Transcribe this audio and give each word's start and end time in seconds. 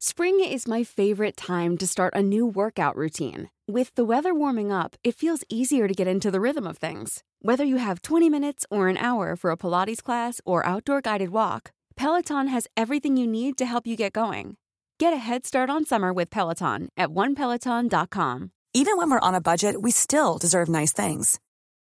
Spring 0.00 0.38
is 0.38 0.68
my 0.68 0.84
favorite 0.84 1.36
time 1.36 1.76
to 1.76 1.84
start 1.84 2.14
a 2.14 2.22
new 2.22 2.46
workout 2.46 2.94
routine. 2.94 3.50
With 3.66 3.92
the 3.96 4.04
weather 4.04 4.32
warming 4.32 4.70
up, 4.70 4.94
it 5.02 5.16
feels 5.16 5.42
easier 5.48 5.88
to 5.88 5.94
get 5.94 6.06
into 6.06 6.30
the 6.30 6.40
rhythm 6.40 6.68
of 6.68 6.78
things. 6.78 7.24
Whether 7.42 7.64
you 7.64 7.78
have 7.78 8.02
20 8.02 8.30
minutes 8.30 8.64
or 8.70 8.86
an 8.86 8.96
hour 8.96 9.34
for 9.34 9.50
a 9.50 9.56
Pilates 9.56 10.00
class 10.00 10.40
or 10.44 10.64
outdoor 10.64 11.00
guided 11.00 11.30
walk, 11.30 11.72
Peloton 11.96 12.46
has 12.46 12.68
everything 12.76 13.16
you 13.16 13.26
need 13.26 13.58
to 13.58 13.66
help 13.66 13.88
you 13.88 13.96
get 13.96 14.12
going. 14.12 14.56
Get 15.00 15.12
a 15.12 15.16
head 15.16 15.44
start 15.44 15.68
on 15.68 15.84
summer 15.84 16.12
with 16.12 16.30
Peloton 16.30 16.90
at 16.96 17.08
onepeloton.com. 17.08 18.52
Even 18.74 18.96
when 18.98 19.10
we're 19.10 19.18
on 19.18 19.34
a 19.34 19.40
budget, 19.40 19.82
we 19.82 19.90
still 19.90 20.38
deserve 20.38 20.68
nice 20.68 20.92
things. 20.92 21.40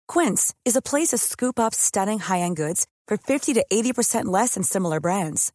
Quince 0.09 0.55
is 0.67 0.77
a 0.77 0.83
place 0.83 1.09
to 1.09 1.17
scoop 1.17 1.59
up 1.59 1.73
stunning 1.75 2.19
high-end 2.19 2.57
goods 2.57 2.87
for 3.09 3.17
50 3.17 3.55
to 3.55 3.65
80% 3.73 4.27
less 4.27 4.53
than 4.53 4.63
similar 4.63 5.01
brands. 5.01 5.55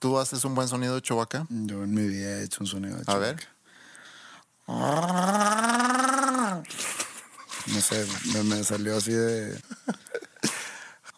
¿Tú 0.00 0.18
haces 0.18 0.44
un 0.46 0.54
buen 0.54 0.66
sonido 0.66 0.94
de 0.94 1.02
Chewbacca? 1.02 1.46
Yo 1.50 1.84
en 1.84 1.92
mi 1.92 2.08
vida 2.08 2.38
he 2.38 2.44
hecho 2.44 2.60
un 2.60 2.66
sonido 2.66 2.96
de 2.96 3.04
A 3.06 3.18
ver. 3.18 3.36
No 7.66 7.80
sé, 7.82 8.06
me, 8.32 8.42
me 8.44 8.64
salió 8.64 8.96
así 8.96 9.12
de... 9.12 9.60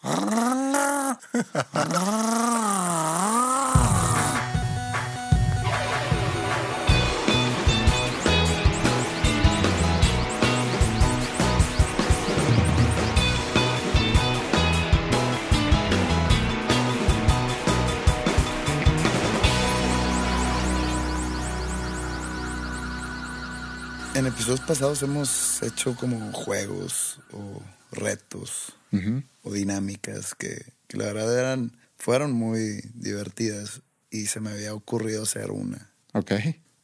En 24.15 24.27
episodios 24.27 24.61
pasados 24.61 25.01
hemos 25.01 25.63
hecho 25.63 25.95
como 25.95 26.31
juegos 26.33 27.19
o 27.31 27.61
retos 27.91 28.73
o 29.41 29.51
dinámicas 29.51 30.35
que, 30.35 30.63
que 30.87 30.97
la 30.97 31.05
verdad 31.05 31.39
eran, 31.39 31.75
fueron 31.97 32.31
muy 32.31 32.81
divertidas 32.93 33.81
y 34.11 34.27
se 34.27 34.39
me 34.39 34.51
había 34.51 34.75
ocurrido 34.75 35.23
hacer 35.23 35.49
una. 35.49 35.91
Ok. 36.13 36.31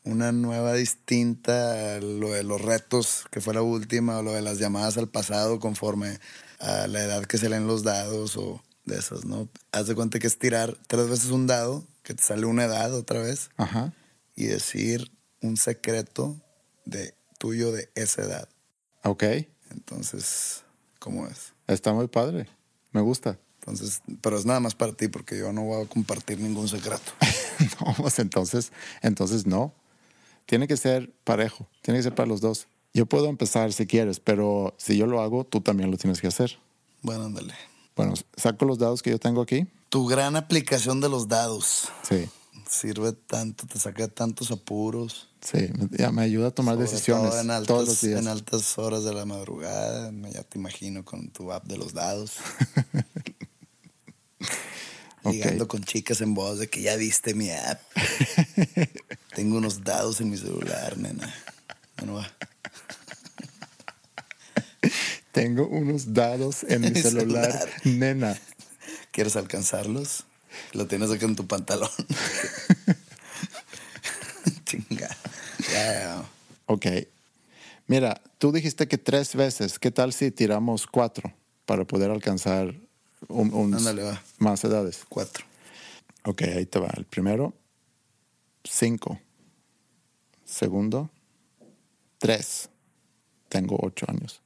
Una 0.04 0.32
nueva 0.32 0.74
distinta 0.74 1.98
a 1.98 2.00
lo 2.00 2.32
de 2.32 2.44
los 2.44 2.60
retos, 2.60 3.26
que 3.30 3.42
fue 3.42 3.54
la 3.54 3.62
última, 3.62 4.18
o 4.18 4.24
lo 4.24 4.34
de 4.34 4.42
las 4.42 4.58
llamadas 4.58 4.98
al 4.98 5.08
pasado 5.08 5.60
conforme 5.60 6.20
a 6.60 6.88
la 6.88 7.04
edad 7.04 7.26
que 7.26 7.38
se 7.38 7.48
leen 7.48 7.68
los 7.68 7.84
dados 7.84 8.38
o 8.38 8.64
de 8.86 8.98
esas, 8.98 9.26
¿no? 9.26 9.50
Haz 9.72 9.86
de 9.86 9.94
cuenta 9.94 10.18
que 10.18 10.26
es 10.26 10.40
tirar 10.40 10.76
tres 10.88 11.08
veces 11.08 11.30
un 11.30 11.46
dado, 11.46 11.86
que 12.02 12.16
te 12.16 12.24
sale 12.24 12.48
una 12.48 12.66
edad 12.66 12.92
otra 12.96 13.22
vez, 13.22 13.52
Ajá. 13.56 13.94
y 14.36 14.46
decir 14.46 15.12
un 15.42 15.58
secreto 15.58 16.42
de 16.86 17.14
tuyo 17.40 17.72
de 17.72 17.90
esa 17.96 18.22
edad. 18.22 18.50
Ok. 19.04 19.24
Entonces, 19.72 20.64
¿cómo 21.00 21.26
es? 21.26 21.54
Está 21.66 21.94
muy 21.94 22.08
padre. 22.08 22.48
Me 22.92 23.02
gusta. 23.02 23.40
Entonces, 23.60 24.02
pero 24.22 24.38
es 24.38 24.46
nada 24.46 24.60
más 24.60 24.76
para 24.76 24.94
ti 24.94 25.08
porque 25.08 25.38
yo 25.38 25.52
no 25.52 25.64
voy 25.64 25.84
a 25.84 25.88
compartir 25.88 26.40
ningún 26.40 26.68
secreto. 26.68 27.12
no, 27.82 27.94
pues 27.96 28.20
entonces, 28.20 28.72
entonces 29.02 29.48
no. 29.48 29.74
Tiene 30.46 30.68
que 30.68 30.78
ser 30.78 31.12
parejo. 31.24 31.68
Tiene 31.82 32.00
que 32.00 32.04
ser 32.04 32.16
para 32.16 32.28
los 32.28 32.42
dos. 32.42 32.68
Yo 32.94 33.06
puedo 33.06 33.28
empezar 33.28 33.72
si 33.74 33.86
quieres, 33.86 34.20
pero 34.20 34.76
si 34.78 34.98
yo 34.98 35.06
lo 35.06 35.22
hago, 35.22 35.46
tú 35.46 35.62
también 35.62 35.92
lo 35.92 35.98
tienes 35.98 36.22
que 36.22 36.28
hacer. 36.28 36.58
Bueno, 37.02 37.26
ándale. 37.26 37.54
Bueno, 37.96 38.14
saco 38.36 38.66
los 38.66 38.80
dados 38.80 39.02
que 39.02 39.12
yo 39.12 39.20
tengo 39.20 39.42
aquí. 39.42 39.68
Tu 39.90 40.06
gran 40.08 40.36
aplicación 40.36 41.02
de 41.02 41.10
los 41.10 41.28
dados 41.28 41.90
Sí. 42.04 42.30
Sirve 42.70 43.12
tanto, 43.14 43.66
te 43.68 43.80
saca 43.80 44.08
tantos 44.08 44.52
apuros. 44.52 45.28
Sí, 45.42 45.70
ya 45.92 46.12
me 46.12 46.22
ayuda 46.22 46.50
a 46.50 46.52
tomar 46.52 46.76
sobre 46.76 46.90
decisiones 46.90 47.32
todo 47.32 47.42
en 47.42 47.52
altas, 47.52 47.68
todos 47.68 47.88
los 47.88 48.02
días. 48.02 48.20
En 48.20 48.28
altas 48.28 48.78
horas 48.78 49.04
de 49.04 49.14
la 49.14 49.26
madrugada, 49.26 50.12
me- 50.12 50.32
ya 50.32 50.44
te 50.44 50.60
imagino 50.60 51.04
con 51.04 51.30
tu 51.30 51.52
app 51.52 51.66
de 51.66 51.78
los 51.78 51.94
dados. 51.94 52.34
Ligando 55.26 55.68
con 55.68 55.84
chicas 55.84 56.22
en 56.22 56.34
voz 56.34 56.60
de 56.60 56.70
que 56.70 56.82
ya 56.82 56.96
viste 56.96 57.34
mi 57.34 57.50
app. 57.52 57.82
Tengo 59.36 59.58
unos 59.58 59.84
dados 59.84 60.22
en 60.22 60.30
mi 60.30 60.38
celular, 60.38 60.98
nena. 60.98 61.34
Bueno, 61.98 62.16
va. 62.16 62.32
Tengo 65.32 65.68
unos 65.68 66.14
dados 66.14 66.64
en 66.64 66.82
mi 66.82 66.90
Mi 66.92 67.02
celular, 67.02 67.52
celular. 67.52 67.70
nena. 67.84 68.40
¿Quieres 69.12 69.36
alcanzarlos? 69.36 70.24
Lo 70.74 70.88
tienes 70.88 71.12
acá 71.12 71.26
en 71.26 71.36
tu 71.36 71.48
pantalón. 71.48 71.90
Chinga. 74.66 75.10
Ya. 75.72 76.24
Ok. 76.68 76.86
Mira, 77.88 78.22
tú 78.38 78.52
dijiste 78.52 78.88
que 78.88 78.98
tres 78.98 79.36
veces. 79.36 79.80
¿Qué 79.80 79.92
tal 79.92 80.14
si 80.14 80.32
tiramos 80.32 80.86
cuatro 80.88 81.34
para 81.66 81.86
poder 81.86 82.12
alcanzar 82.12 82.74
un, 83.28 83.54
un- 83.54 83.74
Ándale, 83.74 84.04
va. 84.04 84.22
más 84.38 84.64
edades? 84.64 85.04
Cuatro. 85.10 85.46
Ok, 86.26 86.44
ahí 86.44 86.66
te 86.66 86.80
va. 86.80 86.90
El 86.96 87.06
primero, 87.06 87.54
cinco. 88.64 89.20
Segundo, 90.46 91.10
tres. 92.18 92.70
Tengo 93.50 93.78
ocho 93.82 94.06
años. 94.10 94.42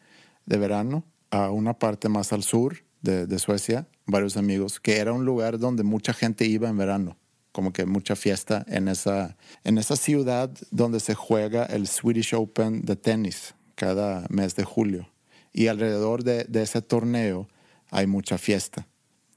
de 0.46 0.57
verano 0.57 1.03
a 1.31 1.50
una 1.50 1.78
parte 1.78 2.09
más 2.09 2.34
al 2.34 2.44
sur 2.44 2.78
de, 3.02 3.28
de 3.28 3.40
Suecia, 3.40 3.88
varios 4.06 4.38
amigos, 4.38 4.80
que 4.80 4.97
era 4.97 5.13
un 5.13 5.25
lugar 5.25 5.59
donde 5.59 5.84
mucha 5.84 6.13
gente 6.13 6.46
iba 6.46 6.69
en 6.69 6.78
verano, 6.78 7.18
como 7.52 7.74
que 7.74 7.85
mucha 7.85 8.16
fiesta 8.16 8.66
en 8.68 8.88
esa, 8.88 9.38
en 9.63 9.78
esa 9.78 9.96
ciudad 9.96 10.52
donde 10.72 11.00
se 11.00 11.16
juega 11.16 11.66
el 11.66 11.88
Swedish 11.88 12.34
Open 12.35 12.81
de 12.81 12.96
tenis 12.96 13.56
cada 13.75 14.25
mes 14.29 14.56
de 14.56 14.63
julio. 14.63 15.09
Y 15.52 15.68
alrededor 15.68 16.24
de, 16.24 16.44
de 16.46 16.63
ese 16.63 16.81
torneo 16.81 17.47
hay 17.90 18.08
mucha 18.08 18.38
fiesta. 18.38 18.88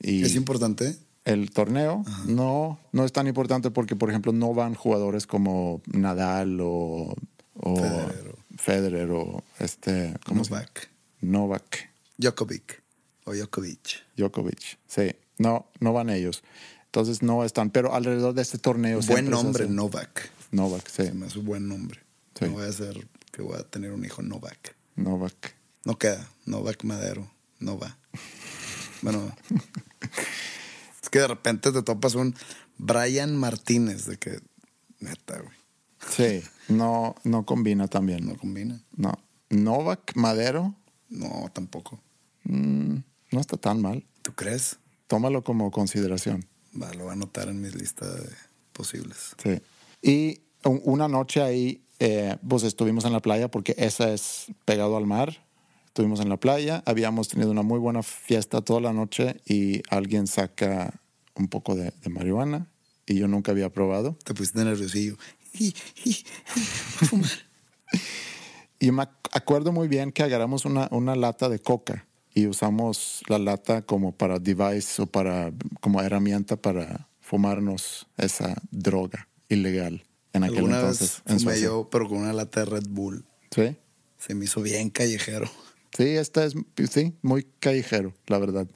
Y 0.00 0.22
¿Es 0.22 0.34
importante? 0.34 0.96
el 1.24 1.50
torneo 1.50 2.04
no, 2.26 2.80
no 2.90 3.04
es 3.04 3.12
tan 3.12 3.28
importante 3.28 3.70
porque, 3.70 3.94
por 3.94 4.10
ejemplo, 4.10 4.32
no 4.32 4.54
van 4.54 4.74
jugadores 4.74 5.26
como 5.26 5.80
Nadal 5.86 6.58
o, 6.60 7.14
o 7.54 7.76
Federer 7.76 8.41
Federer 8.62 9.10
o 9.10 9.42
este, 9.58 10.14
¿cómo? 10.24 10.42
Novak. 10.44 10.88
Novak 11.20 11.90
Djokovic. 12.16 12.80
O 13.24 13.34
Djokovic. 13.34 14.04
Djokovic. 14.16 14.78
Sí, 14.86 15.16
no, 15.38 15.66
no 15.80 15.92
van 15.92 16.10
ellos. 16.10 16.44
Entonces 16.84 17.22
no 17.22 17.44
están, 17.44 17.70
pero 17.70 17.92
alrededor 17.92 18.34
de 18.34 18.42
este 18.42 18.58
torneo. 18.58 19.00
Buen 19.08 19.30
nombre, 19.30 19.64
hace- 19.64 19.72
Novak. 19.72 20.30
Novak, 20.52 20.86
sí. 20.88 21.06
Se 21.06 21.12
me 21.12 21.26
hace 21.26 21.40
un 21.40 21.46
buen 21.46 21.66
nombre. 21.66 22.00
Sí. 22.38 22.44
No 22.44 22.52
voy 22.52 22.66
a 22.68 22.72
ser 22.72 23.08
que 23.32 23.42
voy 23.42 23.58
a 23.58 23.64
tener 23.64 23.90
un 23.92 24.04
hijo 24.04 24.22
Novak. 24.22 24.76
Novak. 24.94 25.56
No 25.84 25.98
queda. 25.98 26.28
Novak 26.46 26.84
Madero. 26.84 27.28
No 27.58 27.76
va. 27.78 27.98
Bueno. 29.00 29.34
es 31.02 31.10
que 31.10 31.18
de 31.18 31.26
repente 31.26 31.72
te 31.72 31.82
topas 31.82 32.14
un 32.14 32.36
Brian 32.78 33.36
Martínez 33.36 34.06
de 34.06 34.18
que 34.18 34.38
neta, 35.00 35.40
güey. 35.40 35.56
Sí, 36.10 36.42
no, 36.68 37.14
no 37.24 37.44
combina 37.46 37.88
también. 37.88 38.26
No 38.26 38.36
combina. 38.36 38.82
No. 38.96 39.12
Novak 39.50 40.12
Madero 40.16 40.74
No, 41.08 41.50
tampoco. 41.52 42.00
no 42.44 43.40
está 43.40 43.56
tan 43.56 43.80
mal. 43.82 44.04
¿Tú 44.22 44.32
crees? 44.34 44.78
tómalo 45.06 45.44
como 45.44 45.70
consideración. 45.70 46.46
Va, 46.80 46.90
lo 46.94 47.00
voy 47.04 47.10
a 47.10 47.12
anotar 47.12 47.48
en 47.48 47.60
mi 47.60 47.68
lista 47.70 48.10
de 48.10 48.30
posibles. 48.72 49.34
Sí. 49.42 49.60
Y 50.00 50.40
un- 50.64 50.80
una 50.84 51.06
noche 51.06 51.42
ahí, 51.42 51.84
eh, 51.98 52.38
pues 52.48 52.62
estuvimos 52.62 53.04
en 53.04 53.12
la 53.12 53.20
playa 53.20 53.50
porque 53.50 53.74
esa 53.76 54.10
es 54.10 54.46
pegado 54.64 54.96
al 54.96 55.06
mar. 55.06 55.44
Estuvimos 55.88 56.20
en 56.20 56.30
la 56.30 56.38
playa, 56.38 56.82
habíamos 56.86 57.28
tenido 57.28 57.50
una 57.50 57.60
muy 57.60 57.78
buena 57.78 58.02
fiesta 58.02 58.62
toda 58.62 58.80
la 58.80 58.94
noche 58.94 59.36
y 59.44 59.82
alguien 59.90 60.26
saca 60.26 60.98
un 61.34 61.48
poco 61.48 61.74
de, 61.74 61.92
de 62.02 62.08
marihuana 62.08 62.70
y 63.06 63.16
yo 63.16 63.28
nunca 63.28 63.52
había 63.52 63.68
probado. 63.70 64.16
Te 64.24 64.32
pusiste 64.32 64.64
nerviosillo. 64.64 65.18
Voy 65.58 65.74
a 67.02 67.04
fumar. 67.06 67.30
Y 68.78 68.90
me 68.90 69.02
ac- 69.02 69.28
acuerdo 69.32 69.72
muy 69.72 69.88
bien 69.88 70.10
que 70.12 70.22
agarramos 70.22 70.64
una, 70.64 70.88
una 70.90 71.14
lata 71.14 71.48
de 71.48 71.60
coca 71.60 72.06
y 72.34 72.46
usamos 72.46 73.22
la 73.28 73.38
lata 73.38 73.82
como 73.82 74.12
para 74.12 74.38
device 74.38 75.02
o 75.02 75.06
para 75.06 75.52
como 75.80 76.00
herramienta 76.02 76.56
para 76.56 77.08
fumarnos 77.20 78.06
esa 78.16 78.54
droga 78.70 79.28
ilegal 79.48 80.02
en 80.32 80.44
aquel 80.44 80.56
Alguna 80.58 80.76
entonces. 80.80 81.22
vez 81.24 81.32
en 81.34 81.38
fumé 81.40 81.52
Suecia. 81.52 81.66
yo, 81.68 81.88
pero 81.90 82.08
con 82.08 82.18
una 82.18 82.32
lata 82.32 82.60
de 82.60 82.66
Red 82.66 82.86
Bull. 82.88 83.24
¿Sí? 83.54 83.76
Se 84.18 84.34
me 84.34 84.46
hizo 84.46 84.62
bien 84.62 84.90
callejero. 84.90 85.50
Sí, 85.96 86.04
esta 86.04 86.44
es 86.44 86.54
sí, 86.90 87.12
muy 87.22 87.44
callejero, 87.60 88.14
la 88.26 88.38
verdad. 88.38 88.66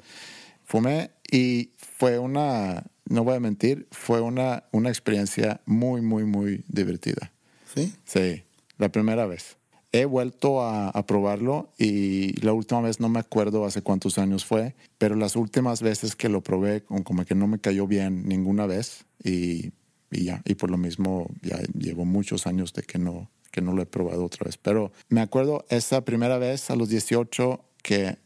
Fumé 0.65 1.11
y 1.33 1.71
fue 1.79 2.19
una, 2.19 2.85
no 3.09 3.25
voy 3.25 3.37
a 3.37 3.41
mentir, 3.41 3.87
fue 3.91 4.21
una, 4.21 4.65
una 4.73 4.89
experiencia 4.89 5.61
muy, 5.67 6.01
muy, 6.01 6.25
muy 6.25 6.65
divertida. 6.69 7.33
¿Sí? 7.75 7.93
Sí, 8.05 8.43
la 8.79 8.91
primera 8.91 9.27
vez. 9.27 9.57
He 9.93 10.05
vuelto 10.05 10.61
a, 10.61 10.91
a 10.91 11.07
probarlo 11.07 11.73
y 11.79 12.39
la 12.41 12.53
última 12.53 12.81
vez 12.83 13.01
no 13.01 13.09
me 13.09 13.21
acuerdo 13.21 13.65
hace 13.65 13.83
cuántos 13.83 14.19
años 14.19 14.45
fue, 14.45 14.75
pero 14.99 15.15
las 15.15 15.37
últimas 15.37 15.81
veces 15.81 16.17
que 16.17 16.29
lo 16.29 16.43
probé 16.43 16.83
como, 16.83 17.05
como 17.05 17.25
que 17.25 17.35
no 17.35 17.47
me 17.47 17.59
cayó 17.59 17.87
bien 17.87 18.29
ninguna 18.29 18.67
vez 18.67 19.07
y, 19.23 19.73
y 20.11 20.25
ya, 20.25 20.43
y 20.45 20.55
por 20.55 20.71
lo 20.71 20.77
mismo 20.77 21.31
ya 21.41 21.59
llevo 21.79 22.05
muchos 22.05 22.47
años 22.47 22.73
de 22.75 22.83
que 22.83 22.99
no, 22.99 23.31
que 23.51 23.63
no 23.63 23.73
lo 23.73 23.81
he 23.81 23.87
probado 23.87 24.25
otra 24.25 24.45
vez. 24.45 24.59
Pero 24.59 24.93
me 25.09 25.21
acuerdo 25.23 25.65
esa 25.71 26.05
primera 26.05 26.37
vez 26.37 26.69
a 26.71 26.77
los 26.77 26.91
18 26.91 27.65
que 27.83 28.19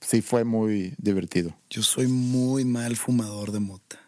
sí 0.00 0.22
fue 0.22 0.44
muy 0.44 0.94
divertido. 0.98 1.54
Yo 1.70 1.82
soy 1.82 2.08
muy 2.08 2.64
mal 2.64 2.96
fumador 2.96 3.52
de 3.52 3.60
mota. 3.60 4.01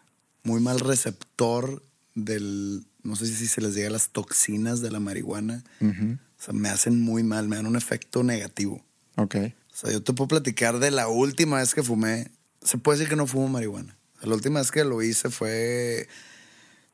Muy 0.45 0.61
mal 0.61 0.79
receptor 0.79 1.83
del. 2.13 2.85
No 3.03 3.15
sé 3.15 3.27
si 3.27 3.47
se 3.47 3.61
les 3.61 3.75
llega 3.75 3.89
las 3.89 4.09
toxinas 4.09 4.79
de 4.79 4.91
la 4.91 4.99
marihuana. 4.99 5.63
O 5.81 6.41
sea, 6.41 6.53
me 6.53 6.69
hacen 6.69 7.01
muy 7.01 7.23
mal, 7.23 7.47
me 7.47 7.57
dan 7.57 7.67
un 7.67 7.75
efecto 7.75 8.23
negativo. 8.23 8.83
Ok. 9.17 9.35
O 9.35 9.75
sea, 9.75 9.91
yo 9.91 10.01
te 10.01 10.13
puedo 10.13 10.29
platicar 10.29 10.79
de 10.79 10.89
la 10.91 11.07
última 11.09 11.57
vez 11.57 11.75
que 11.75 11.83
fumé. 11.83 12.31
Se 12.61 12.77
puede 12.77 12.97
decir 12.97 13.09
que 13.09 13.17
no 13.17 13.27
fumo 13.27 13.49
marihuana. 13.49 13.97
La 14.21 14.33
última 14.33 14.59
vez 14.59 14.71
que 14.71 14.85
lo 14.85 15.03
hice 15.03 15.29
fue, 15.29 16.07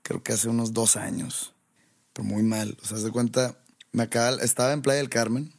creo 0.02 0.24
que 0.24 0.34
hace 0.34 0.50
unos 0.50 0.74
dos 0.74 0.98
años. 0.98 1.54
Pero 2.14 2.28
muy 2.28 2.44
mal. 2.44 2.78
O 2.82 2.86
sea, 2.86 2.98
haz 2.98 3.04
de 3.04 3.12
cuenta, 3.12 3.58
me 3.92 4.04
acaba, 4.04 4.42
estaba 4.42 4.74
en 4.74 4.82
Playa 4.82 4.98
del 4.98 5.10
Carmen. 5.10 5.54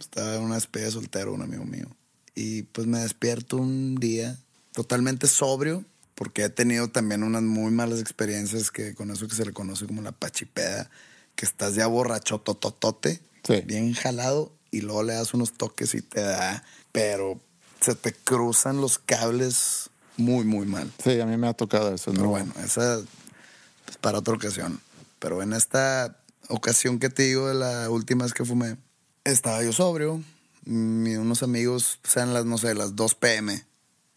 Estaba 0.00 0.36
en 0.36 0.42
una 0.42 0.54
despedida 0.54 0.86
de 0.86 0.92
soltero, 0.92 1.34
un 1.34 1.42
amigo 1.42 1.64
mío. 1.64 1.94
Y 2.34 2.62
pues 2.62 2.86
me 2.86 3.00
despierto 3.00 3.58
un 3.58 3.96
día 3.96 4.38
totalmente 4.72 5.26
sobrio, 5.26 5.84
porque 6.18 6.42
he 6.42 6.48
tenido 6.50 6.88
también 6.88 7.22
unas 7.22 7.42
muy 7.42 7.70
malas 7.70 8.00
experiencias 8.00 8.72
que 8.72 8.92
con 8.96 9.12
eso 9.12 9.28
que 9.28 9.36
se 9.36 9.44
le 9.44 9.52
conoce 9.52 9.86
como 9.86 10.02
la 10.02 10.10
pachipeda, 10.10 10.90
que 11.36 11.46
estás 11.46 11.76
ya 11.76 11.86
borracho 11.86 12.40
tototote, 12.40 13.20
Sí. 13.44 13.62
bien 13.64 13.94
jalado, 13.94 14.52
y 14.72 14.80
luego 14.80 15.04
le 15.04 15.12
das 15.14 15.32
unos 15.32 15.52
toques 15.52 15.94
y 15.94 16.02
te 16.02 16.20
da, 16.20 16.64
pero 16.90 17.40
se 17.80 17.94
te 17.94 18.12
cruzan 18.12 18.80
los 18.80 18.98
cables 18.98 19.90
muy, 20.16 20.44
muy 20.44 20.66
mal. 20.66 20.92
Sí, 21.04 21.20
a 21.20 21.26
mí 21.26 21.36
me 21.36 21.46
ha 21.46 21.54
tocado 21.54 21.94
eso. 21.94 22.10
Pero 22.10 22.24
¿no? 22.24 22.30
bueno, 22.30 22.52
esa 22.64 22.98
es 22.98 23.96
para 24.00 24.18
otra 24.18 24.34
ocasión. 24.34 24.80
Pero 25.20 25.40
en 25.40 25.52
esta 25.52 26.18
ocasión 26.48 26.98
que 26.98 27.10
te 27.10 27.22
digo 27.22 27.46
de 27.46 27.54
la 27.54 27.88
última 27.90 28.24
vez 28.24 28.34
que 28.34 28.44
fumé, 28.44 28.76
estaba 29.22 29.62
yo 29.62 29.72
sobrio. 29.72 30.20
Mi- 30.64 31.14
unos 31.16 31.44
amigos, 31.44 32.00
sean 32.02 32.34
las, 32.34 32.44
no 32.44 32.58
sé, 32.58 32.74
las 32.74 32.96
2 32.96 33.14
pm, 33.14 33.64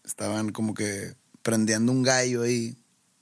estaban 0.04 0.52
como 0.52 0.74
que 0.74 1.14
prendiendo 1.42 1.92
un 1.92 2.04
gallo 2.04 2.44
ahí. 2.44 2.78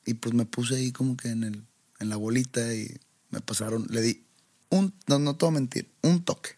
Y 0.06 0.16
pues 0.16 0.34
me 0.34 0.46
puse 0.46 0.76
ahí 0.76 0.92
como 0.92 1.16
que 1.18 1.30
en, 1.30 1.44
el, 1.44 1.64
en 2.00 2.10
la 2.10 2.16
bolita 2.16 2.74
y 2.74 3.00
me 3.30 3.42
pasaron, 3.42 3.86
le 3.90 4.02
di 4.02 4.24
un, 4.70 4.94
no, 5.08 5.20
no 5.20 5.36
te 5.36 5.46
voy 5.46 5.54
a 5.56 5.60
mentir, 5.60 5.90
un 6.02 6.24
toque. 6.24 6.52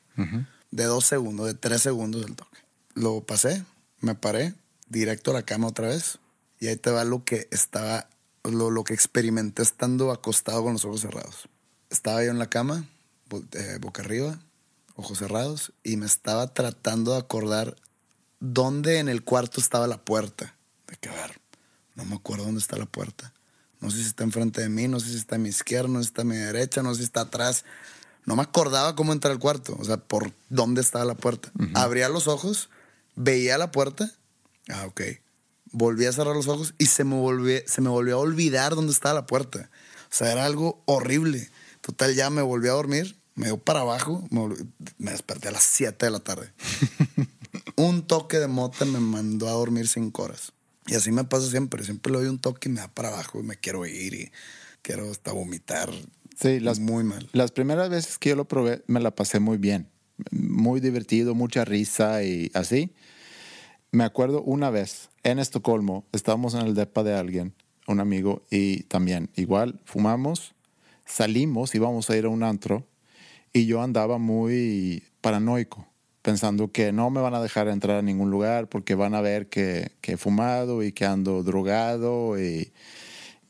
De 0.71 0.83
dos 0.85 1.05
segundos, 1.05 1.47
de 1.47 1.53
tres 1.53 1.81
segundos 1.81 2.25
el 2.25 2.35
toque. 2.35 2.59
Lo 2.93 3.21
pasé, 3.25 3.65
me 3.99 4.15
paré, 4.15 4.53
directo 4.87 5.31
a 5.31 5.33
la 5.35 5.43
cama 5.43 5.67
otra 5.67 5.87
vez. 5.89 6.19
Y 6.59 6.67
ahí 6.67 6.77
te 6.77 6.91
va 6.91 7.03
lo 7.03 7.23
que 7.25 7.47
estaba, 7.51 8.07
lo, 8.43 8.69
lo 8.71 8.83
que 8.83 8.93
experimenté 8.93 9.63
estando 9.63 10.11
acostado 10.11 10.63
con 10.63 10.73
los 10.73 10.85
ojos 10.85 11.01
cerrados. 11.01 11.49
Estaba 11.89 12.23
yo 12.23 12.31
en 12.31 12.39
la 12.39 12.49
cama, 12.49 12.85
bo- 13.29 13.43
eh, 13.53 13.77
boca 13.81 14.01
arriba, 14.03 14.39
ojos 14.95 15.17
cerrados, 15.17 15.73
y 15.83 15.97
me 15.97 16.05
estaba 16.05 16.53
tratando 16.53 17.13
de 17.13 17.17
acordar 17.19 17.75
dónde 18.39 18.99
en 18.99 19.09
el 19.09 19.23
cuarto 19.23 19.59
estaba 19.59 19.87
la 19.87 19.97
puerta. 20.03 20.55
De 20.87 20.95
que, 20.97 21.09
a 21.09 21.13
ver, 21.13 21.39
no 21.95 22.05
me 22.05 22.15
acuerdo 22.15 22.45
dónde 22.45 22.59
está 22.61 22.77
la 22.77 22.85
puerta. 22.85 23.33
No 23.79 23.89
sé 23.89 23.97
si 23.97 24.03
está 24.07 24.23
enfrente 24.23 24.61
de 24.61 24.69
mí, 24.69 24.87
no 24.87 24.99
sé 24.99 25.09
si 25.09 25.17
está 25.17 25.35
a 25.35 25.39
mi 25.39 25.49
izquierda, 25.49 25.87
no 25.89 25.99
sé 25.99 26.03
si 26.05 26.07
está 26.09 26.21
a 26.21 26.25
mi 26.25 26.35
derecha, 26.35 26.83
no 26.83 26.93
sé 26.93 26.99
si 26.99 27.03
está 27.05 27.21
atrás. 27.21 27.65
No 28.25 28.35
me 28.35 28.43
acordaba 28.43 28.95
cómo 28.95 29.11
entrar 29.13 29.31
al 29.31 29.39
cuarto, 29.39 29.75
o 29.79 29.83
sea, 29.83 29.97
por 29.97 30.31
dónde 30.49 30.81
estaba 30.81 31.03
la 31.05 31.15
puerta. 31.15 31.51
Abría 31.73 32.07
los 32.09 32.27
ojos, 32.27 32.69
veía 33.15 33.57
la 33.57 33.71
puerta. 33.71 34.11
Ah, 34.69 34.85
ok. 34.85 35.01
Volví 35.71 36.05
a 36.05 36.11
cerrar 36.11 36.35
los 36.35 36.47
ojos 36.47 36.75
y 36.77 36.85
se 36.87 37.03
me, 37.03 37.15
volvió, 37.15 37.59
se 37.65 37.81
me 37.81 37.89
volvió 37.89 38.17
a 38.17 38.19
olvidar 38.19 38.75
dónde 38.75 38.91
estaba 38.93 39.15
la 39.15 39.25
puerta. 39.25 39.69
O 40.03 40.13
sea, 40.13 40.31
era 40.31 40.45
algo 40.45 40.83
horrible. 40.85 41.49
Total, 41.81 42.13
ya 42.13 42.29
me 42.29 42.41
volví 42.43 42.67
a 42.67 42.73
dormir, 42.73 43.17
me 43.33 43.47
dio 43.47 43.57
para 43.57 43.79
abajo, 43.79 44.23
me, 44.29 44.41
volví- 44.41 44.67
me 44.99 45.11
desperté 45.11 45.47
a 45.47 45.51
las 45.51 45.63
7 45.63 46.05
de 46.05 46.11
la 46.11 46.19
tarde. 46.19 46.53
un 47.75 48.05
toque 48.05 48.37
de 48.37 48.47
mota 48.47 48.85
me 48.85 48.99
mandó 48.99 49.47
a 49.47 49.53
dormir 49.53 49.87
cinco 49.87 50.23
horas. 50.23 50.51
Y 50.87 50.95
así 50.95 51.11
me 51.11 51.23
pasa 51.23 51.49
siempre. 51.49 51.83
Siempre 51.83 52.11
le 52.11 52.19
doy 52.19 52.27
un 52.27 52.39
toque 52.39 52.69
y 52.69 52.71
me 52.71 52.79
da 52.79 52.87
para 52.87 53.09
abajo 53.09 53.39
y 53.39 53.43
me 53.43 53.57
quiero 53.57 53.85
ir 53.85 54.13
y 54.13 54.31
quiero 54.81 55.09
hasta 55.09 55.31
vomitar. 55.31 55.89
Sí, 56.39 56.59
las, 56.59 56.79
Muy 56.79 57.03
mal. 57.03 57.29
Las 57.33 57.51
primeras 57.51 57.89
veces 57.89 58.17
que 58.17 58.29
yo 58.29 58.35
lo 58.35 58.45
probé 58.45 58.83
me 58.87 58.99
la 58.99 59.11
pasé 59.11 59.39
muy 59.39 59.57
bien. 59.57 59.87
Muy 60.31 60.79
divertido, 60.79 61.35
mucha 61.35 61.65
risa 61.65 62.23
y 62.23 62.51
así. 62.53 62.93
Me 63.91 64.05
acuerdo 64.05 64.41
una 64.41 64.69
vez 64.69 65.09
en 65.23 65.37
Estocolmo, 65.37 66.05
estábamos 66.13 66.53
en 66.53 66.61
el 66.61 66.75
depa 66.75 67.03
de 67.03 67.13
alguien, 67.13 67.53
un 67.87 67.99
amigo, 67.99 68.41
y 68.49 68.83
también 68.83 69.29
igual 69.35 69.81
fumamos, 69.83 70.55
salimos, 71.05 71.75
íbamos 71.75 72.09
a 72.09 72.15
ir 72.15 72.23
a 72.23 72.29
un 72.29 72.43
antro 72.43 72.87
y 73.51 73.65
yo 73.65 73.81
andaba 73.81 74.17
muy 74.17 75.03
paranoico, 75.19 75.85
pensando 76.21 76.71
que 76.71 76.91
no 76.91 77.09
me 77.09 77.21
van 77.21 77.33
a 77.33 77.41
dejar 77.41 77.67
entrar 77.67 77.97
a 77.97 78.01
ningún 78.01 78.29
lugar 78.29 78.67
porque 78.67 78.95
van 78.95 79.15
a 79.15 79.21
ver 79.21 79.49
que, 79.49 79.91
que 80.01 80.13
he 80.13 80.17
fumado 80.17 80.83
y 80.83 80.91
que 80.91 81.05
ando 81.05 81.43
drogado 81.43 82.39
y 82.39 82.71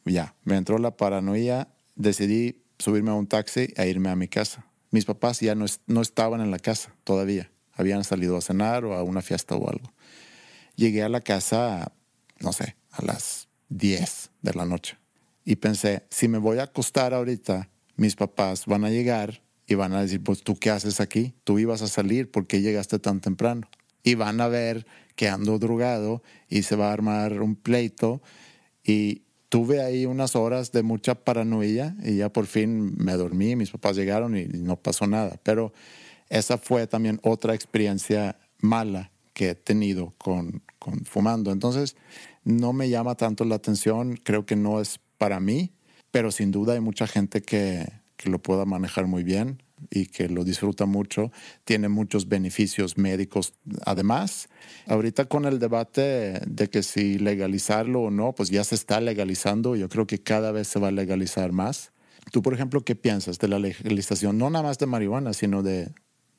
ya, 0.06 0.36
me 0.44 0.58
entró 0.58 0.78
la 0.78 0.98
paranoia, 0.98 1.68
decidí 1.96 2.63
subirme 2.80 3.12
a 3.12 3.16
un 3.16 3.28
taxi 3.28 3.74
e 3.75 3.88
irme 3.88 4.10
a 4.10 4.16
mi 4.16 4.28
casa. 4.28 4.66
Mis 4.90 5.06
papás 5.06 5.40
ya 5.40 5.56
no, 5.56 5.66
no 5.88 6.01
estaban 6.01 6.42
en 6.42 6.51
la 6.51 6.60
casa 6.60 6.94
todavía, 7.04 7.51
habían 7.74 8.04
salido 8.04 8.38
a 8.38 8.42
cenar 8.42 8.84
o 8.86 8.94
a 8.96 9.04
una 9.04 9.22
fiesta 9.22 9.56
o 9.56 9.70
algo. 9.70 9.94
Llegué 10.75 11.04
a 11.04 11.10
la 11.10 11.22
casa, 11.22 11.92
no 12.40 12.51
sé, 12.54 12.75
a 12.92 13.06
las 13.06 13.48
10 13.70 14.32
de 14.42 14.54
la 14.54 14.66
noche 14.66 14.98
y 15.44 15.56
pensé, 15.56 16.04
si 16.10 16.28
me 16.28 16.38
voy 16.38 16.60
a 16.60 16.63
acostar 16.63 17.13
ahorita, 17.13 17.70
mis 17.96 18.16
papás 18.16 18.66
van 18.66 18.86
a 18.86 18.90
llegar 18.90 19.42
y 19.72 19.75
van 19.75 19.94
a 19.94 20.01
decir, 20.01 20.22
pues 20.22 20.44
tú 20.44 20.58
qué 20.58 20.70
haces 20.70 21.00
aquí, 21.00 21.34
tú 21.46 21.58
ibas 21.58 21.82
a 21.82 21.88
salir, 21.88 22.30
¿por 22.30 22.46
qué 22.46 22.60
llegaste 22.60 23.00
tan 23.00 23.22
temprano? 23.22 23.70
Y 24.04 24.16
van 24.16 24.42
a 24.42 24.50
ver 24.50 24.86
que 25.16 25.30
ando 25.30 25.60
drogado 25.60 26.22
y 26.50 26.63
se 26.63 26.75
va 26.75 26.90
a 26.90 26.94
armar 26.94 27.42
un 27.42 27.56
pleito 27.56 28.22
y 28.84 29.22
tuve 29.48 29.82
ahí 29.82 30.06
unas 30.06 30.36
horas 30.36 30.74
de 30.74 30.84
mucha 30.84 31.16
paranoia 31.16 31.96
y 32.04 32.18
ya 32.18 32.34
por 32.34 32.48
fin 32.48 32.96
me 32.98 33.13
dormí, 33.13 33.56
mis 33.56 33.72
papás 33.72 33.96
llegaron 33.96 34.36
y 34.36 34.44
no 34.46 34.75
pasó 34.75 35.08
nada. 35.08 35.40
Pero 35.42 35.72
esa 36.28 36.58
fue 36.58 36.86
también 36.86 37.22
otra 37.24 37.56
experiencia 37.56 38.40
mala 38.60 39.12
que 39.34 39.51
he 39.51 39.56
tenido 39.56 40.13
con, 40.18 40.63
con 40.80 41.06
fumando. 41.06 41.54
Entonces, 41.54 41.96
no 42.44 42.74
me 42.74 42.90
llama 42.90 43.16
tanto 43.16 43.46
la 43.46 43.56
atención, 43.56 44.20
creo 44.22 44.46
que 44.46 44.58
no 44.58 44.82
es 44.82 45.00
para 45.18 45.40
mí, 45.40 45.72
pero 46.12 46.30
sin 46.30 46.51
duda 46.51 46.74
hay 46.74 46.82
mucha 46.82 47.08
gente 47.08 47.42
que, 47.42 48.00
que 48.22 48.30
lo 48.30 48.42
pueda 48.42 48.66
manejar 48.66 49.08
muy 49.08 49.24
bien 49.24 49.63
y 49.90 50.06
que 50.06 50.30
lo 50.30 50.44
disfruta 50.44 50.86
mucho, 50.86 51.32
tiene 51.66 51.90
muchos 51.90 52.28
beneficios 52.28 52.98
médicos 52.98 53.54
además. 53.86 54.50
Ahorita 54.86 55.25
con 55.25 55.46
el 55.46 55.60
debate 55.60 56.42
de 56.46 56.70
que 56.70 56.84
si 56.84 57.18
legalizarlo 57.18 58.01
o 58.01 58.12
no, 58.12 58.34
pues 58.34 58.50
ya 58.50 58.63
se 58.63 58.75
está 58.75 59.01
legalizando, 59.01 59.75
yo 59.75 59.90
creo 59.90 60.06
que 60.06 60.22
cada 60.22 60.51
vez 60.51 60.68
se 60.68 60.80
va 60.80 60.90
a 60.90 60.92
legalizar 60.92 61.51
más. 61.51 61.92
Tú, 62.32 62.42
por 62.42 62.54
ejemplo, 62.54 62.86
¿qué 62.86 62.96
piensas 62.96 63.40
de 63.40 63.48
la 63.48 63.60
legalización? 63.60 64.38
No 64.38 64.50
nada 64.50 64.63
más 64.63 64.78
de 64.78 64.86
marihuana, 64.86 65.34
sino 65.34 65.63
de, 65.63 65.92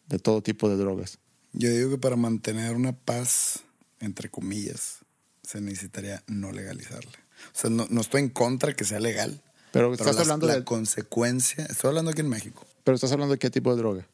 de 0.08 0.18
todo 0.18 0.42
tipo 0.42 0.68
de 0.68 0.76
drogas. 0.76 1.18
Yo 1.52 1.68
digo 1.70 1.90
que 1.90 1.98
para 1.98 2.16
mantener 2.16 2.74
una 2.74 2.92
paz, 2.92 3.64
entre 4.00 4.30
comillas, 4.30 5.00
se 5.42 5.60
necesitaría 5.60 6.22
no 6.28 6.52
legalizarla. 6.52 7.10
O 7.54 7.58
sea, 7.58 7.70
no, 7.70 7.86
no 7.90 8.00
estoy 8.00 8.22
en 8.22 8.28
contra 8.28 8.74
que 8.74 8.84
sea 8.84 9.00
legal. 9.00 9.42
Pero 9.72 9.92
estás 9.94 10.16
hablando 10.18 10.46
la 10.46 10.56
de- 10.56 10.64
consecuencia. 10.64 11.64
Estoy 11.66 11.88
hablando 11.88 12.10
aquí 12.10 12.20
en 12.20 12.28
México. 12.28 12.66
Pero 12.84 12.94
estás 12.94 13.12
hablando 13.12 13.32
de 13.34 13.38
qué 13.38 13.50
tipo 13.50 13.70
de 13.74 13.78
droga? 13.78 14.06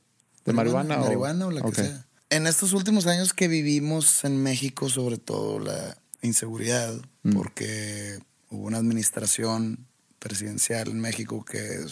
¿De 0.44 0.52
marihuana, 0.52 0.98
o...? 1.00 1.04
Marihuana 1.04 1.46
o 1.46 1.50
la 1.50 1.62
que 1.62 1.74
sea. 1.74 2.06
En 2.30 2.46
estos 2.46 2.72
últimos 2.74 3.06
años 3.06 3.32
que 3.32 3.48
vivimos 3.48 4.24
en 4.24 4.42
México, 4.42 4.88
sobre 4.88 5.18
todo 5.18 5.58
la 5.58 5.96
inseguridad, 6.22 6.94
Mm. 7.22 7.32
porque 7.34 8.20
hubo 8.50 8.66
una 8.66 8.78
administración 8.78 9.86
presidencial 10.18 10.88
en 10.88 11.00
México 11.00 11.44
que 11.44 11.84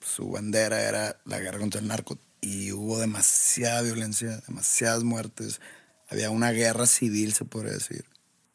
su 0.00 0.30
bandera 0.30 0.80
era 0.82 1.20
la 1.24 1.38
guerra 1.38 1.58
contra 1.58 1.80
el 1.80 1.86
narco 1.88 2.18
y 2.40 2.72
hubo 2.72 2.98
demasiada 2.98 3.82
violencia, 3.82 4.42
demasiadas 4.46 5.02
muertes. 5.04 5.60
Había 6.08 6.30
una 6.30 6.50
guerra 6.52 6.86
civil, 6.86 7.32
se 7.34 7.44
podría 7.44 7.72
decir. 7.72 8.04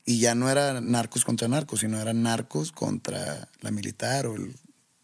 Y 0.05 0.19
ya 0.19 0.35
no 0.35 0.49
era 0.49 0.81
narcos 0.81 1.23
contra 1.23 1.47
narcos, 1.47 1.79
sino 1.81 1.99
eran 1.99 2.23
narcos 2.23 2.71
contra 2.71 3.47
la 3.61 3.71
militar 3.71 4.25
o 4.27 4.35
el 4.35 4.55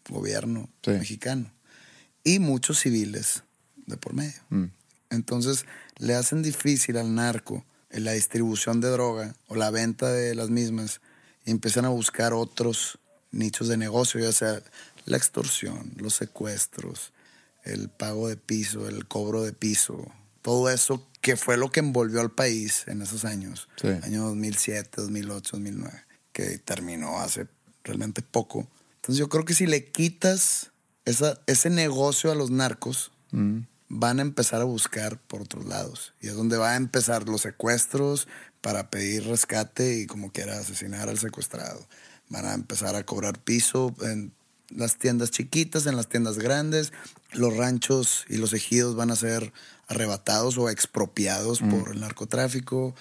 gobierno 0.08 0.68
Sí. 0.82 0.90
mexicano. 0.92 1.52
Y 2.22 2.38
muchos 2.38 2.80
civiles 2.80 3.44
de 3.86 3.96
por 3.96 4.12
medio. 4.12 4.40
Mm. 4.50 4.66
Entonces 5.10 5.64
le 5.98 6.14
hacen 6.14 6.42
difícil 6.42 6.96
al 6.98 7.14
narco 7.14 7.64
en 7.90 8.04
la 8.04 8.12
distribución 8.12 8.80
de 8.80 8.88
droga 8.90 9.34
o 9.48 9.56
la 9.56 9.70
venta 9.70 10.12
de 10.12 10.34
las 10.34 10.50
mismas 10.50 11.00
y 11.44 11.50
empiezan 11.50 11.84
a 11.86 11.88
buscar 11.88 12.32
otros 12.34 12.98
nichos 13.32 13.68
de 13.68 13.76
negocio, 13.76 14.20
ya 14.20 14.32
sea 14.32 14.62
la 15.06 15.16
extorsión, 15.16 15.92
los 15.96 16.14
secuestros, 16.14 17.12
el 17.64 17.88
pago 17.88 18.28
de 18.28 18.36
piso, 18.36 18.86
el 18.88 19.06
cobro 19.06 19.42
de 19.42 19.52
piso, 19.52 20.06
todo 20.42 20.68
eso 20.70 21.06
que 21.20 21.36
fue 21.36 21.56
lo 21.56 21.70
que 21.70 21.80
envolvió 21.80 22.20
al 22.20 22.30
país 22.30 22.84
en 22.86 23.02
esos 23.02 23.24
años, 23.24 23.68
Sí. 23.80 23.88
año 23.88 24.24
2007, 24.26 24.90
2008, 25.02 25.50
2009, 25.56 26.04
que 26.32 26.58
terminó 26.58 27.20
hace 27.20 27.46
realmente 27.84 28.22
poco. 28.22 28.68
Entonces 28.96 29.18
yo 29.18 29.28
creo 29.28 29.44
que 29.44 29.54
si 29.54 29.66
le 29.66 29.90
quitas 29.90 30.70
esa, 31.04 31.40
ese 31.46 31.70
negocio 31.70 32.30
a 32.30 32.34
los 32.34 32.50
narcos, 32.50 33.12
Mm. 33.32 33.60
van 33.88 34.18
a 34.18 34.22
empezar 34.22 34.60
a 34.60 34.64
buscar 34.64 35.18
por 35.20 35.42
otros 35.42 35.64
lados. 35.66 36.14
Y 36.20 36.28
es 36.28 36.34
donde 36.34 36.56
va 36.56 36.72
a 36.72 36.76
empezar 36.76 37.28
los 37.28 37.40
secuestros 37.42 38.26
para 38.60 38.88
pedir 38.90 39.24
rescate 39.26 39.98
y 39.98 40.06
como 40.06 40.32
quiera 40.32 40.58
asesinar 40.58 41.08
al 41.08 41.18
secuestrado. 41.18 41.86
Van 42.28 42.44
a 42.46 42.54
empezar 42.54 42.94
a 42.94 43.04
cobrar 43.04 43.38
piso 43.40 43.94
en 44.02 44.32
las 44.68 44.96
tiendas 44.96 45.30
chiquitas, 45.32 45.86
en 45.86 45.96
las 45.96 46.08
tiendas 46.08 46.38
grandes. 46.38 46.92
Los 47.32 47.56
ranchos 47.56 48.24
y 48.28 48.36
los 48.36 48.52
ejidos 48.52 48.94
van 48.96 49.10
a 49.10 49.16
ser 49.16 49.52
arrebatados 49.90 50.56
o 50.56 50.70
expropiados 50.70 51.60
por 51.60 51.92
el 51.92 52.00
narcotráfico. 52.00 52.94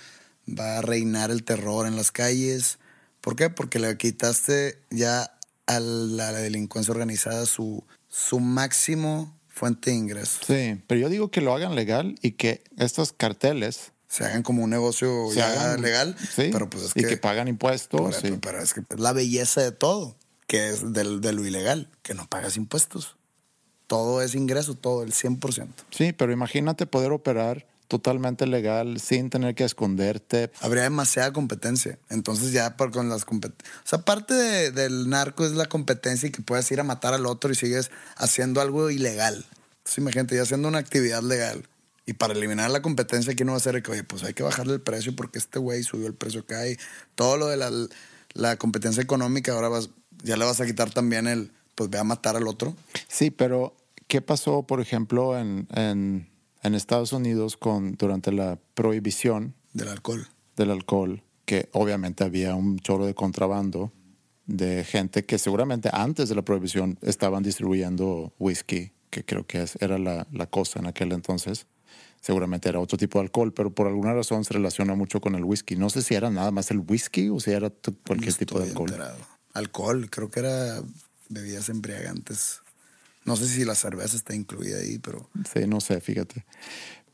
Va 0.47 0.79
a 0.79 0.81
reinar 0.81 1.31
el 1.31 1.43
terror 1.43 1.85
en 1.87 1.95
las 1.95 2.11
calles. 2.11 2.79
¿Por 3.21 3.35
qué? 3.35 3.49
Porque 3.49 3.79
le 3.79 3.95
quitaste 3.97 4.81
ya 4.89 5.35
a 5.67 5.79
la 5.79 6.31
delincuencia 6.33 6.91
organizada 6.91 7.45
su, 7.45 7.83
su 8.07 8.39
máximo 8.39 9.37
fuente 9.47 9.91
de 9.91 9.97
ingresos. 9.97 10.41
Sí, 10.47 10.81
pero 10.87 11.01
yo 11.01 11.09
digo 11.09 11.29
que 11.29 11.41
lo 11.41 11.53
hagan 11.53 11.75
legal 11.75 12.15
y 12.21 12.31
que 12.31 12.63
estos 12.77 13.13
carteles 13.13 13.91
Se 14.07 14.25
hagan 14.25 14.41
como 14.41 14.63
un 14.63 14.69
negocio 14.71 15.31
ya 15.33 15.51
hagan 15.51 15.81
legal. 15.83 16.15
sí, 16.35 16.49
pero 16.51 16.67
pues 16.69 16.85
es 16.85 16.91
y 16.95 17.01
que, 17.01 17.07
que 17.09 17.17
pagan 17.17 17.47
impuestos. 17.47 18.01
por- 18.01 18.13
sí. 18.15 18.39
pero 18.41 18.59
es 18.63 18.73
que 18.73 18.81
es 18.89 18.99
la 18.99 19.13
belleza 19.13 19.61
de 19.61 19.71
todo, 19.71 20.15
que 20.47 20.69
es 20.69 20.93
del- 20.93 21.21
de 21.21 21.33
lo 21.33 21.45
ilegal, 21.45 21.91
que 22.01 22.15
no 22.15 22.27
pagas 22.27 22.57
impuestos. 22.57 23.17
Todo 23.89 24.21
es 24.21 24.35
ingreso, 24.35 24.75
todo, 24.75 25.01
el 25.01 25.11
100%. 25.13 25.67
Sí, 25.89 26.13
pero 26.13 26.31
imagínate 26.31 26.85
poder 26.85 27.11
operar 27.11 27.65
totalmente 27.87 28.45
legal 28.45 28.99
sin 29.01 29.31
tener 29.31 29.55
que 29.55 29.63
esconderte. 29.63 30.51
Habría 30.61 30.83
demasiada 30.83 31.33
competencia. 31.33 31.97
Entonces 32.11 32.51
ya 32.51 32.77
por, 32.77 32.91
con 32.91 33.09
las 33.09 33.25
competencias... 33.25 33.73
O 33.83 33.89
sea, 33.89 34.05
parte 34.05 34.35
de- 34.35 34.69
del 34.71 35.09
narco 35.09 35.43
es 35.43 35.53
la 35.53 35.65
competencia 35.65 36.29
y 36.29 36.31
que 36.31 36.43
puedes 36.43 36.69
ir 36.71 36.79
a 36.79 36.83
matar 36.83 37.15
al 37.15 37.25
otro 37.25 37.51
y 37.51 37.55
sigues 37.55 37.89
haciendo 38.15 38.61
algo 38.61 38.91
ilegal. 38.91 39.43
Entonces 39.79 39.97
imagínate, 39.97 40.35
ya 40.35 40.43
haciendo 40.43 40.67
una 40.67 40.77
actividad 40.77 41.23
legal. 41.23 41.67
Y 42.05 42.13
para 42.13 42.33
eliminar 42.33 42.69
la 42.69 42.83
competencia, 42.83 43.33
aquí 43.33 43.43
no 43.43 43.53
va 43.53 43.57
a 43.57 43.61
ser 43.61 43.81
que, 43.81 43.89
oye, 43.89 44.03
pues 44.03 44.21
hay 44.23 44.35
que 44.35 44.43
bajarle 44.43 44.73
el 44.75 44.81
precio 44.81 45.15
porque 45.15 45.39
este 45.39 45.57
güey 45.57 45.81
subió 45.81 46.05
el 46.05 46.13
precio 46.13 46.41
acá 46.41 46.67
y 46.67 46.77
todo 47.15 47.37
lo 47.37 47.47
de 47.47 47.57
la, 47.57 47.71
la 48.33 48.55
competencia 48.57 49.01
económica, 49.01 49.53
ahora 49.53 49.67
vas, 49.69 49.89
ya 50.23 50.37
le 50.37 50.45
vas 50.45 50.61
a 50.61 50.67
quitar 50.67 50.91
también 50.91 51.25
el, 51.25 51.51
pues 51.73 51.89
ve 51.89 51.97
a 51.97 52.03
matar 52.03 52.35
al 52.35 52.47
otro. 52.47 52.75
Sí, 53.07 53.31
pero 53.31 53.75
¿qué 54.09 54.21
pasó, 54.21 54.63
por 54.63 54.81
ejemplo, 54.81 55.37
en, 55.39 55.69
en, 55.73 56.27
en 56.63 56.75
Estados 56.75 57.13
Unidos 57.13 57.55
con, 57.55 57.93
durante 57.93 58.33
la 58.33 58.59
prohibición 58.73 59.55
Del 59.73 59.87
alcohol. 59.87 60.27
del 60.57 60.71
alcohol? 60.71 61.23
Que 61.45 61.69
obviamente 61.71 62.25
había 62.25 62.55
un 62.55 62.77
chorro 62.79 63.05
de 63.05 63.15
contrabando 63.15 63.93
de 64.45 64.83
gente 64.83 65.23
que 65.25 65.37
seguramente 65.37 65.89
antes 65.93 66.27
de 66.27 66.35
la 66.35 66.41
prohibición 66.41 66.97
estaban 67.01 67.43
distribuyendo 67.43 68.33
whisky, 68.39 68.91
que 69.11 69.23
creo 69.23 69.45
que 69.47 69.65
era 69.79 69.97
la, 69.97 70.27
la 70.31 70.47
cosa 70.47 70.79
en 70.79 70.87
aquel 70.87 71.11
entonces. 71.13 71.67
Seguramente 72.21 72.67
era 72.67 72.79
otro 72.79 72.97
tipo 72.97 73.19
de 73.19 73.25
alcohol, 73.25 73.53
pero 73.53 73.73
por 73.73 73.87
alguna 73.87 74.13
razón 74.13 74.43
se 74.43 74.53
relaciona 74.53 74.93
mucho 74.95 75.21
con 75.21 75.35
el 75.35 75.43
whisky. 75.45 75.75
No 75.77 75.89
sé 75.89 76.01
si 76.01 76.15
era 76.15 76.29
nada 76.29 76.51
más 76.51 76.69
el 76.71 76.79
whisky 76.79 77.29
o 77.29 77.39
si 77.39 77.51
era 77.51 77.69
cualquier 78.05 78.33
No 78.33 78.37
tipo 78.37 78.59
de 78.59 78.67
alcohol. 78.69 78.89
enterado. 78.89 79.17
Alcohol, 79.53 80.09
creo 80.09 80.29
que 80.29 80.39
era 80.41 80.81
bebidas 81.29 81.69
embriagantes. 81.69 82.59
No 83.29 83.35
sé 83.35 83.47
si 83.47 83.63
la 83.63 83.75
cerveza 83.75 84.17
está 84.17 84.33
incluida 84.33 84.79
ahí, 84.79 84.97
pero 84.97 85.29
Sí, 85.53 85.67
no 85.67 85.79
sé, 85.81 86.01
fíjate. 86.01 86.45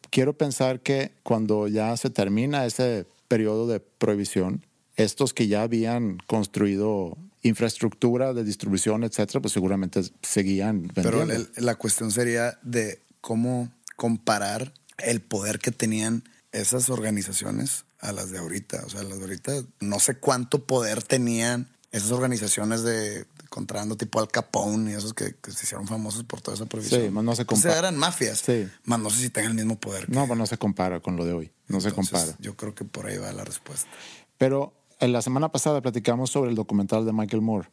Quiero 0.10 0.38
pensar 0.38 0.80
que 0.80 1.12
cuando 1.24 1.68
ya 1.68 1.96
se 1.98 2.10
termina 2.10 2.66
ese 2.66 3.06
periodo 3.28 3.68
de 3.68 3.82
prohibición, 3.82 4.66
estos 4.96 5.34
que 5.34 5.48
ya 5.50 5.64
habían 5.64 6.18
construido 6.26 7.18
infraestructura 7.42 8.34
de 8.34 8.46
distribución, 8.46 9.04
etcétera, 9.04 9.42
pues 9.42 9.52
seguramente 9.54 10.02
seguían 10.22 10.90
Pero 10.96 11.20
vendiendo. 11.20 11.50
el- 11.58 11.66
la 11.66 11.76
cuestión 11.76 12.12
sería 12.12 12.58
de 12.64 13.02
cómo 13.20 13.72
comparar 13.98 14.74
el 15.00 15.20
poder 15.20 15.60
que 15.60 15.72
tenían 15.72 16.24
esas 16.54 16.90
organizaciones 16.90 17.84
a 18.00 18.14
las 18.14 18.30
de 18.32 18.38
ahorita. 18.38 18.84
O 18.86 18.90
sea, 18.90 19.04
las 19.04 19.18
de 19.18 19.24
ahorita, 19.26 19.52
no 19.82 20.00
sé 20.00 20.16
cuánto 20.18 20.66
poder 20.66 21.04
tenían 21.04 21.68
esas 21.92 22.12
organizaciones 22.12 22.84
de, 22.84 23.26
contrabando 23.50 23.96
tipo 23.96 24.20
Al 24.20 24.28
Capone 24.28 24.92
y 24.92 24.94
esos 24.96 25.14
que, 25.14 25.36
que 25.36 25.52
se 25.52 25.64
hicieron 25.66 25.88
famosos 25.88 26.24
por 26.24 26.42
toda 26.42 26.56
esa 26.56 26.66
prohibición. 26.66 27.02
Sí, 27.04 27.10
más 27.10 27.24
no 27.24 27.36
se 27.36 27.46
O 27.48 27.56
sea, 27.56 27.78
eran 27.80 27.96
mafias. 27.98 28.40
Sí. 28.40 28.68
Más 28.84 29.00
no 29.00 29.10
sé 29.10 29.22
si 29.22 29.30
tengan 29.30 29.52
el 29.52 29.56
mismo 29.58 29.80
poder. 29.80 30.06
que- 30.08 30.12
No, 30.12 30.28
pues 30.28 30.38
no 30.38 30.46
se 30.46 30.58
compara 30.58 31.00
con 31.00 31.16
lo 31.16 31.26
de 31.26 31.34
hoy. 31.34 31.52
No 31.68 31.80
se 31.80 31.90
Entonces, 31.90 32.12
compara. 32.12 32.38
Yo 32.40 32.56
creo 32.56 32.76
que 32.76 32.84
por 32.86 33.08
ahí 33.08 33.18
va 33.18 33.32
la 33.32 33.44
respuesta. 33.46 33.90
Pero 34.38 34.74
en 35.00 35.14
la 35.14 35.22
semana 35.22 35.50
pasada 35.52 35.82
platicamos 35.82 36.32
sobre 36.32 36.50
el 36.50 36.56
documental 36.56 37.06
de 37.06 37.14
Michael 37.14 37.42
Moore. 37.42 37.70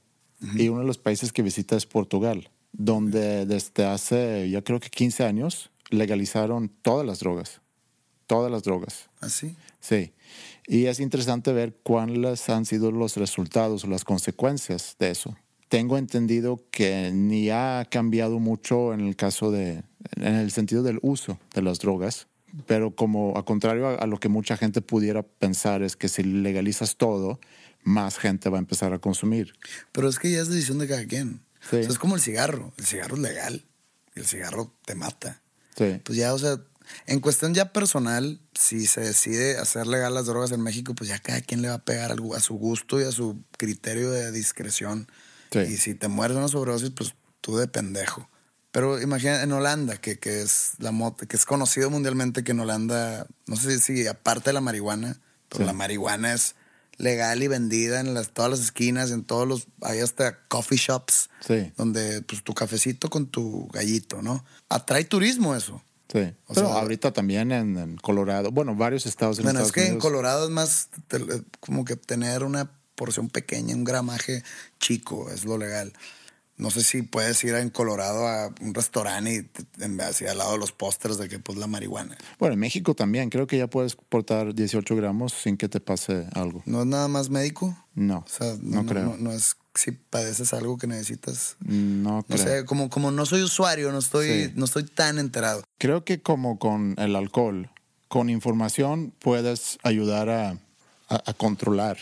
Y 0.57 0.69
uno 0.69 0.81
de 0.81 0.87
los 0.87 0.99
países 0.99 1.33
que 1.33 1.41
visita 1.43 1.77
es 1.77 1.87
Portugal, 1.87 2.51
donde 2.73 3.47
desde 3.47 3.85
hace, 3.87 4.51
ya 4.51 4.63
creo 4.63 4.81
que 4.81 4.91
15 4.91 5.25
años, 5.25 5.71
legalizaron 5.91 6.69
todas 6.83 7.07
las 7.07 7.21
drogas. 7.21 7.61
Todas 8.27 8.51
las 8.51 8.65
drogas. 8.65 9.09
¿Así? 9.21 9.57
Sí. 9.79 10.13
Y 10.67 10.87
es 10.87 11.01
interesante 11.01 11.53
ver 11.53 11.77
cuáles 11.83 12.49
han 12.49 12.65
sido 12.65 12.93
los 12.93 13.17
resultados 13.17 13.85
o 13.85 13.89
las 13.89 14.05
consecuencias 14.05 14.97
de 14.99 15.11
eso. 15.11 15.37
Tengo 15.69 15.99
entendido 15.99 16.65
que 16.71 17.11
ni 17.13 17.51
ha 17.51 17.87
cambiado 17.91 18.39
mucho 18.39 18.93
en 18.93 19.01
el 19.01 19.17
caso 19.17 19.51
de, 19.51 19.83
en 20.17 20.35
el 20.35 20.51
sentido 20.51 20.83
del 20.83 20.99
uso 21.03 21.39
de 21.55 21.63
las 21.63 21.79
drogas, 21.79 22.29
pero 22.67 22.95
como 22.95 23.37
a 23.39 23.45
contrario 23.45 23.89
a, 23.89 23.95
a 23.95 24.07
lo 24.07 24.19
que 24.19 24.29
mucha 24.29 24.57
gente 24.57 24.83
pudiera 24.83 25.23
pensar 25.23 25.83
es 25.83 25.97
que 25.97 26.09
si 26.09 26.23
legalizas 26.23 26.97
todo, 26.97 27.41
más 27.83 28.19
gente 28.19 28.51
va 28.51 28.59
a 28.59 28.61
empezar 28.61 28.93
a 28.93 28.99
consumir. 28.99 29.55
Pero 29.93 30.09
es 30.09 30.19
que 30.19 30.31
ya 30.31 30.41
es 30.41 30.49
decisión 30.49 30.79
de 30.79 30.89
cada 30.89 31.07
quien. 31.07 31.41
Sí. 31.71 31.77
O 31.77 31.83
sea, 31.83 31.93
es 31.93 31.99
como 31.99 32.15
el 32.17 32.21
cigarro. 32.21 32.73
El 32.77 32.85
cigarro 32.85 33.17
es 33.17 33.23
legal. 33.23 33.65
El 34.15 34.27
cigarro 34.27 34.75
te 34.85 34.95
mata. 34.95 35.43
Sí. 35.77 36.01
Pues 36.05 36.19
ya, 36.19 36.35
o 36.35 36.39
sea, 36.39 36.61
en 37.07 37.21
cuestión 37.21 37.55
ya 37.55 37.73
personal, 37.73 38.41
si 38.59 38.87
se 38.87 39.01
decide 39.01 39.59
hacer 39.59 39.87
legal 39.87 40.15
las 40.15 40.27
drogas 40.27 40.53
en 40.53 40.61
México, 40.61 40.95
pues 40.95 41.09
ya 41.11 41.19
cada 41.19 41.41
quien 41.41 41.63
le 41.63 41.69
va 41.69 41.75
a 41.75 41.85
pegar 41.85 42.13
a 42.13 42.41
su 42.41 42.55
gusto 42.55 43.01
y 43.01 43.05
a 43.05 43.13
su 43.13 43.39
criterio 43.57 44.11
de 44.11 44.33
discreción. 44.33 45.09
Sí. 45.51 45.59
Y 45.61 45.77
si 45.77 45.95
te 45.95 46.09
mueres 46.09 46.35
de 46.35 46.39
una 46.41 46.49
sobredosis, 46.49 46.91
pues 46.91 47.15
tú 47.41 47.57
de 47.57 47.69
pendejo. 47.69 48.29
Pero 48.71 49.01
imagina 49.03 49.43
en 49.43 49.53
Holanda, 49.53 49.99
que, 49.99 50.19
que 50.19 50.41
es 50.43 50.73
la 50.79 50.93
mota, 50.93 51.27
que 51.27 51.37
es 51.37 51.45
conocido 51.45 51.91
mundialmente 51.91 52.43
que 52.43 52.53
en 52.53 52.61
Holanda, 52.61 53.27
no 53.47 53.57
sé 53.57 53.79
si 53.81 54.07
aparte 54.07 54.49
de 54.51 54.55
la 54.55 54.61
marihuana, 54.63 55.21
pero 55.51 55.65
Sí. 55.65 55.67
la 55.67 55.75
marihuana 55.75 56.33
es 56.33 56.55
legal 56.97 57.43
y 57.43 57.49
vendida 57.49 58.01
en 58.01 58.15
las, 58.15 58.31
todas 58.31 58.51
las 58.51 58.61
esquinas, 58.61 59.11
en 59.11 59.25
todos 59.25 59.47
los, 59.47 59.67
hay 59.83 60.01
hasta 60.01 60.39
coffee 60.49 60.79
shops, 60.79 61.29
Sí. 61.47 61.71
donde 61.77 62.23
pues 62.23 62.43
tu 62.45 62.55
cafecito 62.55 63.11
con 63.11 63.27
tu 63.27 63.67
gallito, 63.69 64.23
¿no? 64.23 64.43
Atrae 64.71 65.05
turismo 65.05 65.55
eso. 65.55 65.83
Sí. 66.13 66.19
O 66.47 66.55
Pero 66.55 66.67
sea, 66.69 66.79
ahorita 66.81 67.13
también 67.13 67.51
en, 67.53 67.77
en 67.79 67.97
Colorado, 67.97 68.51
bueno, 68.51 68.75
varios 68.77 69.07
estados 69.07 69.39
en 69.39 69.45
Bueno, 69.45 69.61
es 69.61 69.73
que 69.73 69.81
en 69.83 69.87
Unidos. 69.93 70.03
Colorado 70.03 70.45
es 70.45 70.51
más 70.51 70.89
te- 71.09 71.25
como 71.61 71.85
que 71.87 71.97
tener 71.97 72.45
una 72.45 72.71
porción 72.95 73.31
pequeña, 73.31 73.75
un 73.75 73.85
gramaje 73.85 74.43
chico, 74.79 75.31
es 75.31 75.45
lo 75.47 75.57
legal. 75.57 75.93
No 76.63 76.71
sé 76.71 76.83
si 76.85 77.03
puedes 77.03 77.43
ir 77.43 77.55
en 77.57 77.71
Colorado 77.71 78.29
a 78.29 78.55
un 78.61 78.73
restaurante 78.73 79.33
y 79.79 79.83
en- 79.83 80.01
así 80.01 80.27
al 80.27 80.39
lado 80.39 80.53
de 80.53 80.59
los 80.59 80.71
pósters 80.73 81.19
de 81.19 81.29
que 81.29 81.39
pues 81.41 81.59
la 81.59 81.67
marihuana. 81.67 82.17
Bueno, 82.39 82.55
en 82.55 82.61
México 82.61 82.95
también. 82.95 83.31
Creo 83.31 83.47
que 83.49 83.59
ya 83.59 83.67
puedes 83.67 83.97
portar 83.97 84.55
18 84.55 84.95
gramos 84.95 85.33
sin 85.33 85.57
que 85.57 85.69
te 85.69 85.81
pase 85.81 86.27
algo. 86.35 86.63
¿No 86.65 86.81
es 86.83 86.87
nada 86.87 87.09
más 87.09 87.31
médico? 87.31 87.77
No, 87.97 88.19
O 88.19 88.29
sea, 88.29 88.55
no, 88.63 88.83
no, 88.83 88.87
creo. 88.89 89.05
no- 89.05 89.17
no 89.17 89.33
es 89.33 89.57
si 89.75 89.91
padeces 89.91 90.53
algo 90.53 90.79
que 90.79 90.87
necesitas. 90.87 91.57
No 91.65 92.17
No 92.19 92.23
creo. 92.29 92.39
sé, 92.39 92.65
como, 92.65 92.91
como 92.91 93.11
no 93.11 93.27
soy 93.27 93.43
usuario, 93.43 93.91
no 93.91 93.99
estoy, 93.99 94.45
Sí. 94.47 94.53
no 94.55 94.67
estoy 94.67 94.85
tan 94.85 95.19
enterado. 95.19 95.65
Creo 95.79 96.05
que 96.05 96.21
como 96.23 96.59
con 96.61 96.95
el 96.99 97.17
alcohol, 97.17 97.71
con 98.09 98.31
información 98.31 99.13
puedes 99.19 99.79
ayudar 99.83 100.29
a, 100.29 100.51
a- 101.09 101.23
a 101.27 101.33
controlar, 101.35 101.97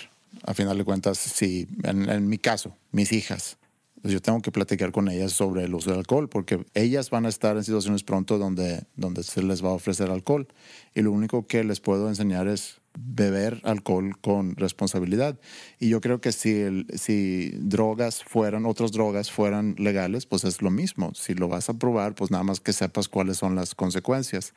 a 0.44 0.52
final 0.52 0.76
de 0.78 0.84
cuentas, 0.84 1.16
si 1.18 1.66
en, 1.84 2.10
en 2.10 2.28
mi 2.28 2.38
caso, 2.38 2.76
mis 2.92 3.12
hijas, 3.12 3.56
pues 4.02 4.12
yo 4.14 4.20
tengo 4.20 4.40
que 4.40 4.50
platicar 4.52 4.92
con 4.92 5.08
ellas 5.08 5.32
sobre 5.32 5.64
el 5.64 5.74
uso 5.74 5.90
del 5.90 5.98
alcohol, 6.00 6.28
porque 6.28 6.64
ellas 6.74 7.10
van 7.10 7.26
a 7.26 7.28
estar 7.28 7.56
en 7.56 7.64
situaciones 7.64 8.02
pronto 8.02 8.38
donde, 8.38 8.84
donde 8.96 9.22
se 9.22 9.42
les 9.42 9.62
va 9.64 9.68
a 9.68 9.72
ofrecer 9.72 10.10
alcohol. 10.10 10.48
Y 10.94 11.02
lo 11.02 11.12
único 11.12 11.46
que 11.46 11.64
les 11.64 11.80
puedo 11.80 12.08
enseñar 12.08 12.48
es 12.48 12.80
beber 12.98 13.60
alcohol 13.64 14.18
con 14.20 14.56
responsabilidad. 14.56 15.38
Y 15.78 15.88
yo 15.90 16.00
creo 16.00 16.20
que 16.20 16.32
si, 16.32 16.50
el- 16.52 16.86
si 16.94 17.50
drogas 17.56 18.24
fueran, 18.24 18.66
otras 18.66 18.90
drogas 18.92 19.30
fueran 19.30 19.74
legales, 19.78 20.26
pues 20.26 20.44
es 20.44 20.60
lo 20.62 20.70
mismo. 20.70 21.12
Si 21.14 21.34
lo 21.34 21.48
vas 21.48 21.68
a 21.68 21.74
probar, 21.74 22.14
pues 22.14 22.30
nada 22.30 22.42
más 22.42 22.60
que 22.60 22.72
sepas 22.72 23.08
cuáles 23.08 23.36
son 23.36 23.54
las 23.54 23.74
consecuencias. 23.74 24.54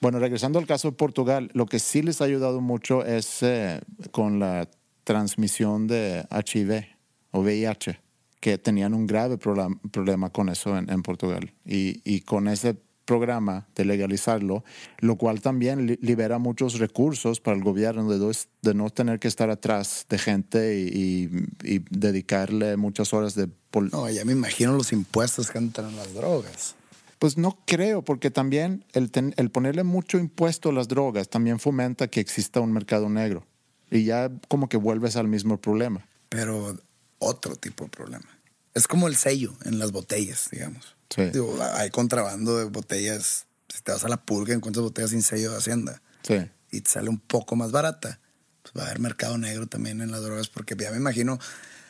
Bueno, 0.00 0.18
regresando 0.18 0.58
al 0.58 0.66
caso 0.66 0.90
de 0.90 0.96
Portugal, 0.96 1.50
lo 1.54 1.66
que 1.66 1.78
sí 1.78 2.02
les 2.02 2.20
ha 2.20 2.24
ayudado 2.24 2.60
mucho 2.60 3.04
es 3.04 3.42
eh, 3.42 3.80
con 4.10 4.40
la 4.40 4.68
transmisión 5.04 5.86
de 5.86 6.26
HIV 6.30 6.84
o 7.30 7.40
VIH, 7.40 8.00
que 8.40 8.58
tenían 8.58 8.94
un 8.94 9.06
grave 9.06 9.38
problema 9.38 10.30
con 10.30 10.48
eso 10.48 10.76
en, 10.76 10.90
en 10.90 11.02
Portugal. 11.02 11.52
Y, 11.64 12.00
y 12.04 12.20
con 12.20 12.48
ese 12.48 12.76
programa 13.04 13.68
de 13.76 13.84
legalizarlo, 13.84 14.64
lo 14.98 15.14
cual 15.16 15.40
también 15.40 15.86
li- 15.86 15.98
libera 16.02 16.38
muchos 16.38 16.80
recursos 16.80 17.38
para 17.40 17.56
el 17.56 17.62
gobierno 17.62 18.10
de, 18.10 18.18
dos- 18.18 18.48
de 18.62 18.74
no 18.74 18.90
tener 18.90 19.20
que 19.20 19.28
estar 19.28 19.48
atrás 19.48 20.06
de 20.08 20.18
gente 20.18 20.80
y, 20.80 21.28
y- 21.64 21.74
y 21.76 21.84
dedicarle 21.90 22.76
muchas 22.76 23.12
horas 23.14 23.34
de... 23.36 23.48
No, 23.92 24.10
ya 24.10 24.24
me 24.24 24.32
imagino 24.32 24.72
los 24.72 24.92
impuestos 24.92 25.50
que 25.50 25.58
entran 25.58 25.90
en 25.90 25.96
las 25.96 26.14
drogas. 26.14 26.74
Pues 27.18 27.38
no 27.38 27.58
creo, 27.64 28.02
porque 28.02 28.30
también 28.30 28.84
el, 28.92 29.10
ten- 29.10 29.34
el 29.36 29.50
ponerle 29.50 29.84
mucho 29.84 30.18
impuesto 30.18 30.70
a 30.70 30.72
las 30.72 30.88
drogas 30.88 31.28
también 31.28 31.58
fomenta 31.60 32.08
que 32.08 32.20
exista 32.20 32.60
un 32.60 32.72
mercado 32.72 33.08
negro. 33.08 33.46
Y 33.90 34.02
ya 34.04 34.30
como 34.48 34.68
que 34.68 34.76
vuelves 34.78 35.14
al 35.16 35.28
mismo 35.28 35.58
problema. 35.58 36.04
Pero 36.28 36.76
otro 37.18 37.56
tipo 37.56 37.84
de 37.84 37.90
problema. 37.90 38.26
Es 38.74 38.86
como 38.88 39.08
el 39.08 39.16
sello 39.16 39.54
en 39.64 39.78
las 39.78 39.92
botellas, 39.92 40.48
digamos. 40.50 40.96
Sí. 41.14 41.22
Digo, 41.30 41.56
hay 41.74 41.90
contrabando 41.90 42.58
de 42.58 42.64
botellas. 42.64 43.46
Si 43.68 43.80
te 43.82 43.92
vas 43.92 44.04
a 44.04 44.08
la 44.08 44.18
pulga, 44.24 44.54
encuentras 44.54 44.82
botellas 44.84 45.10
sin 45.10 45.22
sello 45.22 45.50
de 45.52 45.58
Hacienda 45.58 46.02
Sí. 46.22 46.36
y 46.70 46.80
te 46.82 46.90
sale 46.90 47.08
un 47.08 47.18
poco 47.18 47.56
más 47.56 47.70
barata. 47.72 48.20
Pues 48.62 48.74
va 48.76 48.82
a 48.82 48.86
haber 48.86 48.98
mercado 49.00 49.38
negro 49.38 49.66
también 49.66 50.00
en 50.00 50.10
las 50.10 50.22
drogas, 50.22 50.48
porque 50.48 50.74
ya 50.78 50.90
me 50.90 50.96
imagino 50.98 51.38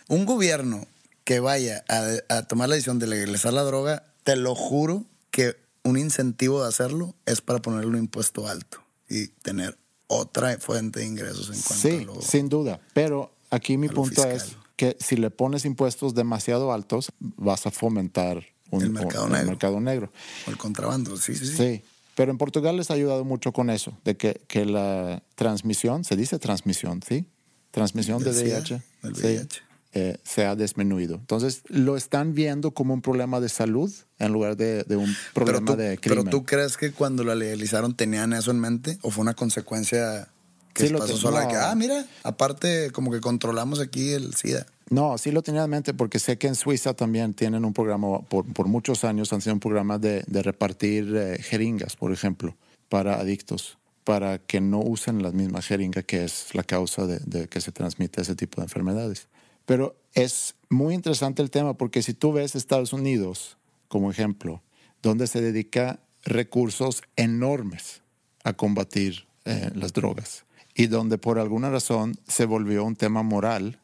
un 0.09 0.27
gobierno 0.27 0.87
que 1.25 1.41
vaya 1.41 1.85
a, 1.89 2.05
a 2.37 2.43
tomar 2.47 2.69
la 2.69 2.77
decisión 2.77 2.99
de 2.99 3.07
legalizar 3.09 3.53
la 3.53 3.63
droga, 3.63 4.05
te 4.23 4.37
lo 4.37 4.55
juro 4.55 5.05
que 5.31 5.57
un 5.83 5.99
incentivo 5.99 6.63
de 6.63 6.69
hacerlo 6.69 7.15
es 7.27 7.41
para 7.41 7.61
ponerle 7.61 7.89
un 7.89 7.97
impuesto 7.97 8.47
alto 8.47 8.85
y 9.09 9.29
tener 9.29 9.77
otra 10.09 10.57
fuente 10.59 11.01
de 11.01 11.07
ingresos 11.07 11.49
en 11.49 11.61
cuanto 11.63 11.89
a 11.89 11.91
Sí, 11.91 12.05
lo... 12.05 12.23
sin 12.23 12.49
duda. 12.49 12.81
Pero 12.95 13.33
aquí 13.51 13.77
mi 13.77 13.89
a 13.89 13.93
punto 13.93 14.23
fiscal. 14.23 14.33
es 14.37 14.57
que 14.77 14.97
si 15.01 15.17
le 15.17 15.31
pones 15.31 15.65
impuestos 15.65 16.15
demasiado 16.15 16.73
altos, 16.73 17.13
vas 17.19 17.67
a 17.67 17.71
fomentar 17.71 18.45
un, 18.71 18.83
El 18.83 18.91
mercado 18.91 19.27
un- 19.27 19.33
negro. 19.33 19.47
mercado 19.49 19.81
negro. 19.81 20.13
o 20.47 20.51
el 20.51 20.57
contrabando. 20.59 21.17
Sí, 21.17 21.35
sí, 21.35 21.47
sí. 21.47 21.57
Sí. 21.57 21.83
Pero 22.15 22.31
en 22.31 22.39
Portugal 22.39 22.77
les 22.77 22.91
ha 22.91 22.95
ayudado 22.95 23.25
mucho 23.25 23.53
con 23.53 23.69
eso, 23.71 23.97
de 24.05 24.17
que, 24.17 24.41
que 24.49 24.65
la 24.65 25.23
transmisión, 25.35 26.03
se 26.05 26.17
dice 26.17 26.39
transmisión, 26.39 27.03
¿sí? 27.07 27.27
Transmisión 27.71 28.23
de 28.23 28.31
VIH, 28.31 28.79
sí, 28.79 28.83
VIH. 29.23 29.61
eh, 29.93 30.17
se 30.25 30.47
ha 30.47 30.57
disminuido. 30.57 31.17
Entonces, 31.17 31.61
lo 31.67 31.95
están 31.97 32.33
viendo 32.35 32.71
como 32.71 32.95
un 32.95 33.03
problema 33.03 33.39
de 33.41 33.51
salud 33.51 33.93
en 34.19 34.33
lugar 34.33 34.57
de, 34.57 34.85
de 34.85 34.97
un 34.97 35.15
problema 35.35 35.73
tú, 35.73 35.77
de 35.77 35.99
crimen. 35.99 36.25
Pero 36.25 36.31
tú 36.39 36.45
crees 36.47 36.79
que 36.79 36.93
cuando 36.93 37.23
la 37.23 37.35
legalizaron 37.35 37.95
tenían 37.95 38.33
eso 38.33 38.51
en 38.51 38.61
mente 38.61 38.99
o 39.03 39.11
fue 39.11 39.21
una 39.23 39.35
consecuencia 39.35 40.29
que 40.77 40.87
Sí, 40.87 40.93
lo 40.93 40.99
pasó 40.99 41.17
sola? 41.17 41.43
no. 41.45 41.49
Que, 41.49 41.57
ah, 41.57 41.75
mira, 41.75 42.07
aparte 42.23 42.91
como 42.93 43.11
que 43.11 43.21
controlamos 43.21 43.81
aquí 43.81 44.13
el 44.13 44.35
SIDA. 44.35 44.67
No, 44.91 45.19
sí 45.19 45.33
lo 45.33 45.43
tenía 45.43 45.65
en 45.65 45.71
mente 45.71 45.95
porque 45.95 46.19
sé 46.19 46.39
que 46.39 46.47
en 46.47 46.55
Suiza 46.55 46.95
también 46.95 47.35
tienen 47.35 47.65
un 47.65 47.73
programa, 47.73 48.21
por, 48.21 48.45
por 48.53 48.69
muchos 48.69 49.03
años 49.05 49.33
han 49.33 49.41
sido 49.41 49.55
un 49.55 49.61
programa 49.61 49.99
de, 49.99 50.23
de 50.29 50.43
repartir 50.43 51.13
eh, 51.17 51.39
jeringas, 51.43 51.97
por 51.97 52.13
ejemplo, 52.13 52.57
para 52.89 53.17
adictos, 53.19 53.79
para 54.05 54.39
que 54.39 54.61
no 54.61 54.79
usen 54.81 55.23
la 55.23 55.33
misma 55.33 55.61
jeringa 55.63 56.03
que 56.03 56.23
es 56.25 56.55
la 56.55 56.63
causa 56.63 57.07
de, 57.07 57.19
de 57.21 57.49
que 57.49 57.61
se 57.61 57.73
transmite 57.73 58.23
ese 58.23 58.37
tipo 58.37 58.61
de 58.61 58.67
enfermedades. 58.67 59.27
Pero 59.65 59.97
es 60.15 60.55
muy 60.71 60.95
interesante 60.95 61.43
el 61.43 61.51
tema 61.51 61.75
porque 61.77 62.03
si 62.03 62.15
tú 62.15 62.33
ves 62.33 62.55
Estados 62.55 62.93
Unidos 62.93 63.57
como 63.89 64.11
ejemplo, 64.13 64.63
donde 65.03 65.27
se 65.27 65.41
dedica 65.41 65.99
recursos 66.25 67.03
enormes 67.17 68.03
a 68.45 68.53
combatir 68.53 69.27
eh, 69.45 69.71
las 69.75 69.93
drogas 69.93 70.45
y 70.79 70.87
donde 70.89 71.17
por 71.17 71.39
alguna 71.39 71.71
razón 71.71 72.15
se 72.29 72.45
volvió 72.45 72.85
un 72.85 72.97
tema 72.97 73.23
moral 73.23 73.81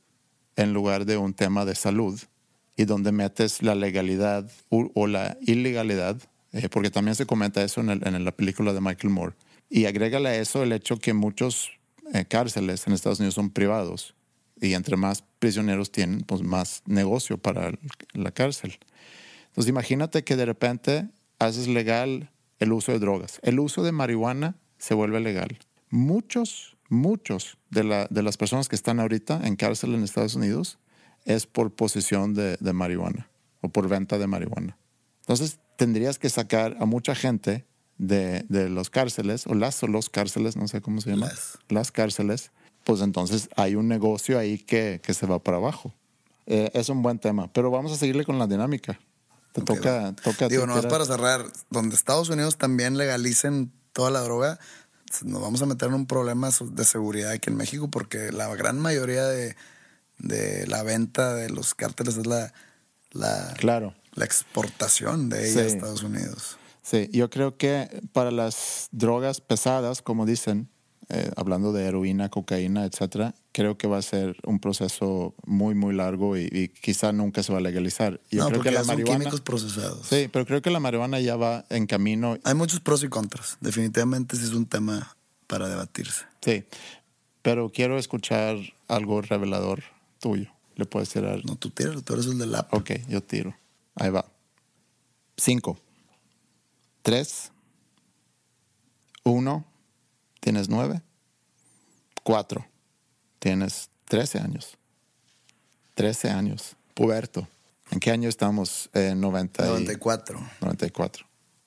en 0.57 0.75
lugar 0.75 1.07
de 1.07 1.17
un 1.17 1.33
tema 1.33 1.65
de 1.65 1.75
salud 1.75 2.21
y 2.77 2.85
donde 2.85 3.13
metes 3.13 3.63
la 3.63 3.75
legalidad 3.75 4.51
o 4.69 5.07
la 5.07 5.39
ilegalidad, 5.41 6.17
eh, 6.53 6.69
porque 6.69 6.91
también 6.91 7.15
se 7.15 7.25
comenta 7.27 7.63
eso 7.63 7.81
en, 7.81 7.89
el- 7.91 8.07
en 8.07 8.25
la 8.25 8.33
película 8.33 8.73
de 8.75 8.81
Michael 8.83 9.13
Moore, 9.13 9.35
y 9.71 9.87
agrégale 9.87 10.29
a 10.29 10.37
eso 10.37 10.63
el 10.63 10.73
hecho 10.73 10.99
que 10.99 11.15
muchos 11.15 11.71
eh, 12.13 12.27
cárceles 12.27 12.87
en 12.87 12.93
Estados 12.93 13.21
Unidos 13.21 13.35
son 13.35 13.49
privados 13.49 14.15
y 14.61 14.75
entre 14.75 14.97
más 14.99 15.25
prisioneros 15.39 15.91
tienen, 15.91 16.21
pues 16.21 16.43
más 16.43 16.83
negocio 16.87 17.39
para 17.39 17.73
la 18.13 18.31
cárcel. 18.33 18.79
Entonces 19.49 19.71
imagínate 19.71 20.25
que 20.25 20.37
de 20.37 20.45
repente 20.45 21.09
haces 21.39 21.69
legal 21.69 22.31
el 22.59 22.73
uso 22.73 22.93
de 22.93 22.99
drogas. 22.99 23.41
El 23.43 23.59
uso 23.61 23.83
de 23.83 23.93
marihuana 23.93 24.57
se 24.79 24.95
vuelve 24.95 25.21
legal. 25.21 25.59
Muchos, 25.91 26.72
muchos 26.93 27.57
de, 27.71 27.85
la- 27.85 28.07
de 28.11 28.23
las 28.23 28.37
personas 28.37 28.69
que 28.69 28.77
están 28.77 29.01
ahorita 29.01 29.41
en 29.45 29.57
cárcel 29.57 29.95
en 29.95 30.05
Estados 30.05 30.35
Unidos 30.35 30.79
es 31.25 31.47
por 31.47 31.73
posesión 31.73 32.35
de, 32.35 32.57
de 32.61 32.73
marihuana 32.73 33.29
o 33.63 33.69
por 33.69 33.89
venta 33.89 34.19
de 34.19 34.27
marihuana. 34.27 34.77
Entonces 35.21 35.59
tendrías 35.77 36.19
que 36.19 36.29
sacar 36.29 36.77
a 36.81 36.85
mucha 36.85 37.15
gente 37.15 37.65
de, 37.99 38.45
de 38.49 38.69
los 38.69 38.91
cárceles 38.91 39.47
o 39.47 39.55
las 39.55 39.83
o 39.83 39.87
los 39.87 40.11
cárceles, 40.11 40.57
no 40.57 40.69
sé 40.69 40.81
cómo 40.81 41.01
se 41.01 41.11
llama, 41.11 41.27
Las. 41.27 41.59
las 41.69 41.93
cárceles, 41.93 42.51
pues 42.85 43.01
entonces 43.01 43.49
hay 43.57 43.75
un 43.77 43.89
negocio 43.89 44.39
ahí 44.39 44.59
que, 44.59 45.01
que 45.03 45.15
se 45.15 45.27
va 45.27 45.39
para 45.39 45.57
abajo. 45.59 45.95
Eh, 46.47 46.71
es 46.75 46.89
un 46.89 47.03
buen 47.03 47.19
tema, 47.21 47.53
pero 47.53 47.71
vamos 47.71 47.93
a 47.93 47.97
seguirle 47.97 48.25
con 48.25 48.39
la 48.39 48.47
dinámica. 48.49 48.99
Te 49.53 49.61
Ok, 49.61 49.67
toca, 49.67 50.01
va. 50.03 50.13
toca. 50.17 50.49
Digo, 50.49 50.67
nomás 50.67 50.83
tirar. 50.83 50.93
para 50.93 51.05
cerrar, 51.05 51.45
donde 51.71 51.95
Estados 51.95 52.29
Unidos 52.31 52.59
también 52.59 52.99
legalicen 52.99 53.71
toda 53.93 54.11
la 54.11 54.21
droga, 54.23 54.59
nos 55.25 55.41
vamos 55.43 55.63
a 55.63 55.67
meter 55.67 55.89
en 55.89 55.95
un 55.95 56.07
problema 56.07 56.51
de 56.51 56.85
seguridad 56.85 57.31
aquí 57.33 57.51
en 57.51 57.57
México 57.57 57.89
porque 57.91 58.33
la 58.33 58.55
gran 58.55 58.79
mayoría 58.79 59.25
de, 59.25 59.57
de 60.19 60.67
la 60.67 60.83
venta 60.83 61.35
de 61.35 61.51
los 61.51 61.75
cárteles 61.75 62.17
es 62.17 62.27
la, 62.27 62.53
la, 63.13 63.55
Claro. 63.59 63.95
la 64.15 64.25
exportación 64.25 65.29
de 65.29 65.51
ella 65.51 65.63
a. 65.63 65.67
Estados 65.67 66.03
Unidos. 66.03 66.57
Sí, 66.83 67.09
yo 67.13 67.31
creo 67.31 67.57
que 67.57 68.03
para 68.13 68.31
las 68.31 68.89
drogas 68.91 69.41
pesadas, 69.41 70.03
como 70.03 70.27
dicen, 70.27 70.69
eh, 71.09 71.31
hablando 71.37 71.73
de 71.73 71.85
heroína, 71.85 72.29
cocaína, 72.29 72.85
etcétera, 72.85 73.35
creo 73.53 73.77
que 73.79 73.87
va 73.87 73.99
a 73.99 74.03
ser 74.03 74.37
un 74.45 74.59
proceso 74.59 75.35
muy, 75.45 75.75
muy 75.75 75.95
largo 75.95 76.37
y, 76.37 76.49
y 76.51 76.69
quizá 76.69 77.13
nunca 77.13 77.43
se 77.43 77.53
va 77.53 77.59
a 77.59 77.63
legalizar. 77.63 78.21
Yo 78.31 78.41
no, 78.43 78.47
creo 78.49 78.59
porque 78.59 78.71
que 78.71 78.75
la 78.75 78.81
ya 78.81 78.85
son 78.85 78.95
marihuana. 78.97 79.19
químicos 79.21 79.41
procesados. 79.43 80.07
Sí, 80.07 80.29
pero 80.33 80.47
creo 80.47 80.63
que 80.63 80.71
la 80.71 80.81
marihuana 80.81 81.21
ya 81.21 81.37
va 81.37 81.65
en 81.69 81.87
camino. 81.87 82.39
Hay 82.45 82.55
muchos 82.55 82.81
pros 82.81 83.03
y 83.05 83.09
contras. 83.09 83.59
Definitivamente 83.61 84.37
sí 84.37 84.45
es 84.45 84.53
un 84.53 84.67
tema 84.67 85.17
para 85.47 85.69
debatirse. 85.69 86.25
Sí, 86.41 86.65
pero 87.43 87.71
quiero 87.71 87.99
escuchar 87.99 88.57
algo 88.89 89.21
revelador 89.23 89.83
tuyo. 90.19 90.51
Le 90.77 90.87
puedes 90.87 91.11
tirar. 91.11 91.45
No, 91.45 91.57
tú 91.57 91.69
tíralo, 91.71 92.01
tú 92.03 92.15
eres 92.15 92.27
el 92.27 92.39
del 92.39 92.55
app. 92.55 92.73
Ok, 92.73 92.93
yo 93.09 93.23
tiro. 93.23 93.55
Ahí 93.95 94.11
va. 94.11 94.25
Cinco. 95.37 95.79
Tres. 97.03 97.53
Uno. 99.25 99.67
Tienes 100.41 100.69
nueve. 100.71 101.03
Cuatro. 102.23 102.65
Tienes 103.43 103.91
trece 104.05 104.39
años. 104.39 104.79
Trece 105.95 106.31
años. 106.31 106.77
Puberto. 106.95 107.49
¿En 107.91 107.99
qué 107.99 108.13
año 108.13 108.29
estamos? 108.29 108.89
En 108.95 109.21
90 109.21 109.65
y- 109.65 109.69
94. 109.69 110.39
94. 110.61 111.27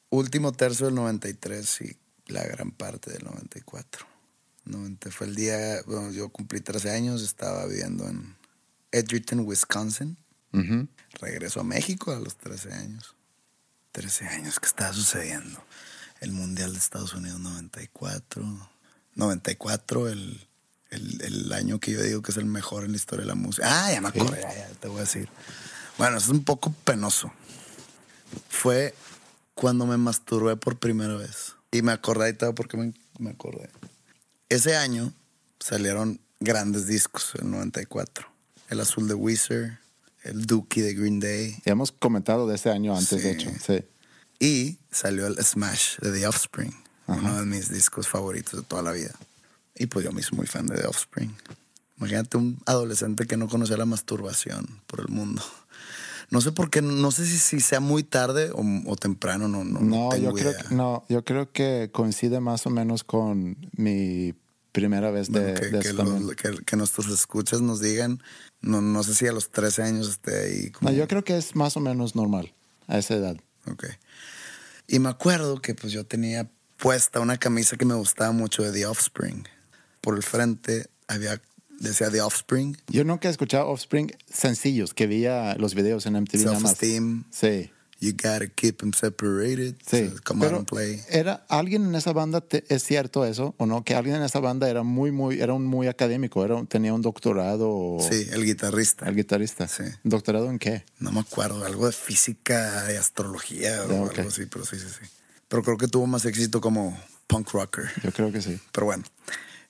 Último 0.10 0.54
tercio 0.54 0.86
del 0.86 0.96
93 0.96 1.82
y 1.82 1.98
la 2.28 2.44
gran 2.46 2.72
parte 2.72 3.12
del 3.12 3.26
94. 3.26 4.08
90 4.64 5.12
fue 5.12 5.28
el 5.28 5.36
día, 5.36 5.82
bueno, 5.86 6.12
yo 6.12 6.30
cumplí 6.30 6.62
13 6.62 6.92
años, 6.92 7.22
estaba 7.22 7.66
viviendo 7.66 8.08
en 8.08 8.38
Edgerton, 8.94 9.42
Wisconsin. 9.42 10.16
Regreso 11.20 11.60
a 11.60 11.64
México 11.66 12.14
a 12.14 12.20
los 12.22 12.38
13 12.38 12.72
años. 12.72 13.16
13 13.92 14.28
años, 14.30 14.62
¿qué 14.62 14.68
estaba 14.68 14.94
sucediendo? 14.94 15.62
El 16.22 16.32
Mundial 16.32 16.72
de 16.72 16.80
Estados 16.80 17.14
Unidos 17.14 17.42
94. 17.42 18.70
94, 19.16 20.08
el, 20.08 20.48
el, 20.96 21.22
el 21.22 21.54
año 21.54 21.80
que 21.80 21.92
yo 21.92 22.02
digo 22.02 22.22
que 22.22 22.32
es 22.32 22.38
el 22.38 22.46
mejor 22.46 22.84
en 22.86 22.92
la 22.92 22.98
historia 22.98 23.22
de 23.24 23.28
la 23.28 23.36
música. 23.36 23.68
Ah, 23.86 23.92
ya 23.92 24.02
me 24.02 24.08
acuerdo, 24.10 24.36
ya, 24.36 24.54
ya 24.54 24.70
te 24.80 24.88
voy 24.88 24.98
a 24.98 25.02
decir. 25.02 25.30
Bueno, 25.98 26.18
es 26.18 26.28
un 26.28 26.44
poco 26.44 26.74
penoso. 26.84 27.32
Fue 28.50 28.94
cuando 29.54 29.86
me 29.86 29.98
masturbé 29.98 30.56
por 30.58 30.78
primera 30.78 31.16
vez. 31.16 31.54
Y 31.72 31.82
me 31.82 31.92
acordé 31.92 32.30
y 32.30 32.34
todo 32.34 32.56
porque 32.56 32.78
me, 32.78 32.94
me 33.20 33.32
acordé. 33.32 33.70
Ese 34.50 34.76
año 34.76 35.14
salieron 35.60 36.20
grandes 36.40 36.88
discos, 36.88 37.34
el 37.40 37.50
94. 37.52 38.28
El 38.70 38.80
azul 38.80 39.08
de 39.08 39.14
Weezer, 39.14 39.80
el 40.24 40.46
Dookie 40.46 40.82
de 40.82 40.94
Green 40.94 41.20
Day. 41.20 41.58
Ya 41.66 41.74
hemos 41.74 41.92
comentado 41.92 42.48
de 42.48 42.56
ese 42.56 42.70
año 42.72 42.96
antes, 42.96 43.10
de 43.10 43.20
Sí. 43.22 43.28
hecho. 43.30 43.52
Sí. 43.66 43.84
Y 44.40 44.78
salió 44.92 45.28
el 45.28 45.38
Smash 45.44 45.98
de 46.00 46.12
The 46.12 46.28
Offspring, 46.28 46.74
uno 47.08 47.40
de 47.40 47.46
mis 47.46 47.70
discos 47.70 48.08
favoritos 48.08 48.60
de 48.62 48.66
toda 48.66 48.82
la 48.82 48.92
vida. 48.92 49.14
Y 49.76 49.88
pues 49.88 50.06
yo 50.06 50.12
me 50.12 50.22
hice 50.22 50.36
muy 50.36 50.48
fan 50.48 50.68
de 50.68 50.76
The 50.78 50.88
Offspring. 50.88 51.36
Imagínate 51.98 52.38
un 52.38 52.60
adolescente 52.66 53.26
que 53.26 53.38
no 53.38 53.48
conocía 53.48 53.78
la 53.78 53.86
masturbación 53.86 54.82
por 54.88 55.02
el 55.02 55.08
mundo. 55.10 55.42
No 56.32 56.42
sé 56.42 56.52
por 56.52 56.70
qué, 56.70 56.82
no 56.82 57.12
sé 57.12 57.26
si, 57.26 57.38
si 57.38 57.60
sea 57.60 57.80
muy 57.80 58.04
tarde 58.04 58.50
o, 58.54 58.64
o 58.88 58.96
temprano, 58.96 59.48
no, 59.48 59.64
no, 59.64 59.80
no 59.80 60.10
No, 60.12 60.18
yo 60.18 60.34
creo, 60.34 60.52
idea. 60.52 60.64
que, 60.64 60.76
no, 60.76 61.06
yo 61.08 61.24
creo 61.24 61.52
que 61.52 61.90
coincide 61.94 62.40
más 62.40 62.66
o 62.66 62.70
menos 62.72 63.04
con 63.04 63.58
mi 63.78 64.34
primera 64.72 65.12
vez 65.12 65.32
de, 65.32 65.40
Bueno, 65.40 65.60
que, 65.60 65.66
de 65.68 65.80
que 65.80 65.88
eso 65.90 65.98
los- 66.04 66.10
también. 66.14 66.36
que- 66.36 66.66
que 66.66 66.76
nuestros 66.76 67.08
escuchas 67.12 67.62
nos 67.62 67.80
digan, 67.80 68.22
no, 68.60 68.82
no 68.82 69.04
sé 69.04 69.14
si 69.14 69.28
a 69.28 69.32
los 69.32 69.52
13 69.52 69.84
años 69.84 70.10
esté 70.10 70.44
ahí. 70.46 70.72
como- 70.72 70.90
No, 70.90 70.96
yo 70.98 71.08
creo 71.08 71.24
que 71.24 71.38
es 71.38 71.56
más 71.56 71.78
o 71.78 71.80
menos 71.80 72.16
normal 72.16 72.54
a 72.88 72.98
esa 72.98 73.14
edad. 73.16 73.38
Ok. 73.72 73.86
Y 74.88 75.00
me 75.00 75.10
acuerdo 75.10 75.62
que 75.62 75.76
pues 75.76 75.94
yo 75.94 76.06
tenía 76.06 76.50
puesta 76.78 77.20
una 77.20 77.38
camisa 77.38 77.78
que 77.78 77.86
me 77.86 77.94
gustaba 77.96 78.32
mucho 78.32 78.64
de 78.64 78.72
The 78.72 78.86
Offspring. 78.88 79.48
Por 80.06 80.16
el 80.16 80.22
frente 80.24 80.86
había, 81.08 81.42
decía 81.80 82.12
The 82.12 82.22
Offspring, 82.22 82.78
Yo 82.90 83.04
nunca 83.04 83.28
he 83.28 83.32
escuchado 83.32 83.68
Offspring 83.70 84.12
sencillos, 84.32 84.94
que 84.94 85.08
veía 85.08 85.56
los 85.56 85.74
videos 85.74 86.06
en 86.06 86.14
MTV 86.14 86.46
nada 86.46 86.60
más. 86.60 86.78
Self-Esteem, 86.78 87.24
Sí, 87.32 87.72
You 88.02 88.12
Gotta 88.12 88.46
Keep 88.54 88.78
Them 88.78 88.94
Separated, 88.94 89.74
sí. 89.84 90.10
so 90.10 90.22
Come 90.24 90.46
Out 90.46 90.50
Pero 90.52 90.58
and 90.60 90.68
Play. 90.70 91.02
era 91.10 91.44
alguien 91.50 91.86
en 91.88 91.96
esa 91.96 92.14
banda, 92.14 92.42
te- 92.42 92.64
¿es 92.70 92.84
cierto 92.84 93.26
eso 93.26 93.56
o 93.58 93.66
no? 93.66 93.84
Que 93.84 93.96
alguien 93.96 94.18
en 94.18 94.22
esa 94.22 94.40
banda 94.40 94.70
era 94.70 94.84
muy, 94.84 95.12
muy, 95.12 95.42
era 95.42 95.54
un 95.54 95.66
muy 95.66 95.88
académico, 95.88 96.46
era, 96.46 96.64
tenía 96.66 96.94
un 96.94 97.02
doctorado. 97.02 97.68
o- 97.68 98.00
Sí, 98.08 98.28
el 98.32 98.46
guitarrista. 98.46 99.08
El 99.10 99.16
guitarrista. 99.16 99.68
Sí. 99.68 99.86
¿Doctorado 100.04 100.52
en 100.52 100.60
qué? 100.60 100.86
No 101.00 101.12
me 101.12 101.22
acuerdo, 101.22 101.66
algo 101.66 101.88
de 101.88 101.94
física 101.94 102.86
y 102.94 102.96
astrología 102.96 103.84
o 103.86 103.90
Ya, 103.92 104.02
ok. 104.04 104.18
algo 104.20 104.30
así, 104.30 104.46
pero 104.46 104.66
sí, 104.66 104.78
sí, 104.78 104.86
sí. 104.88 105.10
Pero 105.48 105.64
creo 105.64 105.78
que 105.80 105.88
tuvo 105.88 106.06
más 106.06 106.26
éxito 106.26 106.62
como 106.62 106.96
punk 107.26 107.50
rocker. 107.54 107.86
Yo 108.04 108.12
creo 108.12 108.32
que 108.32 108.42
sí. 108.44 108.60
Pero 108.72 108.86
bueno, 108.86 109.04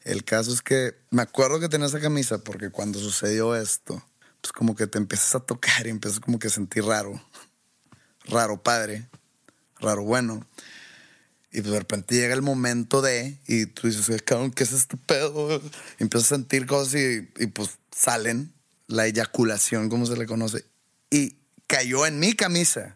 el 0.05 0.23
caso 0.23 0.53
es 0.53 0.61
que 0.61 0.95
me 1.09 1.23
acuerdo 1.23 1.59
que 1.59 1.67
tenía 1.67 1.87
esa 1.87 1.99
camisa 1.99 2.37
porque 2.37 2.69
cuando 2.69 2.99
sucedió 2.99 3.55
esto, 3.55 4.01
pues 4.39 4.53
como 4.53 4.75
que 4.75 4.87
te 4.87 4.97
empiezas 4.97 5.35
a 5.35 5.39
tocar 5.39 5.87
y 5.87 5.89
empiezas 5.89 6.19
como 6.19 6.39
que 6.39 6.47
a 6.47 6.51
sentir 6.51 6.85
raro. 6.85 7.19
Raro 8.25 8.61
padre, 8.61 9.09
raro 9.79 10.03
bueno. 10.03 10.47
Y 11.51 11.61
pues 11.61 11.71
de 11.71 11.79
repente 11.79 12.15
llega 12.15 12.33
el 12.33 12.41
momento 12.41 13.01
de, 13.01 13.39
y 13.47 13.65
tú 13.65 13.87
dices, 13.87 14.09
"Ay, 14.09 14.19
cabrón, 14.19 14.51
¿qué 14.51 14.63
es 14.63 14.73
este 14.73 14.97
pedo? 14.97 15.61
Y 15.99 16.03
empiezas 16.03 16.31
a 16.31 16.35
sentir 16.35 16.65
cosas 16.65 16.95
y, 16.95 17.29
y 17.37 17.47
pues 17.47 17.71
salen, 17.91 18.53
la 18.87 19.07
eyaculación, 19.07 19.89
como 19.89 20.05
se 20.05 20.17
le 20.17 20.25
conoce, 20.25 20.65
y 21.09 21.37
cayó 21.67 22.05
en 22.05 22.19
mi 22.19 22.33
camisa. 22.33 22.95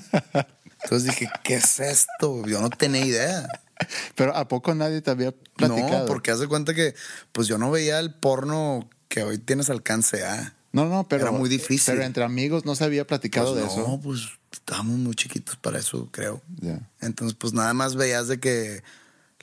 Entonces 0.82 1.10
dije, 1.10 1.30
¿qué 1.44 1.54
es 1.56 1.78
esto? 1.78 2.44
Yo 2.46 2.60
no 2.60 2.70
tenía 2.70 3.04
idea. 3.04 3.48
Pero 4.14 4.36
¿a 4.36 4.48
poco 4.48 4.74
nadie 4.74 5.00
te 5.00 5.10
había 5.10 5.32
platicado? 5.56 6.00
No, 6.00 6.06
porque 6.06 6.30
haz 6.30 6.40
de 6.40 6.48
cuenta 6.48 6.74
que 6.74 6.94
pues 7.32 7.48
yo 7.48 7.58
no 7.58 7.70
veía 7.70 7.98
el 7.98 8.14
porno 8.14 8.88
que 9.08 9.22
hoy 9.22 9.38
tienes 9.38 9.70
alcance 9.70 10.24
a. 10.24 10.54
No, 10.72 10.86
no, 10.86 11.08
pero. 11.08 11.22
Era 11.22 11.32
muy 11.32 11.48
difícil. 11.48 11.94
Pero 11.94 12.04
entre 12.06 12.22
amigos 12.22 12.64
no 12.64 12.76
se 12.76 12.84
había 12.84 13.04
platicado 13.06 13.52
Pues 13.54 13.60
de 13.60 13.66
no, 13.66 13.72
eso. 13.72 14.00
pues 14.00 14.20
estábamos 14.52 14.98
muy 14.98 15.14
chiquitos 15.14 15.56
para 15.56 15.80
eso, 15.80 16.08
creo. 16.12 16.42
Ya. 16.60 16.88
Entonces, 17.00 17.36
pues 17.38 17.52
nada 17.52 17.74
más 17.74 17.96
veías 17.96 18.28
de 18.28 18.38
que 18.38 18.82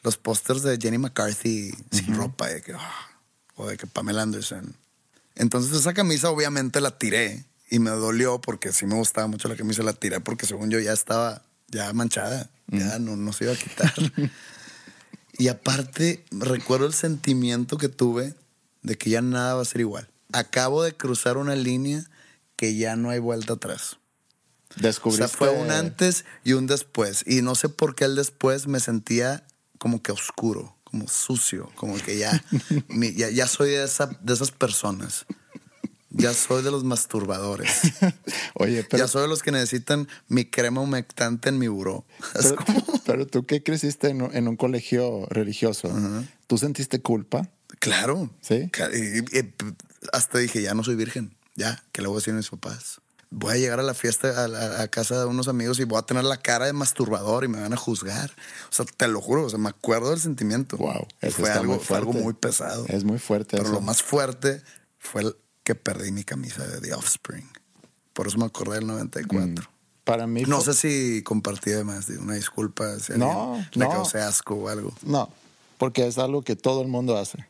los 0.04 0.16
pósters 0.18 0.62
de 0.64 0.78
Jenny 0.82 0.98
McCarthy 0.98 1.72
sin 1.92 2.16
ropa, 2.16 2.48
de 2.48 2.62
que, 2.62 2.74
ah, 2.74 3.08
o 3.56 3.68
de 3.68 3.76
que 3.76 3.88
Pamela 3.88 4.22
Anderson. 4.22 4.76
Entonces 5.36 5.78
esa 5.78 5.94
camisa 5.94 6.30
obviamente 6.30 6.80
la 6.82 6.98
tiré 6.98 7.44
y 7.70 7.80
me 7.80 7.90
dolió 7.92 8.40
porque 8.40 8.72
sí 8.72 8.86
me 8.86 8.96
gustaba 8.96 9.28
mucho 9.28 9.50
la 9.50 9.56
camisa, 9.56 9.84
la 9.84 9.94
tiré 9.94 10.20
porque 10.22 10.46
según 10.46 10.70
yo 10.70 10.80
ya 10.80 10.94
estaba 10.94 11.44
ya 11.70 11.92
manchada, 11.94 12.50
ya 12.68 13.00
no, 13.00 13.16
no 13.16 13.34
se 13.34 13.46
iba 13.46 13.54
a 13.54 13.58
quitar. 13.58 13.94
y 15.38 15.48
aparte 15.50 16.26
recuerdo 16.32 16.86
el 16.88 16.94
sentimiento 16.94 17.78
que 17.78 17.90
tuve 17.90 18.34
de 18.84 18.98
que 18.98 19.10
ya 19.10 19.22
nada 19.22 19.56
va 19.56 19.62
a 19.62 19.66
ser 19.66 19.82
igual. 19.82 20.10
Acabo 20.34 20.84
de 20.84 20.94
cruzar 20.96 21.38
una 21.38 21.56
línea 21.56 22.04
que 22.56 22.76
ya 22.76 22.96
no 22.96 23.10
hay 23.10 23.20
vuelta 23.20 23.54
atrás. 23.54 23.98
O 24.76 24.82
Descubriste. 24.82 25.28
sea, 25.28 25.38
fue 25.38 25.50
un 25.50 25.72
antes 25.72 26.26
y 26.44 26.54
un 26.54 26.68
después. 26.68 27.24
Y 27.26 27.42
no 27.42 27.56
sé 27.56 27.70
por 27.70 27.96
qué 27.96 28.06
el 28.06 28.16
después 28.16 28.68
me 28.68 28.80
sentía 28.80 29.46
como 29.78 30.02
que 30.02 30.12
oscuro, 30.12 30.76
como 30.84 31.08
sucio, 31.08 31.72
como 31.76 31.98
que 31.98 32.18
ya, 32.18 32.44
mi- 32.88 33.14
ya, 33.14 33.30
ya 33.30 33.48
soy 33.48 33.70
de, 33.70 33.84
esa, 33.84 34.08
de 34.22 34.34
esas 34.34 34.52
personas. 34.52 35.26
Ya 36.18 36.34
soy 36.34 36.64
de 36.64 36.72
los 36.72 36.84
masturbadores. 36.84 37.72
Oye, 38.56 38.84
pero. 38.84 39.04
ya 39.04 39.08
soy 39.08 39.24
de 39.24 39.28
los 39.28 39.44
que 39.44 39.52
necesitan 39.52 40.08
mi 40.28 40.46
crema 40.46 40.82
humectante 40.82 41.50
en 41.50 41.58
mi 41.60 41.68
buró. 41.68 42.06
Pero, 42.34 42.56
pero 43.06 43.28
tú 43.28 43.46
que 43.46 43.64
creciste 43.64 44.10
en, 44.10 44.22
un- 44.22 44.36
en 44.36 44.48
un 44.48 44.58
colegio 44.58 45.26
religioso, 45.30 45.90
¿tú 46.48 46.58
sentiste 46.58 47.02
culpa? 47.02 47.50
claro. 47.80 48.30
Sí. 48.42 48.70
Y- 48.94 49.40
hasta 50.14 50.38
dije, 50.40 50.62
ya 50.62 50.74
no 50.74 50.84
soy 50.84 50.96
virgen. 50.96 51.36
Ya, 51.56 51.84
¿qué 51.92 52.02
le 52.02 52.08
voy 52.08 52.18
a 52.18 52.20
decir 52.20 52.34
a 52.34 52.38
mis 52.38 52.50
papás? 52.50 53.00
Voy 53.30 53.54
a 53.54 53.58
llegar 53.58 53.80
a 53.80 53.84
la 53.84 53.94
fiesta, 53.94 54.44
a, 54.44 54.48
la- 54.48 54.82
a 54.82 54.88
casa 54.88 55.20
de 55.20 55.26
unos 55.26 55.48
amigos 55.48 55.80
y 55.80 55.84
voy 55.84 56.00
a 56.00 56.04
tener 56.04 56.24
la 56.24 56.38
cara 56.38 56.66
de 56.66 56.74
masturbador 56.74 57.44
y 57.44 57.48
me 57.50 57.60
van 57.60 57.74
a 57.74 57.78
juzgar. 57.78 58.32
O 58.70 58.74
sea, 58.74 58.86
te 58.86 59.08
lo 59.08 59.20
juro, 59.22 59.46
o 59.46 59.50
sea, 59.50 59.60
me 59.60 59.70
acuerdo 59.70 60.12
del 60.12 60.20
sentimiento. 60.20 60.78
Wow, 60.78 61.08
eso 61.22 61.38
fue 61.38 61.50
algo, 61.52 61.76
muy 61.76 61.84
fue 61.84 61.98
algo 61.98 62.14
muy 62.14 62.34
pesado. 62.34 62.86
Es 62.88 63.04
muy 63.04 63.20
fuerte. 63.20 63.58
Pero 63.58 63.64
eso. 63.70 63.74
lo 63.74 63.82
más 63.82 64.02
fuerte 64.04 64.62
fue 65.00 65.24
el 65.24 65.36
que 65.68 65.76
perdí 65.76 66.14
mi 66.14 66.24
camisa 66.24 66.66
de 66.66 66.80
The 66.80 66.94
Offspring. 66.94 67.44
Por 68.14 68.28
eso 68.28 68.38
me 68.38 68.46
acordé 68.46 68.76
del 68.76 68.88
94. 68.88 69.70
Para 70.06 70.26
mí. 70.26 70.44
No 70.44 70.62
fue- 70.62 70.74
sé 70.74 70.80
si 71.18 71.24
compartí 71.24 71.72
además, 71.74 72.08
digo, 72.08 72.22
una 72.24 72.36
disculpa 72.36 72.98
si 73.00 73.18
No, 73.18 73.62
le 73.74 73.84
no. 73.84 73.92
causé 73.92 74.20
asco 74.22 74.56
o 74.56 74.70
algo. 74.70 74.94
No, 75.04 75.30
porque 75.78 76.08
es 76.08 76.18
algo 76.20 76.42
que 76.42 76.56
todo 76.56 76.82
el 76.84 76.88
mundo 76.88 77.18
hace. 77.18 77.50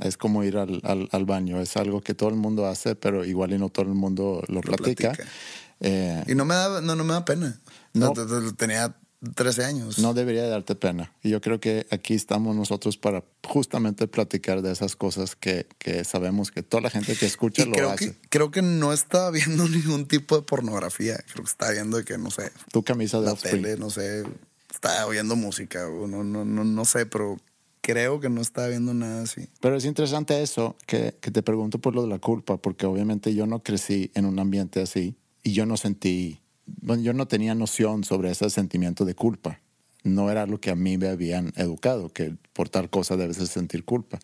Es 0.00 0.16
como 0.16 0.42
ir 0.42 0.56
al, 0.56 0.80
al- 0.82 1.08
al 1.12 1.24
baño. 1.24 1.60
Es 1.60 1.76
algo 1.76 2.00
que 2.00 2.14
todo 2.14 2.30
el 2.30 2.34
mundo 2.34 2.66
hace, 2.66 2.96
pero 2.96 3.24
igual 3.24 3.52
y 3.52 3.58
no 3.58 3.68
todo 3.68 3.86
el 3.86 3.94
mundo 3.94 4.42
lo, 4.48 4.60
platica. 4.60 5.12
platica. 5.12 5.30
Eh, 5.78 6.24
Y 6.26 6.34
no 6.34 6.44
me 6.44 6.56
da, 6.56 6.80
no, 6.80 6.96
no 6.96 7.04
me 7.04 7.12
da 7.12 7.24
pena. 7.24 7.60
No. 7.94 8.12
No. 8.12 8.52
Tenía 8.54 8.96
13 9.34 9.64
años. 9.64 9.98
no 9.98 10.14
debería 10.14 10.46
darte 10.46 10.74
pena. 10.74 11.12
Y 11.22 11.30
yo 11.30 11.40
creo 11.40 11.60
que 11.60 11.86
aquí 11.90 12.14
estamos 12.14 12.56
nosotros 12.56 12.96
para 12.96 13.24
justamente 13.44 14.08
platicar 14.08 14.62
de 14.62 14.72
esas 14.72 14.96
cosas 14.96 15.36
que, 15.36 15.66
que 15.78 16.04
sabemos 16.04 16.50
que 16.50 16.62
toda 16.62 16.82
la 16.82 16.90
gente 16.90 17.14
que 17.16 17.26
escucha 17.26 17.62
Y 17.62 17.66
lo 17.66 17.72
creo 17.72 17.90
hace. 17.90 18.12
que, 18.12 18.28
creo 18.28 18.50
que 18.50 18.62
no 18.62 18.92
estaba 18.92 19.30
viendo 19.30 19.68
ningún 19.68 20.06
tipo 20.06 20.36
de 20.36 20.42
pornografía. 20.42 21.16
Creo 21.32 21.44
que 21.44 21.50
estaba 21.50 21.72
viendo 21.72 21.96
de 21.96 22.04
que, 22.04 22.18
no 22.18 22.30
sé, 22.30 22.50
Tu 22.72 22.82
camisa 22.82 23.20
de 23.20 23.26
la 23.26 23.34
tele, 23.36 23.76
no 23.76 23.90
sé, 23.90 24.24
estaba 24.72 25.06
oyendo 25.06 25.36
música, 25.36 25.86
o 25.88 26.06
no, 26.06 26.24
no, 26.24 26.44
no, 26.44 26.64
no 26.64 26.84
sé, 26.84 27.06
pero 27.06 27.38
creo 27.80 28.20
que 28.20 28.28
no 28.28 28.40
estaba 28.40 28.68
viendo 28.68 28.94
nada 28.94 29.22
así. 29.22 29.48
Pero 29.60 29.76
es 29.76 29.84
interesante 29.84 30.42
eso, 30.42 30.76
que, 30.86 31.16
que 31.20 31.30
te 31.30 31.42
pregunto 31.42 31.78
por 31.78 31.94
lo 31.94 32.02
de 32.02 32.08
la 32.08 32.18
culpa, 32.18 32.56
porque 32.56 32.86
obviamente 32.86 33.34
yo 33.34 33.46
no 33.46 33.62
crecí 33.62 34.10
en 34.14 34.24
un 34.24 34.38
ambiente 34.38 34.80
así 34.82 35.16
y 35.42 35.52
yo 35.52 35.66
no 35.66 35.76
sentí, 35.76 36.40
bueno, 36.80 37.02
yo 37.02 37.12
no 37.12 37.26
tenía 37.26 37.54
noción 37.54 38.04
sobre 38.04 38.30
ese 38.30 38.48
sentimiento 38.50 39.04
de 39.04 39.14
culpa. 39.14 39.60
No 40.04 40.30
era 40.30 40.46
lo 40.46 40.60
que 40.60 40.70
a 40.70 40.74
mí 40.74 40.98
me 40.98 41.08
habían 41.08 41.52
educado, 41.56 42.08
que 42.08 42.34
por 42.52 42.68
tal 42.68 42.90
cosa 42.90 43.16
debes 43.16 43.38
de 43.38 43.46
sentir 43.46 43.84
culpa. 43.84 44.18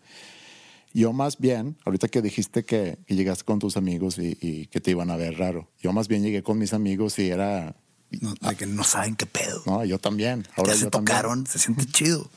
Yo 0.94 1.12
más 1.12 1.38
bien, 1.38 1.76
ahorita 1.84 2.08
que 2.08 2.22
dijiste 2.22 2.64
que, 2.64 2.98
que 3.06 3.14
llegaste 3.14 3.44
con 3.44 3.58
tus 3.58 3.76
amigos 3.76 4.18
y, 4.18 4.36
y 4.40 4.66
que 4.66 4.80
te 4.80 4.90
iban 4.90 5.10
a 5.10 5.16
ver 5.16 5.38
raro, 5.38 5.68
yo 5.78 5.92
más 5.92 6.08
bien 6.08 6.22
llegué 6.22 6.42
con 6.42 6.58
mis 6.58 6.72
amigos 6.72 7.18
y 7.18 7.28
era, 7.28 7.76
No, 8.20 8.32
de 8.40 8.56
que 8.56 8.66
no 8.66 8.82
saben 8.84 9.14
qué 9.14 9.26
pedo. 9.26 9.62
no, 9.66 9.84
yo 9.84 9.98
también. 9.98 10.46
Ahora 10.56 10.72
ya 10.72 10.78
se 10.78 10.84
yo 10.86 10.90
también. 10.90 11.16
tocaron, 11.16 11.46
se 11.46 11.58
siente 11.58 11.84
chido. 11.92 12.28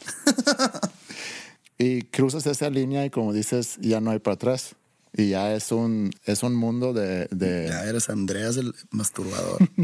Y 1.78 2.04
cruzas 2.04 2.46
esa 2.46 2.70
línea 2.70 3.06
y 3.06 3.10
como 3.10 3.34
dices, 3.34 3.78
ya 3.82 4.02
no 4.02 4.12
hay 4.12 4.20
para 4.20 4.36
atrás. 4.36 4.76
Y 5.14 5.30
ya 5.30 5.54
es 5.54 5.72
un, 5.72 6.12
es 6.26 6.42
un 6.44 6.56
mundo 6.56 6.94
de... 6.94 7.28
de 7.32 7.68
Ya 7.68 7.84
eres 7.84 8.10
Andreas 8.10 8.58
el 8.58 8.74
masturbador. 8.92 9.60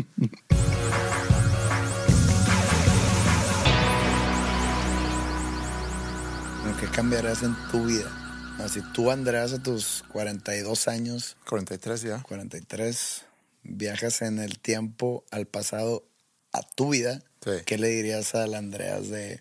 ¿Qué 6.80 6.86
cambiarás 6.88 7.42
en 7.42 7.56
tu 7.72 7.86
vida? 7.86 8.08
Así 8.60 8.82
tú, 8.94 9.10
Andreas, 9.10 9.52
a 9.54 9.64
tus 9.64 10.04
42 10.12 10.88
años, 10.88 11.36
43 11.50 12.02
ya. 12.04 12.22
43, 12.22 13.26
viajas 13.64 14.22
en 14.22 14.38
el 14.38 14.60
tiempo 14.60 15.24
al 15.32 15.48
pasado 15.48 16.04
a 16.54 16.62
tu 16.62 16.90
vida, 16.92 17.24
Sí. 17.44 17.52
¿qué 17.66 17.78
le 17.80 17.88
dirías 17.90 18.36
al 18.36 18.54
Andreas 18.54 19.10
de, 19.10 19.40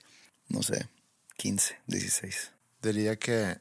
no 0.49 0.63
sé, 0.63 0.89
15, 1.37 1.77
16? 1.89 2.53
Diría 2.83 3.17
que 3.17 3.59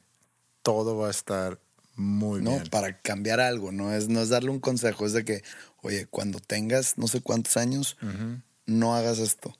todo 0.62 0.96
va 0.96 1.08
a 1.08 1.10
estar 1.10 1.58
muy 1.96 2.40
No, 2.42 2.50
bien. 2.52 2.68
para 2.70 3.00
cambiar 3.00 3.40
algo, 3.40 3.72
no 3.72 3.92
es, 3.92 4.08
no 4.08 4.20
es 4.20 4.28
darle 4.28 4.50
un 4.50 4.60
consejo, 4.60 5.06
es 5.06 5.12
de 5.12 5.24
que, 5.24 5.42
oye, 5.82 6.06
cuando 6.06 6.38
tengas 6.40 6.98
no 6.98 7.08
sé 7.08 7.20
cuántos 7.20 7.56
años, 7.56 7.96
no 8.66 8.94
hagas 8.94 9.18
esto. 9.18 9.56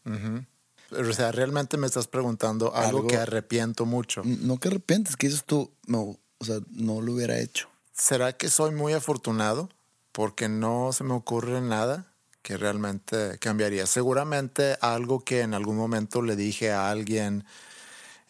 O 0.92 1.12
sea, 1.12 1.32
realmente 1.32 1.76
me 1.76 1.86
estás 1.86 2.06
preguntando 2.06 2.74
algo, 2.74 2.98
Algo- 3.00 3.06
que 3.08 3.16
arrepiento 3.16 3.86
mucho. 3.86 4.22
No 4.24 4.58
que 4.58 4.68
arrepientes, 4.68 5.16
que 5.16 5.26
dices 5.28 5.44
tú, 5.44 5.72
no, 5.86 6.16
o 6.38 6.44
sea, 6.44 6.58
no 6.70 7.00
lo 7.00 7.12
hubiera 7.14 7.38
hecho. 7.38 7.68
¿Será 7.92 8.32
que 8.34 8.48
soy 8.50 8.70
muy 8.72 8.92
afortunado? 8.92 9.68
Porque 10.12 10.48
no 10.48 10.92
se 10.92 11.02
me 11.04 11.14
ocurre 11.14 11.60
nada 11.60 12.06
que 12.42 12.56
realmente 12.56 13.38
cambiaría. 13.40 13.86
Seguramente 13.86 14.76
algo 14.80 15.24
que 15.24 15.40
en 15.40 15.54
algún 15.54 15.76
momento 15.76 16.22
le 16.22 16.36
dije 16.36 16.70
a 16.70 16.90
alguien, 16.90 17.44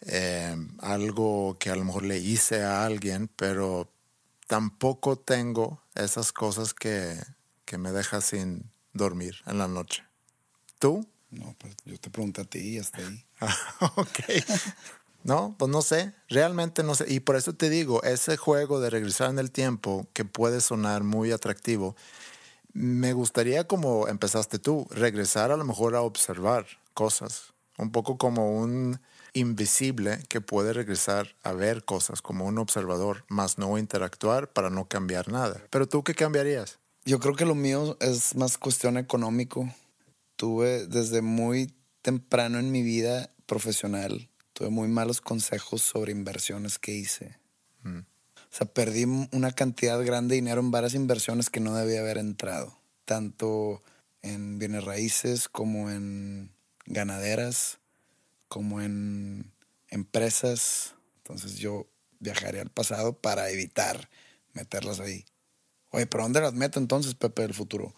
eh, 0.01 0.55
algo 0.79 1.57
que 1.59 1.69
a 1.69 1.75
lo 1.75 1.85
mejor 1.85 2.03
le 2.03 2.17
hice 2.17 2.63
a 2.63 2.85
alguien, 2.85 3.29
pero 3.35 3.89
tampoco 4.47 5.17
tengo 5.17 5.81
esas 5.95 6.31
cosas 6.31 6.73
que, 6.73 7.21
que 7.65 7.77
me 7.77 7.91
dejan 7.91 8.21
sin 8.21 8.71
dormir 8.93 9.35
en 9.45 9.57
la 9.59 9.67
noche. 9.67 10.03
¿Tú? 10.79 11.07
No, 11.29 11.55
pues 11.57 11.75
yo 11.85 11.99
te 11.99 12.09
pregunté 12.09 12.41
a 12.41 12.45
ti 12.45 12.59
y 12.59 12.79
hasta 12.79 12.99
ahí. 12.99 13.25
ok. 13.97 14.19
No, 15.23 15.55
pues 15.59 15.69
no 15.69 15.81
sé, 15.81 16.13
realmente 16.29 16.83
no 16.83 16.95
sé. 16.95 17.05
Y 17.09 17.19
por 17.19 17.35
eso 17.35 17.53
te 17.53 17.69
digo, 17.69 18.01
ese 18.03 18.37
juego 18.37 18.79
de 18.79 18.89
regresar 18.89 19.29
en 19.29 19.39
el 19.39 19.51
tiempo, 19.51 20.07
que 20.13 20.23
puede 20.23 20.61
sonar 20.61 21.03
muy 21.03 21.31
atractivo, 21.31 21.95
me 22.71 23.11
gustaría 23.13 23.67
como 23.67 24.07
empezaste 24.07 24.59
tú, 24.59 24.87
regresar 24.89 25.51
a 25.51 25.57
lo 25.57 25.65
mejor 25.65 25.95
a 25.95 26.01
observar 26.01 26.65
cosas, 26.93 27.53
un 27.77 27.91
poco 27.91 28.17
como 28.17 28.57
un 28.57 28.99
invisible 29.33 30.19
que 30.29 30.41
puede 30.41 30.73
regresar 30.73 31.35
a 31.43 31.53
ver 31.53 31.85
cosas 31.85 32.21
como 32.21 32.45
un 32.45 32.57
observador, 32.57 33.23
más 33.29 33.57
no 33.57 33.77
interactuar 33.77 34.51
para 34.51 34.69
no 34.69 34.87
cambiar 34.87 35.29
nada. 35.29 35.61
Pero 35.69 35.87
tú 35.87 36.03
qué 36.03 36.15
cambiarías? 36.15 36.79
Yo 37.05 37.19
creo 37.19 37.35
que 37.35 37.45
lo 37.45 37.55
mío 37.55 37.97
es 38.01 38.35
más 38.35 38.57
cuestión 38.57 38.97
económico. 38.97 39.73
Tuve 40.35 40.87
desde 40.87 41.21
muy 41.21 41.73
temprano 42.01 42.59
en 42.59 42.71
mi 42.71 42.83
vida 42.83 43.31
profesional, 43.45 44.29
tuve 44.53 44.69
muy 44.69 44.87
malos 44.87 45.21
consejos 45.21 45.81
sobre 45.81 46.11
inversiones 46.11 46.79
que 46.79 46.93
hice. 46.93 47.37
O 47.85 48.49
sea, 48.49 48.67
perdí 48.67 49.05
una 49.31 49.51
cantidad 49.51 50.03
grande 50.03 50.35
de 50.35 50.41
dinero 50.41 50.59
en 50.59 50.71
varias 50.71 50.93
inversiones 50.93 51.49
que 51.49 51.59
no 51.59 51.75
debía 51.75 52.01
haber 52.01 52.17
entrado, 52.17 52.77
tanto 53.05 53.81
en 54.21 54.59
bienes 54.59 54.83
raíces 54.83 55.47
como 55.47 55.89
en 55.89 56.51
ganaderas, 56.87 57.79
como 58.47 58.81
en 58.81 59.53
empresas. 59.89 60.95
Entonces 61.17 61.57
yo 61.57 61.87
viajaría 62.19 62.61
al 62.61 62.71
pasado 62.71 63.13
para 63.13 63.49
evitar 63.49 64.09
meterlas 64.53 64.99
ahí. 64.99 65.25
Oye, 65.91 66.07
¿pero 66.07 66.23
dónde 66.23 66.41
las 66.41 66.53
meto 66.53 66.79
entonces, 66.79 67.13
Pepe, 67.13 67.43
del 67.43 67.53
futuro? 67.53 67.93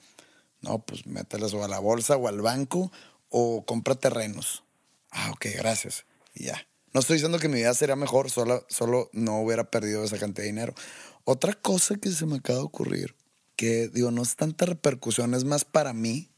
No, 0.61 0.79
pues 0.79 1.05
mételas 1.05 1.53
o 1.53 1.63
a 1.63 1.67
la 1.67 1.79
bolsa 1.79 2.17
o 2.17 2.27
al 2.27 2.41
banco 2.41 2.91
o 3.29 3.65
compra 3.65 3.95
terrenos. 3.95 4.63
Ah, 5.11 5.31
ok, 5.31 5.47
gracias. 5.55 6.05
Y 6.33 6.45
ya. 6.45 6.67
No 6.93 7.01
estoy 7.01 7.15
diciendo 7.15 7.39
que 7.39 7.47
mi 7.47 7.55
vida 7.55 7.73
sería 7.73 7.95
mejor, 7.95 8.31
solo, 8.31 8.65
solo 8.67 9.09
no 9.13 9.39
hubiera 9.41 9.69
perdido 9.69 10.03
esa 10.03 10.17
cantidad 10.17 10.43
de 10.43 10.51
dinero. 10.51 10.73
Otra 11.23 11.53
cosa 11.53 11.95
que 11.97 12.09
se 12.09 12.25
me 12.25 12.37
acaba 12.37 12.59
de 12.59 12.65
ocurrir, 12.65 13.15
que 13.55 13.89
digo, 13.89 14.09
no 14.09 14.23
es 14.23 14.35
tanta 14.35 14.65
repercusión, 14.65 15.35
es 15.35 15.43
más 15.43 15.65
para 15.65 15.93
mí. 15.93 16.31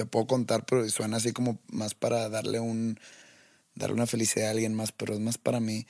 Te 0.00 0.06
puedo 0.06 0.26
contar, 0.26 0.64
pero 0.64 0.88
suena 0.88 1.18
así 1.18 1.34
como 1.34 1.58
más 1.68 1.92
para 1.92 2.30
darle 2.30 2.58
un 2.58 2.98
darle 3.74 3.96
una 3.96 4.06
felicidad 4.06 4.48
a 4.48 4.52
alguien 4.52 4.72
más, 4.72 4.92
pero 4.92 5.12
es 5.12 5.20
más 5.20 5.36
para 5.36 5.60
mí. 5.60 5.86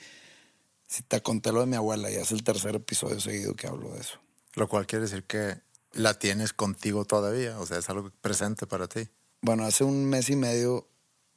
Si 0.85 1.01
te 1.01 1.21
conté 1.21 1.53
lo 1.53 1.61
de 1.61 1.67
mi 1.67 1.77
abuela, 1.77 2.09
ya 2.11 2.19
es 2.19 2.33
el 2.33 2.43
tercer 2.43 2.75
episodio 2.75 3.21
seguido 3.21 3.55
que 3.55 3.67
hablo 3.67 3.93
de 3.93 4.01
eso. 4.01 4.19
Lo 4.55 4.67
cual 4.67 4.85
quiere 4.85 5.03
decir 5.05 5.23
que 5.23 5.61
la 5.93 6.19
tienes 6.19 6.51
contigo 6.51 7.05
todavía, 7.05 7.57
o 7.57 7.65
sea, 7.65 7.77
es 7.77 7.89
algo 7.89 8.11
presente 8.19 8.67
para 8.67 8.89
ti. 8.89 9.07
Bueno, 9.41 9.63
hace 9.63 9.85
un 9.85 10.03
mes 10.03 10.29
y 10.29 10.35
medio 10.35 10.89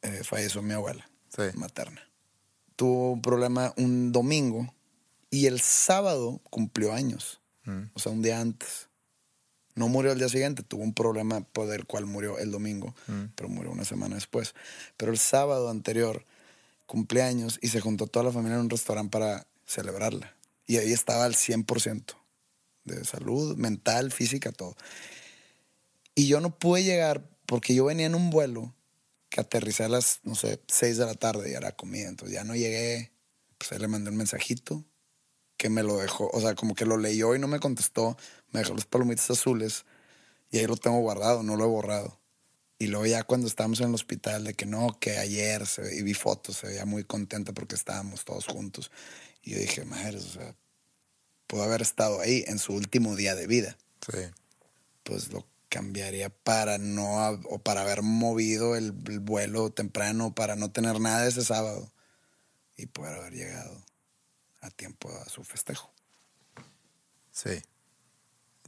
eh, 0.03 0.23
falleció 0.25 0.61
mi 0.61 0.73
abuela 0.75 1.09
Sí. 1.29 1.57
materna. 1.57 2.03
Tuvo 2.75 3.13
un 3.13 3.23
problema 3.23 3.73
un 3.77 4.11
domingo 4.11 4.75
y 5.31 5.47
el 5.47 5.61
sábado 5.61 6.41
cumplió 6.51 6.93
años. 6.93 7.41
O 7.95 8.01
sea, 8.01 8.11
un 8.11 8.21
día 8.21 8.41
antes. 8.41 8.89
No 9.75 9.89
murió 9.89 10.13
el 10.13 10.19
día 10.19 10.29
siguiente, 10.29 10.63
tuvo 10.63 10.83
un 10.83 10.95
problema 10.95 11.41
por 11.41 11.73
el 11.73 11.85
cual 11.85 12.07
murió 12.07 12.39
el 12.39 12.51
domingo, 12.51 12.95
pero 13.35 13.49
murió 13.49 13.73
una 13.73 13.85
semana 13.85 14.15
después. 14.15 14.55
Pero 14.97 15.11
el 15.11 15.19
sábado 15.19 15.69
anterior 15.69 16.25
cumpleaños 16.87 17.59
y 17.63 17.69
se 17.69 17.81
juntó 17.81 18.07
toda 18.07 18.25
la 18.25 18.33
familia 18.33 18.57
en 18.57 18.63
un 18.63 18.71
restaurante 18.71 19.11
para 19.11 19.47
celebrarla. 19.67 20.37
Y 20.67 20.77
ahí 20.77 20.93
estaba 20.93 21.25
al 21.25 21.35
100% 21.35 22.15
de 22.85 23.05
salud, 23.05 23.57
mental, 23.57 24.13
física, 24.13 24.53
todo. 24.53 24.77
Y 26.15 26.29
yo 26.29 26.41
no 26.41 26.57
pude 26.57 26.85
llegar 26.85 27.29
porque 27.47 27.75
yo 27.75 27.87
venía 27.87 28.07
en 28.07 28.15
un 28.15 28.31
vuelo 28.31 28.75
que 29.29 29.41
aterricé 29.41 29.85
a 29.85 29.89
las, 29.89 30.21
no 30.23 30.37
sé, 30.37 30.61
6 30.69 30.99
de 30.99 31.07
la 31.07 31.15
tarde 31.15 31.51
y 31.51 31.55
era 31.55 31.73
comida. 31.73 32.09
Entonces 32.09 32.35
ya 32.35 32.45
no 32.45 32.55
llegué. 32.55 33.13
Pues 33.59 33.73
ahí 33.73 33.79
le 33.79 33.89
mandé 33.89 34.11
un 34.11 34.17
mensajito 34.17 34.85
que 35.57 35.69
me 35.71 35.83
lo 35.83 35.97
dejó, 35.99 36.29
o 36.33 36.41
sea, 36.41 36.55
como 36.55 36.75
que 36.75 36.85
lo 36.87 36.97
leyó 36.97 37.35
y 37.35 37.39
no 37.39 37.49
me 37.49 37.61
contestó. 37.61 38.17
Me 38.53 38.61
dejó 38.61 38.75
los 38.75 38.87
palomitas 38.87 39.31
azules 39.31 39.85
y 40.51 40.59
ahí 40.59 40.67
lo 40.67 40.77
tengo 40.77 40.99
guardado, 41.01 41.43
no 41.43 41.57
lo 41.57 41.65
he 41.65 41.69
borrado. 41.69 42.19
Y 42.79 42.89
luego 42.89 43.07
ya 43.07 43.23
cuando 43.23 43.47
estábamos 43.47 43.81
en 43.81 43.89
el 43.89 43.95
hospital, 43.95 44.45
de 44.45 44.55
que 44.55 44.67
no, 44.67 44.99
que 45.01 45.19
ayer, 45.19 45.67
se, 45.67 45.83
ve- 45.83 45.97
y 45.97 46.03
vi 46.03 46.13
fotos, 46.15 46.57
se 46.59 46.67
veía 46.69 46.85
muy 46.85 47.05
contenta 47.05 47.53
porque 47.53 47.77
estábamos 47.77 48.25
todos 48.25 48.47
juntos. 48.47 48.91
Y 49.43 49.53
yo 49.53 49.59
dije, 49.59 49.85
madre, 49.85 50.19
o 50.19 50.21
sea, 50.21 50.55
pudo 51.47 51.63
haber 51.63 51.83
estado 51.83 52.21
ahí 52.21 52.45
en 52.47 52.59
su 52.59 52.73
último 52.75 53.15
día 53.17 53.35
de 53.35 53.47
vida 53.47 53.77
Sí. 54.11 54.19
pues 55.03 55.33
lo 55.33 55.47
cambiaría 55.69 56.31
para 56.31 56.79
no 56.79 57.17
o 57.49 57.59
para 57.59 57.83
haber 57.83 58.03
movido 58.03 58.77
el, 58.77 58.95
el 59.07 59.21
vuelo 59.21 59.71
temprano 59.71 60.35
para 60.35 60.57
no 60.57 60.71
tener 60.71 61.01
nada 61.01 61.27
ese 61.27 61.45
sábado 61.45 61.93
y 62.77 62.87
poder 62.87 63.15
haber 63.15 63.33
llegado 63.33 63.85
a 64.65 64.71
tiempo 64.71 65.11
a 65.11 65.29
su 65.29 65.45
festejo. 65.45 65.93
Sí. 67.31 67.63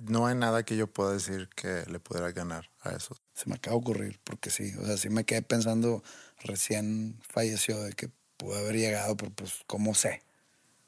No 0.02 0.26
hay 0.26 0.34
nada 0.34 0.62
que 0.62 0.76
yo 0.76 0.86
pueda 0.86 1.12
decir 1.12 1.48
que 1.56 1.84
le 1.86 1.98
pudiera 2.00 2.30
ganar 2.32 2.70
a 2.82 2.90
eso. 2.90 3.16
Se 3.32 3.48
me 3.48 3.54
acaba 3.54 3.76
de 3.76 3.80
ocurrir 3.80 4.20
porque 4.24 4.50
sí, 4.50 4.74
o 4.78 4.84
sea, 4.84 4.98
sí 4.98 5.08
me 5.08 5.24
quedé 5.24 5.42
pensando 5.42 6.02
recién 6.42 7.18
falleció 7.26 7.82
de 7.82 7.94
que 7.94 8.10
pudo 8.36 8.56
haber 8.58 8.76
llegado, 8.76 9.16
pero 9.16 9.32
pues 9.32 9.60
cómo 9.66 9.94
sé. 9.94 10.22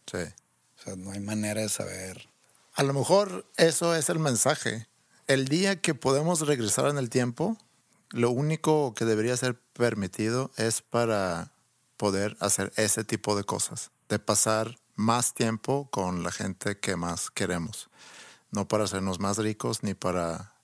Sí. 0.06 0.18
O 0.18 0.82
sea, 0.82 0.96
no 0.96 1.12
hay 1.12 1.20
manera 1.20 1.62
de 1.62 1.68
saber. 1.70 2.28
A 2.74 2.82
lo 2.82 2.92
mejor 2.92 3.46
eso 3.56 3.94
es 3.94 4.10
el 4.10 4.18
mensaje. 4.18 4.86
El 5.26 5.48
día 5.48 5.80
que 5.80 5.94
podemos 5.94 6.46
regresar 6.46 6.86
en 6.88 6.98
el 6.98 7.08
tiempo, 7.08 7.56
lo 8.10 8.30
único 8.30 8.94
que 8.94 9.04
debería 9.04 9.36
ser 9.36 9.58
permitido 9.72 10.50
es 10.56 10.82
para 10.82 11.52
poder 11.96 12.36
hacer 12.40 12.72
ese 12.76 13.04
tipo 13.04 13.36
de 13.36 13.44
cosas, 13.44 13.90
de 14.08 14.18
pasar 14.18 14.78
más 14.98 15.32
tiempo 15.32 15.88
con 15.92 16.24
la 16.24 16.32
gente 16.32 16.80
que 16.80 16.96
más 16.96 17.30
queremos, 17.30 17.88
no 18.50 18.66
para 18.66 18.82
hacernos 18.82 19.20
más 19.20 19.38
ricos 19.38 19.84
ni 19.84 19.94
para 19.94 20.54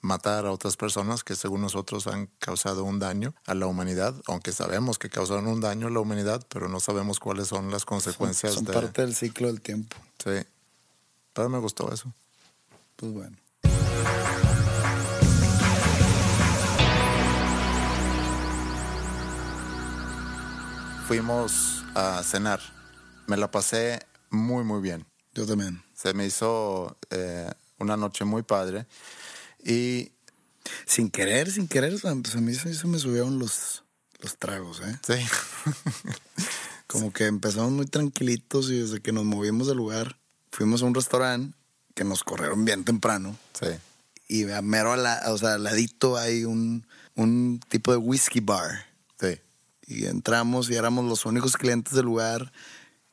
matar 0.00 0.46
a 0.46 0.50
otras 0.50 0.76
personas 0.76 1.22
que 1.22 1.36
según 1.36 1.60
nosotros 1.60 2.08
han 2.08 2.26
causado 2.40 2.82
un 2.82 2.98
daño 2.98 3.36
a 3.46 3.54
la 3.54 3.68
humanidad, 3.68 4.12
aunque 4.26 4.50
sabemos 4.50 4.98
que 4.98 5.10
causaron 5.10 5.46
un 5.46 5.60
daño 5.60 5.86
a 5.86 5.90
la 5.90 6.00
humanidad, 6.00 6.44
pero 6.48 6.68
no 6.68 6.80
sabemos 6.80 7.20
cuáles 7.20 7.46
son 7.46 7.70
las 7.70 7.82
Son, 7.82 7.90
consecuencias 7.90 8.54
son 8.54 8.64
de... 8.64 8.72
parte 8.72 9.02
del 9.02 9.14
ciclo 9.14 9.46
del 9.46 9.60
tiempo. 9.60 9.96
Sí. 10.18 10.44
Pero 11.32 11.48
me 11.48 11.58
gustó 11.58 11.92
eso. 11.92 12.12
Pues 12.96 13.12
bueno. 13.12 13.36
Fuimos 21.06 21.84
a 21.94 22.20
cenar. 22.24 22.73
Me 23.26 23.36
la 23.36 23.50
pasé 23.50 24.00
muy, 24.30 24.64
muy 24.64 24.80
bien. 24.80 25.06
Yo 25.34 25.46
también. 25.46 25.82
Se 25.94 26.12
me 26.14 26.26
hizo 26.26 26.96
eh, 27.10 27.50
una 27.78 27.96
noche 27.96 28.24
muy 28.24 28.42
padre. 28.42 28.86
Y 29.64 30.12
Sin 30.86 31.10
querer, 31.10 31.50
sin 31.50 31.68
querer, 31.68 31.92
pues 32.00 32.34
a 32.36 32.40
mí 32.40 32.54
se, 32.54 32.74
se 32.74 32.86
me 32.86 32.98
subieron 32.98 33.38
los, 33.38 33.84
los 34.20 34.36
tragos, 34.38 34.80
¿eh? 34.80 34.98
sí, 35.06 35.14
Como 36.86 37.12
que 37.12 37.26
empezamos 37.26 37.70
muy 37.72 37.86
tranquilitos 37.86 38.70
y 38.70 38.78
desde 38.78 39.00
que 39.00 39.12
nos 39.12 39.24
movimos 39.24 39.66
del 39.66 39.76
lugar, 39.78 40.16
fuimos 40.50 40.82
a 40.82 40.86
un 40.86 40.94
restaurante 40.94 41.56
que 41.94 42.04
nos 42.04 42.22
corrieron 42.24 42.64
bien 42.64 42.84
temprano. 42.84 43.36
sí, 43.58 43.66
Y 44.28 44.50
a 44.50 44.62
mero 44.62 44.94
la- 44.96 45.22
o 45.28 45.38
sea, 45.38 45.54
al 45.54 45.64
ladito 45.64 46.16
hay 46.16 46.44
un, 46.44 46.86
un 47.14 47.60
tipo 47.68 47.90
de 47.92 47.98
whisky 47.98 48.40
bar. 48.40 48.86
sí. 49.20 49.38
Y 49.86 50.06
entramos 50.06 50.70
y 50.70 50.76
éramos 50.76 51.04
los 51.04 51.26
únicos 51.26 51.56
clientes 51.58 51.92
del 51.92 52.06
lugar. 52.06 52.52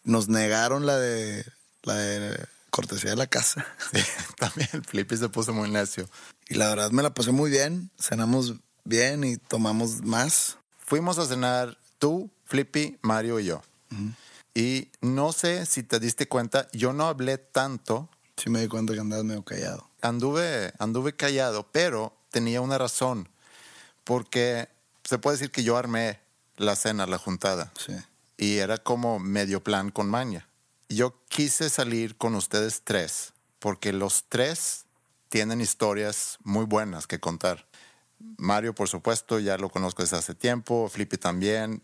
Nos 0.04 0.28
negaron 0.28 0.86
la 0.86 0.98
de, 0.98 1.46
la 1.84 1.96
de 1.96 2.48
cortesía 2.70 3.12
de 3.12 3.16
la 3.18 3.28
casa. 3.28 3.66
Sí, 3.94 4.02
también 4.38 4.70
el 4.74 4.84
Flippy 4.84 5.18
se 5.18 5.30
puso 5.30 5.54
muy 5.54 5.70
necio. 5.70 6.10
Y 6.50 6.56
la 6.56 6.70
verdad 6.70 6.92
me 6.92 7.04
la 7.04 7.14
pasé 7.14 7.32
muy 7.32 7.52
bien. 7.52 7.92
Cenamos 8.00 8.56
bien 8.84 9.24
y 9.24 9.38
tomamos 9.38 10.02
más. 10.02 10.58
Fuimos 10.80 11.18
a 11.20 11.26
cenar 11.26 11.78
tú, 12.00 12.32
Flippy, 12.46 12.98
Mario 13.02 13.40
y 13.40 13.46
yo. 13.46 13.62
Y 14.54 14.90
no 15.02 15.32
sé 15.32 15.66
si 15.66 15.84
te 15.84 16.00
diste 16.00 16.28
cuenta, 16.28 16.68
yo 16.74 16.94
no 16.94 17.08
hablé 17.08 17.38
tanto. 17.38 18.10
Sí 18.38 18.50
me 18.50 18.62
di 18.62 18.68
cuenta 18.68 18.94
que 18.94 19.00
andabas 19.00 19.26
medio 19.26 19.44
callado. 19.44 19.90
Anduve, 20.02 20.74
anduve 20.80 21.16
callado, 21.16 21.68
pero 21.72 22.14
tenía 22.32 22.62
una 22.62 22.78
razón. 22.78 23.30
Porque 24.04 24.68
se 25.04 25.20
puede 25.20 25.38
decir 25.38 25.52
que 25.52 25.64
yo 25.64 25.78
armé 25.78 26.20
la 26.58 26.76
cena, 26.76 27.06
la 27.06 27.18
juntada. 27.18 27.72
Sí. 27.78 27.94
Y 28.42 28.58
era 28.58 28.80
como 28.80 29.20
medio 29.20 29.64
plan 29.64 29.92
con 29.92 30.10
maña. 30.10 30.50
Yo 30.90 31.24
quise 31.30 31.70
salir 31.70 32.18
con 32.18 32.34
ustedes 32.34 32.82
tres, 32.84 33.34
porque 33.60 33.94
los 33.94 34.26
tres 34.30 34.86
tienen 35.30 35.62
historias 35.62 36.40
muy 36.44 36.66
buenas 36.66 37.06
que 37.06 37.20
contar. 37.20 37.68
Mario, 38.38 38.74
por 38.74 38.90
supuesto, 38.90 39.38
ya 39.38 39.60
lo 39.60 39.70
conozco 39.70 40.02
desde 40.02 40.18
hace 40.18 40.34
tiempo, 40.34 40.90
Flippy 40.92 41.18
también, 41.18 41.84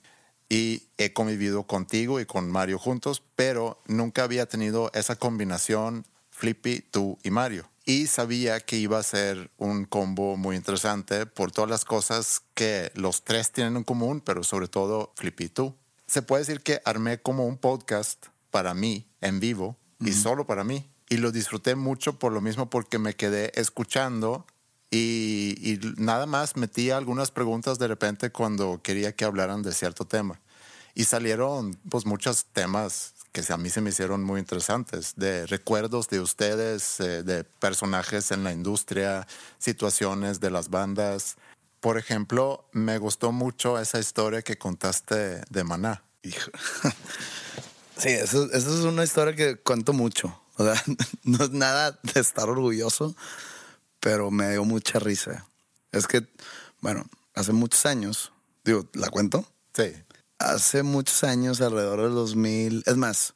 y 0.50 0.82
he 0.98 1.14
convivido 1.14 1.68
contigo 1.68 2.20
y 2.20 2.26
con 2.26 2.50
Mario 2.50 2.80
juntos, 2.80 3.22
pero 3.36 3.80
nunca 3.86 4.24
había 4.24 4.48
tenido 4.48 4.90
esa 4.96 5.16
combinación 5.16 6.08
Flippy, 6.32 6.82
tú 6.82 7.20
y 7.22 7.30
Mario. 7.30 7.70
Y 7.86 8.08
sabía 8.08 8.62
que 8.62 8.78
iba 8.78 8.98
a 8.98 9.04
ser 9.04 9.52
un 9.58 9.86
combo 9.86 10.38
muy 10.38 10.56
interesante 10.56 11.28
por 11.28 11.52
todas 11.52 11.70
las 11.70 11.86
cosas 11.86 12.42
que 12.56 12.92
los 12.96 13.24
tres 13.24 13.52
tienen 13.52 13.78
en 13.78 13.84
común, 13.84 14.22
pero 14.22 14.44
sobre 14.44 14.68
todo 14.68 15.14
Flippy 15.18 15.50
tú. 15.50 15.76
Se 16.08 16.22
puede 16.22 16.44
decir 16.44 16.62
que 16.62 16.82
armé 16.86 17.22
como 17.22 17.46
un 17.46 17.58
podcast 17.58 18.28
para 18.50 18.74
mí 18.74 19.08
en 19.22 19.40
vivo 19.40 19.78
y 20.00 20.14
solo 20.14 20.48
para 20.48 20.64
mí. 20.64 20.90
Y 21.10 21.18
lo 21.18 21.32
disfruté 21.32 21.76
mucho 21.76 22.18
por 22.18 22.32
lo 22.32 22.42
mismo 22.42 22.70
porque 22.70 22.98
me 22.98 23.14
quedé 23.14 23.52
escuchando 23.56 24.46
y, 24.90 25.56
y 25.62 25.80
nada 25.98 26.26
más 26.26 26.56
metía 26.56 26.98
algunas 26.98 27.32
preguntas 27.32 27.78
de 27.78 27.88
repente 27.88 28.32
cuando 28.32 28.82
quería 28.82 29.16
que 29.16 29.26
hablaran 29.26 29.62
de 29.62 29.74
cierto 29.74 30.06
tema. 30.06 30.42
Y 30.96 31.04
salieron 31.04 31.78
pues 31.90 32.06
muchos 32.06 32.46
temas 32.46 33.14
que 33.32 33.54
a 33.54 33.58
mí 33.58 33.70
se 33.70 33.82
me 33.82 33.92
hicieron 33.92 34.24
muy 34.24 34.40
interesantes, 34.40 35.14
de 35.16 35.46
recuerdos 35.46 36.08
de 36.10 36.20
ustedes, 36.20 37.00
eh, 37.00 37.24
de 37.24 37.44
personajes 37.44 38.32
en 38.32 38.44
la 38.44 38.52
industria, 38.52 39.28
situaciones 39.60 40.40
de 40.40 40.50
las 40.50 40.70
bandas. 40.70 41.38
Por 41.80 41.98
ejemplo, 41.98 42.68
me 42.72 42.98
gustó 42.98 43.32
mucho 43.32 43.80
esa 43.80 44.00
historia 44.00 44.42
que 44.42 44.58
contaste 44.58 45.42
de 45.50 45.64
Maná. 45.64 46.04
Hijo. 46.24 46.52
Sí, 47.98 48.10
eso, 48.10 48.46
eso 48.54 48.78
es 48.78 48.86
una 48.86 49.04
historia 49.04 49.36
que 49.36 49.56
cuento 49.58 49.92
mucho. 49.92 50.40
O 50.58 50.64
sea, 50.64 50.76
no 51.24 51.44
es 51.44 51.52
nada 51.52 52.00
de 52.14 52.20
estar 52.20 52.50
orgulloso, 52.50 53.16
pero 54.00 54.30
me 54.32 54.52
dio 54.52 54.64
mucha 54.66 55.00
risa. 55.00 55.48
Es 55.92 56.08
que, 56.08 56.28
bueno, 56.82 57.06
hace 57.34 57.54
muchos 57.54 57.86
años, 57.86 58.32
digo, 58.64 58.88
¿la 58.94 59.10
cuento? 59.10 59.46
Sí. 59.74 59.94
Hace 60.40 60.84
muchos 60.84 61.24
años, 61.24 61.60
alrededor 61.62 62.04
del 62.04 62.14
2000, 62.14 62.84
es 62.86 62.98
más, 62.98 63.34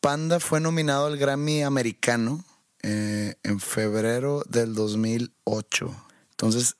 Panda 0.00 0.38
fue 0.38 0.60
nominado 0.60 1.06
al 1.06 1.16
Grammy 1.16 1.62
americano 1.62 2.44
eh, 2.82 3.34
en 3.42 3.58
febrero 3.58 4.44
del 4.48 4.74
2008. 4.74 6.06
Entonces, 6.30 6.76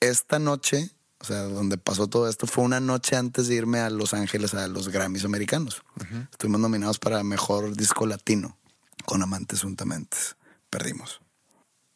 esta 0.00 0.38
noche, 0.38 0.90
o 1.18 1.24
sea, 1.24 1.42
donde 1.42 1.78
pasó 1.78 2.06
todo 2.06 2.28
esto, 2.28 2.46
fue 2.46 2.64
una 2.64 2.80
noche 2.80 3.16
antes 3.16 3.48
de 3.48 3.54
irme 3.54 3.80
a 3.80 3.90
Los 3.90 4.14
Ángeles 4.14 4.54
a 4.54 4.68
los 4.68 4.88
Grammys 4.88 5.24
americanos. 5.24 5.82
Estuvimos 6.30 6.60
nominados 6.60 6.98
para 6.98 7.22
Mejor 7.24 7.76
Disco 7.76 8.06
Latino 8.06 8.58
con 9.04 9.22
Amantes 9.22 9.64
Untamentes. 9.64 10.36
Perdimos. 10.70 11.20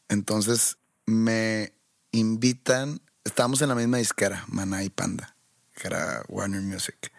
Entonces, 0.08 0.78
me 1.06 1.72
invitan, 2.12 3.00
estábamos 3.24 3.62
en 3.62 3.68
la 3.68 3.74
misma 3.74 3.98
disquera, 3.98 4.44
Maná 4.48 4.82
y 4.82 4.90
Panda, 4.90 5.36
que 5.74 5.88
era 5.88 6.24
Warner 6.28 6.62
Music. 6.62 7.12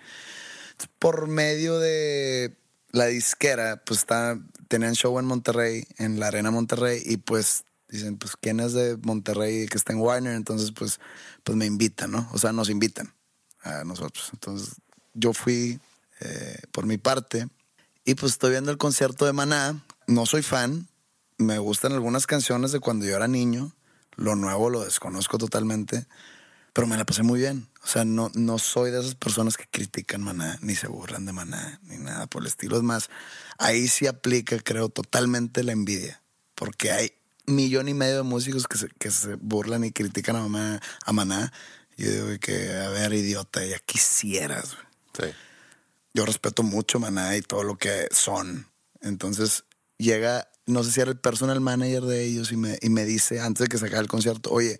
Por 0.99 1.27
medio 1.27 1.79
de 1.79 2.57
la 2.91 3.05
disquera, 3.05 3.81
pues 3.85 3.99
está, 3.99 4.39
tenían 4.67 4.95
show 4.95 5.17
en 5.19 5.25
Monterrey, 5.25 5.85
en 5.97 6.19
la 6.19 6.27
Arena 6.27 6.51
Monterrey, 6.51 7.01
y 7.05 7.17
pues 7.17 7.63
dicen, 7.91 8.17
pues, 8.17 8.35
¿quién 8.35 8.59
es 8.59 8.73
de 8.73 8.97
Monterrey 8.97 9.67
que 9.67 9.77
está 9.77 9.93
en 9.93 9.99
Warner? 9.99 10.33
Entonces, 10.33 10.71
pues, 10.71 10.99
pues 11.43 11.57
me 11.57 11.65
invitan, 11.65 12.11
¿no? 12.11 12.29
O 12.33 12.37
sea, 12.37 12.51
nos 12.53 12.69
invitan 12.69 13.13
a 13.61 13.83
nosotros. 13.83 14.29
Entonces, 14.33 14.75
yo 15.13 15.33
fui 15.33 15.79
eh, 16.21 16.61
por 16.71 16.85
mi 16.85 16.97
parte, 16.97 17.47
y 18.03 18.15
pues 18.15 18.33
estoy 18.33 18.51
viendo 18.51 18.71
el 18.71 18.77
concierto 18.77 19.25
de 19.25 19.33
Maná. 19.33 19.83
No 20.07 20.25
soy 20.25 20.41
fan, 20.41 20.87
me 21.37 21.59
gustan 21.59 21.93
algunas 21.93 22.27
canciones 22.27 22.71
de 22.71 22.79
cuando 22.79 23.05
yo 23.05 23.15
era 23.15 23.27
niño. 23.27 23.75
Lo 24.15 24.35
nuevo 24.35 24.69
lo 24.69 24.83
desconozco 24.83 25.37
totalmente, 25.37 26.05
pero 26.73 26.87
me 26.87 26.97
la 26.97 27.05
pasé 27.05 27.23
muy 27.23 27.39
bien. 27.39 27.69
O 27.83 27.87
sea, 27.87 28.03
no, 28.03 28.31
no 28.33 28.59
soy 28.59 28.91
de 28.91 28.99
esas 28.99 29.15
personas 29.15 29.55
que 29.55 29.67
critican 29.69 30.21
Maná, 30.21 30.57
ni 30.61 30.75
se 30.75 30.87
burlan 30.87 31.25
de 31.25 31.31
Maná, 31.31 31.79
ni 31.83 31.97
nada 31.97 32.27
por 32.27 32.41
el 32.41 32.47
estilo. 32.47 32.77
Es 32.77 32.83
más, 32.83 33.09
ahí 33.57 33.87
sí 33.87 34.07
aplica, 34.07 34.57
creo, 34.59 34.89
totalmente 34.89 35.63
la 35.63 35.71
envidia, 35.71 36.21
porque 36.55 36.91
hay 36.91 37.13
millón 37.45 37.87
y 37.87 37.93
medio 37.93 38.17
de 38.17 38.23
músicos 38.23 38.67
que 38.67 38.77
se, 38.77 38.87
que 38.99 39.11
se 39.11 39.35
burlan 39.35 39.83
y 39.83 39.91
critican 39.91 40.35
a, 40.35 40.41
mamá, 40.41 40.81
a 41.05 41.13
Maná. 41.13 41.51
Yo 41.97 42.11
digo 42.11 42.39
que, 42.39 42.71
a 42.73 42.89
ver, 42.89 43.13
idiota, 43.13 43.63
ya 43.65 43.79
quisieras. 43.79 44.77
Sí. 45.17 45.25
Yo 46.13 46.25
respeto 46.25 46.63
mucho 46.63 46.99
Maná 46.99 47.35
y 47.37 47.41
todo 47.41 47.63
lo 47.63 47.77
que 47.77 48.07
son. 48.11 48.67
Entonces 49.01 49.65
llega, 49.97 50.49
no 50.65 50.83
sé 50.83 50.91
si 50.91 51.01
era 51.01 51.11
el 51.11 51.19
personal 51.19 51.61
manager 51.61 52.03
de 52.03 52.23
ellos 52.25 52.51
y 52.51 52.57
me, 52.57 52.77
y 52.81 52.89
me 52.89 53.05
dice 53.05 53.39
antes 53.39 53.65
de 53.65 53.67
que 53.69 53.77
se 53.77 53.85
acabe 53.85 54.01
el 54.01 54.07
concierto, 54.07 54.51
oye, 54.51 54.79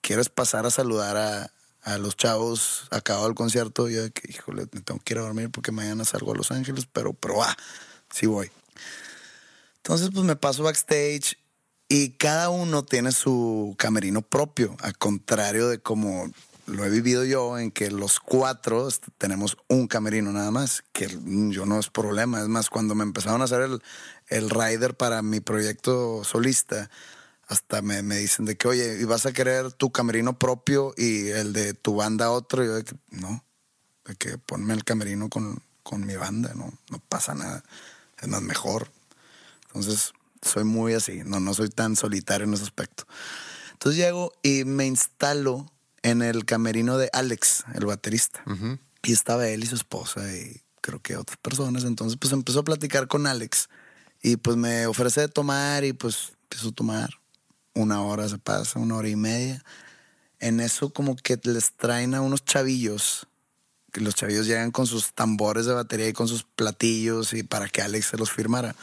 ¿quieres 0.00 0.28
pasar 0.28 0.66
a 0.66 0.70
saludar 0.70 1.16
a, 1.16 1.52
a 1.82 1.98
los 1.98 2.16
chavos 2.16 2.88
acabado 2.90 3.28
el 3.28 3.34
concierto? 3.34 3.88
Y 3.88 3.94
yo 3.94 4.12
que, 4.12 4.30
híjole, 4.30 4.66
me 4.72 4.80
tengo 4.80 5.00
que 5.00 5.14
ir 5.14 5.18
a 5.18 5.22
dormir 5.22 5.50
porque 5.50 5.72
mañana 5.72 6.04
salgo 6.04 6.32
a 6.32 6.36
Los 6.36 6.50
Ángeles, 6.50 6.86
pero, 6.92 7.12
pero, 7.12 7.42
ah, 7.42 7.56
sí 8.10 8.26
voy. 8.26 8.50
Entonces, 9.76 10.10
pues 10.12 10.24
me 10.24 10.36
paso 10.36 10.64
backstage 10.64 11.38
y 11.88 12.10
cada 12.10 12.50
uno 12.50 12.84
tiene 12.84 13.12
su 13.12 13.74
camerino 13.78 14.22
propio, 14.22 14.76
al 14.80 14.96
contrario 14.98 15.68
de 15.68 15.78
como 15.78 16.30
lo 16.66 16.84
he 16.84 16.90
vivido 16.90 17.24
yo, 17.24 17.58
en 17.58 17.70
que 17.70 17.90
los 17.90 18.18
cuatro 18.18 18.88
tenemos 19.18 19.56
un 19.68 19.86
camerino 19.86 20.32
nada 20.32 20.50
más, 20.50 20.82
que 20.92 21.08
yo 21.50 21.64
no 21.64 21.78
es 21.78 21.90
problema. 21.90 22.40
Es 22.40 22.48
más, 22.48 22.70
cuando 22.70 22.96
me 22.96 23.04
empezaron 23.04 23.40
a 23.40 23.44
hacer 23.44 23.60
el, 23.62 23.82
el 24.28 24.50
rider 24.50 24.96
para 24.96 25.22
mi 25.22 25.38
proyecto 25.40 26.24
solista, 26.24 26.90
hasta 27.46 27.82
me, 27.82 28.02
me 28.02 28.16
dicen 28.16 28.44
de 28.44 28.56
que, 28.56 28.66
oye, 28.66 28.98
¿y 29.00 29.04
vas 29.04 29.26
a 29.26 29.32
querer 29.32 29.72
tu 29.72 29.92
camerino 29.92 30.38
propio 30.38 30.92
y 30.96 31.28
el 31.28 31.52
de 31.52 31.74
tu 31.74 31.94
banda 31.94 32.32
otro? 32.32 32.64
Yo 32.64 32.74
de 32.74 32.84
que, 32.84 32.96
no, 33.10 33.44
de 34.04 34.16
que 34.16 34.36
ponme 34.36 34.74
el 34.74 34.82
camerino 34.82 35.28
con, 35.28 35.62
con 35.84 36.04
mi 36.04 36.16
banda, 36.16 36.52
no, 36.54 36.72
no 36.90 36.98
pasa 37.08 37.34
nada. 37.34 37.62
Es 38.20 38.26
más 38.26 38.42
mejor. 38.42 38.90
Entonces, 39.68 40.12
soy 40.46 40.64
muy 40.64 40.94
así, 40.94 41.22
no, 41.24 41.40
no 41.40 41.54
soy 41.54 41.68
tan 41.68 41.96
solitario 41.96 42.46
en 42.46 42.54
ese 42.54 42.64
aspecto. 42.64 43.04
Entonces 43.72 44.00
llego 44.00 44.32
y 44.42 44.64
me 44.64 44.86
instalo 44.86 45.70
en 46.02 46.22
el 46.22 46.44
camerino 46.44 46.98
de 46.98 47.10
Alex, 47.12 47.64
el 47.74 47.84
baterista. 47.84 48.42
Y 49.02 49.12
estaba 49.12 49.48
él 49.48 49.64
y 49.64 49.66
su 49.66 49.74
esposa 49.74 50.32
y 50.34 50.62
creo 50.80 51.00
que 51.00 51.16
otras 51.16 51.36
personas. 51.38 51.84
Entonces, 51.84 52.18
pues 52.20 52.32
empezó 52.32 52.60
a 52.60 52.64
platicar 52.64 53.08
con 53.08 53.26
Alex 53.26 53.68
y 54.22 54.36
pues 54.36 54.56
me 54.56 54.86
ofrece 54.86 55.20
de 55.22 55.28
tomar 55.28 55.84
y 55.84 55.92
pues 55.92 56.32
empiezo 56.44 56.68
a 56.68 56.72
tomar. 56.72 57.10
Una 57.74 58.02
hora 58.02 58.28
se 58.28 58.38
pasa, 58.38 58.78
una 58.78 58.96
hora 58.96 59.08
y 59.08 59.16
media. 59.16 59.62
En 60.38 60.60
eso 60.60 60.92
como 60.92 61.16
que 61.16 61.38
les 61.44 61.72
traen 61.72 62.14
a 62.14 62.22
unos 62.22 62.44
chavillos 62.44 63.26
que 63.96 64.02
los 64.02 64.14
chavillos 64.14 64.46
llegan 64.46 64.72
con 64.72 64.86
sus 64.86 65.14
tambores 65.14 65.64
de 65.64 65.72
batería 65.72 66.06
y 66.08 66.12
con 66.12 66.28
sus 66.28 66.42
platillos 66.42 67.32
y 67.32 67.42
para 67.42 67.66
que 67.66 67.80
Alex 67.80 68.08
se 68.08 68.18
los 68.18 68.30
firmara. 68.30 68.76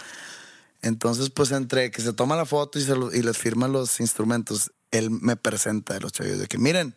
Entonces, 0.83 1.29
pues 1.31 1.51
entre 1.51 1.89
que 1.91 2.01
se 2.01 2.13
toma 2.13 2.35
la 2.35 2.45
foto 2.45 2.77
y, 2.77 2.83
se 2.83 2.95
lo- 2.95 3.13
y 3.13 3.21
les 3.23 3.37
firma 3.37 3.67
los 3.67 3.99
instrumentos, 3.99 4.71
él 4.91 5.09
me 5.09 5.35
presenta 5.35 5.95
a 5.95 5.99
los 5.99 6.11
chavillos 6.11 6.37
de 6.39 6.47
que, 6.47 6.57
miren, 6.59 6.93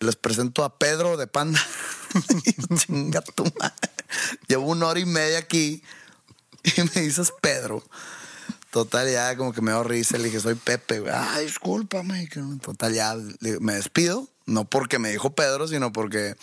les 0.00 0.16
presento 0.16 0.64
a 0.64 0.78
Pedro 0.78 1.16
de 1.16 1.26
Panda. 1.26 1.60
Chinga 2.76 3.22
tu 3.22 3.44
madre. 3.58 3.90
Llevo 4.48 4.66
una 4.66 4.86
hora 4.88 5.00
y 5.00 5.06
media 5.06 5.38
aquí 5.38 5.82
y 6.64 6.82
me 6.94 7.02
dices 7.02 7.32
Pedro. 7.40 7.82
Total, 8.70 9.10
ya 9.10 9.36
como 9.36 9.52
que 9.52 9.62
me 9.62 9.72
dio 9.72 9.82
risa. 9.84 10.16
Le 10.18 10.24
dije, 10.24 10.40
soy 10.40 10.54
Pepe. 10.54 11.00
güey. 11.00 11.12
Ay, 11.14 11.46
discúlpame. 11.46 12.28
Total, 12.62 12.92
ya 12.94 13.16
me 13.60 13.74
despido. 13.74 14.28
No 14.46 14.64
porque 14.64 14.98
me 14.98 15.10
dijo 15.10 15.34
Pedro, 15.34 15.66
sino 15.68 15.92
porque 15.92 16.34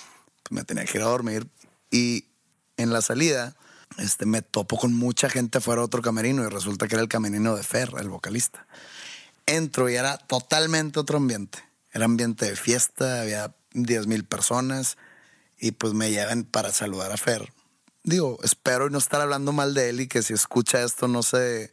me 0.50 0.64
tenía 0.64 0.86
que 0.86 0.98
ir 0.98 1.04
a 1.04 1.08
dormir. 1.08 1.48
Y 1.92 2.26
en 2.78 2.92
la 2.92 3.02
salida, 3.02 3.56
este, 3.98 4.26
me 4.26 4.42
topo 4.42 4.78
con 4.78 4.94
mucha 4.94 5.30
gente 5.30 5.58
afuera 5.58 5.82
de 5.82 5.86
otro 5.86 6.02
camerino 6.02 6.44
y 6.44 6.50
resulta 6.50 6.88
que 6.88 6.96
era 6.96 7.02
el 7.02 7.10
camerino 7.10 7.56
de 7.56 7.64
Fer, 7.64 7.92
el 8.00 8.10
vocalista. 8.10 8.68
Entro 9.46 9.90
y 9.90 9.96
era 9.96 10.18
totalmente 10.18 11.00
otro 11.00 11.18
ambiente. 11.18 11.60
Era 11.92 12.06
ambiente 12.06 12.46
de 12.46 12.56
fiesta, 12.56 13.22
había 13.22 13.56
10 13.74 14.08
mil 14.08 14.24
personas 14.26 14.98
y 15.60 15.72
pues 15.72 15.94
me 15.94 16.12
llevan 16.12 16.44
para 16.44 16.72
saludar 16.72 17.12
a 17.12 17.18
Fer. 17.18 17.52
Digo, 18.04 18.40
espero 18.44 18.90
no 18.90 18.98
estar 18.98 19.20
hablando 19.22 19.52
mal 19.52 19.74
de 19.74 19.90
él 19.90 20.02
y 20.02 20.08
que 20.08 20.22
si 20.22 20.34
escucha 20.34 20.84
esto 20.84 21.08
no 21.08 21.24
se, 21.24 21.72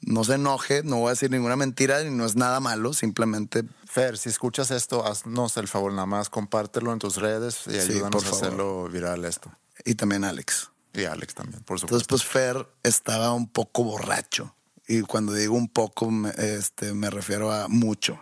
no 0.00 0.24
se 0.24 0.34
enoje, 0.34 0.82
no 0.82 0.96
voy 0.96 1.08
a 1.08 1.10
decir 1.10 1.30
ninguna 1.30 1.56
mentira 1.56 2.02
y 2.02 2.10
no 2.10 2.24
es 2.24 2.36
nada 2.36 2.60
malo, 2.60 2.92
simplemente 2.92 3.64
Fer, 3.84 4.18
si 4.18 4.28
escuchas 4.28 4.70
esto, 4.70 5.06
haznos 5.06 5.56
el 5.56 5.68
favor, 5.68 5.92
nada 5.92 6.06
más 6.06 6.30
compártelo 6.30 6.92
en 6.92 6.98
tus 6.98 7.16
redes 7.16 7.64
y 7.66 7.76
ayúdanos 7.76 8.24
a 8.24 8.30
hacerlo 8.30 8.88
viral 8.88 9.24
esto. 9.24 9.52
y 9.84 9.94
también 9.94 10.24
Alex. 10.24 10.69
Y 10.94 11.04
Alex 11.04 11.34
también, 11.34 11.62
por 11.62 11.78
Entonces, 11.78 12.06
supuesto. 12.06 12.08
pues 12.08 12.24
Fer 12.24 12.66
estaba 12.82 13.32
un 13.32 13.48
poco 13.48 13.84
borracho. 13.84 14.54
Y 14.88 15.02
cuando 15.02 15.32
digo 15.34 15.54
un 15.54 15.68
poco, 15.68 16.10
me, 16.10 16.30
este, 16.36 16.94
me 16.94 17.10
refiero 17.10 17.52
a 17.52 17.68
mucho. 17.68 18.18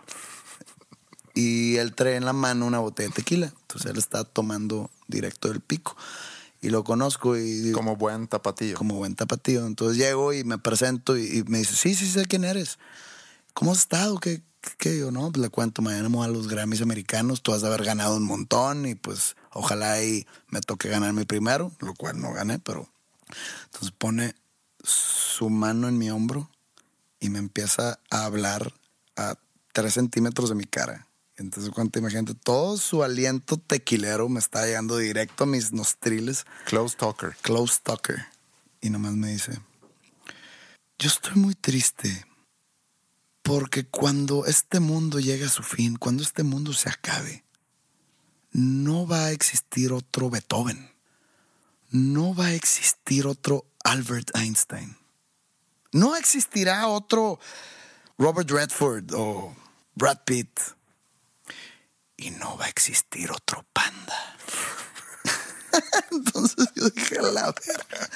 Y 1.33 1.77
él 1.77 1.95
trae 1.95 2.15
en 2.15 2.25
la 2.25 2.33
mano 2.33 2.65
una 2.65 2.79
botella 2.79 3.09
de 3.09 3.15
tequila. 3.15 3.53
Entonces 3.61 3.89
él 3.91 3.97
está 3.97 4.23
tomando 4.23 4.89
directo 5.07 5.47
del 5.49 5.61
pico. 5.61 5.95
Y 6.61 6.69
lo 6.69 6.83
conozco 6.83 7.37
y 7.37 7.71
Como 7.71 7.95
buen 7.95 8.27
tapatillo. 8.27 8.75
como 8.77 8.95
buen 8.95 9.15
tapatío. 9.15 9.65
Entonces 9.65 9.97
llego 9.97 10.33
y 10.33 10.43
me 10.43 10.57
presento 10.57 11.17
y, 11.17 11.39
y 11.39 11.43
me 11.43 11.59
dice, 11.59 11.75
sí, 11.75 11.95
sí, 11.95 12.05
sé 12.09 12.25
quién 12.25 12.43
eres. 12.43 12.77
¿Cómo 13.53 13.71
has 13.71 13.79
estado? 13.79 14.19
¿Qué, 14.19 14.41
qué, 14.61 14.71
qué?" 14.77 14.97
Yo, 14.97 15.11
no, 15.11 15.31
pues 15.31 15.41
le 15.41 15.49
cuento, 15.49 15.81
mañana 15.81 16.09
voy 16.09 16.25
a 16.25 16.29
los 16.29 16.47
Grammys 16.47 16.81
americanos, 16.81 17.41
tú 17.41 17.53
has 17.53 17.61
de 17.61 17.67
haber 17.67 17.83
ganado 17.83 18.15
un 18.17 18.23
montón 18.23 18.85
y 18.85 18.95
pues 18.95 19.35
ojalá 19.51 20.03
y 20.03 20.25
me 20.49 20.61
toque 20.61 20.89
ganar 20.89 21.13
mi 21.13 21.25
primero, 21.25 21.71
lo 21.79 21.93
cual 21.93 22.19
no 22.19 22.33
gané, 22.33 22.59
pero... 22.59 22.89
Entonces 23.65 23.91
pone 23.91 24.35
su 24.83 25.49
mano 25.49 25.87
en 25.87 25.97
mi 25.97 26.09
hombro 26.09 26.49
y 27.19 27.29
me 27.29 27.39
empieza 27.39 27.99
a 28.09 28.25
hablar 28.25 28.73
a 29.15 29.35
tres 29.73 29.93
centímetros 29.93 30.49
de 30.49 30.55
mi 30.55 30.65
cara. 30.65 31.07
Entonces, 31.35 31.71
cuánto 31.73 31.99
imagínate, 31.99 32.33
todo 32.35 32.77
su 32.77 33.01
aliento 33.01 33.57
tequilero 33.57 34.27
me 34.27 34.39
está 34.39 34.65
llegando 34.65 34.97
directo 34.97 35.45
a 35.45 35.47
mis 35.47 35.71
nostriles. 35.71 36.45
Close 36.65 36.97
talker. 36.97 37.35
Close 37.41 37.79
Talker. 37.81 38.25
Y 38.81 38.89
nomás 38.89 39.13
me 39.13 39.29
dice, 39.29 39.59
yo 40.97 41.07
estoy 41.07 41.35
muy 41.35 41.55
triste 41.55 42.25
porque 43.49 43.83
cuando 43.83 44.45
este 44.45 44.79
mundo 44.79 45.19
llegue 45.19 45.45
a 45.45 45.49
su 45.49 45.63
fin, 45.63 45.95
cuando 45.95 46.21
este 46.21 46.43
mundo 46.43 46.71
se 46.71 46.87
acabe, 46.87 47.43
no 48.51 49.07
va 49.07 49.25
a 49.25 49.31
existir 49.31 49.91
otro 49.91 50.29
Beethoven, 50.29 50.93
no 51.89 52.35
va 52.35 52.45
a 52.45 52.53
existir 52.53 53.25
otro 53.25 53.65
Albert 53.83 54.35
Einstein, 54.35 54.95
no 55.91 56.15
existirá 56.15 56.87
otro 56.89 57.39
Robert 58.19 58.51
Redford 58.51 59.11
o 59.15 59.55
Brad 59.95 60.19
Pitt 60.25 60.59
y 62.17 62.29
no 62.29 62.55
va 62.55 62.65
a 62.65 62.69
existir 62.69 63.31
otro 63.31 63.65
panda. 63.73 64.37
Entonces 66.11 66.67
yo 66.75 66.87
dije, 66.91 67.17
"A 67.17 67.23
la 67.23 67.45
verga. 67.51 68.09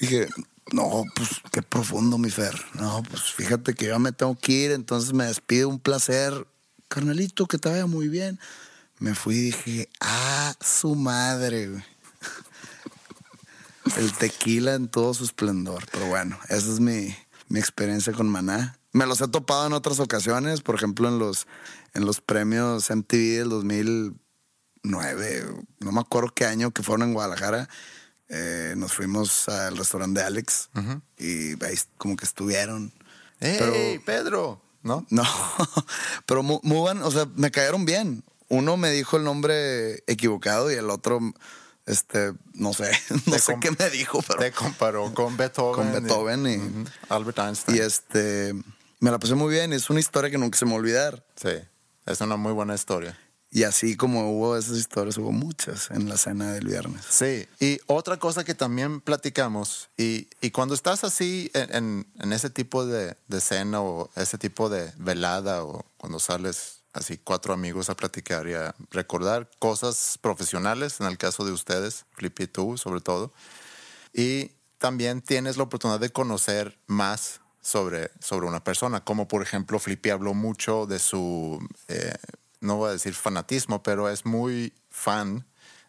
Dije, 0.00 0.28
no, 0.72 1.04
pues 1.14 1.28
qué 1.50 1.62
profundo, 1.62 2.18
mi 2.18 2.30
Fer. 2.30 2.54
No, 2.74 3.02
pues 3.08 3.22
fíjate 3.22 3.74
que 3.74 3.86
yo 3.86 3.98
me 3.98 4.12
tengo 4.12 4.36
que 4.36 4.52
ir, 4.52 4.70
entonces 4.72 5.12
me 5.12 5.26
despido, 5.26 5.68
un 5.68 5.78
placer. 5.78 6.46
Carnalito, 6.88 7.46
que 7.46 7.58
te 7.58 7.68
vaya 7.68 7.86
muy 7.86 8.08
bien. 8.08 8.38
Me 8.98 9.14
fui 9.14 9.36
y 9.36 9.40
dije, 9.40 9.88
ah, 10.00 10.54
su 10.60 10.94
madre. 10.94 11.84
El 13.96 14.12
tequila 14.12 14.74
en 14.74 14.88
todo 14.88 15.14
su 15.14 15.24
esplendor. 15.24 15.84
Pero 15.90 16.06
bueno, 16.06 16.38
esa 16.48 16.72
es 16.72 16.80
mi, 16.80 17.14
mi 17.48 17.58
experiencia 17.58 18.12
con 18.12 18.28
Maná. 18.28 18.78
Me 18.92 19.06
los 19.06 19.20
he 19.20 19.28
topado 19.28 19.66
en 19.66 19.72
otras 19.72 20.00
ocasiones, 20.00 20.60
por 20.60 20.74
ejemplo, 20.74 21.08
en 21.08 21.18
los, 21.18 21.46
en 21.94 22.04
los 22.04 22.20
premios 22.20 22.90
MTV 22.90 23.38
del 23.38 23.48
2009, 23.48 25.64
no 25.80 25.92
me 25.92 26.00
acuerdo 26.00 26.32
qué 26.34 26.44
año 26.44 26.72
que 26.72 26.82
fueron 26.82 27.08
en 27.08 27.14
Guadalajara. 27.14 27.68
Eh, 28.34 28.72
nos 28.78 28.94
fuimos 28.94 29.46
al 29.50 29.76
restaurante 29.76 30.20
de 30.20 30.26
Alex 30.26 30.70
y 31.18 31.62
ahí 31.64 31.78
como 31.98 32.16
que 32.16 32.24
estuvieron. 32.24 32.90
¡Ey, 33.40 33.56
Pero- 33.58 34.04
Pedro! 34.06 34.62
¿No? 34.82 35.06
No, 35.10 35.22
pero 36.26 36.42
mu- 36.42 36.60
muy 36.64 36.78
o 37.02 37.10
sea, 37.10 37.26
me 37.36 37.50
cayeron 37.50 37.84
bien. 37.84 38.24
Uno 38.48 38.76
me 38.76 38.90
dijo 38.90 39.16
el 39.18 39.24
nombre 39.24 40.02
equivocado 40.06 40.72
y 40.72 40.74
el 40.74 40.88
otro, 40.90 41.20
este, 41.86 42.32
no 42.54 42.72
sé, 42.72 42.90
no 43.26 43.32
Te 43.34 43.38
sé 43.38 43.56
qué 43.60 43.70
me 43.78 43.90
dijo, 43.90 44.22
pero 44.26 44.40
Te 44.40 44.50
comparó 44.50 45.12
con 45.14 45.36
Beethoven. 45.36 45.74
Con 45.92 45.92
Beethoven 46.02 46.46
y- 46.46 46.56
Ujú. 46.56 46.84
Albert 47.10 47.38
Einstein. 47.38 47.76
y 47.76 47.80
este, 47.80 48.54
me 49.00 49.10
la 49.10 49.18
pasé 49.18 49.34
muy 49.34 49.52
bien. 49.52 49.72
Es 49.74 49.88
una 49.90 50.00
historia 50.00 50.30
que 50.30 50.38
nunca 50.38 50.58
se 50.58 50.64
me 50.64 50.70
va 50.72 50.76
a 50.78 50.80
olvidar. 50.80 51.26
Sí, 51.36 51.50
es 52.06 52.20
una 52.22 52.36
muy 52.36 52.52
buena 52.52 52.74
historia. 52.74 53.16
Y 53.54 53.64
así 53.64 53.96
como 53.98 54.30
hubo 54.32 54.56
esas 54.56 54.78
historias, 54.78 55.18
hubo 55.18 55.30
muchas 55.30 55.90
en 55.90 56.08
la 56.08 56.16
cena 56.16 56.52
del 56.52 56.66
viernes. 56.66 57.04
Sí, 57.06 57.46
y 57.60 57.78
otra 57.86 58.16
cosa 58.16 58.44
que 58.44 58.54
también 58.54 59.02
platicamos, 59.02 59.90
y, 59.98 60.28
y 60.40 60.50
cuando 60.52 60.74
estás 60.74 61.04
así 61.04 61.50
en, 61.52 61.74
en- 61.74 62.06
en 62.20 62.32
ese 62.32 62.48
tipo 62.48 62.86
de, 62.86 63.14
de 63.28 63.40
cena 63.42 63.82
o 63.82 64.08
ese 64.16 64.38
tipo 64.38 64.70
de 64.70 64.90
velada 64.96 65.64
o 65.64 65.84
cuando 65.98 66.18
sales 66.18 66.78
así 66.94 67.18
cuatro 67.18 67.52
amigos 67.52 67.90
a 67.90 67.94
platicar 67.94 68.46
y 68.48 68.54
a 68.54 68.74
recordar 68.90 69.50
cosas 69.58 70.18
profesionales, 70.22 71.00
en 71.00 71.06
el 71.06 71.18
caso 71.18 71.44
de 71.44 71.52
ustedes, 71.52 72.06
Flippy 72.12 72.44
y 72.44 72.46
tú 72.46 72.78
sobre 72.78 73.02
todo, 73.02 73.34
y 74.14 74.52
también 74.78 75.20
tienes 75.20 75.58
la 75.58 75.64
oportunidad 75.64 76.00
de 76.00 76.10
conocer 76.10 76.78
más 76.86 77.40
sobre, 77.60 78.10
sobre 78.20 78.46
una 78.46 78.64
persona, 78.64 79.04
como 79.04 79.28
por 79.28 79.42
ejemplo 79.42 79.78
Flippy 79.78 80.10
habló 80.10 80.34
mucho 80.34 80.86
de 80.86 80.98
su, 80.98 81.58
eh, 81.88 82.14
no 82.62 82.76
voy 82.76 82.88
a 82.88 82.92
decir 82.92 83.14
fanatismo, 83.14 83.82
pero 83.82 84.08
es 84.08 84.24
muy 84.24 84.72
fan 84.88 85.44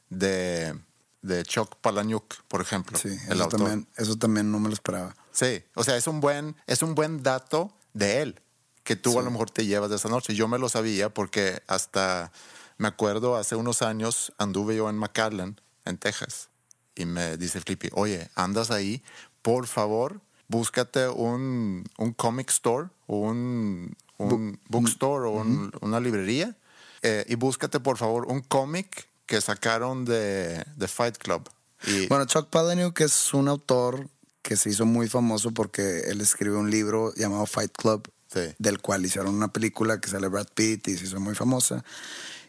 de, 0.10 0.78
de 1.22 1.44
Chuck 1.44 1.76
Palahniuk, 1.78 2.36
por 2.48 2.62
ejemplo. 2.62 2.98
Sí, 2.98 3.10
el 3.10 3.34
eso 3.34 3.44
autor. 3.44 3.60
también, 3.60 3.88
eso 3.98 4.16
también 4.18 4.52
no 4.52 4.60
me 4.60 4.68
lo 4.68 4.74
esperaba. 4.74 5.16
Sí, 5.32 5.64
o 5.76 5.84
sea, 5.84 5.96
es 5.98 6.08
un 6.08 6.20
buen, 6.20 6.56
es 6.68 6.82
un 6.84 6.94
buen 6.96 7.24
dato 7.24 7.74
de 7.94 8.22
él 8.22 8.42
que 8.84 8.96
tú 8.98 9.18
a 9.18 9.24
lo 9.24 9.32
mejor 9.32 9.50
te 9.50 9.66
llevas 9.66 9.90
de 9.90 9.96
esa 9.96 10.10
noche. 10.10 10.36
Yo 10.36 10.48
me 10.50 10.60
lo 10.60 10.68
sabía 10.68 11.14
porque 11.14 11.64
hasta 11.68 12.32
me 12.78 12.88
acuerdo 12.90 13.38
hace 13.38 13.56
unos 13.56 13.82
años 13.82 14.34
anduve 14.38 14.76
yo 14.76 14.90
en 14.90 14.98
McAllen, 14.98 15.62
en 15.86 15.98
Texas, 15.98 16.50
y 16.96 17.06
me 17.06 17.38
dice 17.38 17.62
Flippy, 17.62 17.90
oye, 17.94 18.30
andas 18.36 18.72
ahí, 18.72 19.02
por 19.42 19.68
favor, 19.68 20.20
búscate 20.50 21.08
un, 21.08 21.86
un 21.98 22.14
comic 22.14 22.50
store 22.50 22.90
un, 23.08 23.96
un 24.18 24.60
bookstore 24.70 25.28
o 25.28 25.32
un- 25.32 25.72
una 25.82 26.00
librería 26.00 26.56
eh, 27.04 27.26
y 27.28 27.36
búscate 27.36 27.80
por 27.80 27.98
favor 27.98 28.26
un 28.26 28.42
cómic 28.42 29.08
que 29.26 29.40
sacaron 29.42 30.06
de, 30.06 30.64
de 30.76 30.88
Fight 30.88 31.18
Club. 31.18 31.50
Y, 31.86 32.08
Bueno, 32.08 32.26
Chuck 32.26 32.50
Palahniuk 32.50 33.00
es 33.02 33.34
un 33.34 33.48
autor 33.48 34.10
que 34.42 34.58
se 34.58 34.70
hizo 34.70 34.86
muy 34.86 35.08
famoso 35.08 35.52
porque 35.52 36.02
él 36.08 36.20
escribió 36.22 36.60
un 36.60 36.72
libro 36.72 37.14
llamado 37.16 37.46
Fight 37.46 37.72
Club, 37.78 38.10
Sí. 38.34 38.40
del 38.58 38.82
cual 38.82 39.06
hicieron 39.06 39.36
una 39.36 39.54
película 39.54 40.02
que 40.02 40.10
sale 40.10 40.28
Brad 40.28 40.48
Pitt 40.56 40.88
y 40.88 40.98
se 40.98 41.04
hizo 41.06 41.20
muy 41.20 41.36
famosa. 41.36 41.84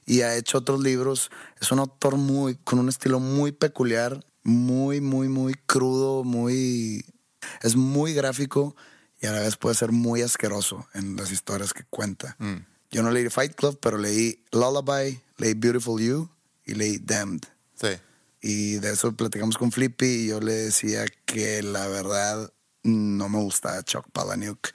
Y 0.06 0.22
ha 0.22 0.34
hecho 0.34 0.56
otros 0.58 0.80
libros. 0.80 1.30
Es 1.60 1.72
un 1.72 1.78
autor 1.78 2.16
muy, 2.16 2.54
con 2.56 2.78
un 2.78 2.88
estilo 2.88 3.20
muy 3.20 3.52
peculiar, 3.52 4.24
muy, 4.42 5.02
muy, 5.02 5.28
muy 5.28 5.52
crudo, 5.66 6.24
muy... 6.24 7.04
Es 7.60 7.76
muy 7.76 8.14
gráfico 8.14 8.74
y 9.20 9.26
a 9.26 9.32
la 9.32 9.40
vez 9.40 9.56
puede 9.58 9.74
ser 9.74 9.92
muy 9.92 10.22
asqueroso 10.22 10.86
en 10.94 11.16
las 11.16 11.30
historias 11.30 11.74
que 11.74 11.84
cuenta. 11.90 12.36
Yo 12.94 13.02
no 13.02 13.10
leí 13.10 13.28
Fight 13.28 13.54
Club, 13.56 13.78
pero 13.82 13.98
leí 13.98 14.42
Lullaby, 14.52 15.20
leí 15.38 15.54
Beautiful 15.54 16.00
You 16.00 16.28
y 16.64 16.74
leí 16.74 16.98
Damned. 16.98 17.42
sí. 17.74 17.88
Y 18.46 18.74
de 18.74 18.92
eso 18.92 19.10
platicamos 19.16 19.56
con 19.56 19.72
Flippy 19.72 20.04
y 20.04 20.26
yo 20.28 20.38
le 20.38 20.52
decía 20.52 21.06
que 21.24 21.62
la 21.62 21.88
verdad 21.88 22.52
no 22.82 23.28
me 23.30 23.38
gustaba 23.38 23.82
Chuck 23.82 24.06
Palahniuk. 24.12 24.68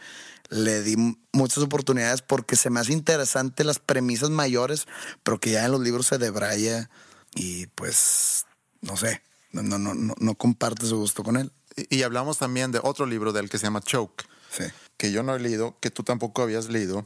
Le 0.50 0.82
di 0.82 0.96
muchas 1.32 1.60
oportunidades 1.64 2.24
porque 2.24 2.56
se 2.56 2.72
me 2.72 2.80
hace 2.80 2.94
interesante 2.94 3.64
las 3.64 3.78
premisas 3.78 4.32
mayores, 4.32 4.88
pero 5.22 5.40
que 5.40 5.52
ya 5.52 5.66
en 5.66 5.72
los 5.72 5.82
libros 5.82 6.08
se 6.08 6.18
debraya 6.18 6.90
y 7.36 7.68
pues 7.68 8.48
no 8.82 8.98
sé, 8.98 9.22
no, 9.52 9.62
no, 9.62 9.78
no, 9.78 9.94
no, 9.94 10.16
no 10.20 10.34
comparte 10.36 10.88
su 10.88 10.98
gusto 10.98 11.22
con 11.24 11.38
él. 11.38 11.52
Y, 11.78 11.98
y 11.98 12.02
hablamos 12.02 12.40
también 12.40 12.72
de 12.72 12.80
otro 12.82 13.06
libro 13.06 13.34
del 13.34 13.50
que 13.52 13.60
se 13.60 13.66
llama 13.68 13.82
Choke, 13.82 14.26
Sí. 14.50 14.64
que 14.98 15.12
yo 15.12 15.22
no 15.22 15.36
he 15.36 15.40
leído, 15.40 15.78
que 15.80 15.92
tú 15.92 16.02
tampoco 16.04 16.42
habías 16.42 16.70
leído. 16.70 17.06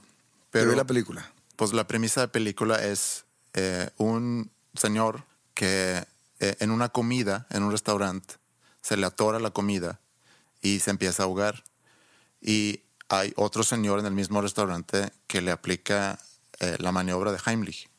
Pero 0.53 0.69
vi 0.69 0.77
la 0.77 0.85
película. 0.85 1.33
pues 1.55 1.73
la 1.73 1.87
premisa 1.87 2.21
de 2.21 2.27
película 2.29 2.75
es 2.75 3.25
eh, 3.53 3.89
un 3.97 4.51
señor 4.75 5.25
que 5.53 6.05
eh, 6.39 6.55
en 6.59 6.71
una 6.71 6.89
comida, 6.89 7.47
en 7.49 7.63
un 7.63 7.71
restaurante, 7.71 8.35
se 8.81 8.95
le 8.95 9.05
atora 9.05 9.39
la 9.39 9.51
comida 9.51 9.99
y 10.61 10.79
se 10.79 10.91
empieza 10.91 11.23
a 11.23 11.25
ahogar. 11.25 11.63
Y 12.39 12.81
hay 13.09 13.33
otro 13.35 13.63
señor 13.63 13.99
en 13.99 14.05
el 14.05 14.13
mismo 14.13 14.41
restaurante 14.41 15.11
que 15.27 15.41
le 15.41 15.51
aplica 15.51 16.19
eh, 16.59 16.77
la 16.79 16.91
maniobra 16.91 17.31
de 17.31 17.39
Heimlich 17.45 17.89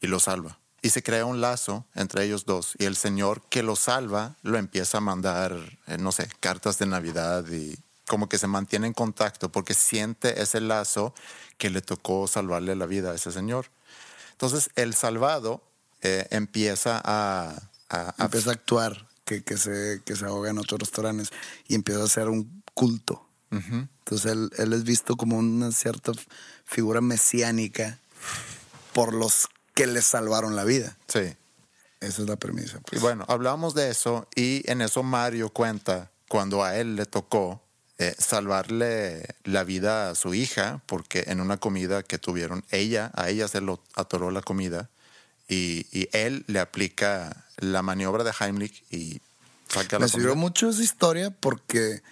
y 0.00 0.06
lo 0.06 0.20
salva. 0.20 0.58
Y 0.80 0.90
se 0.90 1.02
crea 1.02 1.24
un 1.24 1.40
lazo 1.40 1.84
entre 1.94 2.24
ellos 2.24 2.46
dos. 2.46 2.74
Y 2.78 2.84
el 2.84 2.96
señor 2.96 3.42
que 3.50 3.62
lo 3.62 3.76
salva 3.76 4.36
lo 4.42 4.56
empieza 4.56 4.98
a 4.98 5.00
mandar, 5.00 5.54
eh, 5.86 5.98
no 5.98 6.12
sé, 6.12 6.28
cartas 6.40 6.78
de 6.78 6.86
Navidad 6.86 7.44
y 7.50 7.76
como 8.08 8.28
que 8.28 8.38
se 8.38 8.46
mantiene 8.46 8.86
en 8.88 8.94
contacto 8.94 9.50
porque 9.52 9.74
siente 9.74 10.42
ese 10.42 10.60
lazo 10.60 11.14
que 11.58 11.70
le 11.70 11.80
tocó 11.82 12.26
salvarle 12.26 12.74
la 12.74 12.86
vida 12.86 13.12
a 13.12 13.14
ese 13.14 13.30
señor. 13.30 13.66
Entonces 14.32 14.70
el 14.76 14.94
salvado 14.94 15.62
eh, 16.02 16.26
empieza 16.30 17.00
a, 17.04 17.50
a- 17.90 18.14
a- 18.18 18.24
Empieza 18.24 18.50
a 18.50 18.54
actuar, 18.54 19.06
que, 19.24 19.42
que, 19.44 19.56
se, 19.58 20.00
que 20.04 20.16
se 20.16 20.24
ahoga 20.24 20.50
en 20.50 20.58
otros 20.58 20.80
restaurantes 20.80 21.30
y 21.66 21.74
empieza 21.74 22.00
a 22.00 22.04
hacer 22.04 22.28
un 22.28 22.62
culto. 22.74 23.24
Entonces 23.50 24.30
él, 24.32 24.50
él 24.58 24.72
es 24.74 24.84
visto 24.84 25.16
como 25.16 25.38
una 25.38 25.72
cierta 25.72 26.12
figura 26.64 27.00
mesiánica 27.00 27.98
por 28.92 29.14
los 29.14 29.48
que 29.74 29.86
le 29.86 30.02
salvaron 30.02 30.54
la 30.56 30.64
vida. 30.64 30.96
Sí. 31.08 31.34
Esa 32.00 32.22
es 32.22 32.28
la 32.28 32.36
premisa. 32.36 32.78
Y 32.78 32.80
pues. 32.90 33.00
bueno, 33.02 33.24
hablamos 33.28 33.74
de 33.74 33.90
eso 33.90 34.28
y 34.34 34.62
en 34.70 34.82
eso 34.82 35.02
Mario 35.02 35.48
cuenta 35.50 36.10
cuando 36.28 36.62
a 36.62 36.76
él 36.76 36.94
le 36.96 37.06
tocó 37.06 37.62
eh, 37.98 38.14
salvarle 38.18 39.34
la 39.44 39.64
vida 39.64 40.10
a 40.10 40.14
su 40.14 40.34
hija 40.34 40.82
porque 40.86 41.24
en 41.26 41.40
una 41.40 41.56
comida 41.58 42.02
que 42.02 42.18
tuvieron, 42.18 42.64
ella, 42.70 43.10
a 43.14 43.28
ella 43.28 43.48
se 43.48 43.60
lo 43.60 43.82
atoró 43.94 44.30
la 44.30 44.40
comida 44.42 44.88
y, 45.48 45.86
y 45.92 46.08
él 46.12 46.44
le 46.46 46.60
aplica 46.60 47.44
la 47.56 47.82
maniobra 47.82 48.22
de 48.24 48.32
Heimlich 48.38 48.84
y 48.90 49.20
saca 49.68 49.98
la 49.98 50.04
Me 50.06 50.08
sirvió 50.08 50.28
comida. 50.30 50.40
mucho 50.40 50.68
esa 50.70 50.82
historia 50.82 51.30
porque 51.30 52.02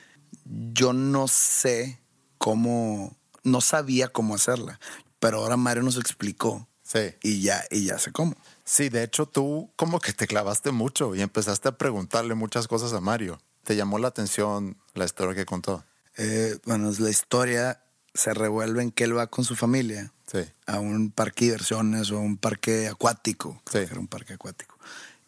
yo 0.45 0.93
no 0.93 1.29
sé 1.29 1.99
cómo, 2.39 3.17
no 3.45 3.61
sabía 3.61 4.09
cómo 4.09 4.35
hacerla, 4.35 4.81
pero 5.21 5.39
ahora 5.39 5.57
Mario 5.57 5.83
nos 5.83 5.97
explicó 5.97 6.67
Sí. 6.83 7.15
y 7.23 7.43
ya, 7.43 7.65
y 7.71 7.85
ya 7.85 7.99
sé 7.99 8.13
cómo. 8.13 8.37
Sí, 8.65 8.89
de 8.89 9.03
hecho 9.03 9.27
tú 9.27 9.71
como 9.77 9.99
que 10.01 10.13
te 10.13 10.27
clavaste 10.29 10.71
mucho 10.71 11.15
y 11.15 11.21
empezaste 11.23 11.69
a 11.69 11.77
preguntarle 11.79 12.35
muchas 12.35 12.69
cosas 12.69 12.93
a 12.93 13.01
Mario. 13.01 13.41
¿Te 13.67 13.75
llamó 13.75 13.99
la 13.99 14.07
atención 14.07 14.77
la 14.95 15.05
historia 15.07 15.35
que 15.35 15.45
contó? 15.45 15.85
Eh, 16.17 16.57
bueno, 16.67 16.93
la 17.01 17.11
historia 17.11 17.83
se 18.15 18.33
revuelve 18.33 18.81
en 18.81 18.93
que 18.93 19.03
él 19.03 19.19
va 19.19 19.27
con 19.27 19.45
su 19.45 19.57
familia 19.57 20.13
Sí. 20.31 20.39
a 20.67 20.79
un 20.79 21.11
parque 21.11 21.47
de 21.47 21.51
diversiones 21.51 22.13
o 22.13 22.19
a 22.19 22.21
un 22.21 22.37
parque 22.37 22.87
acuático. 22.87 23.61
Sí. 23.71 23.79
Era 23.79 23.99
un 23.99 24.07
parque 24.07 24.35
acuático. 24.35 24.79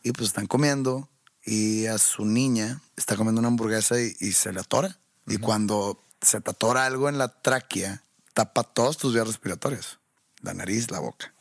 Y 0.04 0.12
pues 0.12 0.28
están 0.28 0.46
comiendo 0.46 1.08
y 1.44 1.86
a 1.86 1.98
su 1.98 2.24
niña 2.26 2.80
está 2.96 3.16
comiendo 3.16 3.40
una 3.40 3.48
hamburguesa 3.48 4.00
y, 4.00 4.14
y 4.20 4.30
se 4.30 4.52
le 4.52 4.60
atora. 4.60 5.00
Y 5.26 5.38
cuando 5.38 6.00
se 6.22 6.40
te 6.40 6.50
atora 6.52 6.86
algo 6.86 7.08
en 7.08 7.18
la 7.18 7.42
tráquea, 7.42 8.04
tapa 8.34 8.62
todas 8.62 8.98
tus 8.98 9.14
vías 9.14 9.26
respiratorias. 9.26 9.98
La 10.42 10.54
nariz, 10.54 10.92
la 10.92 11.00
boca. 11.00 11.34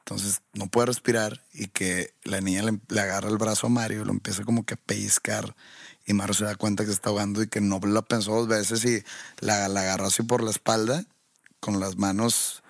Entonces 0.00 0.40
no 0.52 0.66
puede 0.66 0.86
respirar 0.86 1.44
y 1.52 1.68
que 1.68 2.12
la 2.24 2.40
niña 2.40 2.64
le, 2.64 2.80
le 2.88 3.00
agarra 3.00 3.28
el 3.30 3.38
brazo 3.38 3.68
a 3.68 3.70
Mario 3.70 4.04
lo 4.04 4.10
empieza 4.10 4.42
como 4.42 4.66
que 4.66 4.74
a 4.74 4.78
pellizcar 4.78 5.54
y 6.06 6.12
Mario 6.14 6.34
se 6.34 6.44
da 6.44 6.54
cuenta 6.56 6.84
que 6.84 6.88
se 6.88 6.94
está 6.94 7.10
ahogando 7.10 7.42
y 7.42 7.48
que 7.48 7.60
no 7.60 7.78
lo 7.80 8.02
pensó 8.04 8.32
dos 8.32 8.48
veces 8.48 8.84
y 8.84 9.02
la, 9.40 9.68
la 9.68 9.80
agarró 9.80 10.06
así 10.06 10.22
por 10.22 10.42
la 10.42 10.50
espalda 10.50 11.04
con 11.60 11.80
las 11.80 11.96
manos 11.96 12.62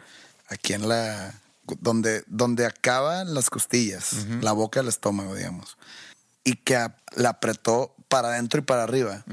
aquí 0.49 0.73
en 0.73 0.89
la... 0.89 1.35
donde, 1.81 2.23
donde 2.29 2.65
acaban 2.67 3.35
las 3.35 3.51
costillas, 3.51 4.27
la 4.41 4.53
boca 4.53 4.81
del 4.81 4.89
estómago, 4.89 5.35
digamos. 5.35 5.77
Y 6.45 6.57
que 6.57 6.77
a- 6.77 6.97
la 7.17 7.31
apretó 7.31 7.95
para 8.09 8.29
adentro 8.29 8.61
y 8.61 8.63
para 8.63 8.85
arriba 8.85 9.25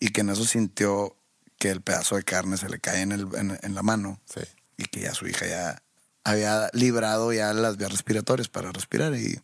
y 0.00 0.08
que 0.08 0.22
en 0.22 0.30
eso 0.30 0.44
sintió 0.44 1.16
que 1.58 1.70
el 1.70 1.80
pedazo 1.82 2.16
de 2.16 2.24
carne 2.24 2.56
se 2.56 2.68
le 2.68 2.80
cae 2.80 3.02
en, 3.02 3.12
el, 3.12 3.28
en, 3.36 3.58
en 3.62 3.74
la 3.74 3.82
mano 3.82 4.20
Sí. 4.24 4.40
y 4.76 4.84
que 4.86 5.00
ya 5.02 5.14
su 5.14 5.26
hija 5.28 5.46
ya 5.46 5.82
había 6.24 6.68
librado 6.72 7.32
ya 7.32 7.52
las 7.52 7.76
vías 7.76 7.92
respiratorias 7.92 8.48
para 8.48 8.72
respirar 8.72 9.14
y, 9.14 9.40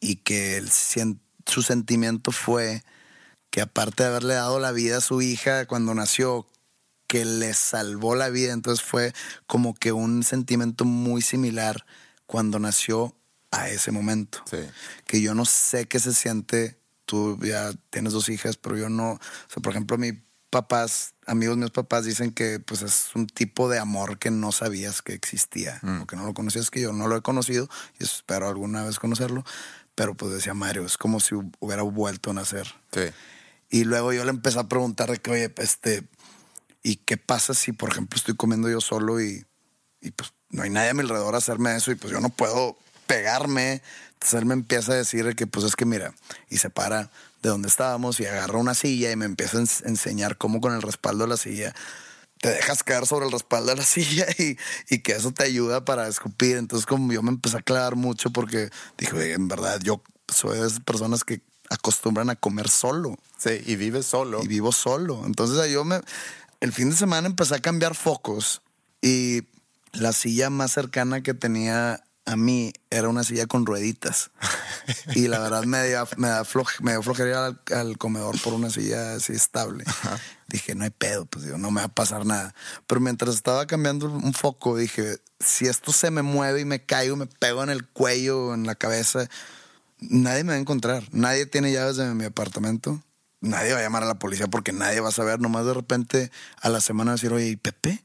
y 0.00 0.16
que 0.16 0.56
el, 0.56 0.70
su 0.70 1.62
sentimiento 1.62 2.32
fue 2.32 2.82
que 3.52 3.60
aparte 3.60 4.02
de 4.02 4.08
haberle 4.08 4.34
dado 4.34 4.58
la 4.58 4.72
vida 4.72 4.96
a 4.96 5.00
su 5.02 5.20
hija 5.20 5.66
cuando 5.66 5.94
nació, 5.94 6.46
que 7.06 7.26
le 7.26 7.52
salvó 7.52 8.16
la 8.16 8.30
vida, 8.30 8.54
entonces 8.54 8.82
fue 8.82 9.12
como 9.46 9.74
que 9.74 9.92
un 9.92 10.22
sentimiento 10.22 10.86
muy 10.86 11.20
similar 11.20 11.84
cuando 12.24 12.58
nació 12.58 13.14
a 13.50 13.68
ese 13.68 13.92
momento. 13.92 14.42
Sí. 14.50 14.56
Que 15.06 15.20
yo 15.20 15.34
no 15.34 15.44
sé 15.44 15.86
qué 15.86 16.00
se 16.00 16.14
siente, 16.14 16.78
tú 17.04 17.38
ya 17.42 17.70
tienes 17.90 18.14
dos 18.14 18.30
hijas, 18.30 18.56
pero 18.56 18.78
yo 18.78 18.88
no, 18.88 19.12
o 19.12 19.20
sea, 19.48 19.62
por 19.62 19.72
ejemplo, 19.72 19.98
mis 19.98 20.14
papás, 20.48 21.12
amigos 21.26 21.58
míos 21.58 21.72
papás 21.72 22.06
dicen 22.06 22.32
que 22.32 22.58
pues 22.58 22.80
es 22.80 23.10
un 23.14 23.26
tipo 23.26 23.68
de 23.68 23.78
amor 23.78 24.18
que 24.18 24.30
no 24.30 24.50
sabías 24.50 25.02
que 25.02 25.12
existía, 25.12 25.78
o 26.02 26.06
que 26.06 26.16
no 26.16 26.24
lo 26.24 26.32
conocías, 26.32 26.70
que 26.70 26.80
yo 26.80 26.94
no 26.94 27.06
lo 27.06 27.18
he 27.18 27.22
conocido 27.22 27.68
y 28.00 28.04
espero 28.04 28.48
alguna 28.48 28.82
vez 28.82 28.98
conocerlo, 28.98 29.44
pero 29.94 30.14
pues 30.14 30.32
decía 30.32 30.54
Mario, 30.54 30.86
es 30.86 30.96
como 30.96 31.20
si 31.20 31.34
hubiera 31.60 31.82
vuelto 31.82 32.30
a 32.30 32.32
nacer. 32.32 32.66
Sí. 32.92 33.12
Y 33.72 33.84
luego 33.84 34.12
yo 34.12 34.22
le 34.24 34.30
empecé 34.30 34.58
a 34.60 34.68
preguntar 34.68 35.10
de 35.10 35.16
que, 35.16 35.30
oye, 35.30 35.52
este, 35.56 36.06
¿y 36.82 36.96
qué 36.96 37.16
pasa 37.16 37.54
si, 37.54 37.72
por 37.72 37.90
ejemplo, 37.90 38.18
estoy 38.18 38.36
comiendo 38.36 38.68
yo 38.68 38.82
solo 38.82 39.18
y, 39.18 39.46
pues 40.14 40.34
no 40.50 40.62
hay 40.62 40.68
nadie 40.68 40.90
a 40.90 40.94
mi 40.94 41.00
alrededor 41.00 41.34
a 41.34 41.38
hacerme 41.38 41.74
eso 41.74 41.90
y 41.90 41.94
pues 41.94 42.12
yo 42.12 42.20
no 42.20 42.28
puedo 42.28 42.76
pegarme? 43.06 43.80
Entonces 44.12 44.38
él 44.38 44.44
me 44.44 44.52
empieza 44.52 44.92
a 44.92 44.96
decir 44.96 45.24
de 45.24 45.34
que, 45.34 45.46
pues 45.46 45.64
es 45.64 45.74
que 45.74 45.86
mira, 45.86 46.12
y 46.50 46.58
se 46.58 46.68
para 46.68 47.10
de 47.42 47.48
donde 47.48 47.68
estábamos 47.68 48.20
y 48.20 48.26
agarra 48.26 48.58
una 48.58 48.74
silla 48.74 49.10
y 49.10 49.16
me 49.16 49.24
empieza 49.24 49.56
a 49.56 49.62
ens- 49.62 49.86
enseñar 49.86 50.36
cómo 50.36 50.60
con 50.60 50.74
el 50.74 50.82
respaldo 50.82 51.24
de 51.24 51.30
la 51.30 51.38
silla 51.38 51.74
te 52.42 52.50
dejas 52.50 52.82
caer 52.84 53.06
sobre 53.06 53.24
el 53.24 53.32
respaldo 53.32 53.70
de 53.70 53.76
la 53.76 53.84
silla 53.86 54.26
y, 54.38 54.58
y 54.90 54.98
que 54.98 55.12
eso 55.12 55.32
te 55.32 55.44
ayuda 55.44 55.86
para 55.86 56.08
escupir. 56.08 56.58
Entonces 56.58 56.84
como 56.84 57.10
yo 57.10 57.22
me 57.22 57.30
empecé 57.30 57.56
a 57.56 57.62
clavar 57.62 57.96
mucho 57.96 58.30
porque 58.30 58.68
dije, 58.98 59.16
"Oye, 59.16 59.32
en 59.32 59.48
verdad 59.48 59.80
yo 59.82 60.02
soy 60.28 60.58
de 60.58 60.66
esas 60.66 60.80
personas 60.80 61.24
que 61.24 61.40
acostumbran 61.72 62.30
a 62.30 62.36
comer 62.36 62.68
solo 62.68 63.16
Sí, 63.38 63.60
y 63.66 63.76
vives 63.76 64.06
solo. 64.06 64.42
y 64.42 64.46
vivo 64.46 64.70
solo. 64.72 65.22
Entonces 65.26 65.70
yo 65.72 65.84
me, 65.84 66.00
el 66.60 66.72
fin 66.72 66.90
de 66.90 66.96
semana 66.96 67.26
empecé 67.26 67.54
a 67.56 67.60
cambiar 67.60 67.94
focos 67.94 68.62
y 69.00 69.42
la 69.92 70.12
silla 70.12 70.48
más 70.50 70.72
cercana 70.72 71.22
que 71.22 71.34
tenía 71.34 72.02
a 72.24 72.36
mí 72.36 72.72
era 72.90 73.08
una 73.08 73.24
silla 73.24 73.46
con 73.46 73.66
rueditas. 73.66 74.30
Y 75.14 75.28
la 75.28 75.38
verdad 75.38 75.62
me 75.64 75.86
dio, 75.86 76.06
me 76.16 76.26
da 76.28 76.44
floje- 76.44 76.80
me 76.80 76.90
dio 76.92 77.02
flojería 77.02 77.46
al, 77.46 77.60
al 77.72 77.98
comedor 77.98 78.40
por 78.42 78.52
una 78.52 78.68
silla 78.70 79.14
así 79.14 79.32
estable. 79.32 79.84
Dije, 80.48 80.74
no 80.74 80.82
hay 80.84 80.90
pedo, 80.90 81.24
pues 81.26 81.44
digo, 81.44 81.56
no 81.56 81.70
me 81.70 81.80
va 81.80 81.86
a 81.86 81.94
pasar 81.94 82.26
nada. 82.26 82.52
Pero 82.88 83.00
mientras 83.00 83.34
estaba 83.36 83.66
cambiando 83.66 84.06
un 84.06 84.34
foco, 84.34 84.76
dije, 84.76 85.18
si 85.38 85.66
esto 85.66 85.92
se 85.92 86.10
me 86.10 86.22
mueve 86.22 86.60
y 86.60 86.64
me 86.64 86.84
caigo, 86.84 87.14
me 87.16 87.26
pego 87.26 87.62
en 87.62 87.70
el 87.70 87.86
cuello, 87.86 88.54
en 88.54 88.66
la 88.66 88.74
cabeza, 88.74 89.28
nadie 90.02 90.44
me 90.44 90.50
va 90.50 90.56
a 90.56 90.60
encontrar. 90.60 91.04
Nadie 91.12 91.46
tiene 91.46 91.72
llaves 91.72 91.96
de 91.96 92.12
mi 92.14 92.24
apartamento. 92.24 93.02
Nadie 93.40 93.72
va 93.72 93.80
a 93.80 93.82
llamar 93.82 94.04
a 94.04 94.06
la 94.06 94.18
policía 94.18 94.46
porque 94.46 94.72
nadie 94.72 95.00
va 95.00 95.08
a 95.08 95.12
saber. 95.12 95.40
Nomás 95.40 95.66
de 95.66 95.74
repente 95.74 96.30
a 96.60 96.68
la 96.68 96.80
semana 96.80 97.12
decir, 97.12 97.32
oye, 97.32 97.48
¿y 97.48 97.56
Pepe? 97.56 98.04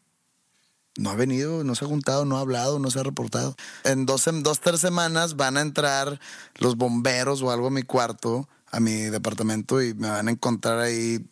No 0.97 1.11
ha 1.11 1.15
venido, 1.15 1.63
no 1.63 1.75
se 1.75 1.85
ha 1.85 1.87
juntado, 1.87 2.25
no 2.25 2.37
ha 2.37 2.41
hablado, 2.41 2.79
no 2.79 2.89
se 2.89 2.99
ha 2.99 3.03
reportado. 3.03 3.55
En 3.83 4.07
dos, 4.07 4.25
en 4.27 4.41
dos, 4.41 4.61
tres 4.61 4.79
semanas 4.79 5.35
van 5.35 5.57
a 5.57 5.61
entrar 5.61 6.19
los 6.55 6.75
bomberos 6.75 7.43
o 7.43 7.51
algo 7.51 7.67
a 7.67 7.71
mi 7.71 7.83
cuarto, 7.83 8.49
a 8.71 8.79
mi 8.79 8.93
departamento, 9.03 9.81
y 9.83 9.93
me 9.93 10.09
van 10.09 10.27
a 10.27 10.31
encontrar 10.31 10.79
ahí 10.79 11.23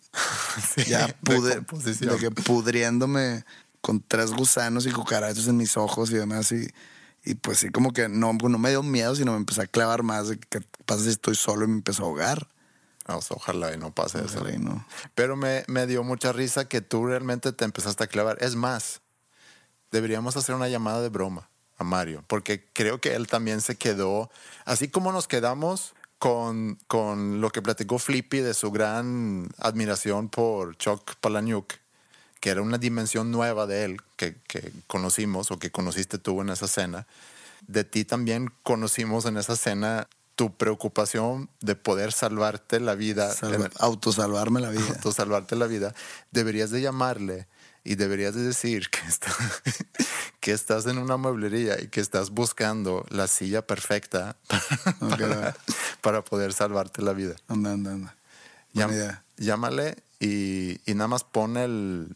ya 0.87 1.07
de 1.07 1.13
pude, 1.13 1.61
de 1.61 2.17
que 2.17 2.29
pudriéndome 2.29 3.43
con 3.81 4.03
tres 4.07 4.31
gusanos 4.31 4.85
y 4.85 4.91
cucarachas 4.91 5.47
en 5.47 5.57
mis 5.57 5.77
ojos 5.77 6.11
y 6.11 6.15
demás. 6.15 6.51
Y, 6.51 6.67
y 7.25 7.35
pues 7.35 7.59
sí, 7.59 7.69
como 7.69 7.91
que 7.91 8.07
no, 8.07 8.33
no 8.33 8.57
me 8.57 8.69
dio 8.69 8.83
miedo, 8.83 9.15
sino 9.15 9.31
me 9.31 9.37
empecé 9.37 9.63
a 9.63 9.67
clavar 9.67 10.03
más 10.03 10.29
de 10.29 10.37
qué 10.37 10.61
pasa 10.85 11.03
si 11.03 11.09
estoy 11.09 11.35
solo 11.35 11.65
y 11.65 11.67
me 11.67 11.73
empezó 11.73 12.03
a 12.03 12.05
ahogar. 12.05 12.47
O 13.07 13.21
sea, 13.21 13.37
ojalá 13.37 13.73
y 13.73 13.77
no 13.77 13.93
pase 13.93 14.19
eso. 14.23 14.39
Ojalá 14.39 14.55
y 14.55 14.59
no. 14.59 14.85
Pero 15.15 15.35
me, 15.35 15.63
me 15.67 15.87
dio 15.87 16.03
mucha 16.03 16.31
risa 16.31 16.67
que 16.67 16.81
tú 16.81 17.05
realmente 17.05 17.51
te 17.51 17.65
empezaste 17.65 18.03
a 18.03 18.07
clavar. 18.07 18.37
Es 18.41 18.55
más, 18.55 19.01
deberíamos 19.91 20.37
hacer 20.37 20.55
una 20.55 20.69
llamada 20.69 21.01
de 21.01 21.09
broma 21.09 21.49
a 21.77 21.83
Mario, 21.83 22.23
porque 22.27 22.65
creo 22.73 23.01
que 23.01 23.15
él 23.15 23.27
también 23.27 23.61
se 23.61 23.75
quedó, 23.75 24.29
así 24.63 24.87
como 24.87 25.11
nos 25.11 25.27
quedamos 25.27 25.93
con, 26.19 26.79
con 26.87 27.41
lo 27.41 27.49
que 27.49 27.61
platicó 27.61 27.99
Flippy 27.99 28.39
de 28.39 28.53
su 28.53 28.71
gran 28.71 29.49
admiración 29.57 30.29
por 30.29 30.77
Chuck 30.77 31.15
Palahniuk, 31.19 31.73
que 32.45 32.51
era 32.51 32.61
una 32.61 32.77
dimensión 32.77 33.31
nueva 33.31 33.65
de 33.65 33.85
él 33.85 33.97
que, 34.17 34.35
que 34.47 34.71
conocimos 34.85 35.49
o 35.49 35.57
que 35.57 35.71
conociste 35.71 36.19
tú 36.19 36.41
en 36.41 36.49
esa 36.51 36.67
cena. 36.67 37.07
De 37.65 37.83
ti 37.83 38.05
también 38.05 38.51
conocimos 38.61 39.25
en 39.25 39.37
esa 39.37 39.55
cena 39.55 40.07
tu 40.35 40.55
preocupación 40.55 41.49
de 41.61 41.75
poder 41.75 42.11
salvarte 42.11 42.79
la 42.79 42.93
vida. 42.93 43.33
Salva- 43.33 43.71
autosalvarme 43.79 44.61
la 44.61 44.69
vida. 44.69 44.85
Auto 44.89 45.11
salvarte 45.11 45.55
la 45.55 45.65
vida, 45.65 45.95
deberías 46.29 46.69
de 46.69 46.81
llamarle 46.81 47.47
y 47.83 47.95
deberías 47.95 48.35
de 48.35 48.43
decir 48.43 48.91
que, 48.91 48.99
está- 49.07 49.35
que 50.39 50.51
estás 50.51 50.85
en 50.85 50.99
una 50.99 51.17
mueblería 51.17 51.81
y 51.81 51.87
que 51.87 51.99
estás 51.99 52.29
buscando 52.29 53.07
la 53.09 53.25
silla 53.25 53.65
perfecta 53.65 54.35
para, 54.99 55.55
para 56.01 56.23
poder 56.23 56.53
salvarte 56.53 57.01
la 57.01 57.13
vida. 57.13 57.37
Anda, 57.47 57.71
anda, 57.71 57.91
anda. 57.93 58.15
Llam- 58.75 58.91
idea. 58.93 59.23
llámale 59.37 59.95
y, 60.19 60.79
y 60.85 60.93
nada 60.93 61.07
más 61.07 61.23
pon 61.23 61.57
el, 61.57 62.15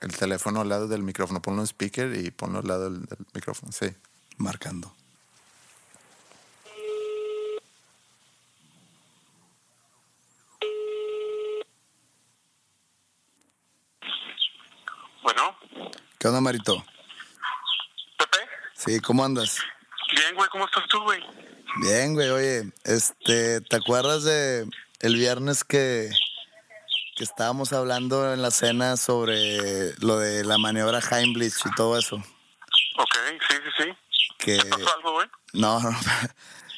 el 0.00 0.16
teléfono 0.16 0.60
al 0.60 0.68
lado 0.68 0.88
del 0.88 1.02
micrófono, 1.02 1.42
ponlo 1.42 1.62
en 1.62 1.66
speaker 1.66 2.14
y 2.16 2.30
ponlo 2.30 2.60
al 2.60 2.66
lado 2.66 2.90
del, 2.90 3.04
del 3.04 3.18
micrófono. 3.34 3.72
Sí. 3.72 3.86
Marcando. 4.36 4.94
Bueno, 15.22 15.56
¿Qué 16.18 16.26
onda, 16.26 16.40
Marito? 16.40 16.84
Pepe. 18.16 18.38
Sí, 18.74 19.00
¿cómo 19.00 19.24
andas? 19.24 19.58
Bien, 20.12 20.34
güey, 20.34 20.48
¿cómo 20.50 20.64
estás 20.64 20.84
tú, 20.88 21.00
güey? 21.02 21.20
Bien, 21.82 22.14
güey, 22.14 22.28
oye, 22.30 22.72
este, 22.84 23.60
¿te 23.60 23.76
acuerdas 23.76 24.24
de 24.24 24.68
el 25.00 25.14
viernes 25.14 25.62
que, 25.62 26.10
que 27.18 27.24
estábamos 27.24 27.72
hablando 27.72 28.32
en 28.32 28.42
la 28.42 28.52
cena 28.52 28.96
sobre 28.96 29.92
lo 29.98 30.18
de 30.20 30.44
la 30.44 30.56
maniobra 30.56 31.00
Heimlich 31.00 31.66
y 31.66 31.74
todo 31.74 31.98
eso. 31.98 32.14
Ok, 32.14 33.16
sí, 33.48 33.56
sí, 33.64 33.84
sí. 33.84 34.24
Que 34.38 34.56
¿Pasó 34.58 34.94
algo, 34.94 35.12
güey? 35.14 35.26
no, 35.52 35.80
no, 35.82 35.98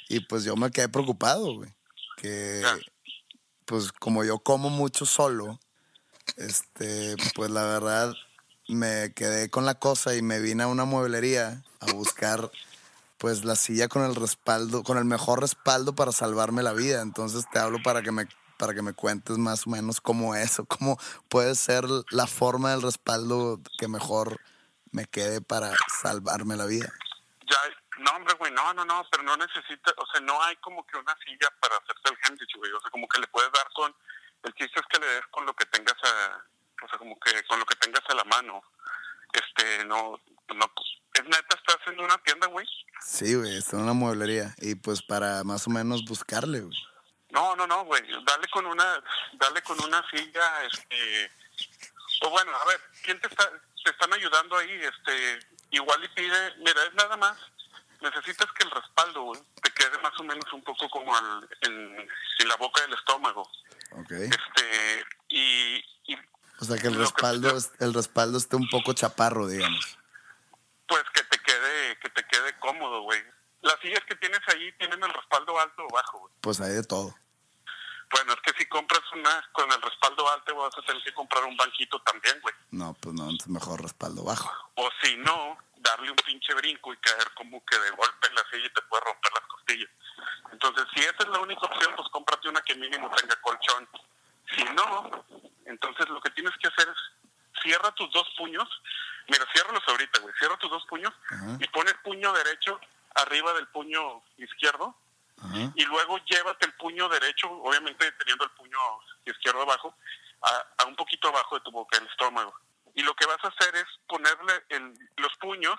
y 0.08 0.20
pues 0.20 0.44
yo 0.44 0.56
me 0.56 0.70
quedé 0.70 0.88
preocupado, 0.88 1.56
güey. 1.56 1.70
Que 2.16 2.62
pues 3.66 3.92
como 3.92 4.24
yo 4.24 4.38
como 4.38 4.70
mucho 4.70 5.04
solo, 5.04 5.60
este, 6.38 7.16
pues 7.34 7.50
la 7.50 7.64
verdad 7.64 8.14
me 8.66 9.12
quedé 9.12 9.50
con 9.50 9.66
la 9.66 9.74
cosa 9.74 10.16
y 10.16 10.22
me 10.22 10.40
vine 10.40 10.62
a 10.62 10.68
una 10.68 10.86
mueblería 10.86 11.62
a 11.80 11.92
buscar 11.92 12.50
pues 13.18 13.44
la 13.44 13.56
silla 13.56 13.88
con 13.88 14.04
el 14.04 14.14
respaldo, 14.14 14.84
con 14.84 14.96
el 14.96 15.04
mejor 15.04 15.42
respaldo 15.42 15.94
para 15.94 16.12
salvarme 16.12 16.62
la 16.62 16.72
vida. 16.72 17.02
Entonces 17.02 17.44
te 17.52 17.58
hablo 17.58 17.82
para 17.82 18.00
que 18.00 18.10
me 18.10 18.26
para 18.60 18.74
que 18.74 18.82
me 18.82 18.92
cuentes 18.92 19.38
más 19.38 19.66
o 19.66 19.70
menos 19.70 20.02
cómo 20.02 20.34
es 20.34 20.58
o 20.58 20.66
cómo 20.66 20.98
puede 21.30 21.54
ser 21.54 21.84
la 22.10 22.26
forma 22.26 22.72
del 22.72 22.82
respaldo 22.82 23.58
que 23.78 23.88
mejor 23.88 24.38
me 24.92 25.06
quede 25.06 25.40
para 25.40 25.72
salvarme 26.02 26.56
la 26.56 26.66
vida. 26.66 26.92
Ya, 27.50 27.56
no, 27.98 28.10
hombre, 28.12 28.34
güey, 28.34 28.52
no, 28.52 28.74
no, 28.74 28.84
no, 28.84 29.02
pero 29.10 29.22
no 29.22 29.34
necesita, 29.38 29.94
o 29.96 30.06
sea, 30.12 30.20
no 30.20 30.42
hay 30.42 30.56
como 30.56 30.86
que 30.86 30.98
una 30.98 31.16
silla 31.24 31.48
para 31.58 31.74
hacerse 31.76 32.02
el 32.04 32.18
handich, 32.22 32.54
güey, 32.58 32.70
o 32.70 32.80
sea, 32.82 32.90
como 32.90 33.08
que 33.08 33.20
le 33.20 33.26
puedes 33.28 33.50
dar 33.50 33.66
con, 33.74 33.96
el 34.42 34.54
chiste 34.54 34.78
es 34.78 34.86
que 34.92 35.00
le 35.00 35.06
des 35.06 35.26
con 35.30 35.46
lo 35.46 35.54
que 35.54 35.64
tengas 35.64 35.96
a, 36.04 36.44
o 36.84 36.88
sea, 36.88 36.98
como 36.98 37.18
que 37.18 37.42
con 37.44 37.58
lo 37.58 37.64
que 37.64 37.76
tengas 37.76 38.02
a 38.10 38.14
la 38.14 38.24
mano, 38.24 38.62
este, 39.32 39.86
no, 39.86 40.20
no, 40.54 40.72
es 41.14 41.24
neta, 41.24 41.56
estás 41.56 41.78
en 41.86 42.00
una 42.00 42.18
tienda, 42.18 42.46
güey, 42.48 42.66
Sí, 43.00 43.34
güey, 43.34 43.56
está 43.56 43.76
en 43.76 43.84
una 43.84 43.94
mueblería 43.94 44.54
y 44.58 44.74
pues 44.74 45.02
para 45.02 45.42
más 45.44 45.66
o 45.66 45.70
menos 45.70 46.04
buscarle, 46.04 46.60
güey. 46.60 46.89
No, 47.30 47.54
no, 47.56 47.66
no, 47.66 47.84
güey, 47.84 48.02
dale 48.24 48.48
con 48.48 48.66
una, 48.66 49.02
dale 49.34 49.62
con 49.62 49.82
una 49.84 50.04
silla, 50.10 50.64
este, 50.64 51.30
o 52.22 52.30
bueno, 52.30 52.52
a 52.56 52.64
ver, 52.66 52.80
¿quién 53.04 53.20
te 53.20 53.28
está, 53.28 53.48
te 53.84 53.90
están 53.90 54.12
ayudando 54.12 54.56
ahí? 54.56 54.70
Este, 54.72 55.38
igual 55.70 56.02
y 56.04 56.08
pide, 56.08 56.54
mira, 56.58 56.82
es 56.84 56.94
nada 56.94 57.16
más, 57.16 57.36
necesitas 58.00 58.50
que 58.52 58.64
el 58.64 58.70
respaldo, 58.70 59.22
güey, 59.22 59.40
te 59.62 59.70
quede 59.72 59.98
más 59.98 60.18
o 60.18 60.24
menos 60.24 60.52
un 60.52 60.62
poco 60.64 60.88
como 60.90 61.14
al, 61.16 61.48
en, 61.62 61.96
en 62.38 62.48
la 62.48 62.56
boca 62.56 62.80
del 62.82 62.94
estómago, 62.94 63.42
Ok. 63.92 64.10
este, 64.12 65.04
y, 65.28 65.76
y 66.06 66.16
O 66.60 66.64
sea 66.64 66.76
que 66.78 66.88
el 66.88 66.94
que- 66.94 67.00
respaldo, 67.00 67.56
es- 67.56 67.72
el 67.78 67.94
respaldo 67.94 68.38
esté 68.38 68.56
un 68.56 68.68
poco 68.68 68.92
chaparro, 68.92 69.46
digamos. 69.46 69.98
pues 70.86 71.02
que 71.14 71.22
te 71.24 71.38
quede, 71.38 71.96
que 72.00 72.08
te 72.10 72.24
quede 72.26 72.58
cómodo, 72.58 73.02
güey. 73.02 73.22
Las 73.62 73.78
sillas 73.80 74.02
que 74.06 74.16
tienes 74.16 74.40
ahí 74.48 74.72
tienen 74.78 75.02
el 75.02 75.12
respaldo 75.12 75.58
alto 75.58 75.84
o 75.84 75.94
bajo, 75.94 76.18
güey. 76.20 76.32
Pues 76.40 76.60
hay 76.60 76.72
de 76.72 76.82
todo. 76.84 77.14
Bueno, 78.12 78.32
es 78.32 78.40
que 78.40 78.58
si 78.58 78.68
compras 78.68 79.02
una 79.14 79.48
con 79.52 79.70
el 79.70 79.80
respaldo 79.82 80.28
alto 80.32 80.56
vas 80.56 80.76
a 80.76 80.82
tener 80.82 81.02
que 81.02 81.14
comprar 81.14 81.44
un 81.44 81.56
banquito 81.56 82.00
también, 82.02 82.40
güey. 82.40 82.54
No, 82.72 82.94
pues 82.94 83.14
no, 83.14 83.24
entonces 83.24 83.48
mejor 83.48 83.80
respaldo 83.82 84.24
bajo. 84.24 84.50
O 84.74 84.88
si 85.02 85.16
no, 85.18 85.58
darle 85.76 86.10
un 86.10 86.16
pinche 86.16 86.52
brinco 86.54 86.92
y 86.92 86.96
caer 86.96 87.30
como 87.36 87.64
que 87.64 87.78
de 87.78 87.90
golpe 87.90 88.26
en 88.28 88.34
la 88.34 88.42
silla 88.50 88.66
y 88.66 88.70
te 88.70 88.82
puede 88.82 89.04
romper 89.04 89.32
las 89.32 89.46
costillas. 89.46 89.90
Entonces, 90.52 90.84
si 90.94 91.00
esa 91.02 91.16
es 91.20 91.28
la 91.28 91.38
única 91.38 91.60
opción, 91.66 91.92
pues 91.96 92.08
cómprate 92.08 92.48
una 92.48 92.60
que 92.62 92.74
mínimo 92.74 93.10
tenga 93.14 93.36
colchón. 93.42 93.88
Si 94.56 94.64
no, 94.64 95.24
entonces 95.66 96.08
lo 96.08 96.20
que 96.20 96.30
tienes 96.30 96.52
que 96.60 96.66
hacer 96.66 96.88
es 96.88 97.62
cierra 97.62 97.92
tus 97.92 98.10
dos 98.12 98.26
puños. 98.36 98.68
Mira, 99.28 99.46
ciérralos 99.54 99.82
ahorita, 99.86 100.18
güey. 100.20 100.34
Cierra 100.36 100.56
tus 100.56 100.70
dos 100.70 100.84
puños 100.86 101.12
Ajá. 101.30 101.56
y 101.60 101.68
pon 101.68 101.86
el 101.86 101.94
puño 102.00 102.32
derecho 102.32 102.80
arriba 103.14 103.52
del 103.54 103.66
puño 103.68 104.22
izquierdo 104.38 104.96
y 105.74 105.84
luego 105.86 106.18
llévate 106.26 106.66
el 106.66 106.74
puño 106.74 107.08
derecho, 107.08 107.50
obviamente 107.50 108.12
teniendo 108.12 108.44
el 108.44 108.50
puño 108.50 108.78
izquierdo 109.24 109.62
abajo, 109.62 109.94
a, 110.42 110.82
a 110.82 110.86
un 110.86 110.94
poquito 110.96 111.28
abajo 111.28 111.54
de 111.56 111.62
tu 111.62 111.70
boca, 111.70 111.96
el 111.98 112.06
estómago. 112.06 112.52
Y 112.94 113.02
lo 113.02 113.14
que 113.14 113.24
vas 113.26 113.38
a 113.44 113.48
hacer 113.48 113.74
es 113.76 113.86
ponerle 114.06 114.52
el- 114.68 114.92
los 115.16 115.32
puños 115.40 115.76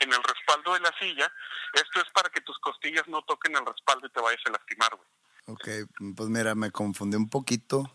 en 0.00 0.12
el 0.12 0.22
respaldo 0.22 0.74
de 0.74 0.80
la 0.80 0.92
silla. 0.98 1.32
Esto 1.72 2.00
es 2.00 2.06
para 2.12 2.28
que 2.30 2.40
tus 2.42 2.58
costillas 2.58 3.06
no 3.08 3.22
toquen 3.22 3.56
el 3.56 3.64
respaldo 3.64 4.06
y 4.06 4.10
te 4.10 4.20
vayas 4.20 4.40
a 4.46 4.50
lastimar, 4.50 4.94
güey. 4.94 5.08
Ok, 5.46 5.88
pues 6.16 6.28
mira, 6.28 6.54
me 6.54 6.70
confundí 6.70 7.16
un 7.16 7.30
poquito 7.30 7.90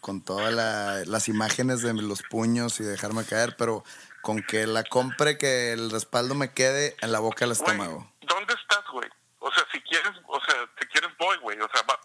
con 0.00 0.22
todas 0.22 0.52
la- 0.52 1.02
las 1.06 1.28
imágenes 1.28 1.80
de 1.80 1.94
los 1.94 2.22
puños 2.22 2.78
y 2.80 2.84
dejarme 2.84 3.24
caer, 3.24 3.56
pero 3.56 3.82
con 4.26 4.42
que 4.42 4.66
la 4.66 4.82
compre, 4.82 5.38
que 5.38 5.70
el 5.70 5.88
respaldo 5.88 6.34
me 6.34 6.50
quede 6.52 6.96
en 7.00 7.12
la 7.12 7.20
boca 7.20 7.46
del 7.46 7.54
Güey, 7.54 7.60
estómago. 7.70 8.12
¿dónde 8.22 8.54
estás, 8.54 8.82
güey? 8.92 9.08
O 9.38 9.52
sea, 9.52 9.64
si 9.70 9.80
quieres, 9.82 10.10
o 10.26 10.40
sea, 10.44 10.68
si 10.80 10.86
quieres 10.88 11.10
voy, 11.16 11.36
güey. 11.38 11.56
O 11.60 11.68
sea, 11.72 11.82
va- 11.82 12.00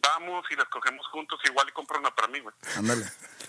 vamos 0.00 0.44
y 0.50 0.54
las 0.54 0.66
cogemos 0.68 1.04
juntos, 1.08 1.40
igual 1.44 1.66
y 1.68 1.72
compro 1.72 1.98
una 1.98 2.14
para 2.14 2.28
mí, 2.28 2.38
güey. 2.38 2.54
Ándale. 2.76 3.04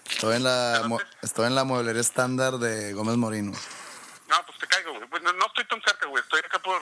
Estoy 0.09 0.37
en 0.37 0.43
la, 0.45 0.81
estoy 1.21 1.45
en 1.45 1.53
la 1.53 1.63
mueblería 1.63 2.01
estándar 2.01 2.53
de 2.57 2.93
Gómez 2.93 3.17
Morino. 3.17 3.51
No, 3.51 4.45
pues 4.47 4.57
te 4.57 4.65
caigo, 4.65 4.93
güey. 4.93 5.21
No, 5.21 5.33
no 5.33 5.45
estoy 5.45 5.65
tan 5.67 5.79
cerca, 5.83 6.07
güey. 6.07 6.23
Estoy 6.23 6.39
acá 6.39 6.57
por, 6.57 6.81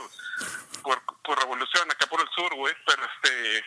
por, 0.84 1.02
por 1.22 1.38
Revolución, 1.38 1.92
acá 1.92 2.08
por 2.08 2.22
el 2.22 2.30
sur, 2.30 2.56
güey. 2.56 2.74
Pero 2.88 3.02
este, 3.04 3.62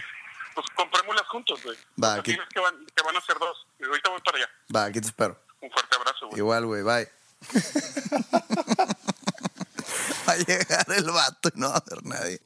pues 0.54 0.66
comprémoslas 0.74 1.28
juntos, 1.28 1.62
güey. 1.62 1.76
Va, 2.02 2.14
aquí. 2.14 2.34
que 2.54 2.60
van, 2.60 2.86
que 2.96 3.02
van 3.02 3.14
a 3.18 3.20
ser 3.20 3.38
dos. 3.38 3.66
Ahorita 3.86 4.08
voy 4.08 4.22
para 4.22 4.38
allá. 4.38 4.48
Va, 4.74 4.84
aquí 4.86 5.02
te 5.02 5.08
espero. 5.08 5.38
Un 5.60 5.70
fuerte 5.70 5.96
abrazo, 5.96 6.28
güey. 6.28 6.38
Igual, 6.38 6.64
güey, 6.64 6.82
bye. 6.82 7.17
Va 10.28 10.32
a 10.32 10.36
llegar 10.36 10.86
el 10.96 11.10
vato 11.10 11.50
y 11.54 11.60
no 11.60 11.68
va 11.68 11.76
a 11.76 11.78
haber 11.78 12.04
nadie. 12.04 12.40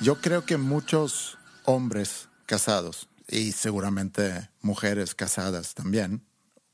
Yo 0.00 0.20
creo 0.20 0.44
que 0.44 0.58
muchos 0.58 1.38
hombres 1.64 2.28
casados 2.46 3.08
y 3.26 3.52
seguramente 3.52 4.48
mujeres 4.62 5.14
casadas 5.14 5.74
también, 5.74 6.24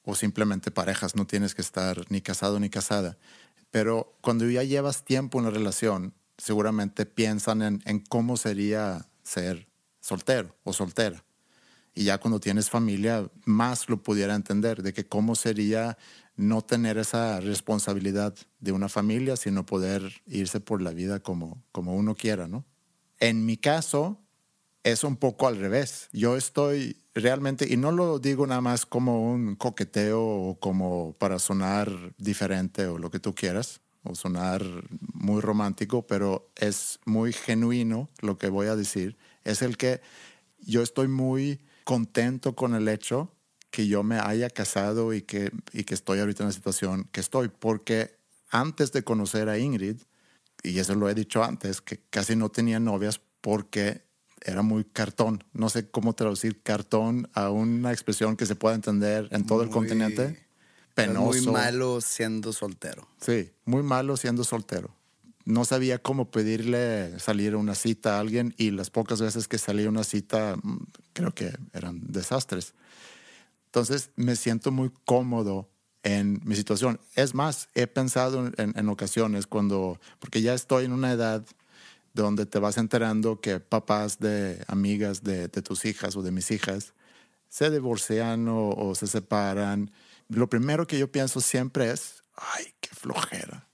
o 0.02 0.14
simplemente 0.14 0.70
parejas, 0.70 1.16
no 1.16 1.26
tienes 1.26 1.54
que 1.54 1.62
estar 1.62 2.04
ni 2.10 2.20
casado 2.20 2.60
ni 2.60 2.68
casada, 2.68 3.16
pero 3.70 4.14
cuando 4.20 4.48
ya 4.48 4.62
llevas 4.62 5.04
tiempo 5.04 5.38
en 5.38 5.46
la 5.46 5.50
relación, 5.50 6.14
seguramente 6.36 7.06
piensan 7.06 7.62
en, 7.62 7.82
en 7.86 8.00
cómo 8.00 8.36
sería 8.36 9.08
ser 9.22 9.68
soltero 10.04 10.54
o 10.64 10.72
soltera. 10.74 11.24
Y 11.94 12.04
ya 12.04 12.18
cuando 12.18 12.38
tienes 12.38 12.68
familia, 12.68 13.30
más 13.46 13.88
lo 13.88 14.02
pudiera 14.02 14.34
entender 14.34 14.82
de 14.82 14.92
que 14.92 15.06
cómo 15.06 15.34
sería 15.34 15.96
no 16.36 16.60
tener 16.60 16.98
esa 16.98 17.40
responsabilidad 17.40 18.34
de 18.58 18.72
una 18.72 18.88
familia, 18.88 19.36
sino 19.36 19.64
poder 19.64 20.22
irse 20.26 20.60
por 20.60 20.82
la 20.82 20.90
vida 20.90 21.20
como, 21.20 21.62
como 21.72 21.94
uno 21.94 22.14
quiera, 22.16 22.48
¿no? 22.48 22.66
En 23.18 23.46
mi 23.46 23.56
caso, 23.56 24.20
es 24.82 25.04
un 25.04 25.16
poco 25.16 25.46
al 25.46 25.56
revés. 25.56 26.10
Yo 26.12 26.36
estoy 26.36 27.00
realmente, 27.14 27.66
y 27.72 27.78
no 27.78 27.90
lo 27.90 28.18
digo 28.18 28.46
nada 28.46 28.60
más 28.60 28.84
como 28.84 29.32
un 29.32 29.56
coqueteo 29.56 30.22
o 30.22 30.58
como 30.58 31.16
para 31.18 31.38
sonar 31.38 31.88
diferente 32.18 32.86
o 32.88 32.98
lo 32.98 33.10
que 33.10 33.20
tú 33.20 33.34
quieras, 33.34 33.80
o 34.04 34.14
sonar 34.14 34.62
muy 35.12 35.40
romántico, 35.40 36.06
pero 36.06 36.50
es 36.56 37.00
muy 37.04 37.32
genuino 37.32 38.10
lo 38.20 38.38
que 38.38 38.48
voy 38.48 38.68
a 38.68 38.76
decir. 38.76 39.16
Es 39.42 39.62
el 39.62 39.76
que 39.76 40.00
yo 40.58 40.82
estoy 40.82 41.08
muy 41.08 41.60
contento 41.84 42.54
con 42.54 42.74
el 42.74 42.88
hecho 42.88 43.32
que 43.70 43.88
yo 43.88 44.04
me 44.04 44.20
haya 44.20 44.48
casado 44.50 45.12
y 45.14 45.22
que, 45.22 45.50
y 45.72 45.82
que 45.82 45.94
estoy 45.94 46.20
ahorita 46.20 46.44
en 46.44 46.50
la 46.50 46.52
situación 46.52 47.08
que 47.10 47.20
estoy, 47.20 47.48
porque 47.48 48.16
antes 48.50 48.92
de 48.92 49.02
conocer 49.02 49.48
a 49.48 49.58
Ingrid, 49.58 49.96
y 50.62 50.78
eso 50.78 50.94
lo 50.94 51.08
he 51.08 51.14
dicho 51.14 51.42
antes, 51.42 51.80
que 51.80 52.00
casi 52.10 52.36
no 52.36 52.50
tenía 52.50 52.78
novias 52.78 53.20
porque 53.40 54.04
era 54.40 54.62
muy 54.62 54.84
cartón. 54.84 55.42
No 55.52 55.70
sé 55.70 55.90
cómo 55.90 56.12
traducir 56.12 56.62
cartón 56.62 57.28
a 57.34 57.50
una 57.50 57.92
expresión 57.92 58.36
que 58.36 58.46
se 58.46 58.54
pueda 58.54 58.74
entender 58.74 59.28
en 59.32 59.44
todo 59.44 59.62
el 59.62 59.70
continente. 59.70 60.43
Penoso. 60.94 61.42
Muy 61.42 61.52
malo 61.52 62.00
siendo 62.00 62.52
soltero. 62.52 63.08
Sí, 63.20 63.50
muy 63.64 63.82
malo 63.82 64.16
siendo 64.16 64.44
soltero. 64.44 64.94
No 65.44 65.64
sabía 65.64 65.98
cómo 65.98 66.30
pedirle 66.30 67.18
salir 67.18 67.54
a 67.54 67.58
una 67.58 67.74
cita 67.74 68.16
a 68.16 68.20
alguien 68.20 68.54
y 68.56 68.70
las 68.70 68.90
pocas 68.90 69.20
veces 69.20 69.46
que 69.48 69.58
salí 69.58 69.84
a 69.84 69.88
una 69.88 70.04
cita 70.04 70.56
mm, 70.62 70.78
creo 71.12 71.34
que 71.34 71.52
eran 71.72 72.00
desastres. 72.06 72.74
Entonces 73.66 74.10
me 74.16 74.36
siento 74.36 74.70
muy 74.70 74.90
cómodo 75.04 75.68
en 76.04 76.40
mi 76.44 76.54
situación. 76.54 77.00
Es 77.14 77.34
más, 77.34 77.68
he 77.74 77.86
pensado 77.86 78.46
en, 78.46 78.72
en 78.76 78.88
ocasiones 78.88 79.46
cuando, 79.46 79.98
porque 80.20 80.42
ya 80.42 80.54
estoy 80.54 80.84
en 80.84 80.92
una 80.92 81.12
edad 81.12 81.44
donde 82.14 82.46
te 82.46 82.60
vas 82.60 82.78
enterando 82.78 83.40
que 83.40 83.58
papás 83.58 84.20
de 84.20 84.64
amigas 84.68 85.24
de, 85.24 85.48
de 85.48 85.62
tus 85.62 85.84
hijas 85.84 86.14
o 86.16 86.22
de 86.22 86.30
mis 86.30 86.50
hijas 86.52 86.94
se 87.48 87.70
divorcian 87.70 88.48
o, 88.48 88.70
o 88.70 88.94
se 88.94 89.08
separan. 89.08 89.90
Lo 90.28 90.48
primero 90.48 90.86
que 90.86 90.98
yo 90.98 91.10
pienso 91.10 91.40
siempre 91.40 91.90
es, 91.90 92.22
ay, 92.34 92.74
qué 92.80 92.90
flojera. 92.94 93.68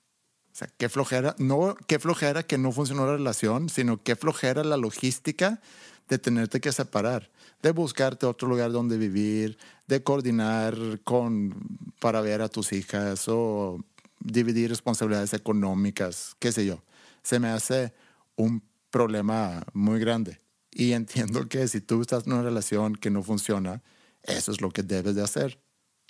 O 0.52 0.56
sea, 0.60 0.68
qué 0.76 0.88
flojera, 0.88 1.34
no 1.38 1.76
qué 1.86 1.98
flojera 1.98 2.42
que 2.42 2.58
no 2.58 2.72
funcionó 2.72 3.06
la 3.06 3.12
relación, 3.12 3.68
sino 3.68 4.02
qué 4.02 4.16
flojera 4.16 4.62
la 4.64 4.76
logística 4.76 5.60
de 6.08 6.18
tenerte 6.18 6.60
que 6.60 6.72
separar, 6.72 7.30
de 7.62 7.70
buscarte 7.70 8.26
otro 8.26 8.48
lugar 8.48 8.72
donde 8.72 8.98
vivir, 8.98 9.56
de 9.86 10.02
coordinar 10.02 10.76
con 11.04 11.54
para 12.00 12.20
ver 12.20 12.42
a 12.42 12.48
tus 12.48 12.72
hijas 12.72 13.26
o 13.28 13.78
dividir 14.18 14.68
responsabilidades 14.70 15.32
económicas, 15.32 16.36
qué 16.38 16.52
sé 16.52 16.66
yo. 16.66 16.82
se 17.22 17.38
me 17.38 17.48
hace 17.48 17.94
un 18.36 18.62
problema 18.90 19.64
muy 19.72 20.00
grande. 20.00 20.38
Y 20.70 20.92
entiendo 21.00 21.48
que 21.48 21.68
si 21.68 21.80
tú 21.80 22.00
estás 22.00 22.26
en 22.26 22.34
una 22.34 22.42
relación 22.42 22.96
que 22.96 23.10
no 23.10 23.22
funciona, 23.22 23.82
eso 24.22 24.52
es 24.52 24.60
lo 24.60 24.70
que 24.70 24.82
debes 24.82 25.14
de 25.14 25.22
hacer. 25.22 25.60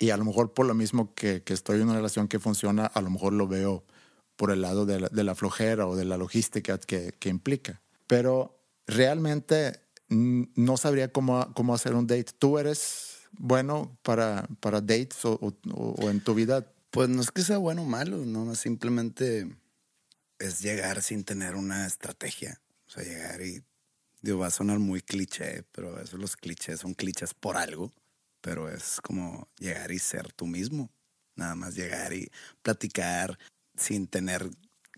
Y 0.01 0.09
a 0.09 0.17
lo 0.17 0.25
mejor 0.25 0.53
por 0.53 0.65
lo 0.65 0.73
mismo 0.73 1.13
que, 1.13 1.43
que 1.43 1.53
estoy 1.53 1.77
en 1.77 1.83
una 1.83 1.95
relación 1.95 2.27
que 2.27 2.39
funciona, 2.39 2.85
a 2.87 3.01
lo 3.01 3.09
mejor 3.11 3.33
lo 3.33 3.47
veo 3.47 3.83
por 4.35 4.51
el 4.51 4.61
lado 4.61 4.85
de 4.87 4.99
la, 4.99 5.09
de 5.09 5.23
la 5.23 5.35
flojera 5.35 5.85
o 5.87 5.95
de 5.95 6.05
la 6.05 6.17
logística 6.17 6.79
que, 6.79 7.13
que 7.19 7.29
implica. 7.29 7.81
Pero 8.07 8.57
realmente 8.87 9.79
no 10.09 10.77
sabría 10.77 11.11
cómo, 11.11 11.53
cómo 11.53 11.75
hacer 11.75 11.93
un 11.93 12.07
date. 12.07 12.31
¿Tú 12.39 12.57
eres 12.57 13.27
bueno 13.33 13.97
para, 14.01 14.47
para 14.59 14.81
dates 14.81 15.23
o, 15.23 15.33
o- 15.33 15.95
o 16.01 16.09
en 16.09 16.21
tu 16.23 16.33
vida? 16.33 16.65
Pues 16.89 17.07
no 17.07 17.21
es 17.21 17.29
que 17.31 17.43
sea 17.43 17.59
bueno 17.59 17.83
o 17.83 17.85
malo, 17.85 18.17
no, 18.25 18.53
simplemente 18.55 19.47
es 20.39 20.59
llegar 20.61 21.01
sin 21.03 21.23
tener 21.23 21.55
una 21.55 21.85
estrategia. 21.85 22.59
O 22.87 22.89
sea, 22.89 23.03
llegar 23.03 23.41
y, 23.41 23.63
digo, 24.21 24.39
va 24.39 24.47
a 24.47 24.51
sonar 24.51 24.79
muy 24.79 25.01
cliché, 25.01 25.63
pero 25.71 26.01
eso 26.01 26.17
los 26.17 26.35
clichés 26.35 26.79
son 26.79 26.93
clichés 26.95 27.33
por 27.33 27.55
algo, 27.55 27.91
pero 28.41 28.69
es 28.69 28.99
como 29.01 29.47
llegar 29.57 29.91
y 29.91 29.99
ser 29.99 30.31
tú 30.33 30.47
mismo. 30.47 30.89
Nada 31.35 31.55
más 31.55 31.75
llegar 31.75 32.13
y 32.13 32.29
platicar 32.61 33.39
sin 33.75 34.07
tener 34.07 34.49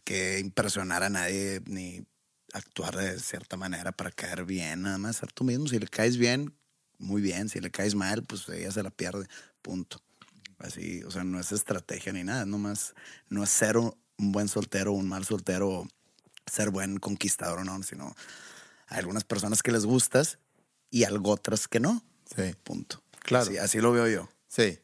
que 0.03 0.39
impresionar 0.39 1.03
a 1.03 1.09
nadie 1.09 1.61
ni 1.65 2.05
actuar 2.53 2.95
de 2.95 3.19
cierta 3.19 3.55
manera 3.57 3.91
para 3.91 4.11
caer 4.11 4.45
bien, 4.45 4.81
nada 4.81 4.97
más 4.97 5.17
ser 5.17 5.31
tú 5.31 5.43
mismo. 5.43 5.67
Si 5.67 5.79
le 5.79 5.87
caes 5.87 6.17
bien, 6.17 6.53
muy 6.97 7.21
bien. 7.21 7.49
Si 7.49 7.59
le 7.59 7.71
caes 7.71 7.95
mal, 7.95 8.23
pues 8.23 8.47
ella 8.49 8.71
se 8.71 8.83
la 8.83 8.89
pierde. 8.89 9.27
Punto. 9.61 10.01
Así, 10.59 11.03
o 11.03 11.11
sea, 11.11 11.23
no 11.23 11.39
es 11.39 11.51
estrategia 11.51 12.13
ni 12.13 12.23
nada, 12.23 12.45
nomás 12.45 12.93
no 13.27 13.43
es 13.43 13.49
ser 13.49 13.77
un, 13.77 13.93
buen 14.17 14.47
soltero 14.47 14.93
o 14.93 14.95
un 14.95 15.09
mal 15.09 15.25
soltero, 15.25 15.85
ser 16.45 16.69
buen 16.69 16.99
conquistador 16.99 17.59
o 17.59 17.63
no, 17.65 17.83
sino 17.83 18.15
hay 18.87 18.99
algunas 18.99 19.25
personas 19.25 19.61
que 19.61 19.73
les 19.73 19.85
gustas 19.85 20.39
y 20.89 21.03
algo 21.03 21.31
otras 21.31 21.67
que 21.67 21.81
no. 21.81 22.01
Sí. 22.33 22.55
Punto. 22.63 23.02
Claro. 23.23 23.45
Así, 23.45 23.57
así 23.57 23.79
lo 23.79 23.91
veo 23.91 24.07
yo. 24.07 24.29
Sí. 24.47 24.79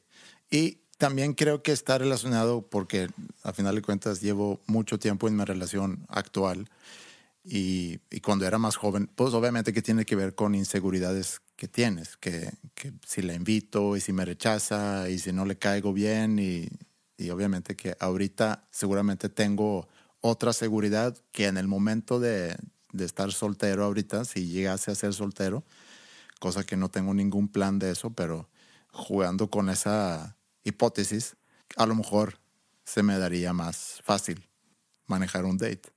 Y 0.49 0.79
también 0.97 1.33
creo 1.33 1.63
que 1.63 1.71
está 1.71 1.97
relacionado 1.97 2.67
porque 2.67 3.09
a 3.43 3.53
final 3.53 3.75
de 3.75 3.81
cuentas 3.81 4.21
llevo 4.21 4.61
mucho 4.67 4.99
tiempo 4.99 5.27
en 5.27 5.37
mi 5.37 5.45
relación 5.45 6.05
actual 6.09 6.69
y, 7.43 7.99
y 8.09 8.19
cuando 8.19 8.45
era 8.45 8.57
más 8.57 8.75
joven, 8.75 9.09
pues 9.15 9.33
obviamente 9.33 9.71
que 9.71 9.81
tiene 9.81 10.05
que 10.05 10.15
ver 10.15 10.35
con 10.35 10.55
inseguridades 10.55 11.41
que 11.55 11.67
tienes, 11.67 12.17
que, 12.17 12.51
que 12.75 12.93
si 13.07 13.21
la 13.21 13.33
invito 13.33 13.95
y 13.95 14.01
si 14.01 14.11
me 14.11 14.25
rechaza 14.25 15.09
y 15.09 15.19
si 15.19 15.31
no 15.31 15.45
le 15.45 15.57
caigo 15.57 15.93
bien 15.93 16.37
y, 16.37 16.67
y 17.17 17.29
obviamente 17.29 17.75
que 17.75 17.95
ahorita 17.99 18.67
seguramente 18.71 19.29
tengo 19.29 19.87
otra 20.21 20.51
seguridad 20.53 21.17
que 21.31 21.47
en 21.47 21.57
el 21.57 21.67
momento 21.67 22.19
de, 22.19 22.57
de 22.91 23.05
estar 23.05 23.31
soltero 23.31 23.85
ahorita, 23.85 24.25
si 24.25 24.47
llegase 24.47 24.91
a 24.91 24.95
ser 24.95 25.13
soltero, 25.13 25.63
cosa 26.39 26.63
que 26.63 26.77
no 26.77 26.89
tengo 26.89 27.13
ningún 27.13 27.49
plan 27.49 27.79
de 27.79 27.91
eso, 27.91 28.11
pero 28.11 28.49
jugando 28.91 29.49
con 29.49 29.69
esa 29.69 30.37
hipótesis, 30.63 31.35
a 31.75 31.85
lo 31.85 31.95
mejor 31.95 32.39
se 32.85 33.03
me 33.03 33.17
daría 33.19 33.53
más 33.53 34.01
fácil 34.03 34.47
manejar 35.05 35.45
un 35.45 35.57
date. 35.57 35.91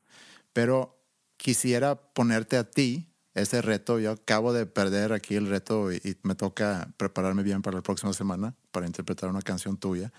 Pero 0.52 0.98
quisiera 1.36 1.94
ponerte 1.94 2.56
a 2.56 2.70
ti 2.70 3.08
ese 3.34 3.62
reto. 3.62 3.98
Yo 3.98 4.12
acabo 4.12 4.52
de 4.52 4.66
perder 4.66 5.12
aquí 5.12 5.36
el 5.36 5.48
reto 5.48 5.92
y, 5.92 6.16
me 6.22 6.34
toca 6.34 6.92
prepararme 6.96 7.42
bien 7.42 7.62
para 7.62 7.76
la 7.76 7.82
próxima 7.82 8.12
semana 8.12 8.54
para 8.70 8.86
interpretar 8.86 9.30
una 9.30 9.42
canción 9.42 9.76
tuya. 9.76 10.12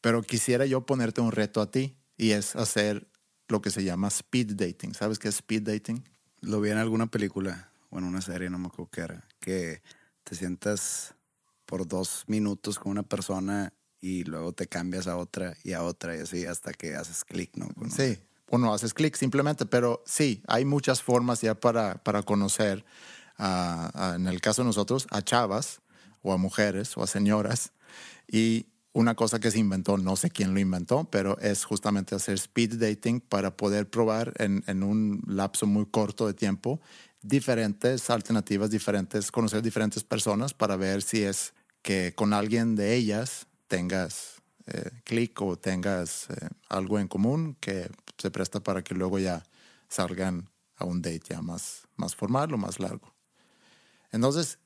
Pero 0.00 0.22
quisiera 0.22 0.64
yo 0.64 0.86
ponerte 0.86 1.20
un 1.20 1.32
reto 1.32 1.60
a 1.60 1.70
ti 1.70 1.96
y 2.16 2.30
es 2.30 2.56
hacer 2.56 3.06
lo 3.48 3.60
que 3.60 3.70
se 3.70 3.84
llama 3.84 4.08
speed 4.08 4.52
dating. 4.54 4.94
¿Sabes 4.94 5.18
qué 5.18 5.28
es 5.28 5.36
speed 5.36 5.62
dating? 5.62 6.02
Lo 6.40 6.60
vi 6.60 6.70
en 6.70 6.78
alguna 6.78 7.06
película 7.06 7.69
o 7.90 7.98
en 7.98 8.04
una 8.04 8.20
serie, 8.20 8.50
no 8.50 8.58
me 8.58 8.68
acuerdo 8.68 8.90
qué 8.90 9.00
era, 9.02 9.24
que 9.40 9.82
te 10.24 10.34
sientas 10.34 11.14
por 11.66 11.86
dos 11.86 12.24
minutos 12.26 12.78
con 12.78 12.92
una 12.92 13.02
persona 13.02 13.72
y 14.00 14.24
luego 14.24 14.52
te 14.52 14.66
cambias 14.66 15.06
a 15.06 15.16
otra 15.16 15.54
y 15.62 15.72
a 15.72 15.82
otra 15.82 16.16
y 16.16 16.20
así 16.20 16.46
hasta 16.46 16.72
que 16.72 16.94
haces 16.94 17.24
clic, 17.24 17.56
¿no? 17.56 17.68
Sí, 17.90 18.18
o 18.48 18.58
no 18.58 18.72
haces 18.72 18.94
clic 18.94 19.14
simplemente, 19.16 19.66
pero 19.66 20.02
sí, 20.06 20.42
hay 20.48 20.64
muchas 20.64 21.02
formas 21.02 21.40
ya 21.42 21.54
para, 21.54 22.02
para 22.02 22.22
conocer, 22.22 22.84
a- 23.36 23.90
a- 23.94 24.16
en 24.16 24.26
el 24.26 24.40
caso 24.40 24.62
de 24.62 24.66
nosotros, 24.66 25.06
a 25.10 25.22
chavas 25.22 25.80
o 26.22 26.32
a 26.32 26.36
mujeres 26.36 26.96
o 26.96 27.02
a 27.02 27.06
señoras. 27.06 27.72
Y 28.26 28.66
una 28.92 29.14
cosa 29.14 29.38
que 29.38 29.50
se 29.50 29.58
inventó, 29.58 29.96
no 29.98 30.16
sé 30.16 30.30
quién 30.30 30.52
lo 30.52 30.60
inventó, 30.60 31.04
pero 31.10 31.38
es 31.38 31.64
justamente 31.64 32.14
hacer 32.14 32.34
speed 32.34 32.74
dating 32.74 33.20
para 33.20 33.56
poder 33.56 33.88
probar 33.88 34.32
en, 34.38 34.64
en 34.66 34.82
un 34.82 35.22
lapso 35.26 35.66
muy 35.66 35.86
corto 35.86 36.26
de 36.26 36.34
tiempo 36.34 36.80
diferentes 37.22 38.10
alternativas, 38.10 38.70
diferentes, 38.70 39.30
conocer 39.30 39.62
diferentes 39.62 40.04
personas 40.04 40.54
para 40.54 40.76
ver 40.76 41.02
si 41.02 41.22
es 41.22 41.52
que 41.82 42.14
con 42.14 42.32
alguien 42.32 42.76
de 42.76 42.94
ellas 42.94 43.46
tengas 43.68 44.42
eh, 44.66 44.90
clic 45.04 45.40
o 45.42 45.56
tengas 45.56 46.28
eh, 46.30 46.48
algo 46.68 46.98
en 46.98 47.08
común 47.08 47.56
que 47.60 47.90
se 48.18 48.30
presta 48.30 48.60
para 48.60 48.82
que 48.82 48.94
luego 48.94 49.18
ya 49.18 49.42
salgan 49.88 50.48
a 50.76 50.84
un 50.84 51.02
date 51.02 51.22
ya 51.30 51.42
más, 51.42 51.86
más 51.96 52.14
formal 52.14 52.52
o 52.54 52.58
más 52.58 52.80
largo. 52.80 53.12
Entonces, 54.12 54.58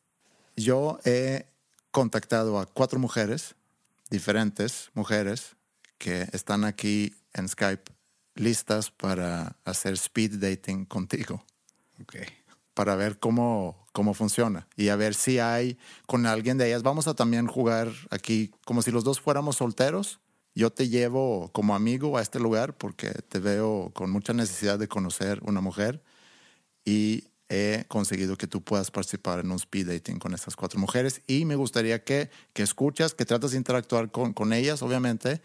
yo 0.56 0.98
he 1.04 1.46
contactado 1.90 2.58
a 2.58 2.66
cuatro 2.66 2.98
mujeres, 2.98 3.56
diferentes 4.10 4.90
mujeres, 4.94 5.56
que 5.98 6.28
están 6.32 6.64
aquí 6.64 7.14
en 7.32 7.48
Skype 7.48 7.92
listas 8.34 8.90
para 8.90 9.56
hacer 9.64 9.94
speed 9.94 10.38
dating 10.38 10.84
contigo 10.86 11.44
Ok. 12.02 12.16
Para 12.74 12.96
ver 12.96 13.18
cómo, 13.18 13.86
cómo 13.92 14.12
funciona 14.14 14.68
y 14.76 14.88
a 14.88 14.96
ver 14.96 15.14
si 15.14 15.38
hay 15.38 15.78
con 16.06 16.26
alguien 16.26 16.58
de 16.58 16.66
ellas. 16.66 16.82
Vamos 16.82 17.06
a 17.06 17.14
también 17.14 17.46
jugar 17.46 17.88
aquí 18.10 18.50
como 18.64 18.82
si 18.82 18.90
los 18.90 19.04
dos 19.04 19.20
fuéramos 19.20 19.56
solteros. 19.56 20.20
Yo 20.54 20.70
te 20.70 20.88
llevo 20.88 21.50
como 21.52 21.74
amigo 21.74 22.16
a 22.16 22.22
este 22.22 22.38
lugar 22.38 22.76
porque 22.76 23.10
te 23.28 23.38
veo 23.38 23.90
con 23.94 24.10
mucha 24.10 24.32
necesidad 24.32 24.78
de 24.78 24.88
conocer 24.88 25.40
una 25.44 25.60
mujer 25.60 26.02
y 26.84 27.24
he 27.48 27.84
conseguido 27.88 28.36
que 28.36 28.46
tú 28.46 28.62
puedas 28.62 28.90
participar 28.90 29.40
en 29.40 29.50
un 29.50 29.56
speed 29.56 29.88
dating 29.88 30.18
con 30.18 30.34
estas 30.34 30.56
cuatro 30.56 30.78
mujeres 30.80 31.22
y 31.26 31.44
me 31.44 31.56
gustaría 31.56 32.04
que, 32.04 32.30
que 32.52 32.62
escuchas, 32.62 33.14
que 33.14 33.24
tratas 33.24 33.52
de 33.52 33.58
interactuar 33.58 34.10
con, 34.10 34.32
con 34.32 34.52
ellas, 34.52 34.82
obviamente, 34.82 35.42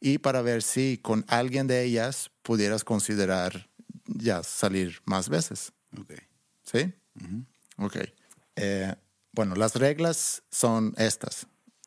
y 0.00 0.18
para 0.18 0.42
ver 0.42 0.62
si 0.62 0.98
con 0.98 1.24
alguien 1.28 1.66
de 1.66 1.84
ellas 1.84 2.30
pudieras 2.42 2.84
considerar 2.84 3.68
ya 4.06 4.42
salir 4.42 5.00
más 5.04 5.28
veces. 5.28 5.72
Ok. 5.98 6.33
¿Sí? 6.64 6.92
Ok. 7.76 7.96
Eh, 8.56 8.94
bueno, 9.32 9.54
las 9.54 9.76
reglas 9.76 10.42
son 10.50 10.94
estas. 10.96 11.46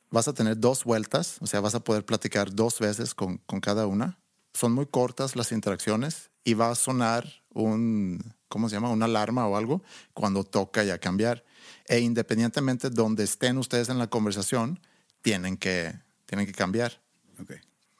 Vas 0.09 0.27
a 0.27 0.33
tener 0.33 0.57
dos 0.59 0.83
vueltas, 0.83 1.37
o 1.41 1.47
sea, 1.47 1.59
vas 1.59 1.75
a 1.75 1.83
poder 1.83 2.05
platicar 2.05 2.53
dos 2.53 2.79
veces 2.79 3.13
con, 3.13 3.39
con 3.39 3.59
cada 3.59 3.87
una. 3.87 4.19
Son 4.53 4.71
muy 4.71 4.85
cortas 4.85 5.35
las 5.35 5.51
interacciones 5.51 6.29
y 6.43 6.53
va 6.53 6.71
a 6.71 6.75
sonar 6.75 7.43
un, 7.53 8.33
¿cómo 8.47 8.69
se 8.69 8.75
llama? 8.75 8.89
Una 8.89 9.05
alarma 9.05 9.47
o 9.47 9.57
algo 9.57 9.83
cuando 10.13 10.43
toca 10.43 10.83
ya 10.83 10.97
cambiar. 10.97 11.43
E 11.85 11.99
independientemente 11.99 12.89
donde 12.89 13.23
estén 13.23 13.57
ustedes 13.57 13.89
en 13.89 13.97
la 13.97 14.07
conversación, 14.07 14.79
tienen 15.21 15.57
que, 15.57 15.93
tienen 16.25 16.45
que 16.45 16.53
cambiar. 16.53 17.01
Ok. 17.41 17.53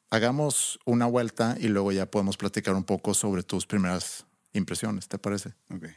Hagamos 0.10 0.80
una 0.86 1.06
vuelta 1.06 1.58
y 1.60 1.68
luego 1.68 1.92
ya 1.92 2.10
podemos 2.10 2.38
platicar 2.38 2.74
un 2.76 2.86
poco 2.86 3.14
sobre 3.14 3.44
tus 3.44 3.66
primeras 3.66 4.26
impresiones, 4.54 5.08
¿te 5.08 5.18
parece? 5.18 5.54
Ok. 5.70 5.88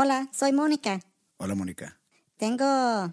Hola, 0.00 0.28
soy 0.32 0.52
Mónica. 0.52 1.00
Hola, 1.38 1.56
Mónica. 1.56 1.98
Tengo 2.36 2.64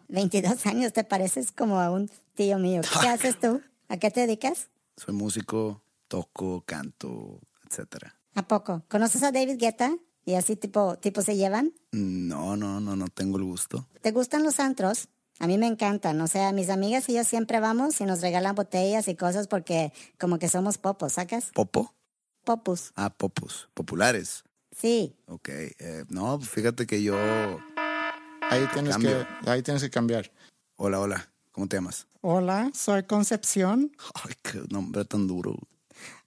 22 0.08 0.68
años, 0.68 0.94
te 0.94 1.04
pareces 1.04 1.52
como 1.52 1.80
a 1.80 1.90
un 1.90 2.12
tío 2.36 2.60
mío. 2.60 2.82
¿Qué 3.02 3.08
haces 3.08 3.40
tú? 3.40 3.60
¿A 3.88 3.98
qué 3.98 4.12
te 4.12 4.20
dedicas? 4.20 4.70
Soy 4.96 5.16
músico, 5.16 5.82
toco, 6.08 6.62
canto, 6.62 7.40
etcétera. 7.68 8.16
¿A 8.36 8.48
poco? 8.48 8.84
¿Conoces 8.88 9.24
a 9.24 9.32
David 9.32 9.58
Guetta? 9.58 9.98
¿Y 10.26 10.36
así 10.36 10.56
tipo, 10.56 10.96
tipo 10.98 11.24
se 11.24 11.36
llevan? 11.36 11.74
No, 11.92 12.56
no, 12.56 12.80
no, 12.80 12.96
no 12.96 13.08
tengo 13.08 13.40
el 13.40 13.46
gusto. 13.46 13.88
¿Te 14.04 14.12
gustan 14.12 14.44
los 14.44 14.60
antros? 14.60 15.08
A 15.40 15.48
mí 15.48 15.58
me 15.58 15.66
encantan. 15.66 16.22
O 16.22 16.28
sea, 16.28 16.52
mis 16.52 16.70
amigas 16.70 17.10
y 17.10 17.16
yo 17.16 17.24
siempre 17.24 17.60
vamos 17.60 18.00
y 18.00 18.04
nos 18.04 18.22
regalan 18.22 18.54
botellas 18.54 19.08
y 19.08 19.16
cosas 19.16 19.48
porque 19.48 19.92
como 20.20 20.38
que 20.38 20.50
somos 20.50 20.78
popos, 20.78 21.14
¿sacas? 21.14 21.50
¿Popo? 21.52 21.96
Popus. 22.44 22.92
Ah, 22.96 23.10
popus. 23.10 23.70
Populares. 23.74 24.44
Sí. 24.76 25.16
Ok. 25.28 25.50
eh, 25.50 26.06
no, 26.10 26.40
fíjate 26.40 26.86
que 26.86 27.02
yo. 27.02 27.16
Ahí 28.50 28.68
tienes, 28.74 28.94
Cambio. 28.94 29.26
que, 29.44 29.50
ahí 29.50 29.64
tienes 29.64 29.82
que 29.82 29.90
cambiar. 29.90 30.32
Hola, 30.76 31.00
hola. 31.00 31.30
¿Cómo 31.52 31.68
te 31.68 31.78
llamas? 31.78 32.08
Hola, 32.22 32.70
soy 32.74 33.04
Concepción. 33.04 33.96
Ay, 34.16 34.34
qué 34.42 34.62
nombre 34.70 35.06
tan 35.06 35.26
duro. 35.26 35.56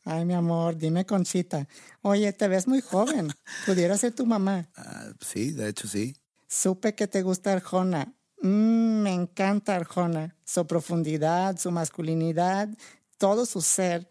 Ay, 0.05 0.25
mi 0.25 0.33
amor, 0.33 0.77
dime 0.79 1.05
Conchita. 1.05 1.69
Oye, 2.01 2.33
te 2.33 2.49
ves 2.49 2.67
muy 2.67 2.81
joven. 2.81 3.29
Pudiera 3.67 3.99
ser 3.99 4.15
tu 4.15 4.25
mamá. 4.25 4.71
Ah, 4.75 5.13
sí, 5.21 5.53
de 5.53 5.69
hecho 5.69 5.87
sí. 5.87 6.17
Supe 6.49 6.95
que 6.95 7.07
te 7.07 7.21
gusta 7.21 7.53
Arjona. 7.53 8.15
Mm, 8.41 9.03
me 9.03 9.13
encanta 9.13 9.77
Arjona. 9.77 10.35
Su 10.45 10.67
profundidad, 10.67 11.59
su 11.59 11.71
masculinidad, 11.71 12.71
todo 13.19 13.45
su 13.45 13.61
ser. 13.61 14.09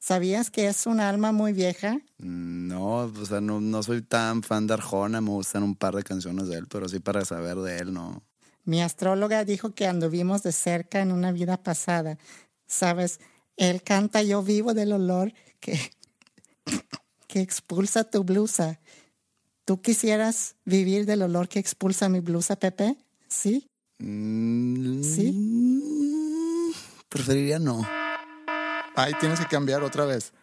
¿Sabías 0.00 0.50
que 0.50 0.66
es 0.66 0.86
un 0.86 0.98
alma 0.98 1.30
muy 1.30 1.52
vieja? 1.52 2.00
No, 2.16 3.04
o 3.04 3.26
sea, 3.26 3.42
no, 3.42 3.60
no 3.60 3.82
soy 3.82 4.00
tan 4.00 4.42
fan 4.42 4.66
de 4.66 4.72
Arjona, 4.72 5.20
me 5.20 5.28
gustan 5.28 5.62
un 5.62 5.76
par 5.76 5.94
de 5.94 6.02
canciones 6.02 6.48
de 6.48 6.56
él, 6.56 6.66
pero 6.68 6.88
sí 6.88 7.00
para 7.00 7.22
saber 7.26 7.58
de 7.58 7.76
él, 7.78 7.92
no. 7.92 8.22
Mi 8.64 8.80
astróloga 8.80 9.44
dijo 9.44 9.74
que 9.74 9.86
anduvimos 9.86 10.42
de 10.42 10.52
cerca 10.52 11.02
en 11.02 11.12
una 11.12 11.32
vida 11.32 11.62
pasada. 11.62 12.18
Sabes, 12.66 13.20
él 13.58 13.82
canta 13.82 14.22
Yo 14.22 14.42
vivo 14.42 14.72
del 14.72 14.92
olor 14.92 15.34
que, 15.60 15.78
que 17.26 17.40
expulsa 17.42 18.04
tu 18.04 18.24
blusa. 18.24 18.80
¿Tú 19.66 19.82
quisieras 19.82 20.56
vivir 20.64 21.04
del 21.04 21.20
olor 21.22 21.46
que 21.46 21.58
expulsa 21.58 22.08
mi 22.08 22.20
blusa, 22.20 22.56
Pepe? 22.56 22.96
¿Sí? 23.28 23.66
Mm, 23.98 25.02
¿Sí? 25.02 26.64
Preferiría 27.10 27.58
no. 27.58 27.86
Ay, 29.02 29.14
tienes 29.18 29.40
que 29.40 29.46
cambiar 29.46 29.82
otra 29.82 30.04
vez. 30.04 30.34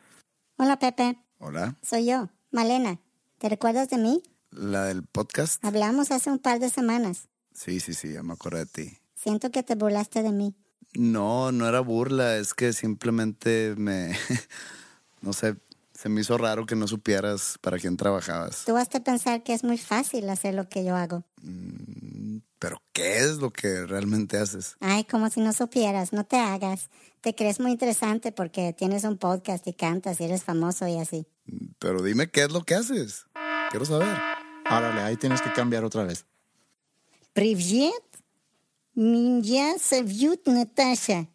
Hola, 0.58 0.80
Pepe. 0.80 1.16
Hola, 1.38 1.76
Soy 1.84 2.08
yo, 2.08 2.32
Malena. 2.50 3.00
¿Te 3.38 3.50
recuerdas 3.50 3.88
de 3.90 4.00
mí? 4.00 4.24
la 4.50 4.86
del 4.86 5.04
podcast. 5.04 5.64
Hablamos 5.64 6.10
hace 6.10 6.32
un 6.32 6.40
par 6.40 6.60
de 6.60 6.72
semanas. 6.72 7.28
Sí, 7.54 7.80
sí, 7.80 7.94
sí, 7.94 8.14
ya 8.14 8.24
me 8.24 8.34
acordé 8.34 8.60
de 8.60 8.66
ti. 8.66 8.98
Siento 9.14 9.52
que 9.52 9.62
te 9.62 9.76
burlaste 9.76 10.24
de 10.24 10.32
mí. 10.32 10.56
No, 10.96 11.52
no 11.52 11.68
era 11.68 11.82
burla, 11.82 12.38
es 12.38 12.56
que 12.56 12.74
simplemente 12.74 13.76
me, 13.78 14.18
no 15.22 15.34
sé, 15.34 15.56
se 15.94 16.10
me 16.10 16.22
hizo 16.22 16.36
raro 16.40 16.66
que 16.66 16.76
no 16.76 16.88
supieras 16.88 17.60
para 17.62 17.78
quién 17.78 17.96
trabajabas. 17.96 18.64
Tú 18.66 18.74
vas 18.74 18.88
a 18.96 19.04
pensar 19.04 19.44
que 19.44 19.54
es 19.54 19.64
muy 19.64 19.78
fácil 19.78 20.28
hacer 20.32 20.56
lo 20.56 20.68
que 20.68 20.84
yo 20.84 20.96
hago. 20.96 21.24
Pero 22.59 22.83
¿qué 22.93 23.19
es 23.19 23.39
lo 23.39 23.51
que 23.51 23.87
realmente 23.87 24.39
haces? 24.39 24.77
Ay, 24.81 25.05
como 25.05 25.29
si 25.31 25.41
no 25.41 25.53
supieras, 25.53 26.13
no 26.13 26.25
te 26.25 26.37
hagas. 26.37 26.91
Te 27.21 27.35
crees 27.35 27.61
muy 27.61 27.73
interesante 27.73 28.33
porque 28.33 28.73
tienes 28.73 29.05
un 29.05 29.19
podcast 29.19 29.67
y 29.67 29.73
cantas 29.73 30.21
y 30.21 30.25
eres 30.25 30.45
famoso 30.45 30.87
y 30.87 30.99
así. 30.99 31.27
Pero 31.79 32.03
dime 32.03 32.31
qué 32.31 32.43
es 32.43 32.53
lo 32.53 32.63
que 32.63 32.75
haces. 32.75 33.27
Quiero 33.71 33.85
saber. 33.85 34.17
Árale, 34.65 35.01
ahí 35.01 35.17
tienes 35.17 35.43
que 35.43 35.53
cambiar 35.53 35.85
otra 35.85 36.05
vez. 36.05 36.25
Привет. 37.33 37.93
Меня 38.95 39.79
зовут 39.79 40.47
Natasha. 40.47 41.27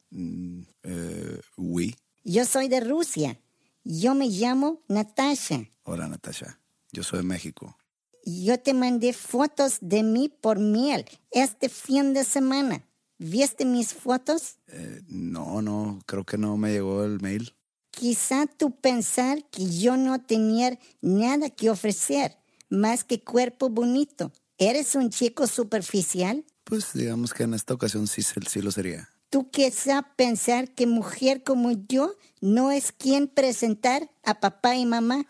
Eh, 0.84 1.42
oui. 1.58 1.96
Yo 2.24 2.46
soy 2.46 2.68
de 2.68 2.82
Rusia. 2.82 3.40
Yo 3.84 4.14
me 4.14 4.28
llamo 4.28 4.84
Natasha. 4.88 5.70
Hola, 5.84 6.08
Natasha. 6.08 6.60
Yo 6.92 7.04
soy 7.04 7.20
de 7.20 7.26
México. 7.26 7.76
Yo 8.25 8.59
te 8.61 8.75
mandé 8.75 9.13
fotos 9.13 9.79
de 9.81 10.03
mí 10.03 10.29
por 10.29 10.59
mail 10.59 11.05
este 11.31 11.69
fin 11.69 12.15
de 12.15 12.25
semana. 12.25 12.85
¿Viste 13.19 13.65
mis 13.65 13.95
fotos? 13.95 14.57
Eh, 14.69 15.03
no, 15.09 15.63
no, 15.63 16.01
creo 16.07 16.25
que 16.25 16.39
no 16.39 16.57
me 16.57 16.73
llegó 16.73 17.05
el 17.05 17.21
mail. 17.21 17.55
Quizá 17.91 18.47
tú 18.47 18.73
pensar 18.81 19.45
que 19.51 19.69
yo 19.71 19.97
no 19.97 20.21
tenía 20.21 20.79
nada 21.01 21.51
que 21.51 21.71
ofrecer 21.71 22.37
más 22.69 23.05
que 23.05 23.23
cuerpo 23.23 23.69
bonito. 23.69 24.33
¿Eres 24.59 24.95
un 24.95 25.11
chico 25.11 25.47
superficial? 25.47 26.45
Pues 26.65 26.93
digamos 26.95 27.35
que 27.35 27.43
en 27.43 27.55
esta 27.55 27.75
ocasión 27.75 28.07
sí, 28.07 28.23
sí 28.23 28.63
lo 28.63 28.71
sería. 28.71 29.09
¿Tú 29.31 29.51
quizá 29.51 30.03
pensar 30.17 30.71
que 30.75 30.87
mujer 30.87 31.43
como 31.43 31.73
yo 31.73 32.15
no 32.41 32.71
es 32.71 32.93
quien 32.93 33.29
presentar 33.29 34.11
a 34.23 34.41
papá 34.41 34.77
y 34.77 34.85
mamá? 34.85 35.27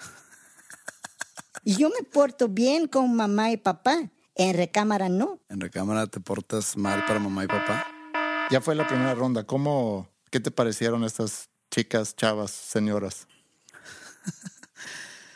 Yo 1.64 1.88
me 1.90 2.02
porto 2.04 2.48
bien 2.48 2.88
con 2.88 3.14
mamá 3.14 3.50
y 3.52 3.56
papá. 3.56 4.10
En 4.34 4.56
recámara 4.56 5.08
no. 5.08 5.40
En 5.48 5.60
recámara 5.60 6.06
te 6.06 6.20
portas 6.20 6.76
mal 6.76 7.04
para 7.06 7.18
mamá 7.20 7.44
y 7.44 7.46
papá. 7.46 7.86
Ya 8.50 8.60
fue 8.60 8.74
la 8.74 8.86
primera 8.86 9.14
ronda. 9.14 9.44
¿Cómo, 9.44 10.08
qué 10.30 10.40
te 10.40 10.50
parecieron 10.50 11.04
estas 11.04 11.50
chicas, 11.70 12.16
chavas, 12.16 12.50
señoras? 12.50 13.26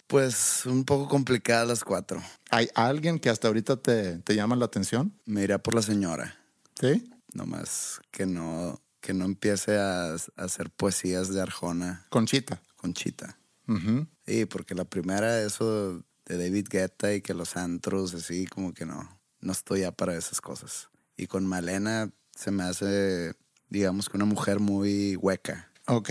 Pues 0.06 0.64
un 0.66 0.84
poco 0.84 1.08
complicadas 1.08 1.66
las 1.66 1.82
cuatro. 1.82 2.22
¿Hay 2.50 2.68
alguien 2.76 3.18
que 3.18 3.28
hasta 3.28 3.48
ahorita 3.48 3.76
te, 3.76 4.18
te 4.20 4.36
llama 4.36 4.54
la 4.54 4.66
atención? 4.66 5.12
Me 5.24 5.42
irá 5.42 5.58
por 5.58 5.74
la 5.74 5.82
señora. 5.82 6.36
¿Sí? 6.80 7.10
Nomás 7.34 8.00
que 8.12 8.24
no, 8.24 8.80
que 9.00 9.12
no 9.14 9.24
empiece 9.24 9.76
a, 9.78 10.12
a 10.12 10.16
hacer 10.36 10.70
poesías 10.70 11.34
de 11.34 11.42
Arjona 11.42 12.06
Conchita. 12.08 12.62
con 12.76 12.94
Chita. 12.94 13.36
Ujú. 13.66 14.06
Sí, 14.24 14.46
porque 14.46 14.76
la 14.76 14.84
primera, 14.84 15.40
eso 15.42 16.04
de 16.26 16.38
David 16.38 16.68
Guetta 16.70 17.14
y 17.14 17.22
que 17.22 17.34
los 17.34 17.56
antros, 17.56 18.14
así 18.14 18.46
como 18.46 18.74
que 18.74 18.84
no, 18.84 19.08
no 19.40 19.52
estoy 19.52 19.80
ya 19.80 19.92
para 19.92 20.16
esas 20.16 20.40
cosas. 20.40 20.88
Y 21.16 21.26
con 21.26 21.46
Malena 21.46 22.10
se 22.34 22.50
me 22.50 22.64
hace, 22.64 23.34
digamos 23.70 24.08
que 24.08 24.16
una 24.16 24.26
mujer 24.26 24.60
muy 24.60 25.16
hueca. 25.16 25.70
Ok. 25.86 26.10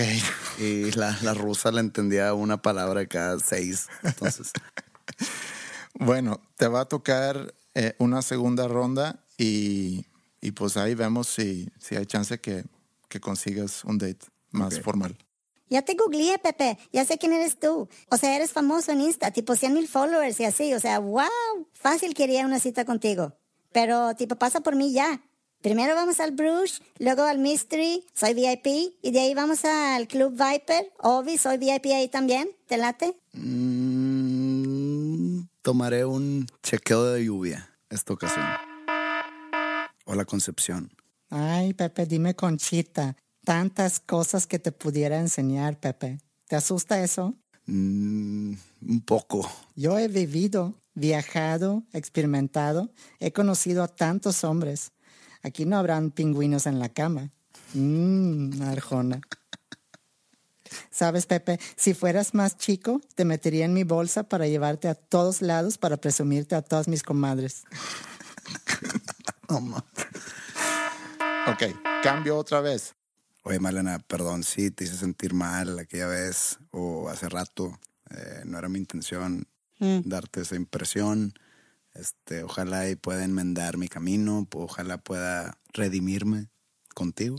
Y 0.58 0.92
la, 0.92 1.18
la 1.22 1.34
rusa 1.34 1.72
le 1.72 1.82
entendía 1.82 2.34
una 2.34 2.62
palabra 2.62 3.06
cada 3.06 3.40
seis. 3.40 3.88
Entonces, 4.04 4.52
Bueno, 6.00 6.42
te 6.58 6.68
va 6.68 6.82
a 6.82 6.86
tocar 6.86 7.54
eh, 7.74 7.96
una 8.00 8.22
segunda 8.22 8.68
ronda 8.68 9.24
y, 9.38 10.06
y 10.42 10.52
pues 10.52 10.76
ahí 10.78 10.94
vemos 10.94 11.28
si, 11.28 11.70
si 11.80 11.96
hay 11.96 12.06
chance 12.06 12.38
que, 12.40 12.66
que 13.08 13.20
consigas 13.20 13.84
un 13.86 13.98
date 13.98 14.26
más 14.52 14.80
formal. 14.82 15.18
Ya 15.70 15.82
te 15.82 15.96
googleé, 15.96 16.38
Pepe. 16.40 16.78
Ya 16.94 17.06
sé 17.06 17.18
quién 17.18 17.34
eres 17.34 17.60
tú. 17.60 17.90
O 18.10 18.18
sea, 18.18 18.36
eres 18.36 18.52
famoso 18.52 18.92
en 18.92 19.02
Insta, 19.02 19.32
tipo 19.32 19.56
100 19.56 19.74
mil 19.74 19.88
followers 19.88 20.40
y 20.40 20.46
así. 20.46 20.74
O 20.74 20.80
sea, 20.80 21.00
wow. 21.00 21.26
Fácil 21.74 22.14
quería 22.14 22.46
una 22.46 22.60
cita 22.60 22.86
contigo. 22.86 23.34
Pero, 23.72 24.16
tipo, 24.16 24.36
pasa 24.36 24.62
por 24.62 24.76
mí 24.76 24.94
ya. 24.94 25.22
Primero 25.62 25.96
vamos 25.96 26.20
al 26.20 26.32
Bruges, 26.32 26.82
luego 27.00 27.24
al 27.24 27.40
Mystery, 27.40 28.06
soy 28.14 28.36
VIP, 28.36 28.68
y 29.02 29.12
de 29.12 29.20
ahí 29.20 29.34
vamos 29.34 29.66
al 29.66 30.08
Club 30.08 30.34
Viper. 30.34 30.94
Obi, 31.00 31.40
soy 31.40 31.58
VIP 31.58 31.88
ahí 31.88 32.08
también. 32.08 32.50
¿Te 32.68 32.78
late? 32.78 33.18
mm, 33.34 35.40
tomaré 35.64 36.06
un 36.06 36.46
chequeo 36.62 37.06
de 37.06 37.26
lluvia 37.26 37.76
esta 37.90 38.14
ocasión. 38.14 38.46
Hola, 40.06 40.26
Concepción. 40.26 40.92
Ay, 41.32 41.74
Pepe, 41.74 42.06
dime 42.06 42.36
Conchita. 42.36 43.16
Tantas 43.46 44.00
cosas 44.00 44.48
que 44.48 44.58
te 44.58 44.72
pudiera 44.72 45.20
enseñar, 45.20 45.80
Pepe. 45.80 46.20
¿Te 46.48 46.56
asusta 46.56 47.04
eso? 47.04 47.36
Mm, 47.68 48.54
un 48.88 49.02
poco. 49.06 49.48
Yo 49.76 50.00
he 50.00 50.08
vivido, 50.08 50.74
viajado, 50.96 51.84
experimentado, 51.94 52.90
he 53.20 53.32
conocido 53.32 53.84
a 53.84 53.88
tantos 53.88 54.44
hombres. 54.44 54.94
Aquí 55.44 55.66
no 55.66 55.78
habrán 55.78 56.10
pingüinos 56.10 56.66
en 56.66 56.80
la 56.80 56.90
cama. 56.90 57.32
Mmm, 57.76 58.62
Arjona. 58.64 59.22
Sabes, 60.90 61.28
Pepe, 61.28 61.60
si 61.76 61.94
fueras 61.94 62.34
más 62.34 62.58
chico, 62.58 63.00
te 63.14 63.26
metería 63.26 63.66
en 63.66 63.74
mi 63.74 63.84
bolsa 63.84 64.24
para 64.24 64.48
llevarte 64.48 64.88
a 64.88 64.96
todos 64.96 65.44
lados 65.44 65.78
para 65.78 65.98
presumirte 65.98 66.56
a 66.56 66.64
todas 66.64 66.88
mis 66.88 67.04
comadres. 67.04 67.64
Ok, 71.48 71.62
cambio 72.02 72.38
otra 72.38 72.60
vez. 72.60 72.96
Oye, 73.48 73.60
Malena, 73.60 74.00
perdón 74.00 74.44
si 74.44 74.72
te 74.72 74.86
hice 74.86 74.98
sentir 74.98 75.36
mal 75.36 75.78
aquella 75.78 76.08
vez 76.08 76.58
o 76.72 77.10
hace 77.10 77.30
rato. 77.30 77.80
Eh, 78.10 78.42
no 78.44 78.58
era 78.58 78.70
mi 78.70 78.80
intención 78.80 79.48
darte 79.80 80.42
esa 80.42 80.56
impresión. 80.56 81.36
Este, 81.94 82.42
ojalá 82.42 82.90
y 82.90 82.96
pueda 82.96 83.24
enmendar 83.24 83.78
mi 83.78 83.88
camino, 83.88 84.48
ojalá 84.52 84.98
pueda 84.98 85.60
redimirme 85.74 86.50
contigo. 86.96 87.38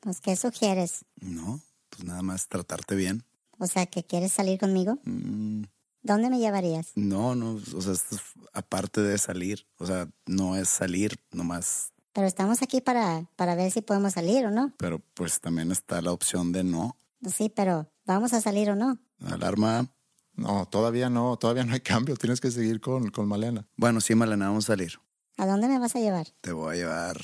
Pues, 0.00 0.20
¿qué 0.20 0.34
sugieres? 0.34 1.04
No, 1.20 1.60
pues 1.88 2.02
nada 2.02 2.22
más 2.22 2.48
tratarte 2.48 2.96
bien. 2.96 3.22
O 3.56 3.68
sea, 3.68 3.86
¿que 3.86 4.02
quieres 4.02 4.32
salir 4.32 4.58
conmigo? 4.58 4.98
Mm, 5.04 5.66
¿Dónde 6.02 6.30
me 6.30 6.40
llevarías? 6.40 6.90
no, 6.96 7.36
no, 7.36 7.60
o 7.74 7.80
sea, 7.80 7.92
esto 7.92 8.16
es 8.16 8.22
aparte 8.52 9.02
de 9.02 9.18
salir, 9.18 9.68
o 9.78 9.86
sea, 9.86 10.08
no 10.26 10.56
es 10.56 10.68
salir 10.68 11.16
nomás, 11.30 11.92
Pero 12.14 12.26
estamos 12.26 12.62
aquí 12.62 12.80
para, 12.80 13.28
para 13.36 13.54
ver 13.56 13.70
si 13.70 13.82
podemos 13.82 14.14
salir 14.14 14.46
o 14.46 14.50
no. 14.50 14.72
pero 14.78 15.00
pues 15.14 15.40
también 15.40 15.70
está 15.72 16.00
la 16.00 16.12
opción 16.12 16.52
de 16.52 16.64
no. 16.64 16.96
Sí, 17.26 17.48
pero 17.54 17.90
¿vamos 18.06 18.32
a 18.32 18.40
salir 18.40 18.70
o 18.70 18.76
no? 18.76 18.98
Alarma. 19.26 19.90
No, 20.36 20.66
todavía 20.66 21.10
no, 21.10 21.36
todavía 21.36 21.64
no 21.64 21.74
hay 21.74 21.80
cambio. 21.80 22.16
Tienes 22.16 22.40
que 22.40 22.50
seguir 22.50 22.80
con, 22.80 23.10
con 23.10 23.28
Malena. 23.28 23.66
Bueno, 23.76 24.00
sí, 24.00 24.14
Malena, 24.14 24.46
vamos 24.46 24.64
a 24.64 24.74
salir. 24.74 24.98
¿A 25.36 25.46
dónde 25.46 25.68
me 25.68 25.78
vas 25.78 25.94
a 25.96 26.00
llevar? 26.00 26.28
Te 26.40 26.52
voy 26.52 26.74
a 26.74 26.76
llevar 26.76 27.16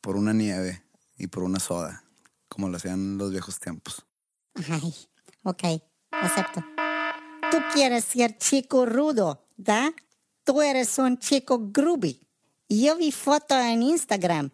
por 0.00 0.16
una 0.16 0.32
nieve 0.32 0.82
y 1.18 1.26
por 1.26 1.42
una 1.42 1.60
soda, 1.60 2.04
como 2.48 2.68
lo 2.68 2.76
hacían 2.78 2.94
en 2.94 3.18
los 3.18 3.30
viejos 3.30 3.58
tiempos. 3.60 4.06
Ay, 4.70 4.94
ok, 5.42 5.62
acepto. 6.10 6.64
Tú 7.50 7.58
quieres 7.74 8.04
ser 8.04 8.38
chico 8.38 8.86
rudo, 8.86 9.46
¿da? 9.56 9.92
Tú 10.44 10.62
eres 10.62 10.98
un 10.98 11.18
chico 11.18 11.70
groovy. 11.70 12.26
Yo 12.68 12.96
vi 12.96 13.12
foto 13.12 13.58
en 13.58 13.82
Instagram. 13.82 14.50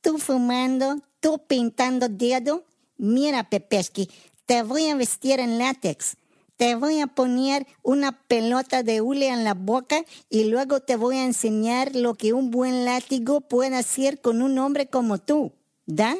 Tú 0.00 0.18
fumando, 0.18 1.00
tú 1.18 1.40
pintando 1.46 2.08
dedo. 2.08 2.64
Mira, 2.96 3.50
Pepesky, 3.50 4.08
te 4.46 4.62
voy 4.62 4.86
a 4.86 4.94
vestir 4.94 5.40
en 5.40 5.58
látex. 5.58 6.16
Te 6.56 6.76
voy 6.76 7.00
a 7.00 7.08
poner 7.08 7.66
una 7.82 8.12
pelota 8.12 8.82
de 8.82 9.00
hule 9.00 9.28
en 9.28 9.42
la 9.42 9.54
boca 9.54 10.04
y 10.30 10.44
luego 10.44 10.80
te 10.80 10.96
voy 10.96 11.16
a 11.16 11.24
enseñar 11.24 11.94
lo 11.94 12.14
que 12.14 12.32
un 12.32 12.50
buen 12.50 12.84
látigo 12.84 13.40
puede 13.40 13.76
hacer 13.76 14.20
con 14.20 14.40
un 14.40 14.58
hombre 14.58 14.86
como 14.86 15.18
tú. 15.18 15.52
¿Da? 15.86 16.16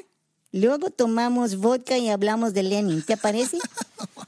Luego 0.51 0.91
tomamos 0.91 1.57
vodka 1.57 1.99
y 1.99 2.09
hablamos 2.09 2.53
de 2.53 2.65
Lenin. 2.65 3.03
¿Te 3.03 3.17
parece? 3.17 3.59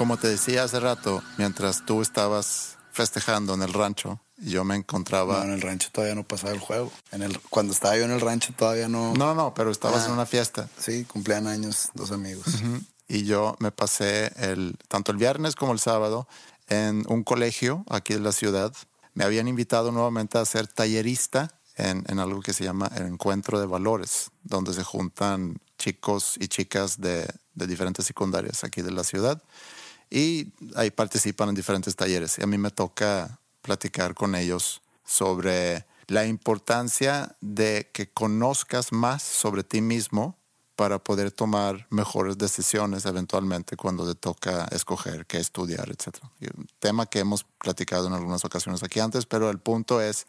Como 0.00 0.16
te 0.16 0.28
decía 0.28 0.64
hace 0.64 0.80
rato, 0.80 1.22
mientras 1.36 1.84
tú 1.84 2.00
estabas 2.00 2.78
festejando 2.90 3.52
en 3.52 3.60
el 3.60 3.70
rancho, 3.74 4.18
yo 4.38 4.64
me 4.64 4.74
encontraba... 4.74 5.40
No, 5.40 5.44
en 5.44 5.50
el 5.52 5.60
rancho 5.60 5.90
todavía 5.92 6.14
no 6.14 6.24
pasaba 6.26 6.54
el 6.54 6.58
juego. 6.58 6.90
En 7.12 7.20
el, 7.20 7.38
cuando 7.50 7.74
estaba 7.74 7.98
yo 7.98 8.04
en 8.04 8.10
el 8.10 8.22
rancho 8.22 8.54
todavía 8.56 8.88
no... 8.88 9.12
No, 9.12 9.34
no, 9.34 9.52
pero 9.52 9.70
estabas 9.70 10.04
Ah. 10.04 10.06
en 10.06 10.12
una 10.12 10.24
fiesta. 10.24 10.70
Sí, 10.78 11.04
cumplían 11.04 11.46
años 11.46 11.90
dos 11.92 12.12
amigos. 12.12 12.46
Ujú. 12.46 12.80
Y 13.08 13.24
yo 13.26 13.56
me 13.58 13.72
pasé 13.72 14.32
el, 14.36 14.78
tanto 14.88 15.12
el 15.12 15.18
viernes 15.18 15.54
como 15.54 15.72
el 15.74 15.78
sábado 15.80 16.26
en 16.68 17.04
un 17.08 17.22
colegio 17.22 17.84
aquí 17.90 18.14
de 18.14 18.20
la 18.20 18.32
ciudad. 18.32 18.72
Me 19.12 19.24
habían 19.24 19.48
invitado 19.48 19.92
nuevamente 19.92 20.38
a 20.38 20.46
ser 20.46 20.66
tallerista 20.66 21.60
en, 21.76 22.04
en 22.08 22.18
algo 22.20 22.40
que 22.40 22.54
se 22.54 22.64
llama 22.64 22.90
el 22.96 23.04
Encuentro 23.04 23.60
de 23.60 23.66
Valores, 23.66 24.30
donde 24.44 24.72
se 24.72 24.82
juntan 24.82 25.58
chicos 25.78 26.36
y 26.40 26.48
chicas 26.48 27.02
de, 27.02 27.28
de 27.54 27.66
diferentes 27.66 28.06
secundarias 28.06 28.64
aquí 28.64 28.80
de 28.80 28.92
la 28.92 29.04
ciudad 29.04 29.42
y 30.10 30.52
ahí 30.74 30.90
participan 30.90 31.50
en 31.50 31.54
diferentes 31.54 31.94
talleres. 31.94 32.38
Y 32.38 32.42
a 32.42 32.46
mí 32.46 32.58
me 32.58 32.70
toca 32.70 33.38
platicar 33.62 34.14
con 34.14 34.34
ellos 34.34 34.82
sobre 35.04 35.86
la 36.08 36.26
importancia 36.26 37.36
de 37.40 37.88
que 37.92 38.10
conozcas 38.10 38.92
más 38.92 39.22
sobre 39.22 39.62
ti 39.62 39.80
mismo 39.80 40.36
para 40.74 40.98
poder 40.98 41.30
tomar 41.30 41.86
mejores 41.90 42.38
decisiones 42.38 43.04
eventualmente 43.04 43.76
cuando 43.76 44.06
te 44.06 44.18
toca 44.18 44.64
escoger 44.72 45.26
qué 45.26 45.36
estudiar, 45.36 45.90
etc. 45.90 46.16
Un 46.56 46.66
tema 46.78 47.06
que 47.06 47.18
hemos 47.18 47.44
platicado 47.44 48.06
en 48.06 48.14
algunas 48.14 48.44
ocasiones 48.44 48.82
aquí 48.82 48.98
antes, 48.98 49.26
pero 49.26 49.50
el 49.50 49.58
punto 49.58 50.00
es 50.00 50.26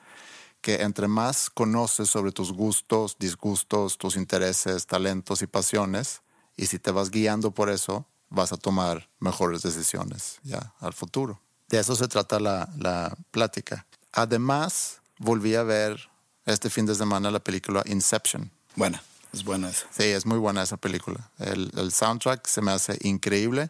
que 0.59 0.82
entre 0.82 1.07
más 1.07 1.49
conoces 1.49 2.09
sobre 2.09 2.32
tus 2.32 2.51
gustos, 2.51 3.15
disgustos, 3.17 3.97
tus 3.97 4.15
intereses, 4.17 4.86
talentos 4.86 5.41
y 5.41 5.47
pasiones, 5.47 6.21
y 6.57 6.67
si 6.67 6.77
te 6.79 6.91
vas 6.91 7.09
guiando 7.09 7.51
por 7.51 7.69
eso, 7.69 8.05
vas 8.32 8.51
a 8.51 8.57
tomar 8.57 9.07
mejores 9.19 9.61
decisiones 9.61 10.39
ya 10.41 10.73
al 10.79 10.93
futuro. 10.93 11.39
De 11.69 11.79
eso 11.79 11.95
se 11.95 12.07
trata 12.07 12.39
la, 12.39 12.67
la 12.77 13.15
plática. 13.29 13.86
Además, 14.11 14.99
volví 15.19 15.53
a 15.55 15.63
ver 15.63 16.09
este 16.45 16.69
fin 16.69 16.86
de 16.86 16.95
semana 16.95 17.29
la 17.29 17.39
película 17.39 17.84
Inception. 17.86 18.49
Buena, 18.75 19.03
es 19.32 19.43
buena 19.43 19.69
esa. 19.69 19.86
Sí, 19.91 20.03
es 20.03 20.25
muy 20.25 20.39
buena 20.39 20.63
esa 20.63 20.77
película. 20.77 21.29
El, 21.38 21.71
el 21.77 21.91
soundtrack 21.91 22.47
se 22.47 22.61
me 22.61 22.71
hace 22.71 22.97
increíble 23.01 23.69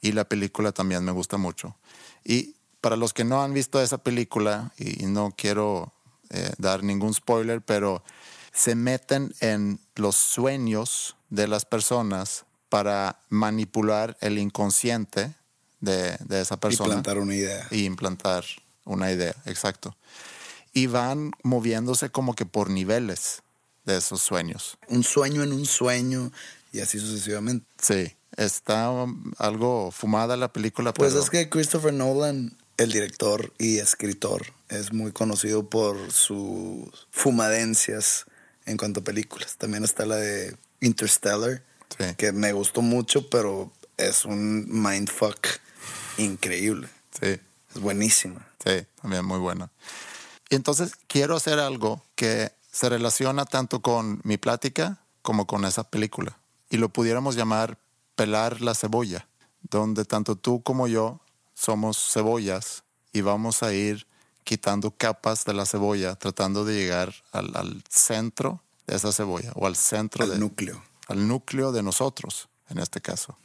y 0.00 0.12
la 0.12 0.24
película 0.24 0.72
también 0.72 1.02
me 1.04 1.12
gusta 1.12 1.36
mucho. 1.36 1.76
Y 2.24 2.54
para 2.80 2.96
los 2.96 3.12
que 3.12 3.24
no 3.24 3.42
han 3.42 3.52
visto 3.52 3.82
esa 3.82 3.98
película, 3.98 4.72
y, 4.78 5.04
y 5.04 5.06
no 5.06 5.34
quiero 5.36 5.92
eh, 6.30 6.52
dar 6.58 6.84
ningún 6.84 7.14
spoiler, 7.14 7.60
pero 7.60 8.04
se 8.52 8.74
meten 8.74 9.34
en 9.40 9.80
los 9.96 10.16
sueños 10.16 11.16
de 11.30 11.48
las 11.48 11.64
personas 11.64 12.44
para 12.76 13.18
manipular 13.30 14.18
el 14.20 14.36
inconsciente 14.36 15.32
de, 15.80 16.14
de 16.26 16.42
esa 16.42 16.60
persona. 16.60 16.90
plantar 16.90 17.16
una 17.16 17.34
idea. 17.34 17.66
Y 17.70 17.86
implantar 17.86 18.44
una 18.84 19.10
idea, 19.10 19.34
exacto. 19.46 19.96
Y 20.74 20.86
van 20.86 21.32
moviéndose 21.42 22.10
como 22.10 22.34
que 22.34 22.44
por 22.44 22.68
niveles 22.68 23.40
de 23.86 23.96
esos 23.96 24.20
sueños. 24.20 24.76
Un 24.88 25.04
sueño 25.04 25.42
en 25.42 25.54
un 25.54 25.64
sueño 25.64 26.30
y 26.70 26.80
así 26.80 26.98
sucesivamente. 26.98 27.64
Sí, 27.80 28.14
está 28.36 28.90
algo 29.38 29.90
fumada 29.90 30.36
la 30.36 30.52
película, 30.52 30.92
Pues 30.92 31.12
pero 31.14 31.24
es 31.24 31.30
que 31.30 31.48
Christopher 31.48 31.94
Nolan, 31.94 32.58
el 32.76 32.92
director 32.92 33.54
y 33.56 33.78
escritor, 33.78 34.52
es 34.68 34.92
muy 34.92 35.12
conocido 35.12 35.70
por 35.70 36.12
sus 36.12 36.90
fumadencias 37.10 38.26
en 38.66 38.76
cuanto 38.76 39.00
a 39.00 39.04
películas. 39.04 39.56
También 39.56 39.82
está 39.82 40.04
la 40.04 40.16
de 40.16 40.58
Interstellar, 40.82 41.62
Sí. 41.98 42.14
que 42.16 42.32
me 42.32 42.52
gustó 42.52 42.82
mucho, 42.82 43.28
pero 43.30 43.72
es 43.96 44.24
un 44.24 44.66
mindfuck 44.68 45.38
increíble. 46.18 46.88
sí, 47.18 47.38
Es 47.74 47.80
buenísima. 47.80 48.46
sí, 48.64 48.86
también 49.00 49.24
muy 49.24 49.38
buena. 49.38 49.70
Y 50.50 50.54
entonces 50.54 50.92
quiero 51.08 51.36
hacer 51.36 51.58
algo 51.58 52.02
que 52.14 52.52
se 52.70 52.88
relaciona 52.88 53.44
tanto 53.46 53.80
con 53.80 54.20
mi 54.24 54.36
plática 54.36 54.98
como 55.22 55.46
con 55.46 55.64
esa 55.64 55.84
película. 55.84 56.38
Y 56.70 56.76
lo 56.76 56.88
pudiéramos 56.88 57.36
llamar 57.36 57.78
pelar 58.14 58.60
la 58.60 58.74
cebolla, 58.74 59.26
donde 59.62 60.04
tanto 60.04 60.36
tú 60.36 60.62
como 60.62 60.86
yo 60.88 61.20
somos 61.54 61.96
cebollas 62.12 62.84
y 63.12 63.22
vamos 63.22 63.62
a 63.62 63.72
ir 63.72 64.06
quitando 64.44 64.90
capas 64.92 65.44
de 65.44 65.54
la 65.54 65.66
cebolla, 65.66 66.14
tratando 66.16 66.64
de 66.64 66.74
llegar 66.74 67.14
al, 67.32 67.56
al 67.56 67.82
centro 67.88 68.62
de 68.86 68.96
esa 68.96 69.10
cebolla 69.12 69.52
o 69.54 69.66
al 69.66 69.74
centro 69.74 70.24
El 70.24 70.30
de, 70.32 70.38
núcleo. 70.38 70.82
Al 71.06 71.26
núcleo 71.26 71.72
de 71.72 71.82
nosotros, 71.82 72.48
en 72.68 72.78
este 72.78 73.00
caso. 73.00 73.36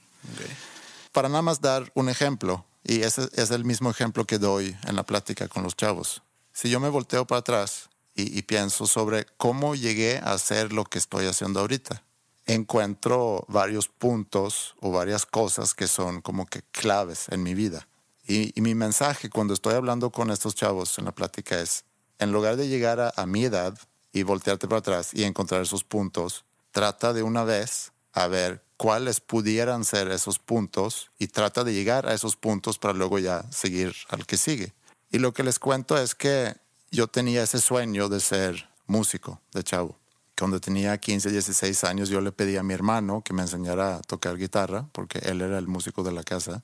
Para 1.11 1.29
nada 1.29 1.41
más 1.41 1.61
dar 1.61 1.91
un 1.95 2.09
ejemplo, 2.09 2.65
y 2.83 3.01
ese 3.01 3.29
es 3.33 3.51
el 3.51 3.65
mismo 3.65 3.89
ejemplo 3.89 4.25
que 4.25 4.39
doy 4.39 4.75
en 4.87 4.95
la 4.95 5.03
plática 5.03 5.47
con 5.47 5.63
los 5.63 5.75
chavos. 5.75 6.23
Si 6.53 6.69
yo 6.69 6.79
me 6.79 6.89
volteo 6.89 7.25
para 7.25 7.39
atrás 7.39 7.89
y, 8.15 8.37
y 8.37 8.41
pienso 8.41 8.87
sobre 8.87 9.25
cómo 9.37 9.75
llegué 9.75 10.17
a 10.17 10.33
hacer 10.33 10.73
lo 10.73 10.85
que 10.85 10.99
estoy 10.99 11.27
haciendo 11.27 11.59
ahorita, 11.59 12.03
encuentro 12.45 13.45
varios 13.47 13.87
puntos 13.87 14.75
o 14.79 14.91
varias 14.91 15.25
cosas 15.25 15.73
que 15.73 15.87
son 15.87 16.21
como 16.21 16.45
que 16.45 16.63
claves 16.71 17.27
en 17.29 17.43
mi 17.43 17.53
vida. 17.53 17.87
Y, 18.27 18.57
y 18.57 18.61
mi 18.61 18.75
mensaje 18.75 19.29
cuando 19.29 19.53
estoy 19.53 19.75
hablando 19.75 20.11
con 20.11 20.31
estos 20.31 20.55
chavos 20.55 20.97
en 20.97 21.05
la 21.05 21.11
plática 21.11 21.59
es, 21.59 21.85
en 22.19 22.31
lugar 22.31 22.55
de 22.55 22.67
llegar 22.67 22.99
a, 22.99 23.13
a 23.15 23.25
mi 23.25 23.45
edad 23.45 23.77
y 24.13 24.23
voltearte 24.23 24.67
para 24.67 24.79
atrás 24.79 25.11
y 25.13 25.23
encontrar 25.23 25.61
esos 25.61 25.83
puntos, 25.83 26.45
trata 26.71 27.13
de 27.13 27.23
una 27.23 27.43
vez 27.43 27.91
a 28.13 28.27
ver 28.27 28.63
cuáles 28.77 29.19
pudieran 29.19 29.85
ser 29.85 30.09
esos 30.09 30.39
puntos 30.39 31.11
y 31.19 31.27
trata 31.27 31.63
de 31.63 31.73
llegar 31.73 32.07
a 32.07 32.13
esos 32.13 32.35
puntos 32.35 32.79
para 32.79 32.93
luego 32.93 33.19
ya 33.19 33.43
seguir 33.51 33.95
al 34.09 34.25
que 34.25 34.37
sigue. 34.37 34.73
Y 35.11 35.19
lo 35.19 35.33
que 35.33 35.43
les 35.43 35.59
cuento 35.59 35.97
es 35.97 36.15
que 36.15 36.55
yo 36.89 37.07
tenía 37.07 37.43
ese 37.43 37.59
sueño 37.59 38.09
de 38.09 38.19
ser 38.19 38.69
músico 38.87 39.39
de 39.53 39.63
chavo. 39.63 39.97
Cuando 40.37 40.59
tenía 40.59 40.97
15, 40.97 41.29
16 41.29 41.83
años 41.83 42.09
yo 42.09 42.21
le 42.21 42.31
pedí 42.31 42.57
a 42.57 42.63
mi 42.63 42.73
hermano 42.73 43.21
que 43.23 43.33
me 43.33 43.43
enseñara 43.43 43.97
a 43.97 44.01
tocar 44.01 44.37
guitarra 44.37 44.87
porque 44.91 45.19
él 45.19 45.41
era 45.41 45.59
el 45.59 45.67
músico 45.67 46.01
de 46.01 46.11
la 46.11 46.23
casa. 46.23 46.63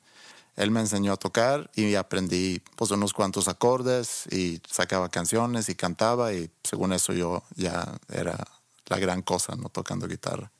Él 0.56 0.72
me 0.72 0.80
enseñó 0.80 1.14
a 1.14 1.18
tocar 1.18 1.70
y 1.76 1.94
aprendí 1.94 2.64
pues 2.76 2.90
unos 2.90 3.14
cuantos 3.14 3.48
acordes 3.48 4.26
y 4.32 4.60
sacaba 4.68 5.10
canciones 5.10 5.70
y 5.70 5.76
cantaba 5.76 6.34
y 6.34 6.50
según 6.64 6.94
eso 6.94 7.14
yo 7.14 7.44
ya 7.56 7.94
era 8.10 8.44
la 8.88 8.98
gran 9.00 9.22
cosa, 9.22 9.56
¿no? 9.56 9.70
Tocando 9.70 10.08
guitarra. 10.08 10.52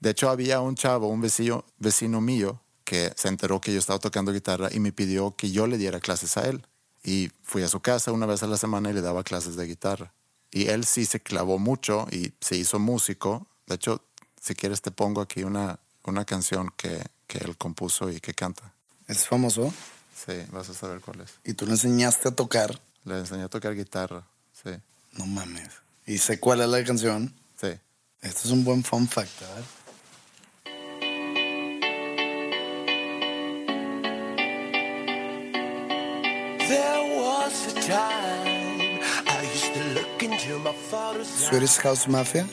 De 0.00 0.10
hecho, 0.10 0.30
había 0.30 0.60
un 0.60 0.74
chavo, 0.74 1.08
un 1.08 1.20
vecino, 1.20 1.64
vecino 1.78 2.20
mío, 2.20 2.60
que 2.84 3.12
se 3.16 3.28
enteró 3.28 3.60
que 3.60 3.72
yo 3.72 3.78
estaba 3.78 3.98
tocando 3.98 4.32
guitarra 4.32 4.68
y 4.72 4.80
me 4.80 4.92
pidió 4.92 5.34
que 5.36 5.50
yo 5.50 5.66
le 5.66 5.76
diera 5.76 6.00
clases 6.00 6.36
a 6.36 6.48
él. 6.48 6.66
Y 7.04 7.30
fui 7.42 7.62
a 7.62 7.68
su 7.68 7.80
casa 7.80 8.12
una 8.12 8.26
vez 8.26 8.42
a 8.42 8.46
la 8.46 8.56
semana 8.56 8.90
y 8.90 8.92
le 8.92 9.00
daba 9.00 9.24
clases 9.24 9.56
de 9.56 9.66
guitarra. 9.66 10.12
Y 10.50 10.68
él 10.68 10.84
sí 10.84 11.04
se 11.04 11.20
clavó 11.20 11.58
mucho 11.58 12.06
y 12.10 12.32
se 12.40 12.56
hizo 12.56 12.78
músico. 12.78 13.46
De 13.66 13.74
hecho, 13.74 14.02
si 14.40 14.54
quieres 14.54 14.80
te 14.82 14.90
pongo 14.90 15.20
aquí 15.20 15.42
una, 15.42 15.78
una 16.04 16.24
canción 16.24 16.72
que, 16.76 17.04
que 17.26 17.38
él 17.38 17.56
compuso 17.56 18.10
y 18.10 18.20
que 18.20 18.34
canta. 18.34 18.72
¿Es 19.06 19.26
famoso? 19.26 19.72
Sí, 20.14 20.32
vas 20.50 20.68
a 20.68 20.74
saber 20.74 21.00
cuál 21.00 21.20
es. 21.20 21.34
¿Y 21.44 21.54
tú 21.54 21.66
le 21.66 21.72
enseñaste 21.72 22.28
a 22.28 22.32
tocar? 22.32 22.80
Le 23.04 23.18
enseñé 23.18 23.44
a 23.44 23.48
tocar 23.48 23.74
guitarra, 23.74 24.26
sí. 24.52 24.70
No 25.12 25.26
mames. 25.26 25.68
¿Y 26.06 26.18
sé 26.18 26.40
cuál 26.40 26.60
es 26.60 26.68
la 26.68 26.82
canción? 26.84 27.34
Sí. 27.60 27.68
Esto 28.22 28.40
es 28.44 28.50
un 28.52 28.64
buen 28.64 28.84
fun 28.84 29.08
fact, 29.08 29.30
¿verdad? 29.40 29.64
Swedish 41.24 41.78
House 41.78 42.06
Mafia. 42.08 42.46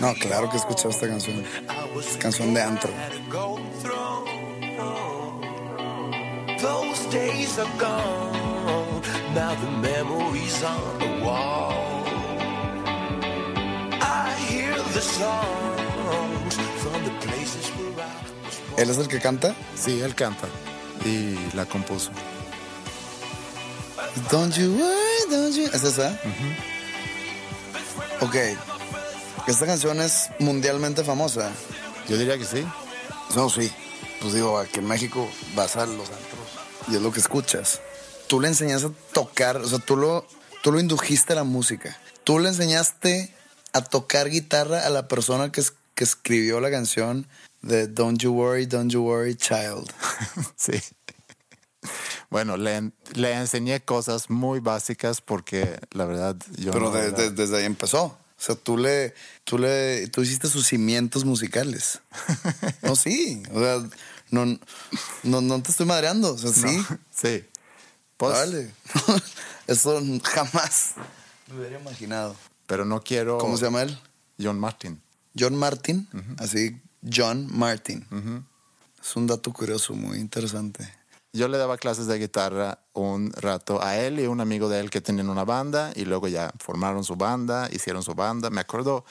No, 0.00 0.14
claro 0.14 0.48
que 0.48 0.56
he 0.56 0.58
escuchado 0.58 0.90
esta 0.90 1.06
canción. 1.06 1.44
Es 2.00 2.16
canción 2.16 2.54
de 2.54 2.62
antro. 2.62 2.90
Those 6.60 7.06
days 7.10 7.58
are 7.58 7.70
gone. 7.78 9.02
Now 9.34 9.54
the 9.54 9.70
memories 9.80 10.64
on 10.64 10.98
the 10.98 11.24
wall. 11.24 11.87
¿Él 18.76 18.90
es 18.90 18.98
el 18.98 19.08
que 19.08 19.20
canta? 19.20 19.54
Sí, 19.76 20.00
él 20.00 20.14
canta 20.14 20.48
y 21.04 21.36
la 21.54 21.66
compuso. 21.66 22.10
Don't 24.30 24.54
you 24.56 24.72
worry, 24.72 25.30
don't 25.30 25.54
you... 25.54 25.66
¿Es 25.72 25.84
esa? 25.84 26.18
Ok. 28.20 28.36
Esta 29.46 29.66
canción 29.66 30.00
es 30.00 30.30
mundialmente 30.40 31.04
famosa. 31.04 31.50
Yo 32.08 32.16
diría 32.16 32.36
que 32.36 32.44
sí. 32.44 32.66
No, 33.36 33.48
sí. 33.50 33.70
Pues 34.20 34.34
digo, 34.34 34.58
aquí 34.58 34.80
en 34.80 34.88
México 34.88 35.28
vas 35.54 35.76
a 35.76 35.86
los 35.86 36.08
antros 36.08 36.88
y 36.88 36.96
es 36.96 37.02
lo 37.02 37.12
que 37.12 37.20
escuchas. 37.20 37.80
Tú 38.26 38.40
le 38.40 38.48
enseñaste 38.48 38.88
a 38.88 39.12
tocar, 39.12 39.58
o 39.58 39.68
sea, 39.68 39.78
tú 39.78 39.96
lo, 39.96 40.26
tú 40.62 40.72
lo 40.72 40.80
indujiste 40.80 41.34
a 41.34 41.36
la 41.36 41.44
música. 41.44 41.96
Tú 42.24 42.38
le 42.38 42.48
enseñaste 42.48 43.32
a 43.78 43.84
tocar 43.84 44.28
guitarra 44.30 44.86
a 44.86 44.90
la 44.90 45.08
persona 45.08 45.50
que, 45.52 45.60
es- 45.60 45.72
que 45.94 46.04
escribió 46.04 46.60
la 46.60 46.70
canción 46.70 47.26
de 47.62 47.86
Don't 47.88 48.20
You 48.20 48.32
Worry, 48.32 48.66
Don't 48.66 48.90
You 48.92 49.02
Worry, 49.02 49.34
Child. 49.36 49.90
sí. 50.56 50.80
Bueno, 52.30 52.56
le, 52.56 52.92
le 53.14 53.32
enseñé 53.32 53.80
cosas 53.80 54.28
muy 54.30 54.60
básicas 54.60 55.20
porque 55.20 55.80
la 55.92 56.04
verdad 56.04 56.36
yo 56.56 56.72
Pero 56.72 56.86
no 56.86 56.90
de- 56.92 57.06
era- 57.08 57.16
de- 57.16 57.30
desde 57.30 57.58
ahí 57.58 57.64
empezó. 57.64 58.04
O 58.04 58.40
sea, 58.40 58.54
tú 58.54 58.76
le, 58.76 59.14
tú 59.44 59.58
le, 59.58 60.06
tú 60.08 60.22
hiciste 60.22 60.48
sus 60.48 60.66
cimientos 60.66 61.24
musicales. 61.24 62.00
No, 62.82 62.94
sí. 62.96 63.42
O 63.52 63.58
sea, 63.60 63.78
no, 64.30 64.44
no, 65.24 65.40
no 65.40 65.62
te 65.62 65.70
estoy 65.70 65.86
madreando. 65.86 66.34
O 66.34 66.38
sea, 66.38 66.52
sí. 66.52 66.84
Sí. 67.14 67.44
Pues, 68.16 68.32
Vale. 68.34 68.70
Eso 69.66 70.00
jamás 70.24 70.92
me 71.48 71.58
hubiera 71.60 71.78
imaginado. 71.80 72.34
Pero 72.68 72.84
no 72.84 73.00
quiero... 73.00 73.38
¿Cómo 73.38 73.56
se 73.56 73.64
llama 73.64 73.82
él? 73.82 73.98
John 74.38 74.60
Martin. 74.60 75.02
John 75.36 75.56
Martin. 75.56 76.06
Así, 76.38 76.80
John 77.02 77.48
Martin. 77.50 78.06
Es 79.00 79.16
un 79.16 79.26
dato 79.26 79.52
curioso, 79.52 79.94
muy 79.94 80.18
interesante. 80.18 80.86
Yo 81.32 81.48
le 81.48 81.56
daba 81.56 81.78
clases 81.78 82.06
de 82.06 82.18
guitarra 82.18 82.78
un 82.92 83.32
rato 83.32 83.82
a 83.82 83.96
él 83.96 84.20
y 84.20 84.26
a 84.26 84.30
un 84.30 84.42
amigo 84.42 84.68
de 84.68 84.80
él 84.80 84.90
que 84.90 85.00
tenían 85.00 85.30
una 85.30 85.44
banda 85.44 85.92
y 85.96 86.04
luego 86.04 86.28
ya 86.28 86.52
formaron 86.58 87.04
su 87.04 87.16
banda, 87.16 87.70
hicieron 87.72 88.02
su 88.02 88.14
banda. 88.14 88.50
Me 88.50 88.60
acuerdo 88.60 89.06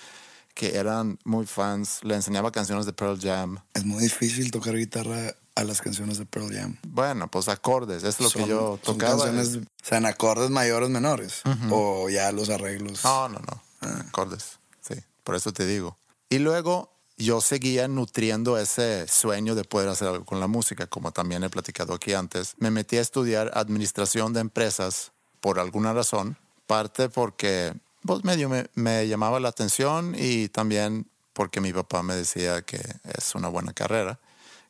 que 0.54 0.78
eran 0.78 1.18
muy 1.24 1.48
fans, 1.48 2.04
le 2.04 2.14
enseñaba 2.14 2.52
canciones 2.52 2.86
de 2.86 2.94
Pearl 2.94 3.20
Jam. 3.20 3.58
Es 3.74 3.86
muy 3.86 4.04
difícil 4.04 4.52
tocar 4.52 4.76
guitarra 4.76 5.36
a 5.58 5.64
las 5.64 5.82
canciones 5.82 6.18
de 6.18 6.26
Pearl 6.26 6.54
Jam. 6.54 6.78
Bueno, 6.88 7.30
pues 7.30 7.48
acordes, 7.50 8.04
es 8.04 8.20
lo 8.20 8.30
que 8.30 8.40
Son- 8.42 8.50
yo 8.50 8.80
son 8.84 8.98
tocaba. 8.98 9.26
canciones, 9.26 9.58
o 9.58 9.86
sea, 9.86 9.98
en 9.98 10.06
acordes 10.06 10.50
mayores, 10.50 10.90
menores. 10.90 11.42
Ujú. 11.46 11.76
O 11.76 12.10
ya 12.10 12.32
los 12.32 12.50
arreglos. 12.50 13.04
No, 13.04 13.28
no, 13.30 13.40
no. 13.40 13.90
Acordes, 14.08 14.60
sí. 14.82 14.96
Por 15.24 15.36
eso 15.36 15.52
te 15.54 15.66
digo. 15.66 15.98
Y 16.30 16.40
luego 16.40 16.94
yo 17.18 17.42
seguía 17.42 17.88
nutriendo 17.88 18.58
ese 18.60 19.08
sueño 19.08 19.56
de 19.56 19.64
poder 19.64 19.90
hacer 19.90 20.08
algo 20.10 20.26
con 20.26 20.40
la 20.40 20.48
música, 20.48 20.86
como 20.88 21.12
también 21.12 21.44
he 21.44 21.50
platicado 21.50 21.94
aquí 21.96 22.14
antes. 22.14 22.54
Me 22.60 22.70
metí 22.70 22.98
a 22.98 23.02
estudiar 23.02 23.52
administración 23.56 24.34
de 24.34 24.42
empresas 24.42 25.12
por 25.42 25.60
alguna 25.60 25.94
razón. 25.94 26.38
Parte 26.68 27.10
porque 27.10 27.74
pues, 28.06 28.24
medio 28.24 28.50
me, 28.50 28.70
me 28.76 29.08
llamaba 29.08 29.40
la 29.40 29.50
atención 29.50 30.16
y 30.18 30.50
también 30.50 31.10
porque 31.34 31.62
mi 31.62 31.74
papá 31.74 32.04
me 32.04 32.16
decía 32.16 32.62
que 32.62 32.78
es 33.18 33.34
una 33.36 33.48
buena 33.48 33.74
carrera. 33.74 34.20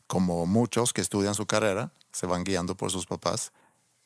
Como 0.07 0.45
muchos 0.45 0.93
que 0.93 1.01
estudian 1.01 1.35
su 1.35 1.45
carrera, 1.45 1.91
se 2.11 2.25
van 2.25 2.43
guiando 2.43 2.75
por 2.75 2.91
sus 2.91 3.05
papás. 3.05 3.51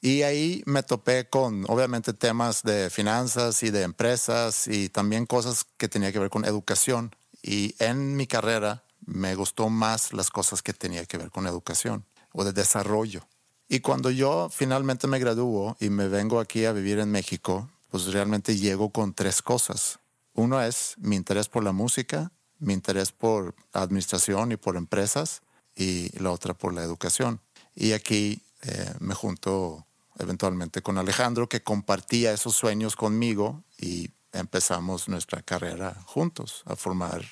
Y 0.01 0.23
ahí 0.23 0.63
me 0.65 0.81
topé 0.81 1.29
con, 1.29 1.65
obviamente, 1.69 2.13
temas 2.13 2.63
de 2.63 2.89
finanzas 2.89 3.61
y 3.61 3.69
de 3.69 3.83
empresas 3.83 4.67
y 4.67 4.89
también 4.89 5.27
cosas 5.27 5.63
que 5.77 5.87
tenía 5.87 6.11
que 6.11 6.19
ver 6.19 6.31
con 6.31 6.43
educación. 6.43 7.15
Y 7.43 7.75
en 7.77 8.15
mi 8.15 8.25
carrera 8.25 8.83
me 9.05 9.35
gustó 9.35 9.69
más 9.69 10.11
las 10.13 10.31
cosas 10.31 10.63
que 10.63 10.73
tenía 10.73 11.05
que 11.05 11.17
ver 11.17 11.29
con 11.29 11.45
educación 11.45 12.05
o 12.33 12.43
de 12.43 12.53
desarrollo. 12.53 13.27
Y 13.69 13.79
cuando 13.79 14.09
yo 14.09 14.49
finalmente 14.51 15.07
me 15.07 15.19
gradúo 15.19 15.77
y 15.79 15.89
me 15.89 16.07
vengo 16.07 16.39
aquí 16.39 16.65
a 16.65 16.73
vivir 16.73 16.99
en 16.99 17.11
México, 17.11 17.69
pues 17.89 18.07
realmente 18.07 18.57
llego 18.57 18.89
con 18.89 19.13
tres 19.13 19.41
cosas. 19.41 19.99
Uno 20.33 20.61
es 20.61 20.95
mi 20.97 21.15
interés 21.15 21.47
por 21.47 21.63
la 21.63 21.71
música, 21.71 22.31
mi 22.59 22.73
interés 22.73 23.11
por 23.11 23.55
administración 23.73 24.51
y 24.51 24.57
por 24.57 24.77
empresas, 24.77 25.41
y 25.75 26.17
la 26.19 26.31
otra 26.31 26.53
por 26.53 26.73
la 26.73 26.83
educación. 26.83 27.41
Y 27.75 27.93
aquí 27.93 28.41
eh, 28.63 28.93
me 28.99 29.15
junto 29.15 29.85
eventualmente 30.19 30.81
con 30.81 30.97
Alejandro, 30.97 31.49
que 31.49 31.63
compartía 31.63 32.33
esos 32.33 32.55
sueños 32.55 32.95
conmigo 32.95 33.63
y 33.77 34.11
empezamos 34.33 35.07
nuestra 35.07 35.41
carrera 35.41 35.95
juntos 36.05 36.63
a 36.65 36.75
formar 36.75 37.23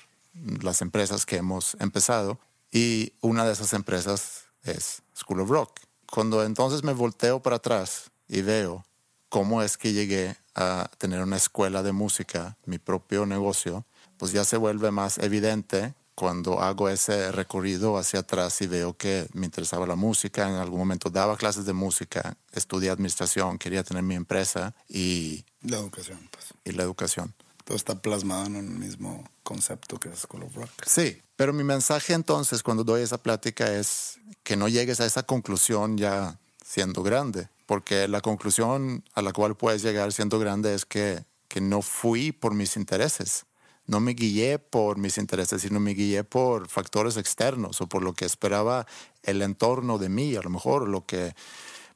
las 0.62 0.82
empresas 0.82 1.26
que 1.26 1.38
hemos 1.38 1.76
empezado. 1.80 2.40
Y 2.72 3.14
una 3.22 3.46
de 3.46 3.54
esas 3.54 3.74
empresas 3.74 4.46
es 4.64 5.02
School 5.16 5.42
of 5.42 5.50
Rock. 5.50 5.80
Cuando 6.12 6.44
entonces 6.44 6.84
me 6.84 6.94
volteo 6.94 7.42
para 7.42 7.58
atrás 7.58 8.12
y 8.28 8.42
veo 8.42 8.86
cómo 9.30 9.62
es 9.62 9.78
que 9.78 9.94
llegué 9.94 10.36
a 10.56 10.90
tener 10.98 11.22
una 11.22 11.38
escuela 11.38 11.84
de 11.84 11.92
música, 11.92 12.58
mi 12.66 12.80
propio 12.80 13.26
negocio, 13.26 13.86
pues 14.18 14.32
ya 14.32 14.44
se 14.44 14.58
vuelve 14.58 14.92
más 14.92 15.18
evidente 15.20 15.94
cuando 16.20 16.60
hago 16.62 16.90
ese 16.90 17.32
recorrido 17.32 17.98
hacia 17.98 18.20
atrás 18.20 18.60
y 18.60 18.68
veo 18.68 18.98
que 18.98 19.30
me 19.32 19.46
interesaba 19.46 19.88
la 19.88 19.96
música, 19.96 20.50
en 20.50 20.56
algún 20.56 20.80
momento 20.80 21.10
daba 21.10 21.38
clases 21.38 21.66
de 21.66 21.72
música, 21.72 22.36
estudié 22.52 22.90
administración, 22.90 23.58
quería 23.58 23.86
tener 23.86 24.04
mi 24.04 24.16
empresa 24.16 24.76
y, 24.90 25.46
La 25.62 25.78
educación, 25.78 26.20
pues. 26.30 26.48
y 26.66 26.72
la 26.74 26.84
educación. 26.84 27.34
Todo 27.64 27.78
está 27.78 28.02
plasmado 28.02 28.48
en 28.48 28.58
un 28.58 28.80
mismo 28.80 29.24
concepto 29.44 29.98
que 29.98 30.10
es 30.10 30.20
School 30.20 30.44
of 30.44 30.56
Rock. 30.56 30.70
Sí, 30.86 31.22
pero 31.38 31.54
mi 31.54 31.64
mensaje 31.64 32.12
entonces 32.12 32.64
cuando 32.64 32.84
doy 32.84 33.02
esa 33.02 33.20
plática 33.20 33.74
es 33.74 34.20
que 34.44 34.58
no 34.58 34.68
llegues 34.68 35.00
a 35.00 35.06
esa 35.06 35.24
conclusión 35.24 35.98
ya 35.98 36.38
siendo 36.66 37.02
grande, 37.02 37.48
porque 37.66 38.10
la 38.10 38.20
conclusión 38.20 39.06
a 39.14 39.22
la 39.22 39.32
cual 39.32 39.56
puedes 39.56 39.84
llegar 39.84 40.12
siendo 40.12 40.38
grande 40.38 40.74
es 40.74 40.84
que, 40.86 41.24
que 41.48 41.62
no 41.62 41.82
fui 41.82 42.34
por 42.34 42.54
mis 42.54 42.76
intereses. 42.76 43.46
No 43.90 44.00
me 44.00 44.14
guié 44.14 44.60
por 44.60 45.00
mis 45.00 45.18
intereses, 45.18 45.64
sino 45.64 45.80
me 45.80 45.96
guié 45.96 46.24
por 46.24 46.68
factores 46.68 47.18
externos 47.18 47.82
o 47.82 47.88
por 47.88 48.04
lo 48.04 48.14
que 48.14 48.24
esperaba 48.24 48.86
el 49.24 49.42
entorno 49.42 49.98
de 49.98 50.10
mí, 50.10 50.36
a 50.36 50.44
lo 50.44 50.52
mejor 50.52 50.88
lo 50.88 51.08
que 51.08 51.34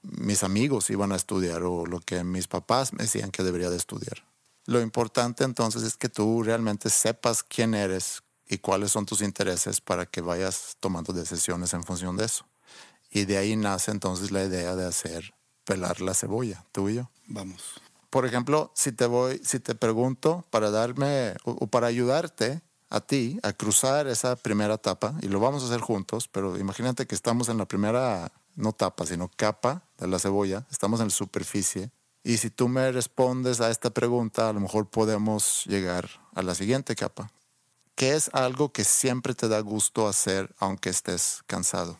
mis 0.01 0.43
amigos 0.43 0.89
iban 0.89 1.11
a 1.11 1.15
estudiar 1.15 1.61
o 1.61 1.85
lo 1.85 1.99
que 1.99 2.23
mis 2.23 2.47
papás 2.47 2.93
me 2.93 3.03
decían 3.03 3.29
que 3.29 3.43
debería 3.43 3.69
de 3.69 3.77
estudiar. 3.77 4.25
Lo 4.65 4.81
importante 4.81 5.43
entonces 5.43 5.83
es 5.83 5.95
que 5.95 6.09
tú 6.09 6.41
realmente 6.41 6.89
sepas 6.89 7.43
quién 7.43 7.75
eres 7.75 8.23
y 8.47 8.57
cuáles 8.57 8.91
son 8.91 9.05
tus 9.05 9.21
intereses 9.21 9.79
para 9.79 10.07
que 10.07 10.21
vayas 10.21 10.77
tomando 10.79 11.13
decisiones 11.13 11.75
en 11.75 11.83
función 11.83 12.17
de 12.17 12.25
eso. 12.25 12.47
Y 13.11 13.25
de 13.25 13.37
ahí 13.37 13.55
nace 13.55 13.91
entonces 13.91 14.31
la 14.31 14.43
idea 14.43 14.75
de 14.75 14.87
hacer 14.87 15.35
pelar 15.63 16.01
la 16.01 16.15
cebolla, 16.15 16.65
tú 16.71 16.89
y 16.89 16.95
yo. 16.95 17.11
Vamos. 17.27 17.82
Por 18.13 18.27
ejemplo, 18.27 18.71
si 18.75 18.91
te 18.91 19.07
voy, 19.07 19.41
si 19.43 19.59
te 19.59 19.73
pregunto 19.73 20.45
para 20.51 20.69
darme 20.69 21.33
o, 21.45 21.53
o 21.53 21.65
para 21.65 21.87
ayudarte 21.87 22.61
a 22.91 23.01
ti 23.01 23.39
a 23.41 23.53
cruzar 23.53 24.05
esa 24.05 24.35
primera 24.35 24.75
etapa, 24.75 25.15
y 25.23 25.29
lo 25.29 25.39
vamos 25.39 25.63
a 25.63 25.65
hacer 25.65 25.81
juntos, 25.81 26.27
pero 26.27 26.59
imagínate 26.59 27.07
que 27.07 27.15
estamos 27.15 27.49
en 27.49 27.57
la 27.57 27.65
primera, 27.65 28.31
no 28.55 28.71
tapa, 28.71 29.07
sino 29.07 29.31
capa 29.35 29.81
de 29.97 30.05
la 30.05 30.19
cebolla, 30.19 30.63
estamos 30.69 30.99
en 30.99 31.07
la 31.07 31.09
superficie, 31.09 31.89
y 32.23 32.37
si 32.37 32.51
tú 32.51 32.67
me 32.67 32.91
respondes 32.91 33.61
a 33.61 33.71
esta 33.71 33.89
pregunta, 33.89 34.47
a 34.47 34.53
lo 34.53 34.59
mejor 34.59 34.91
podemos 34.91 35.63
llegar 35.65 36.07
a 36.35 36.43
la 36.43 36.53
siguiente 36.53 36.95
capa. 36.95 37.31
¿Qué 37.95 38.13
es 38.13 38.29
algo 38.31 38.71
que 38.71 38.83
siempre 38.83 39.33
te 39.33 39.47
da 39.47 39.59
gusto 39.61 40.07
hacer 40.07 40.53
aunque 40.59 40.91
estés 40.91 41.41
cansado? 41.47 41.97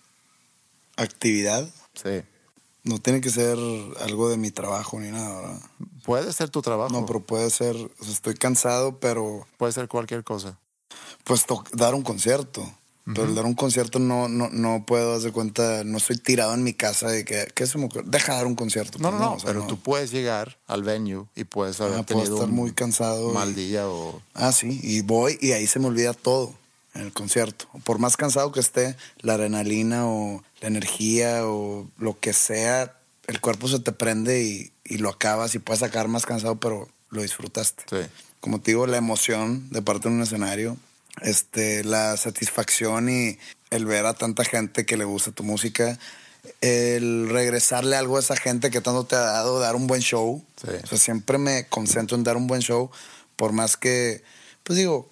Actividad. 0.96 1.68
Sí. 1.96 2.22
No 2.84 3.00
tiene 3.00 3.20
que 3.20 3.32
ser 3.32 3.58
algo 4.02 4.30
de 4.30 4.38
mi 4.38 4.52
trabajo 4.52 5.00
ni 5.00 5.10
nada, 5.10 5.42
¿verdad? 5.42 5.62
Puede 6.04 6.32
ser 6.34 6.50
tu 6.50 6.62
trabajo. 6.62 6.92
No, 6.94 7.06
pero 7.06 7.22
puede 7.22 7.50
ser, 7.50 7.76
estoy 8.10 8.36
cansado, 8.36 9.00
pero 9.00 9.48
Puede 9.58 9.72
ser 9.74 9.88
cualquier 9.88 10.24
cosa. 10.24 10.58
pues 11.24 11.46
dar 11.74 11.96
un 11.96 12.04
concierto. 12.04 12.70
Pero 13.06 13.26
el 13.26 13.36
dar 13.36 13.44
un 13.46 13.54
concierto 13.54 14.00
no, 14.00 14.30
no, 14.30 14.48
no 14.50 14.86
puedo, 14.86 15.14
hacer 15.14 15.34
cuenta, 15.34 15.84
no 15.84 15.98
estoy 15.98 16.18
tirado 16.18 16.54
en 16.54 16.64
mi 16.64 16.74
casa 16.74 17.10
de 17.10 17.26
que, 17.26 17.48
¿qué 17.54 17.68
se 17.68 17.78
me 17.78 17.88
ocurre? 17.88 18.06
Deja 18.08 18.34
dar 18.36 18.48
un 18.48 18.56
concierto. 18.56 18.98
No, 19.00 19.10
pues 19.10 19.20
no, 19.22 19.28
no, 19.30 19.34
o 19.36 19.40
sea, 19.40 19.48
pero 19.48 19.60
no. 19.60 19.68
tú 19.68 19.78
puedes 19.78 20.10
llegar 20.12 20.58
al 20.68 20.84
venue 20.84 21.26
y 21.36 21.44
puedes 21.44 21.82
haber 21.82 22.00
Ah, 22.00 22.04
puedo 22.04 22.20
tenido 22.22 22.36
estar 22.36 22.48
un 22.50 22.56
muy 22.56 22.72
cansado 22.72 23.32
y- 23.32 23.34
mal 23.34 23.56
día 23.56 23.90
o... 23.90 24.22
Ah, 24.34 24.54
sí, 24.54 24.80
y 24.82 25.02
voy 25.02 25.38
y 25.42 25.52
ahí 25.52 25.68
se 25.68 25.80
me 25.80 25.88
olvida 25.88 26.14
todo 26.14 26.54
en 26.94 27.02
el 27.02 27.12
concierto. 27.12 27.66
Por 27.84 28.00
más 28.00 28.16
cansado 28.16 28.54
que 28.54 28.62
esté, 28.62 28.96
la 29.20 29.34
adrenalina 29.34 30.08
o 30.08 30.42
la 30.62 30.70
energía 30.70 31.46
o 31.46 31.86
lo 31.98 32.18
que 32.18 32.32
sea, 32.32 32.98
el 33.28 33.42
cuerpo 33.42 33.68
se 33.68 33.80
te 33.80 33.92
prende 33.92 34.44
y, 34.44 34.72
y 34.84 34.98
lo 34.98 35.10
acabas 35.10 35.56
y 35.56 35.60
puedes 35.60 35.80
sacar 35.80 36.08
más 36.08 36.26
cansado, 36.26 36.60
pero 36.60 36.90
lo 37.10 37.22
disfrutaste. 37.22 37.84
Sí. 37.90 38.10
Como 38.40 38.62
te 38.62 38.72
digo, 38.72 38.88
la 38.88 38.98
emoción 38.98 39.70
de 39.70 39.82
parte 39.82 40.10
de 40.10 40.16
un 40.16 40.22
escenario, 40.22 40.78
este, 41.22 41.84
la 41.84 42.18
satisfacción 42.18 43.10
y 43.10 43.38
el 43.70 43.86
ver 43.86 44.06
a 44.06 44.14
tanta 44.14 44.44
gente 44.44 44.86
que 44.86 44.98
le 44.98 45.06
gusta 45.06 45.32
tu 45.32 45.44
música, 45.44 45.98
el 46.62 47.30
regresarle 47.30 47.96
algo 47.96 48.18
a 48.18 48.20
esa 48.20 48.36
gente 48.36 48.70
que 48.70 48.82
tanto 48.82 49.06
te 49.06 49.16
ha 49.16 49.20
dado, 49.20 49.60
dar 49.60 49.76
un 49.76 49.88
buen 49.88 50.02
show. 50.02 50.44
Sí. 50.62 50.72
O 50.84 50.88
sea, 50.88 50.98
siempre 50.98 51.38
me 51.38 51.68
concentro 51.68 52.18
en 52.18 52.24
dar 52.24 52.36
un 52.36 52.48
buen 52.48 52.62
show, 52.62 52.92
por 53.36 53.54
más 53.54 53.78
que, 53.78 54.24
pues 54.64 54.78
digo, 54.78 55.10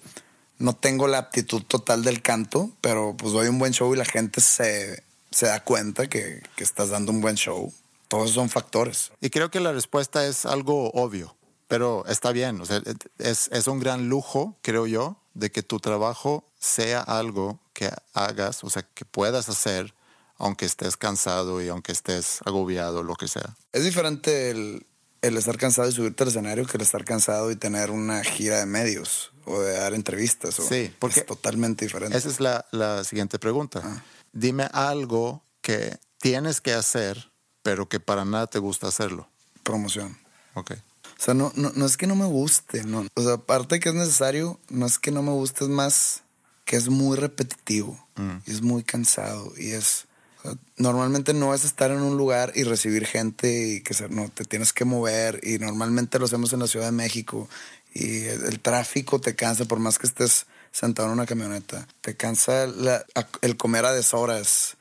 no 0.58 0.76
tengo 0.76 1.08
la 1.08 1.18
aptitud 1.18 1.62
total 1.62 2.04
del 2.04 2.22
canto, 2.22 2.70
pero 2.80 3.16
pues 3.16 3.32
doy 3.32 3.48
un 3.48 3.58
buen 3.58 3.72
show 3.72 3.92
y 3.94 3.96
la 3.98 4.04
gente 4.04 4.40
se, 4.40 5.02
se 5.30 5.46
da 5.46 5.64
cuenta 5.64 6.08
que, 6.08 6.42
que 6.56 6.64
estás 6.64 6.90
dando 6.90 7.10
un 7.12 7.20
buen 7.20 7.36
show. 7.36 7.72
Todos 8.12 8.30
son 8.32 8.48
factores. 8.48 9.10
Y 9.20 9.30
creo 9.30 9.50
que 9.50 9.60
la 9.60 9.72
respuesta 9.72 10.26
es 10.26 10.46
algo 10.46 10.90
obvio, 10.92 11.36
pero 11.68 12.04
está 12.06 12.30
bien. 12.32 12.60
O 12.60 12.66
sea, 12.66 12.80
es, 13.18 13.48
es 13.52 13.66
un 13.66 13.80
gran 13.80 14.08
lujo, 14.08 14.58
creo 14.62 14.86
yo, 14.86 15.18
de 15.34 15.50
que 15.50 15.62
tu 15.62 15.78
trabajo 15.80 16.44
sea 16.60 17.00
algo 17.00 17.58
que 17.72 17.90
hagas, 18.12 18.62
o 18.64 18.70
sea, 18.70 18.82
que 18.94 19.04
puedas 19.04 19.48
hacer, 19.48 19.94
aunque 20.36 20.66
estés 20.66 20.96
cansado 20.96 21.62
y 21.62 21.68
aunque 21.68 21.92
estés 21.92 22.40
agobiado, 22.44 23.02
lo 23.02 23.14
que 23.16 23.28
sea. 23.28 23.56
Es 23.72 23.82
diferente 23.84 24.50
el, 24.50 24.86
el 25.22 25.36
estar 25.38 25.56
cansado 25.56 25.88
y 25.88 25.92
subirte 25.92 26.22
al 26.24 26.28
escenario 26.28 26.66
que 26.66 26.76
el 26.76 26.82
estar 26.82 27.04
cansado 27.04 27.50
y 27.50 27.56
tener 27.56 27.90
una 27.90 28.22
gira 28.24 28.58
de 28.58 28.66
medios 28.66 29.32
o 29.46 29.58
de 29.60 29.72
dar 29.72 29.94
entrevistas. 29.94 30.58
o- 30.60 30.68
Sí, 30.68 30.94
porque 30.98 31.20
es 31.20 31.26
totalmente 31.26 31.86
diferente. 31.86 32.16
Esa 32.18 32.28
es 32.28 32.40
la, 32.40 32.66
la 32.72 33.02
siguiente 33.04 33.38
pregunta. 33.38 33.80
Ah. 33.82 34.02
Dime 34.32 34.68
algo 34.72 35.42
que 35.62 35.96
tienes 36.18 36.60
que 36.60 36.72
hacer, 36.74 37.31
pero 37.62 37.88
que 37.88 38.00
para 38.00 38.24
nada 38.24 38.46
te 38.46 38.58
gusta 38.58 38.88
hacerlo. 38.88 39.28
Promoción. 39.62 40.18
Ok. 40.54 40.72
O 40.72 41.24
sea, 41.24 41.34
no, 41.34 41.52
no, 41.54 41.70
no 41.74 41.86
es 41.86 41.96
que 41.96 42.06
no 42.06 42.16
me 42.16 42.26
guste, 42.26 42.84
no. 42.84 43.06
O 43.14 43.22
sea, 43.22 43.34
aparte 43.34 43.78
que 43.80 43.90
es 43.90 43.94
necesario, 43.94 44.58
no 44.68 44.86
es 44.86 44.98
que 44.98 45.12
no 45.12 45.22
me 45.22 45.30
guste, 45.30 45.64
es 45.64 45.70
más 45.70 46.22
que 46.64 46.76
es 46.76 46.88
muy 46.88 47.16
repetitivo 47.16 47.98
y 48.46 48.50
es 48.50 48.62
muy 48.62 48.82
cansado 48.82 49.52
y 49.56 49.70
es... 49.72 50.06
o 50.40 50.42
sea, 50.42 50.58
normalmente 50.76 51.32
no 51.34 51.54
es 51.54 51.64
estar 51.64 51.90
en 51.90 52.02
un 52.02 52.16
lugar 52.16 52.52
y 52.54 52.62
recibir 52.64 53.06
gente 53.06 53.68
y 53.68 53.80
que 53.82 53.94
se, 53.94 54.08
no, 54.08 54.28
te 54.28 54.44
tienes 54.44 54.72
que 54.72 54.84
mover 54.84 55.40
y 55.42 55.58
normalmente 55.58 56.18
lo 56.18 56.24
hacemos 56.26 56.52
en 56.52 56.60
la 56.60 56.66
Ciudad 56.66 56.86
de 56.86 56.92
México 56.92 57.48
y 57.94 58.22
el, 58.24 58.44
el 58.46 58.60
tráfico 58.60 59.20
te 59.20 59.34
cansa 59.34 59.64
por 59.64 59.78
más 59.78 59.98
que 59.98 60.06
estés 60.06 60.46
sentado 60.72 61.08
en 61.08 61.14
una 61.14 61.26
camioneta. 61.26 61.86
Te 62.00 62.16
cansa 62.16 62.66
la- 62.66 63.04
el 63.42 63.56
comer 63.56 63.84
a 63.84 63.92
deshoras, 63.92 64.76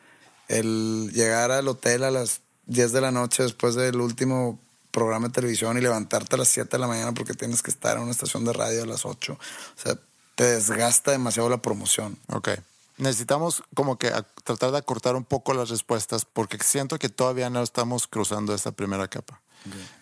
el 0.47 1.11
llegar 1.13 1.51
al 1.51 1.67
hotel 1.67 2.03
a 2.03 2.11
las 2.11 2.41
10 2.71 2.91
de 2.93 3.01
la 3.01 3.11
noche 3.11 3.43
después 3.43 3.75
del 3.75 3.97
último 3.99 4.59
programa 4.91 5.27
de 5.27 5.33
televisión 5.33 5.77
y 5.77 5.81
levantarte 5.81 6.35
a 6.35 6.39
las 6.39 6.47
7 6.47 6.69
de 6.71 6.79
la 6.79 6.87
mañana 6.87 7.11
porque 7.13 7.33
tienes 7.33 7.61
que 7.61 7.71
estar 7.71 7.97
en 7.97 8.03
una 8.03 8.11
estación 8.11 8.45
de 8.45 8.53
radio 8.53 8.83
a 8.83 8.85
las 8.85 9.05
8. 9.05 9.33
O 9.33 9.37
sea, 9.81 9.97
te 10.35 10.43
desgasta 10.45 11.11
demasiado 11.11 11.49
la 11.49 11.61
promoción. 11.61 12.17
Ok. 12.27 12.49
Necesitamos 12.97 13.63
como 13.75 13.97
que 13.97 14.07
a- 14.07 14.23
tratar 14.43 14.71
de 14.71 14.77
acortar 14.77 15.15
un 15.15 15.23
poco 15.25 15.53
las 15.53 15.69
respuestas 15.69 16.25
porque 16.25 16.57
siento 16.63 16.97
que 16.99 17.09
todavía 17.09 17.49
no 17.49 17.61
estamos 17.61 18.07
cruzando 18.07 18.53
esa 18.53 18.71
primera 18.71 19.07
capa. 19.07 19.41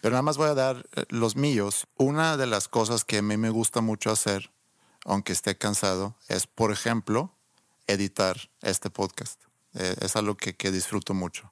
Pero 0.01 0.13
nada 0.13 0.21
más 0.21 0.37
voy 0.37 0.47
a 0.49 0.53
dar 0.53 0.85
eh, 0.95 1.03
los 1.09 1.35
míos. 1.35 1.87
Una 1.97 2.37
de 2.37 2.47
las 2.47 2.67
cosas 2.69 3.03
que 3.03 3.17
a 3.17 3.21
mí 3.21 3.35
me 3.35 3.49
gusta 3.49 3.81
mucho 3.81 4.09
hacer, 4.09 4.51
aunque 5.05 5.33
esté 5.33 5.57
cansado, 5.57 6.15
es, 6.29 6.47
por 6.47 6.71
ejemplo, 6.71 7.33
editar 7.87 8.37
este 8.61 8.89
podcast. 8.89 9.41
Eh, 9.73 9.95
es 10.01 10.15
algo 10.15 10.35
que, 10.37 10.55
que 10.55 10.71
disfruto 10.71 11.13
mucho. 11.13 11.51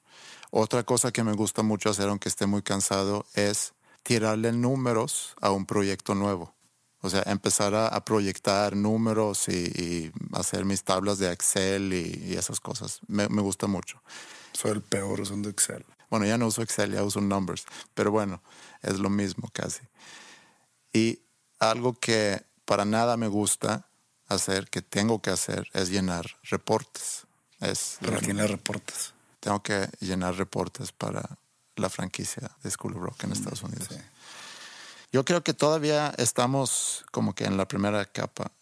Otra 0.50 0.82
cosa 0.82 1.12
que 1.12 1.24
me 1.24 1.32
gusta 1.34 1.62
mucho 1.62 1.90
hacer, 1.90 2.08
aunque 2.08 2.28
esté 2.28 2.46
muy 2.46 2.62
cansado, 2.62 3.26
es 3.34 3.74
tirarle 4.02 4.52
números 4.52 5.34
a 5.40 5.50
un 5.50 5.66
proyecto 5.66 6.14
nuevo. 6.14 6.54
O 7.00 7.10
sea, 7.10 7.22
empezar 7.26 7.74
a, 7.74 7.88
a 7.88 8.04
proyectar 8.04 8.74
números 8.74 9.48
y, 9.48 9.52
y 9.52 10.12
hacer 10.32 10.64
mis 10.64 10.82
tablas 10.82 11.18
de 11.18 11.30
Excel 11.30 11.92
y, 11.92 12.32
y 12.32 12.34
esas 12.34 12.58
cosas. 12.58 13.00
Me, 13.06 13.28
me 13.28 13.40
gusta 13.42 13.66
mucho. 13.66 14.02
Soy 14.52 14.72
el 14.72 14.82
peor 14.82 15.20
usando 15.20 15.48
Excel. 15.48 15.84
Bueno, 16.10 16.26
ya 16.26 16.38
no 16.38 16.46
uso 16.46 16.62
Excel, 16.62 16.92
ya 16.92 17.04
uso 17.04 17.20
Numbers. 17.20 17.66
Pero 17.94 18.10
bueno, 18.10 18.42
es 18.82 18.98
lo 18.98 19.10
mismo 19.10 19.48
casi. 19.52 19.82
Y 20.92 21.20
algo 21.60 21.94
que 21.94 22.42
para 22.64 22.84
nada 22.84 23.16
me 23.16 23.28
gusta 23.28 23.88
hacer, 24.26 24.68
que 24.68 24.82
tengo 24.82 25.20
que 25.20 25.30
hacer, 25.30 25.68
es 25.74 25.90
llenar 25.90 26.38
reportes. 26.42 27.26
Es 27.60 27.98
¿Para 28.00 28.18
quién 28.18 28.38
le 28.38 28.46
reportas? 28.46 29.14
Tengo 29.40 29.62
que 29.62 29.88
llenar 30.00 30.36
reportes 30.36 30.92
para 30.92 31.38
la 31.76 31.88
franquicia 31.88 32.50
de 32.62 32.70
School 32.70 32.96
of 32.96 33.02
Rock 33.02 33.24
en 33.24 33.32
Estados 33.32 33.62
Unidos. 33.62 33.88
sí. 33.90 33.96
Yo 35.10 35.24
creo 35.24 35.42
que 35.42 35.54
todavía 35.54 36.12
estamos 36.18 37.06
como 37.12 37.34
que 37.34 37.44
en 37.44 37.56
la 37.56 37.66
primera 37.66 38.04
capa. 38.04 38.52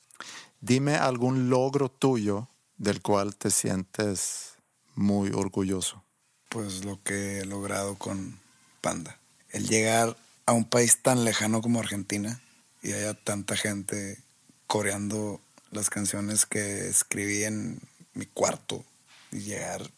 Dime 0.61 0.95
algún 0.95 1.51
logro 1.51 1.89
tuyo 1.89 2.49
del 2.77 3.03
cual 3.03 3.35
te 3.35 3.51
sientes 3.51 4.55
muy 4.95 5.31
orgulloso. 5.31 6.05
Pues 6.49 6.85
lo 6.85 7.03
que 7.03 7.41
he 7.41 7.45
logrado 7.45 7.97
con 7.97 8.39
Panda. 8.81 9.19
El 9.51 9.67
llegar 9.67 10.17
a 10.47 10.53
un 10.53 10.65
país 10.65 11.03
tan 11.03 11.25
lejano 11.25 11.61
como 11.61 11.81
Argentina 11.81 12.41
y 12.81 12.93
haya 12.93 13.15
tanta 13.15 13.57
gente 13.57 14.23
coreando 14.69 15.41
las 15.73 15.91
canciones 15.91 16.47
que 16.47 16.89
escribí 16.89 17.43
en 17.43 17.81
mi 18.15 18.27
cuarto 18.27 18.85
y 19.33 19.41
llegar 19.41 19.91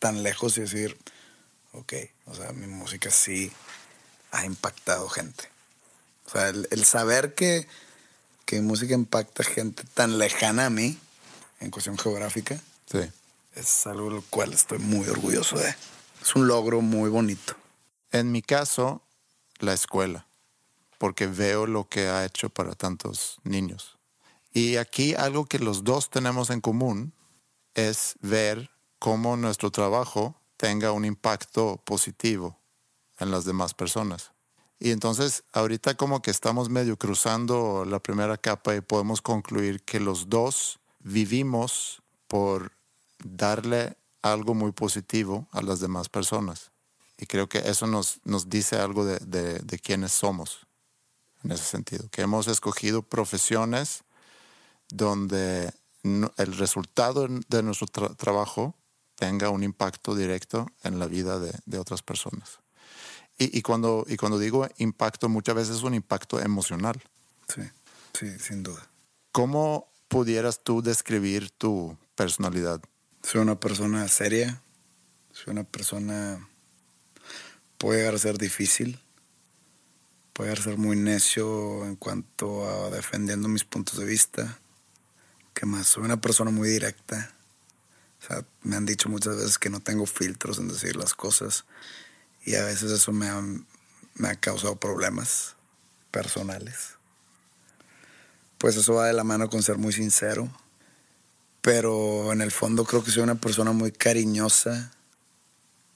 tan 0.00 0.24
lejos 0.24 0.58
y 0.58 0.62
decir, 0.62 0.98
ok, 1.72 1.92
o 2.26 2.34
sea, 2.34 2.50
mi 2.52 2.66
música 2.66 3.10
sí 3.12 3.52
ha 4.32 4.44
impactado 4.44 5.08
gente. 5.08 5.44
O 6.26 6.30
sea, 6.30 6.48
el, 6.48 6.66
el 6.72 6.84
saber 6.84 7.34
que, 7.34 7.68
que 8.44 8.56
mi 8.60 8.66
música 8.66 8.94
impacta 8.94 9.44
gente 9.44 9.84
tan 9.94 10.18
lejana 10.18 10.66
a 10.66 10.70
mí, 10.70 10.98
en 11.60 11.70
cuestión 11.70 11.96
geográfica, 11.96 12.60
Sí. 12.90 13.00
es 13.54 13.86
algo 13.86 14.10
del 14.10 14.22
cual 14.24 14.52
estoy 14.52 14.78
muy 14.80 15.06
orgulloso 15.08 15.56
de. 15.58 15.72
Es 16.20 16.34
un 16.34 16.48
logro 16.48 16.80
muy 16.80 17.08
bonito. 17.08 17.54
En 18.10 18.32
mi 18.32 18.42
caso, 18.42 19.02
la 19.58 19.72
escuela, 19.74 20.26
porque 20.98 21.26
veo 21.28 21.66
lo 21.66 21.88
que 21.88 22.08
ha 22.08 22.24
hecho 22.24 22.48
para 22.50 22.74
tantos 22.74 23.38
niños. 23.44 23.96
Y 24.52 24.76
aquí 24.76 25.14
algo 25.14 25.46
que 25.46 25.58
los 25.60 25.84
dos 25.84 26.10
tenemos 26.10 26.50
en 26.50 26.60
común 26.60 27.12
es 27.74 28.14
ver 28.20 28.70
cómo 29.00 29.36
nuestro 29.36 29.72
trabajo 29.72 30.36
tenga 30.56 30.92
un 30.92 31.04
impacto 31.04 31.80
positivo 31.84 32.56
en 33.18 33.32
las 33.32 33.44
demás 33.44 33.74
personas. 33.74 34.30
Y 34.78 34.92
entonces 34.92 35.42
ahorita 35.52 35.96
como 35.96 36.22
que 36.22 36.30
estamos 36.30 36.68
medio 36.68 36.96
cruzando 36.96 37.84
la 37.84 37.98
primera 37.98 38.36
capa 38.36 38.76
y 38.76 38.80
podemos 38.80 39.20
concluir 39.20 39.82
que 39.82 39.98
los 39.98 40.28
dos 40.28 40.78
vivimos 41.00 42.02
por 42.28 42.72
darle 43.24 43.96
algo 44.22 44.54
muy 44.54 44.72
positivo 44.72 45.48
a 45.50 45.62
las 45.62 45.80
demás 45.80 46.08
personas. 46.08 46.70
Y 47.18 47.26
creo 47.26 47.48
que 47.48 47.58
eso 47.58 47.86
nos, 47.86 48.20
nos 48.24 48.48
dice 48.48 48.76
algo 48.76 49.04
de, 49.04 49.18
de, 49.18 49.58
de 49.58 49.78
quiénes 49.78 50.12
somos 50.12 50.66
en 51.42 51.52
ese 51.52 51.64
sentido, 51.64 52.08
que 52.10 52.20
hemos 52.20 52.48
escogido 52.48 53.02
profesiones 53.02 54.04
donde 54.90 55.72
el 56.02 56.56
resultado 56.58 57.28
de 57.28 57.62
nuestro 57.62 57.86
tra- 57.86 58.14
trabajo 58.16 58.74
tenga 59.20 59.50
un 59.50 59.62
impacto 59.62 60.16
directo 60.16 60.66
en 60.82 60.98
la 60.98 61.06
vida 61.06 61.38
de, 61.38 61.52
de 61.66 61.78
otras 61.78 62.02
personas. 62.02 62.58
Y, 63.38 63.56
y 63.56 63.62
cuando, 63.62 64.04
y 64.08 64.16
cuando 64.16 64.38
digo 64.38 64.66
impacto, 64.78 65.28
muchas 65.28 65.54
veces 65.54 65.76
es 65.76 65.82
un 65.82 65.94
impacto 65.94 66.40
emocional. 66.40 67.00
Sí, 67.46 67.62
sí, 68.18 68.38
sin 68.38 68.62
duda. 68.62 68.88
¿Cómo 69.30 69.86
pudieras 70.08 70.64
tú 70.64 70.82
describir 70.82 71.50
tu 71.50 71.96
personalidad? 72.14 72.80
Soy 73.22 73.42
una 73.42 73.60
persona 73.60 74.08
seria. 74.08 74.62
Soy 75.32 75.52
una 75.52 75.64
persona... 75.64 76.48
Puede 77.76 77.98
llegar 77.98 78.14
a 78.14 78.18
ser 78.18 78.38
difícil. 78.38 78.98
Puede 80.32 80.50
llegar 80.50 80.60
a 80.62 80.70
ser 80.70 80.78
muy 80.78 80.96
necio 80.96 81.84
en 81.84 81.96
cuanto 81.96 82.66
a 82.68 82.90
defendiendo 82.90 83.48
mis 83.48 83.64
puntos 83.64 83.98
de 83.98 84.06
vista. 84.06 84.58
¿Qué 85.54 85.66
más? 85.66 85.86
Soy 85.88 86.04
una 86.04 86.20
persona 86.20 86.50
muy 86.50 86.68
directa. 86.68 87.34
O 88.20 88.26
sea, 88.26 88.44
me 88.62 88.76
han 88.76 88.86
dicho 88.86 89.08
muchas 89.08 89.36
veces 89.36 89.58
que 89.58 89.70
no 89.70 89.80
tengo 89.80 90.06
filtros 90.06 90.58
en 90.58 90.68
decir 90.68 90.96
las 90.96 91.14
cosas. 91.14 91.64
Y 92.44 92.54
a 92.54 92.64
veces 92.64 92.90
eso 92.90 93.12
me 93.12 93.28
ha, 93.28 93.42
me 94.14 94.28
ha 94.28 94.34
causado 94.36 94.76
problemas 94.76 95.56
personales. 96.10 96.96
Pues 98.58 98.76
eso 98.76 98.94
va 98.94 99.06
de 99.06 99.14
la 99.14 99.24
mano 99.24 99.48
con 99.48 99.62
ser 99.62 99.78
muy 99.78 99.92
sincero. 99.92 100.50
Pero 101.62 102.32
en 102.32 102.40
el 102.40 102.50
fondo 102.50 102.84
creo 102.84 103.02
que 103.04 103.10
soy 103.10 103.22
una 103.22 103.34
persona 103.34 103.72
muy 103.72 103.92
cariñosa 103.92 104.92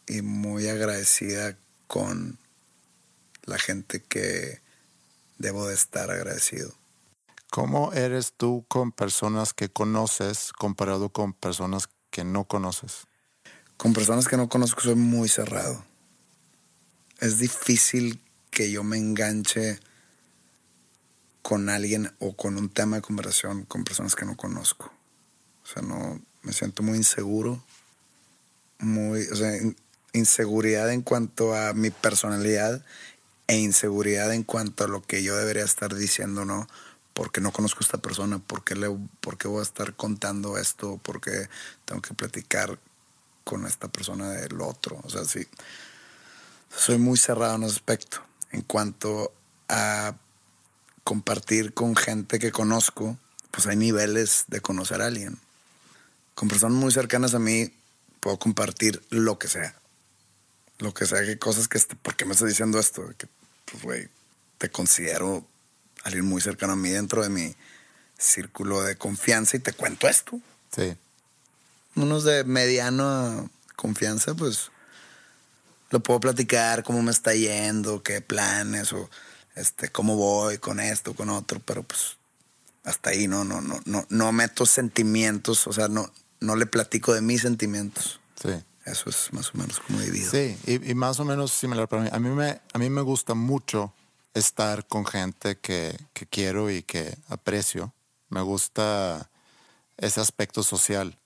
y 0.07 0.23
muy 0.23 0.69
agradecida 0.69 1.57
con 1.87 2.39
la 3.45 3.59
gente 3.59 4.03
que 4.03 4.61
debo 5.39 5.67
de 5.67 5.75
estar 5.75 6.11
agradecido. 6.11 6.73
¿Cómo 7.51 7.93
eres 7.93 8.33
tú 8.37 8.65
con 8.69 8.93
personas 8.93 9.55
que 9.55 9.69
conoces 9.69 10.53
comparado 10.53 11.11
con 11.11 11.33
personas 11.33 11.89
que 12.15 12.23
no 12.23 12.45
conoces? 12.45 13.09
Con 13.77 13.93
personas 13.93 14.28
que 14.28 14.36
no 14.36 14.49
conozco 14.49 14.81
soy 14.81 14.95
muy 14.95 15.28
cerrado. 15.28 15.85
Es 17.19 17.39
difícil 17.39 18.20
que 18.53 18.70
yo 18.70 18.85
me 18.85 18.99
enganche 18.99 19.81
con 21.43 21.69
alguien 21.69 22.15
o 22.20 22.36
con 22.36 22.57
un 22.57 22.69
tema 22.69 22.97
de 22.97 23.03
conversación 23.03 23.65
con 23.65 23.82
personas 23.82 24.15
que 24.15 24.24
no 24.24 24.36
conozco. 24.36 24.93
O 25.65 25.66
sea, 25.66 25.82
no 25.82 26.23
me 26.43 26.53
siento 26.53 26.85
muy 26.85 26.99
inseguro, 26.99 27.61
muy, 28.78 29.27
inseguridad 30.12 30.93
en 30.93 31.03
cuanto 31.03 31.57
a 31.57 31.74
mi 31.74 31.91
personalidad 31.91 32.85
e 33.49 33.59
inseguridad 33.59 34.32
en 34.32 34.45
cuanto 34.45 34.85
a 34.85 34.89
lo 34.89 35.03
que 35.03 35.24
yo 35.24 35.36
debería 35.36 35.65
estar 35.65 35.97
diciendo, 35.97 36.45
¿no? 36.45 36.69
Porque 37.15 37.41
no 37.41 37.53
conozco 37.53 37.81
a 37.81 37.85
esta 37.85 37.99
persona, 37.99 38.39
¿por 38.39 38.65
qué, 38.65 38.74
le, 38.74 38.89
por 39.20 39.39
qué 39.39 39.49
voy 39.49 39.61
a 39.61 39.62
estar 39.62 39.95
contando 39.95 40.59
esto? 40.59 40.99
¿Por 40.99 41.20
qué 41.20 41.49
tengo 41.85 42.03
que 42.03 42.12
platicar 42.12 42.78
con 43.45 43.66
esta 43.66 43.89
persona 43.89 44.31
del 44.31 44.61
otro? 44.61 45.01
O 45.05 45.09
sea, 45.09 45.24
sí, 45.24 45.47
soy 46.77 46.99
muy 46.99 47.16
cerrado 47.16 47.55
en 47.55 47.62
ese 47.62 47.77
aspecto. 47.77 48.19
En 48.51 48.62
cuanto 48.62 49.32
a 49.69 50.16
compartir 51.05 51.73
con 51.73 51.95
gente 51.95 52.39
que 52.39 52.51
conozco, 52.51 53.16
pues 53.51 53.66
hay 53.66 53.77
niveles 53.77 54.45
de 54.49 54.61
conocer 54.61 55.01
a 55.01 55.07
alguien. 55.07 55.39
Con 56.35 56.49
personas 56.49 56.77
muy 56.77 56.93
cercanas 56.93 57.35
a 57.35 57.39
mí 57.39 57.73
puedo 58.20 58.39
compartir 58.39 59.03
lo 59.11 59.39
que 59.39 59.49
sea. 59.49 59.77
Lo 60.78 60.93
que 60.93 61.07
sea, 61.07 61.24
que 61.24 61.39
cosas 61.39 61.69
que... 61.69 61.78
¿Por 61.78 62.16
qué 62.16 62.24
me 62.24 62.32
estás 62.32 62.49
diciendo 62.49 62.81
esto? 62.81 63.07
Que, 63.16 63.28
pues, 63.66 63.82
güey, 63.82 64.09
te 64.59 64.70
considero 64.70 65.47
alguien 66.05 66.27
muy 66.27 66.41
cercano 66.41 66.75
a 66.75 66.77
mí 66.77 66.91
dentro 66.91 67.23
de 67.23 67.31
mi 67.31 67.55
círculo 68.19 68.83
de 68.83 68.97
confianza 68.97 69.57
y 69.57 69.61
te 69.61 69.73
cuento 69.73 70.07
esto. 70.09 70.39
Sí. 70.75 70.97
Unos 71.97 72.25
de 72.25 72.45
mediana 72.45 73.45
confianza, 73.77 74.35
pues 74.35 74.71
lo 75.91 76.01
puedo 76.01 76.21
platicar, 76.21 76.85
cómo 76.85 77.03
me 77.03 77.11
está 77.11 77.35
yendo, 77.35 78.03
qué 78.03 78.21
planes 78.21 78.93
o 78.93 79.09
este, 79.55 79.91
cómo 79.91 80.17
voy 80.17 80.59
con 80.59 80.81
esto, 80.81 81.15
con 81.15 81.31
otro, 81.31 81.61
pero 81.61 81.83
pues 81.83 82.17
hasta 82.85 83.11
ahí 83.11 83.29
no, 83.29 83.45
no, 83.45 83.61
no, 83.61 83.81
no, 83.85 84.07
no 84.09 84.33
meto 84.33 84.67
sentimientos, 84.67 85.67
o 85.67 85.73
sea, 85.73 85.89
no, 85.89 86.13
no 86.41 86.57
le 86.57 86.67
platico 86.67 87.15
de 87.15 87.23
mis 87.23 87.43
sentimientos. 87.43 88.21
Sí. 88.41 88.51
Eso 88.85 89.09
es 89.09 89.33
más 89.33 89.55
o 89.55 89.59
menos 89.59 89.81
como 89.81 89.99
divido. 90.01 90.31
Sí, 90.31 90.59
y, 90.67 90.91
y 90.91 90.95
más 90.95 91.19
o 91.19 91.25
menos 91.25 91.53
similar 91.53 91.89
para 91.89 92.03
mí. 92.03 92.11
A 92.13 92.19
mí 92.19 92.29
me, 92.29 92.61
a 92.73 92.79
mí 92.79 92.91
me 92.91 93.01
gusta 93.01 93.33
mucho 93.33 93.95
estar 94.35 94.86
con 94.86 95.06
gente 95.06 95.59
que, 95.59 95.97
que 96.12 96.27
quiero 96.27 96.70
y 96.70 96.82
que 96.82 97.16
aprecio. 97.28 97.94
Me 98.28 98.43
gusta 98.43 99.31
ese 99.97 100.20
aspecto 100.20 100.62
social. 100.62 101.19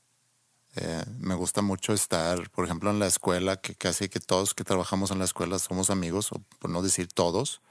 Eh, 0.76 1.05
me 1.18 1.35
gusta 1.35 1.62
mucho 1.62 1.93
estar, 1.93 2.51
por 2.51 2.64
ejemplo, 2.64 2.90
en 2.90 2.98
la 2.98 3.06
escuela, 3.06 3.56
que 3.56 3.74
casi 3.74 4.09
que 4.09 4.20
todos 4.20 4.55
que 4.55 4.64
trabajamos 4.64 5.10
en 5.10 5.18
la 5.18 5.24
escuela 5.24 5.59
somos 5.59 5.90
amigos, 5.90 6.30
o 6.32 6.43
por 6.59 6.70
no 6.70 6.82
decir 6.82 7.09
todos. 7.09 7.62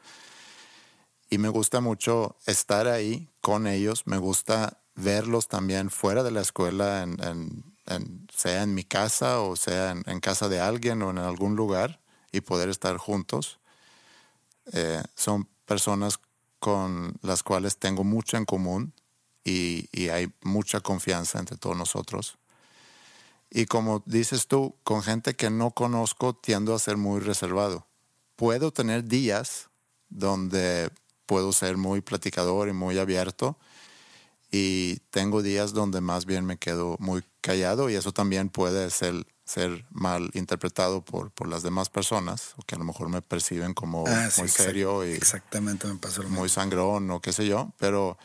Y 1.30 1.38
me 1.38 1.49
gusta 1.49 1.81
mucho 1.81 2.35
estar 2.45 2.88
ahí 2.88 3.30
con 3.41 3.68
ellos. 3.68 4.07
Me 4.07 4.18
gusta 4.18 4.81
verlos 4.95 5.47
también 5.47 5.89
fuera 5.89 6.23
de 6.23 6.31
la 6.31 6.41
escuela, 6.41 7.03
en, 7.03 7.64
sea 8.34 8.64
en 8.64 8.73
mi 8.73 8.84
casa 8.84 9.39
o 9.39 9.55
sea 9.55 9.91
en 9.91 10.19
casa 10.19 10.49
de 10.49 10.59
alguien 10.59 11.01
o 11.01 11.09
en 11.09 11.19
algún 11.19 11.55
lugar 11.55 12.01
y 12.31 12.41
poder 12.41 12.69
estar 12.69 12.97
juntos. 12.97 13.59
Eh, 14.73 15.02
son 15.15 15.48
personas 15.65 16.19
con 16.60 17.18
las 17.22 17.44
cuales 17.44 17.77
tengo 17.77 18.03
mucho 18.03 18.38
en 18.38 18.45
común 18.45 18.94
y, 19.44 19.89
y 19.91 20.10
hay 20.10 20.31
mucha 20.41 20.80
confianza 20.80 21.39
entre 21.39 21.57
todos 21.57 21.77
nosotros. 21.77 22.38
Y 23.49 23.65
como 23.65 24.03
dices 24.06 24.48
tú, 24.48 24.76
con 24.84 25.03
gente 25.03 25.35
que 25.35 25.49
no 25.49 25.72
conozco 25.72 26.35
tiendo 26.35 26.76
a 26.76 26.80
ser 26.80 26.98
muy 26.98 27.22
reservado. 27.22 27.88
Puedo 28.35 28.72
tener 28.72 29.06
días 29.06 29.69
donde 30.10 30.91
puedo 31.26 31.53
ser 31.53 31.77
muy 31.77 32.02
platicador 32.02 32.69
y 32.69 32.73
muy 32.73 32.98
abierto 32.98 33.57
y 34.52 34.98
tengo 35.10 35.41
días 35.41 35.73
donde 35.73 36.02
más 36.02 36.26
bien 36.26 36.45
me 36.45 36.57
quedo 36.57 36.95
muy 36.99 37.23
callado 37.41 37.89
y 37.89 37.95
eso 37.95 38.14
también 38.14 38.49
puede 38.49 38.89
ser, 38.89 39.26
ser 39.48 39.86
mal 39.91 40.30
interpretado 40.34 41.03
por, 41.03 41.32
por 41.32 41.48
las 41.48 41.64
demás 41.64 41.90
personas 41.90 42.53
o 42.57 42.64
que 42.64 42.76
a 42.76 42.78
lo 42.78 42.84
mejor 42.84 43.07
me 43.10 43.22
perciben 43.22 43.74
como 43.74 44.03
Ah, 44.06 44.30
sí, 44.30 44.41
muy 44.41 44.49
exact- 44.49 44.64
serio 44.65 45.06
y 45.07 45.14
Exactamente, 45.14 45.88
me 45.88 45.95
pasa 45.95 46.18
lo 46.18 46.24
mismo. 46.26 46.40
muy 46.40 46.49
sangrón 46.49 47.10
o 47.11 47.22
qué 47.22 47.32
sé 47.32 47.48
yo, 47.48 47.72
pero 47.78 48.18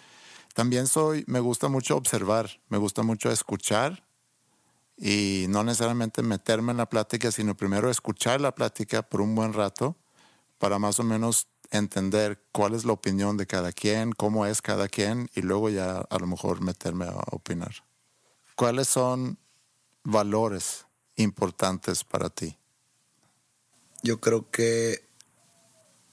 también 0.55 0.87
soy, 0.89 1.25
me 1.29 1.39
gusta 1.41 1.69
mucho 1.69 1.97
observar, 1.97 2.61
me 2.69 2.77
gusta 2.79 3.03
mucho 3.03 3.31
escuchar 3.31 4.05
y 4.97 5.47
no 5.49 5.65
necesariamente 5.65 6.23
meterme 6.23 6.73
en 6.73 6.79
la 6.79 6.89
plática, 6.89 7.31
sino 7.31 7.57
primero 7.57 7.89
escuchar 7.91 8.41
la 8.41 8.55
plática 8.55 9.03
por 9.03 9.21
un 9.21 9.35
buen 9.35 9.53
rato 9.53 9.97
para 10.59 10.79
más 10.79 10.99
o 11.01 11.05
menos 11.05 11.49
entender 11.71 12.43
cuál 12.53 12.75
es 12.75 12.85
la 12.85 12.93
opinión 12.93 13.37
de 13.37 13.47
cada 13.47 13.73
quien, 13.73 14.13
cómo 14.13 14.45
es 14.45 14.61
cada 14.61 14.89
quien 14.89 15.31
y 15.35 15.41
luego 15.43 15.71
ya 15.71 15.99
a 15.99 16.19
lo 16.19 16.27
mejor 16.27 16.61
meterme 16.61 17.07
a 17.07 17.17
opinar. 17.31 17.73
¿Cuáles 18.57 18.89
son 18.89 19.39
valores 20.05 20.87
importantes 21.23 22.05
para 22.05 22.29
ti? 22.31 22.59
Yo 24.03 24.21
creo 24.21 24.51
que 24.51 25.05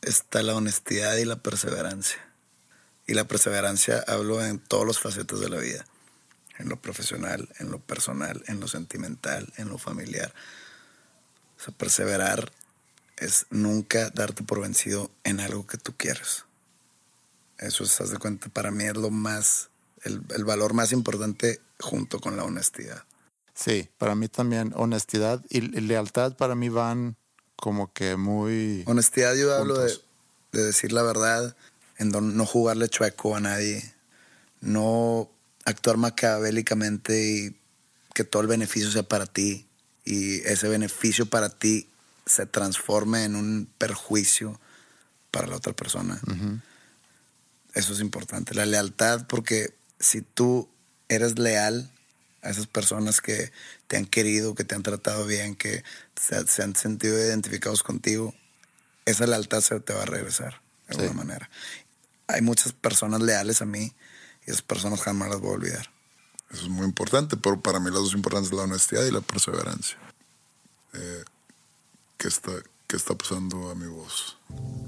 está 0.02 0.44
la 0.44 0.56
honestidad 0.56 1.18
y 1.18 1.26
la 1.26 1.38
perseverancia. 1.38 2.20
Y 3.08 3.14
la 3.16 3.28
perseverancia 3.28 4.04
hablo 4.08 4.46
en 4.46 4.60
todos 4.60 4.86
los 4.86 5.00
facetas 5.00 5.40
de 5.40 5.50
la 5.50 5.58
vida. 5.58 5.86
En 6.58 6.70
lo 6.70 6.80
profesional, 6.80 7.50
en 7.60 7.72
lo 7.72 7.80
personal, 7.80 8.44
en 8.48 8.60
lo 8.60 8.68
sentimental, 8.68 9.52
en 9.58 9.70
lo 9.70 9.78
familiar. 9.78 10.34
O 11.58 11.64
sea, 11.64 11.74
perseverar 11.74 12.52
es 13.18 13.48
nunca 13.50 14.10
darte 14.12 14.44
por 14.44 14.62
vencido 14.62 15.10
en 15.24 15.40
algo 15.40 15.66
que 15.66 15.78
tú 15.78 15.96
quieres. 15.98 16.46
Eso, 17.58 17.86
se 17.86 18.06
de 18.06 18.18
cuenta, 18.18 18.50
para 18.50 18.72
mí 18.72 18.86
es 18.86 18.96
lo 18.96 19.10
más, 19.10 19.70
el 20.04 20.46
valor 20.46 20.74
más 20.74 20.92
importante 20.92 21.60
junto 21.80 22.20
con 22.20 22.38
la 22.38 22.44
honestidad. 22.44 23.04
Sí, 23.60 23.90
para 23.98 24.16
mí 24.16 24.30
también 24.30 24.72
honestidad 24.76 25.44
y, 25.50 25.58
y 25.58 25.82
lealtad 25.82 26.38
para 26.38 26.56
mí 26.56 26.70
van 26.70 27.18
como 27.58 27.92
que 27.92 28.16
muy... 28.16 28.84
Honestidad 28.88 29.36
yo 29.36 29.54
hablo 29.54 29.78
de 29.80 30.64
decir 30.64 30.94
la 30.94 31.04
verdad, 31.04 31.58
en 31.98 32.12
don- 32.12 32.38
no 32.38 32.46
jugarle 32.46 32.88
chueco 32.88 33.36
a 33.36 33.42
nadie, 33.42 33.94
no 34.62 35.30
actuar 35.66 35.98
macabélicamente 35.98 37.22
y 37.22 37.60
que 38.14 38.24
todo 38.24 38.42
el 38.42 38.48
beneficio 38.48 38.92
sea 38.92 39.04
para 39.04 39.26
ti 39.26 39.68
y 40.06 40.40
ese 40.42 40.70
beneficio 40.70 41.26
para 41.26 41.50
ti 41.50 41.90
se 42.26 42.46
transforme 42.46 43.26
en 43.26 43.36
un 43.36 43.68
perjuicio 43.78 44.58
para 45.32 45.48
la 45.48 45.58
otra 45.58 45.74
persona. 45.74 46.22
Eso 47.74 47.94
es 47.94 48.00
importante. 48.00 48.56
La 48.56 48.66
lealtad, 48.66 49.28
porque 49.28 49.74
si 50.00 50.22
tú 50.22 50.70
eres 51.10 51.38
leal 51.38 51.92
a 52.42 52.50
esas 52.50 52.68
personas 52.68 53.22
que 53.22 53.52
te 53.88 53.98
han 53.98 54.06
querido, 54.06 54.56
que 54.56 54.64
te 54.64 54.76
han 54.76 54.84
tratado 54.84 55.26
bien, 55.26 55.56
que 55.56 55.84
se, 56.20 56.46
se 56.48 56.64
han 56.64 56.76
sentido 56.76 57.18
identificados 57.18 57.84
contigo, 57.84 58.34
esa 59.06 59.26
lealtad 59.28 59.62
se 59.62 59.80
te 59.80 59.94
va 59.94 60.04
a 60.04 60.06
regresar 60.06 60.62
de 60.88 60.96
Sí. 60.96 61.02
alguna 61.02 61.24
manera. 61.24 61.50
Hay 62.28 62.42
muchas 62.42 62.74
personas 62.74 63.22
leales 63.22 63.62
a 63.62 63.66
mí 63.66 63.94
y 64.46 64.52
esas 64.52 64.62
personas 64.62 65.02
jamás 65.02 65.30
las 65.30 65.40
voy 65.40 65.52
a 65.52 65.54
olvidar. 65.56 65.90
Eso 66.52 66.64
es 66.64 66.70
muy 66.70 66.86
importante, 66.86 67.38
pero 67.38 67.60
para 67.62 67.80
mí 67.80 67.86
las 67.92 68.00
dos 68.02 68.14
importantes 68.14 68.52
la 68.54 68.64
honestidad 68.64 69.04
y 69.06 69.12
la 69.12 69.22
perseverancia. 69.22 69.98
Eh, 70.94 71.24
¿qué, 72.18 72.28
está, 72.28 72.52
¿Qué 72.88 72.96
está 72.98 73.16
pasando 73.16 73.70
a 73.70 73.76
mi 73.76 73.86
voz? 73.88 74.38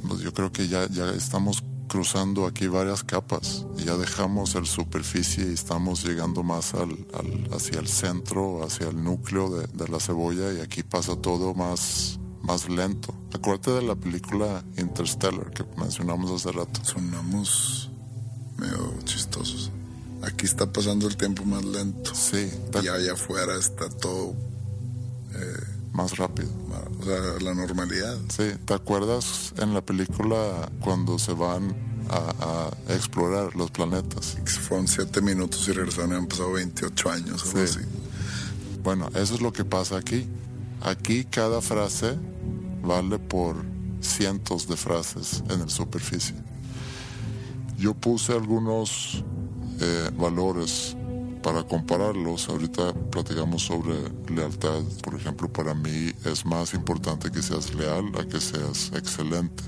Pues 0.07 0.21
yo 0.21 0.33
creo 0.33 0.51
que 0.51 0.67
ya, 0.67 0.87
ya 0.89 1.09
estamos 1.11 1.63
cruzando 1.91 2.45
aquí 2.45 2.67
varias 2.67 3.03
capas. 3.03 3.65
y 3.77 3.83
Ya 3.83 3.97
dejamos 3.97 4.55
el 4.55 4.65
superficie 4.65 5.43
y 5.49 5.53
estamos 5.53 6.05
llegando 6.05 6.41
más 6.41 6.73
al, 6.73 6.91
al- 7.13 7.49
hacia 7.53 7.79
el 7.79 7.87
centro, 7.89 8.63
hacia 8.63 8.87
el 8.87 9.03
núcleo 9.03 9.49
de, 9.49 9.67
de 9.67 9.87
la 9.89 9.99
cebolla 9.99 10.53
y 10.53 10.61
aquí 10.61 10.83
pasa 10.83 11.17
todo 11.17 11.53
más, 11.53 12.17
más 12.43 12.69
lento. 12.69 13.13
Acuérdate 13.33 13.71
de 13.71 13.81
la 13.81 13.95
película 13.95 14.63
Interstellar 14.77 15.51
que 15.51 15.65
mencionamos 15.77 16.31
hace 16.31 16.51
rato. 16.53 16.79
Sonamos 16.83 17.89
medio 18.57 18.93
chistosos. 19.03 19.69
Aquí 20.23 20.45
está 20.45 20.71
pasando 20.71 21.07
el 21.07 21.17
tiempo 21.17 21.43
más 21.43 21.65
lento. 21.65 22.15
Sí, 22.15 22.49
Y 22.83 22.87
allá 22.87 23.13
afuera 23.13 23.57
está 23.59 23.89
todo, 23.89 24.33
más 25.93 26.17
rápido. 26.17 26.49
o 26.99 27.03
sea, 27.03 27.19
la 27.41 27.53
normalidad. 27.53 28.17
Sí, 28.29 28.51
¿te 28.65 28.73
acuerdas 28.73 29.53
en 29.57 29.73
la 29.73 29.81
película 29.81 30.69
cuando 30.81 31.17
se 31.19 31.33
van 31.33 31.75
a, 32.09 32.69
a 32.89 32.93
explorar 32.93 33.55
los 33.55 33.71
planetas. 33.71 34.37
Fueron 34.67 34.87
siete 34.87 35.21
minutos 35.21 35.67
y 35.67 35.71
regresaron, 35.71 36.13
han 36.13 36.27
pasado 36.27 36.51
28 36.53 37.09
años, 37.11 37.41
Sí. 37.41 37.59
así. 37.59 37.79
Bueno, 38.83 39.07
eso 39.15 39.35
es 39.35 39.41
lo 39.41 39.53
que 39.53 39.63
pasa 39.63 39.97
aquí. 39.97 40.27
Aquí 40.81 41.23
cada 41.25 41.61
frase 41.61 42.17
vale 42.83 43.19
por 43.19 43.55
cientos 44.01 44.67
de 44.67 44.75
frases 44.75 45.43
en 45.49 45.59
la 45.61 45.69
superficie. 45.69 46.35
Yo 47.77 47.93
puse 47.93 48.33
algunos 48.33 49.23
eh, 49.79 50.09
valores 50.17 50.95
para 51.41 51.63
compararlos. 51.63 52.49
Ahorita 52.49 52.93
platicamos 52.93 53.63
sobre 53.63 53.95
lealtad. 54.33 54.83
Por 55.03 55.15
ejemplo, 55.15 55.51
para 55.51 55.73
mí 55.73 56.11
es 56.25 56.45
más 56.45 56.73
importante 56.73 57.31
que 57.31 57.41
seas 57.41 57.73
leal 57.73 58.11
a 58.19 58.25
que 58.25 58.39
seas 58.39 58.91
excelente. 58.93 59.63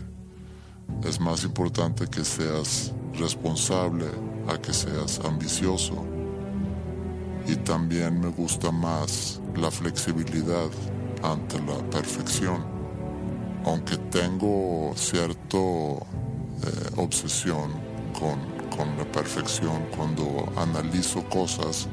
Es 1.03 1.19
más 1.19 1.43
importante 1.43 2.07
que 2.07 2.23
seas 2.23 2.93
responsable 3.13 4.05
a 4.47 4.57
que 4.57 4.73
seas 4.73 5.19
ambicioso 5.23 6.03
y 7.47 7.55
también 7.57 8.19
me 8.19 8.29
gusta 8.29 8.71
más 8.71 9.41
la 9.55 9.69
flexibilidad 9.69 10.69
ante 11.21 11.59
la 11.59 11.77
perfección. 11.89 12.63
Aunque 13.65 13.97
tengo 13.97 14.93
cierto 14.95 16.05
eh, 16.63 16.89
obsesión 16.97 17.71
con, 18.17 18.39
con 18.75 18.97
la 18.97 19.05
perfección 19.05 19.85
cuando 19.95 20.51
analizo 20.55 21.23
cosas, 21.29 21.87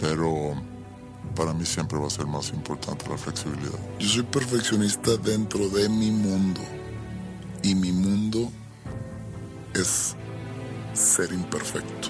pero 0.00 0.54
para 1.34 1.52
mí 1.52 1.64
siempre 1.64 1.98
va 1.98 2.06
a 2.06 2.10
ser 2.10 2.26
más 2.26 2.50
importante 2.50 3.08
la 3.08 3.16
flexibilidad. 3.16 3.78
Yo 3.98 4.08
soy 4.08 4.22
perfeccionista 4.22 5.16
dentro 5.16 5.68
de 5.68 5.88
mi 5.88 6.10
mundo. 6.10 6.60
Y 7.62 7.74
mi 7.74 7.92
mundo 7.92 8.50
es 9.74 10.16
ser 10.92 11.32
imperfecto. 11.32 12.08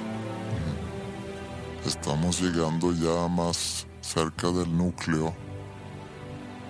Estamos 1.87 2.41
llegando 2.41 2.93
ya 2.93 3.29
más 3.29 3.87
cerca 4.01 4.51
del 4.51 4.75
núcleo 4.77 5.35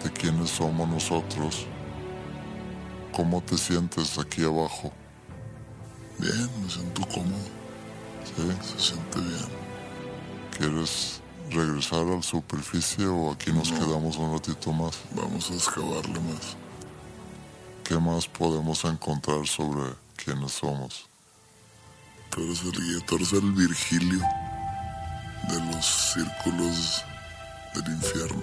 de 0.03 0.11
quiénes 0.11 0.51
somos 0.51 0.89
nosotros. 0.89 1.67
¿Cómo 3.13 3.41
te 3.43 3.57
sientes 3.57 4.19
aquí 4.19 4.43
abajo? 4.43 4.93
Bien, 6.23 6.49
me 6.63 6.71
siento 6.71 7.03
cómodo. 7.09 7.45
¿Sí? 8.25 8.69
Se 8.79 8.93
siente 8.93 9.19
bien. 9.19 9.49
¿Quieres 10.57 11.21
regresar 11.51 12.01
a 12.01 12.17
la 12.17 12.23
superficie 12.23 13.07
o 13.07 13.33
aquí 13.33 13.53
nos 13.53 13.73
No. 13.73 13.79
quedamos 13.81 14.17
un 14.17 14.33
ratito 14.33 14.73
más? 14.73 14.99
Vamos 15.17 15.51
a 15.51 15.55
excavarle 15.55 16.21
más. 16.21 16.57
¿Qué 17.85 17.99
más 17.99 18.29
podemos 18.29 18.85
encontrar 18.85 19.47
sobre 19.49 19.95
quiénes 20.17 20.53
somos? 20.53 21.07
Tú 22.31 22.41
eres 22.45 22.63
el 22.63 22.71
guía, 22.73 23.05
tú 23.07 23.17
eres 23.17 23.33
el 23.33 23.53
Virgilio 23.53 24.21
de 25.49 25.61
los 25.75 25.85
círculos 26.15 27.03
del 27.75 27.95
infierno. 27.95 28.43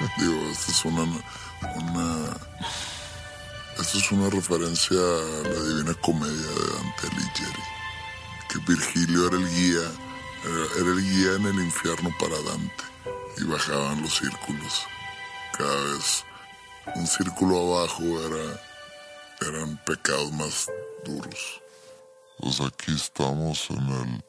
Digo, 0.18 0.34
esta 0.50 0.72
es 0.72 0.84
una, 0.84 1.02
una 1.04 2.36
esta 3.78 3.98
es 3.98 4.12
una 4.12 4.30
referencia 4.30 4.96
a 4.96 5.48
la 5.48 5.62
Divina 5.68 5.94
Comedia 5.94 6.32
de 6.32 6.66
Dante 6.74 7.06
Alighieri. 7.08 7.62
Que 8.48 8.58
Virgilio 8.66 9.28
era 9.28 9.36
el 9.36 9.48
guía, 9.48 9.92
era, 10.44 10.64
era 10.80 10.90
el 10.92 11.00
guía 11.02 11.32
en 11.34 11.46
el 11.46 11.64
infierno 11.64 12.14
para 12.18 12.40
Dante. 12.42 12.84
Y 13.38 13.44
bajaban 13.44 14.02
los 14.02 14.16
círculos. 14.16 14.86
Cada 15.56 15.82
vez 15.92 16.24
un 16.94 17.06
círculo 17.06 17.76
abajo 17.76 18.02
era, 18.02 18.60
eran 19.48 19.76
pecados 19.84 20.32
más 20.32 20.68
duros. 21.04 21.60
Pues 22.38 22.60
aquí 22.60 22.94
estamos 22.94 23.70
en 23.70 23.88
el, 23.88 24.24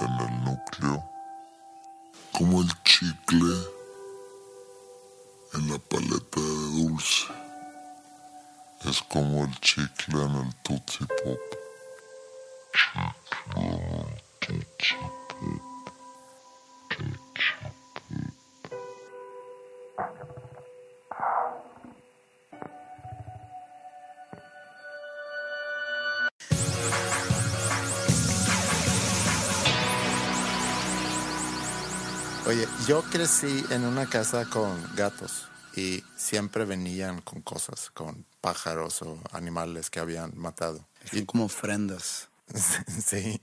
en 0.00 0.12
el 0.28 0.44
núcleo. 0.44 1.04
como 2.32 2.62
el 2.62 2.68
chicle 2.84 3.54
en 5.54 5.68
la 5.70 5.78
paleta 5.78 6.40
de 6.40 6.82
dulce. 6.82 7.26
Es 8.84 9.02
como 9.02 9.44
el 9.44 9.60
chicle 9.60 10.22
en 10.22 10.34
el 10.36 10.54
Tootsie 10.62 11.06
Pop. 11.06 11.38
Chicle 12.72 13.02
en 13.56 13.72
el 13.72 14.22
Tootsie. 14.40 15.20
Oye, 32.46 32.66
yo 32.88 33.02
crecí 33.02 33.64
en 33.70 33.84
una 33.84 34.06
casa 34.06 34.44
con 34.46 34.96
gatos 34.96 35.46
y 35.76 36.02
siempre 36.16 36.64
venían 36.64 37.20
con 37.20 37.42
cosas, 37.42 37.90
con 37.90 38.26
pájaros 38.40 39.02
o 39.02 39.18
animales 39.32 39.90
que 39.90 40.00
habían 40.00 40.32
matado. 40.36 40.84
Son 41.10 41.24
como 41.26 41.44
ofrendas. 41.44 42.28
Sí, 43.04 43.40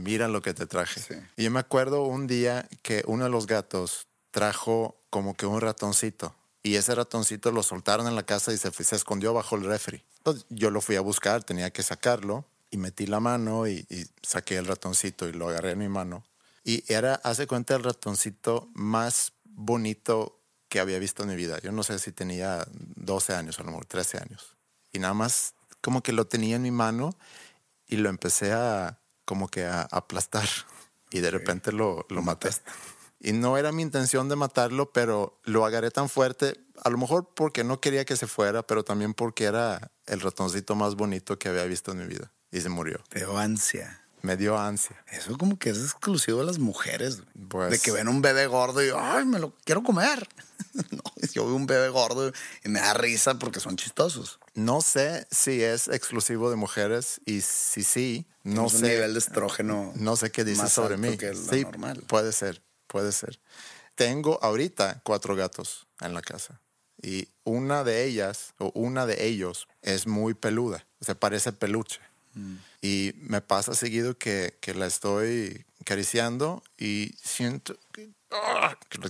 mira 0.00 0.28
lo 0.28 0.42
que 0.42 0.52
te 0.52 0.66
traje. 0.66 1.00
Y 1.36 1.44
yo 1.44 1.50
me 1.50 1.60
acuerdo 1.60 2.02
un 2.02 2.26
día 2.26 2.68
que 2.82 3.02
uno 3.06 3.24
de 3.24 3.30
los 3.30 3.46
gatos 3.46 4.06
trajo 4.30 4.96
como 5.10 5.34
que 5.34 5.46
un 5.46 5.60
ratoncito. 5.60 6.34
Y 6.62 6.74
ese 6.76 6.94
ratoncito 6.94 7.52
lo 7.52 7.62
soltaron 7.62 8.06
en 8.06 8.14
la 8.16 8.24
casa 8.24 8.52
y 8.52 8.58
se, 8.58 8.70
fue- 8.70 8.84
se 8.84 8.96
escondió 8.96 9.32
bajo 9.32 9.56
el 9.56 9.64
refri. 9.64 10.02
Entonces 10.18 10.44
yo 10.50 10.70
lo 10.70 10.80
fui 10.80 10.96
a 10.96 11.00
buscar, 11.00 11.42
tenía 11.44 11.70
que 11.70 11.82
sacarlo. 11.82 12.44
Y 12.70 12.76
metí 12.76 13.06
la 13.06 13.20
mano 13.20 13.66
y, 13.68 13.86
y 13.88 14.04
saqué 14.22 14.56
el 14.56 14.66
ratoncito 14.66 15.28
y 15.28 15.32
lo 15.32 15.48
agarré 15.48 15.70
en 15.72 15.78
mi 15.78 15.88
mano. 15.88 16.24
Y 16.64 16.82
era, 16.92 17.14
hace 17.16 17.46
cuenta, 17.46 17.76
el 17.76 17.84
ratoncito 17.84 18.68
más 18.74 19.32
bonito 19.44 20.40
que 20.74 20.80
había 20.80 20.98
visto 20.98 21.22
en 21.22 21.28
mi 21.28 21.36
vida. 21.36 21.60
Yo 21.60 21.70
no 21.70 21.84
sé 21.84 22.00
si 22.00 22.10
tenía 22.10 22.66
12 22.96 23.32
años, 23.32 23.60
a 23.60 23.62
lo 23.62 23.68
mejor 23.68 23.86
13 23.86 24.18
años. 24.18 24.56
Y 24.92 24.98
nada 24.98 25.14
más 25.14 25.54
como 25.80 26.02
que 26.02 26.12
lo 26.12 26.26
tenía 26.26 26.56
en 26.56 26.62
mi 26.62 26.72
mano 26.72 27.16
y 27.86 27.98
lo 27.98 28.08
empecé 28.08 28.52
a 28.52 28.98
como 29.24 29.46
que 29.46 29.66
a 29.66 29.82
aplastar 29.82 30.48
y 31.12 31.20
de 31.20 31.30
repente 31.30 31.70
lo, 31.70 32.06
lo 32.08 32.22
maté. 32.22 32.50
Y 33.20 33.30
no 33.34 33.56
era 33.56 33.70
mi 33.70 33.82
intención 33.82 34.28
de 34.28 34.34
matarlo, 34.34 34.90
pero 34.90 35.38
lo 35.44 35.64
agarré 35.64 35.92
tan 35.92 36.08
fuerte, 36.08 36.60
a 36.82 36.90
lo 36.90 36.98
mejor 36.98 37.28
porque 37.36 37.62
no 37.62 37.80
quería 37.80 38.04
que 38.04 38.16
se 38.16 38.26
fuera, 38.26 38.66
pero 38.66 38.82
también 38.82 39.14
porque 39.14 39.44
era 39.44 39.92
el 40.06 40.20
ratoncito 40.22 40.74
más 40.74 40.96
bonito 40.96 41.38
que 41.38 41.50
había 41.50 41.66
visto 41.66 41.92
en 41.92 41.98
mi 41.98 42.06
vida. 42.06 42.32
Y 42.50 42.62
se 42.62 42.68
murió. 42.68 42.98
Te 43.10 43.20
dio 43.20 43.38
ansia. 43.38 44.04
Me 44.24 44.38
dio 44.38 44.58
ansia. 44.58 44.96
Eso 45.12 45.36
como 45.36 45.58
que 45.58 45.68
es 45.68 45.76
exclusivo 45.76 46.38
de 46.38 46.46
las 46.46 46.58
mujeres. 46.58 47.22
Pues- 47.50 47.70
de 47.70 47.78
que 47.78 47.92
ven 47.92 48.08
un 48.08 48.22
bebé 48.22 48.46
gordo 48.46 48.82
y 48.82 48.88
ay, 48.96 49.26
me 49.26 49.38
lo 49.38 49.54
quiero 49.66 49.82
comer. 49.82 50.26
no, 50.90 51.02
yo 51.32 51.46
veo 51.46 51.54
un 51.54 51.66
bebé 51.66 51.88
gordo 51.88 52.32
y 52.64 52.68
me 52.68 52.80
da 52.80 52.94
risa 52.94 53.38
porque 53.38 53.60
son 53.60 53.76
chistosos. 53.76 54.38
No 54.54 54.80
sé 54.80 55.26
si 55.30 55.62
es 55.62 55.88
exclusivo 55.88 56.50
de 56.50 56.56
mujeres 56.56 57.20
y 57.26 57.40
si 57.40 57.82
sí, 57.82 58.26
no 58.42 58.66
Es 58.66 58.74
un 58.74 58.80
sé. 58.80 58.88
nivel 58.88 59.12
de 59.14 59.18
estrógeno 59.18 59.92
No 59.96 60.16
sé 60.16 60.30
qué 60.30 60.44
dice 60.44 60.68
sobre 60.68 60.96
mí. 60.96 61.16
que 61.16 61.34
sí, 61.34 61.62
normal. 61.62 62.02
puede 62.06 62.32
ser, 62.32 62.62
puede 62.86 63.12
ser. 63.12 63.40
Tengo 63.94 64.38
ahorita 64.42 65.00
cuatro 65.04 65.36
gatos 65.36 65.86
en 66.00 66.14
la 66.14 66.22
casa 66.22 66.60
y 67.02 67.28
una 67.44 67.84
de 67.84 68.04
ellas 68.04 68.54
o 68.58 68.72
una 68.74 69.06
de 69.06 69.26
ellos 69.26 69.68
es 69.82 70.06
muy 70.06 70.34
peluda, 70.34 70.86
se 71.00 71.14
parece 71.14 71.52
peluche. 71.52 72.00
Mm. 72.34 72.56
Y 72.82 73.12
me 73.16 73.40
pasa 73.40 73.74
seguido 73.74 74.18
que, 74.18 74.56
que 74.60 74.74
la 74.74 74.86
estoy 74.86 75.64
acariciando 75.80 76.62
y 76.78 77.14
siento 77.22 77.78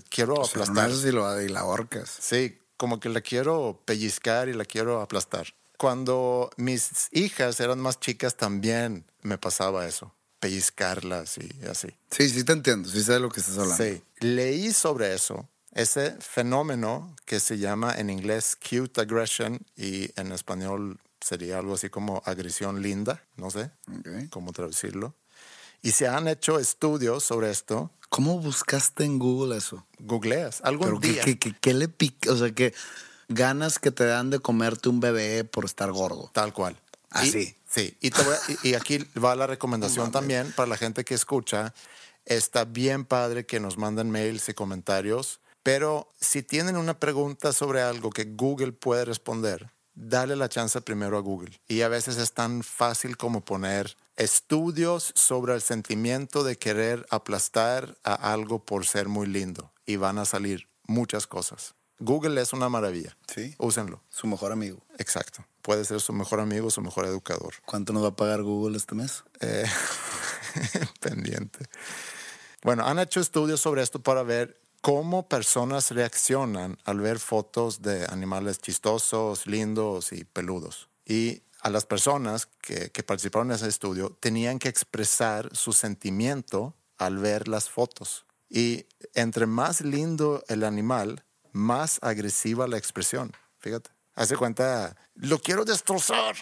quiero 0.09 0.35
O 0.41 0.45
sea, 0.47 0.65
no 0.65 0.71
aplastar. 0.73 0.91
lo 1.13 1.43
y 1.43 1.49
la 1.49 1.61
ahorcas. 1.61 2.11
Sí, 2.21 2.59
como 2.77 3.01
que 3.01 3.09
la 3.09 3.21
quiero 3.21 3.81
pellizcar 3.85 4.49
y 4.49 4.53
la 4.53 4.65
quiero 4.65 5.01
aplastar. 5.01 5.55
Cuando 5.77 6.51
mis 6.57 7.09
hijas 7.13 7.59
eran 7.61 7.81
más 7.81 7.99
chicas 8.01 8.37
también 8.37 9.05
me 9.23 9.39
pasaba 9.39 9.87
eso, 9.87 10.15
pellizcarlas 10.41 11.39
y 11.39 11.51
así. 11.67 11.89
Sí, 12.11 12.29
sí 12.29 12.45
te 12.45 12.53
entiendo, 12.53 12.89
sí 12.89 13.03
sé 13.03 13.15
de 13.15 13.21
lo 13.21 13.29
que 13.29 13.41
estás 13.41 13.59
hablando. 13.59 13.83
Sí, 13.83 14.03
leí 14.21 14.73
sobre 14.73 15.15
eso, 15.15 15.49
ese 15.73 16.13
fenómeno 16.21 17.17
que 17.25 17.41
se 17.41 17.59
llama 17.59 17.95
en 17.99 18.09
inglés 18.11 18.57
cute 18.57 19.01
aggression 19.01 19.59
y 19.77 20.11
en 20.21 20.31
español 20.33 21.01
sería 21.21 21.59
algo 21.59 21.75
así 21.75 21.89
como 21.91 22.23
agresión 22.25 22.81
linda, 22.83 23.25
no 23.37 23.51
sé 23.51 23.71
Ok. 23.91 24.29
cómo 24.31 24.53
traducirlo. 24.53 25.15
Y 25.83 25.93
se 25.93 26.07
han 26.09 26.29
hecho 26.29 26.59
estudios 26.59 27.25
sobre 27.25 27.51
esto. 27.51 27.91
¿Cómo 28.15 28.39
buscaste 28.39 29.03
en 29.05 29.19
Google 29.19 29.57
eso? 29.57 29.85
Googleas 29.99 30.63
Pero 30.63 31.01
día. 31.01 31.23
¿qué, 31.25 31.37
qué, 31.37 31.51
qué- 31.53 31.59
qué 31.61 31.75
le 31.75 31.89
pica? 31.89 32.31
O 32.31 32.37
sea, 32.37 32.53
que 32.53 32.73
ganas 33.29 33.81
que 33.81 33.91
te 33.91 34.05
dan 34.05 34.31
de 34.31 34.39
comerte 34.39 34.89
un 34.89 35.01
bebé 35.01 35.43
por 35.43 35.65
estar 35.65 35.91
gordo. 35.91 36.31
Tal 36.33 36.53
cual. 36.53 36.77
Así. 37.11 37.39
Y- 37.39 37.57
sí, 37.69 37.97
y, 38.01 38.11
te 38.11 38.23
voy 38.23 38.35
a- 38.35 38.53
y- 38.63 38.69
y 38.71 38.75
aquí 38.75 38.99
va 39.19 39.35
la 39.35 39.49
recomendación 39.49 40.13
también 40.13 40.53
para 40.53 40.69
la 40.69 40.77
gente 40.77 41.05
que 41.05 41.15
escucha. 41.15 41.75
Está 42.25 42.65
bien 42.65 43.05
padre 43.05 43.47
que 43.47 43.59
nos 43.59 43.79
manden 43.79 44.11
mails 44.11 44.49
y 44.49 44.55
comentarios, 44.55 45.41
pero 45.65 46.13
si 46.21 46.45
tienen 46.45 46.77
una 46.77 47.01
pregunta 47.01 47.53
sobre 47.53 47.83
algo 47.83 48.11
que 48.11 48.27
Google 48.27 48.71
puede 48.71 49.05
responder, 49.05 49.73
dale 49.95 50.37
la 50.37 50.49
chance 50.49 50.81
primero 50.81 51.17
a 51.17 51.21
Google. 51.21 51.61
Y 51.69 51.83
a 51.83 51.89
veces 51.89 52.17
es 52.17 52.33
tan 52.33 52.63
fácil 52.63 53.17
como 53.17 53.45
poner 53.45 53.97
estudios 54.17 55.13
sobre 55.15 55.55
el 55.55 55.63
sentimiento 55.63 56.45
de 56.45 56.57
querer 56.57 57.07
aplastar 57.11 57.97
a 58.05 58.33
algo 58.33 58.65
por 58.65 58.87
ser 58.87 59.09
muy 59.09 59.27
lindo. 59.27 59.73
Y 59.87 59.97
van 59.97 60.19
a 60.19 60.25
salir 60.25 60.69
muchas 60.87 61.27
cosas. 61.27 61.75
Google 61.99 62.41
es 62.41 62.53
una 62.53 62.69
maravilla. 62.69 63.17
Sí. 63.33 63.55
Úsenlo. 63.59 64.03
Su 64.11 64.27
mejor 64.27 64.53
amigo. 64.53 64.83
Exacto. 64.99 65.45
Puede 65.63 65.85
ser 65.85 66.01
su 66.01 66.13
mejor 66.13 66.41
amigo, 66.41 66.71
su 66.71 66.83
mejor 66.83 67.07
educador. 67.07 67.55
¿Cuánto 67.65 67.93
nos 67.93 68.03
va 68.03 68.09
a 68.09 68.17
pagar 68.17 68.43
Google 68.43 68.77
este 68.77 68.95
mes? 68.95 69.25
Eh, 69.41 69.65
pendiente. 71.01 71.67
Bueno, 72.63 72.87
han 72.87 72.99
hecho 72.99 73.21
estudios 73.21 73.61
sobre 73.61 73.83
esto 73.83 74.03
para 74.03 74.23
ver 74.23 74.61
cómo 74.85 75.31
personas 75.31 75.93
reaccionan 75.93 76.77
al 76.85 77.01
ver 77.01 77.19
fotos 77.19 77.81
de 77.81 78.05
animales 78.05 78.59
chistosos, 78.59 79.47
lindos 79.47 80.13
y 80.13 80.25
peludos. 80.25 80.91
Y 81.07 81.41
a 81.63 81.71
las 81.71 81.87
personas 81.87 82.51
que, 82.61 82.91
que 82.91 83.03
participaron 83.03 83.49
en 83.49 83.55
ese 83.55 83.69
estudio 83.69 84.11
tenían 84.21 84.59
que 84.59 84.69
expresar 84.69 85.49
su 85.57 85.73
sentimiento 85.73 86.75
al 86.99 87.17
ver 87.17 87.49
las 87.49 87.71
fotos. 87.71 88.27
Y 88.51 88.85
entre 89.15 89.47
más 89.47 89.81
lindo 89.81 90.45
el 90.49 90.65
animal, 90.65 91.25
más 91.53 91.99
agresiva 92.03 92.69
la 92.69 92.77
expresión. 92.77 93.33
Fíjate. 93.61 93.89
Hace 94.15 94.37
cuenta, 94.37 94.99
lo 95.15 95.39
quiero 95.39 95.65
destrozar. 95.65 96.37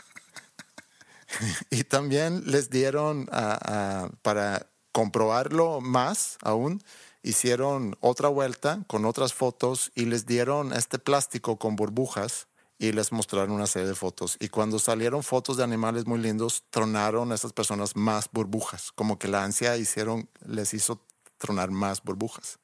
y 1.70 1.84
también 1.84 2.44
les 2.46 2.70
dieron, 2.70 3.28
ah, 3.30 3.58
ah, 3.62 4.10
para 4.22 4.72
comprobarlo 4.92 5.82
más 5.82 6.38
aún, 6.42 6.82
hicieron 7.22 7.96
otra 8.00 8.28
vuelta 8.28 8.84
con 8.86 9.04
otras 9.04 9.32
fotos 9.32 9.92
y 9.94 10.06
les 10.06 10.26
dieron 10.26 10.72
este 10.72 10.98
plástico 10.98 11.58
con 11.58 11.76
burbujas 11.76 12.48
y 12.78 12.92
les 12.92 13.12
mostraron 13.12 13.52
una 13.52 13.66
serie 13.66 13.88
de 13.88 13.94
fotos. 13.94 14.36
Y 14.40 14.48
cuando 14.48 14.78
salieron 14.78 15.22
fotos 15.22 15.56
de 15.56 15.62
animales 15.62 16.06
muy 16.06 16.18
lindos, 16.18 16.64
tronaron 16.70 17.30
a 17.30 17.36
esas 17.36 17.52
personas 17.52 17.94
más 17.94 18.28
burbujas, 18.32 18.90
como 18.92 19.18
que 19.18 19.28
la 19.28 19.44
ansia 19.44 19.76
les 19.76 20.74
hizo 20.74 21.04
tronar 21.38 21.70
más 21.70 22.02
burbujas. 22.02 22.58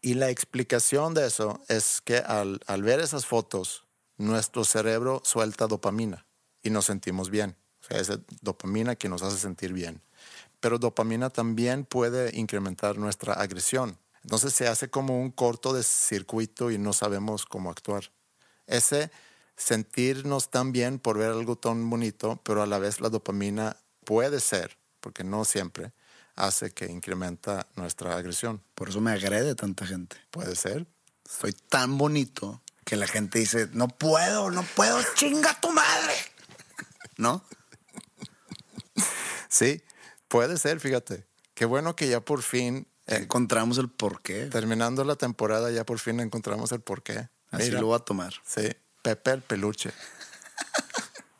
Y 0.00 0.14
la 0.14 0.30
explicación 0.30 1.14
de 1.14 1.28
eso 1.28 1.60
es 1.68 2.00
que 2.00 2.16
al, 2.16 2.60
al 2.66 2.82
ver 2.82 2.98
esas 2.98 3.24
fotos, 3.24 3.86
nuestro 4.16 4.64
cerebro 4.64 5.22
suelta 5.24 5.68
dopamina 5.68 6.26
y 6.60 6.70
nos 6.70 6.86
sentimos 6.86 7.30
bien. 7.30 7.56
O 7.82 7.84
sea, 7.84 7.98
es 7.98 8.10
dopamina 8.40 8.96
que 8.96 9.08
nos 9.08 9.22
hace 9.22 9.38
sentir 9.38 9.72
bien. 9.72 10.02
Pero 10.62 10.78
dopamina 10.78 11.28
también 11.28 11.84
puede 11.84 12.38
incrementar 12.38 12.96
nuestra 12.96 13.34
agresión. 13.34 13.98
Entonces 14.22 14.52
se 14.54 14.68
hace 14.68 14.88
como 14.88 15.20
un 15.20 15.32
corto 15.32 15.72
de 15.72 15.82
circuito 15.82 16.70
y 16.70 16.78
no 16.78 16.92
sabemos 16.92 17.46
cómo 17.46 17.68
actuar. 17.68 18.12
Ese 18.68 19.10
sentirnos 19.56 20.50
tan 20.50 20.70
bien 20.70 21.00
por 21.00 21.18
ver 21.18 21.32
algo 21.32 21.56
tan 21.56 21.90
bonito, 21.90 22.40
pero 22.44 22.62
a 22.62 22.66
la 22.66 22.78
vez 22.78 23.00
la 23.00 23.08
dopamina 23.08 23.76
puede 24.04 24.38
ser, 24.38 24.78
porque 25.00 25.24
no 25.24 25.44
siempre, 25.44 25.92
hace 26.36 26.70
que 26.70 26.86
incrementa 26.86 27.66
nuestra 27.74 28.14
agresión. 28.14 28.62
Por 28.76 28.88
eso 28.88 29.00
me 29.00 29.10
agrede 29.10 29.56
tanta 29.56 29.84
gente. 29.84 30.16
Puede 30.30 30.54
ser. 30.54 30.86
Soy 31.28 31.54
tan 31.54 31.98
bonito 31.98 32.62
que 32.84 32.94
la 32.94 33.08
gente 33.08 33.40
dice, 33.40 33.68
no 33.72 33.88
puedo, 33.88 34.52
no 34.52 34.62
puedo, 34.62 35.00
chinga 35.16 35.60
tu 35.60 35.72
madre. 35.72 36.14
¿No? 37.16 37.44
Sí, 39.48 39.82
puede 40.32 40.56
ser, 40.56 40.80
fíjate. 40.80 41.26
Qué 41.54 41.66
bueno 41.66 41.94
que 41.94 42.08
ya 42.08 42.20
por 42.20 42.42
fin... 42.42 42.86
eh, 43.06 43.16
encontramos 43.16 43.76
el 43.76 43.90
porqué. 43.90 44.46
Terminando 44.46 45.04
la 45.04 45.14
temporada 45.14 45.70
ya 45.70 45.84
por 45.84 45.98
fin 45.98 46.20
encontramos 46.20 46.72
el 46.72 46.80
porqué. 46.80 47.28
Así 47.50 47.64
Mira. 47.68 47.80
lo 47.82 47.88
voy 47.88 47.96
a 47.96 47.98
tomar. 47.98 48.32
Sí, 48.44 48.68
Pepe 49.02 49.32
el 49.32 49.42
peluche. 49.42 49.92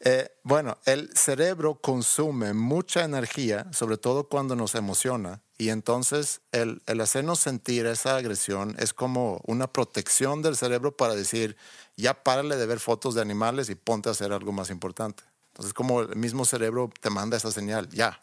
Eh, 0.04 0.36
bueno, 0.42 0.78
el 0.84 1.10
cerebro 1.14 1.76
consume 1.76 2.54
mucha 2.54 3.04
energía, 3.04 3.68
sobre 3.72 3.98
todo 3.98 4.28
cuando 4.28 4.56
nos 4.56 4.74
emociona, 4.74 5.42
y 5.58 5.68
entonces 5.68 6.40
el, 6.50 6.82
el 6.86 7.00
hacernos 7.00 7.38
sentir 7.38 7.86
esa 7.86 8.16
agresión 8.16 8.74
es 8.80 8.92
como 8.92 9.40
una 9.46 9.68
protección 9.68 10.42
del 10.42 10.56
cerebro 10.56 10.96
para 10.96 11.14
decir, 11.14 11.56
ya 11.96 12.24
párale 12.24 12.56
de 12.56 12.66
ver 12.66 12.80
fotos 12.80 13.14
de 13.14 13.20
animales 13.20 13.70
y 13.70 13.76
ponte 13.76 14.08
a 14.08 14.12
hacer 14.12 14.32
algo 14.32 14.50
más 14.50 14.70
importante. 14.70 15.22
Entonces 15.52 15.72
como 15.72 16.00
el 16.00 16.16
mismo 16.16 16.44
cerebro 16.46 16.90
te 17.00 17.08
manda 17.08 17.36
esa 17.36 17.52
señal, 17.52 17.88
ya, 17.90 18.20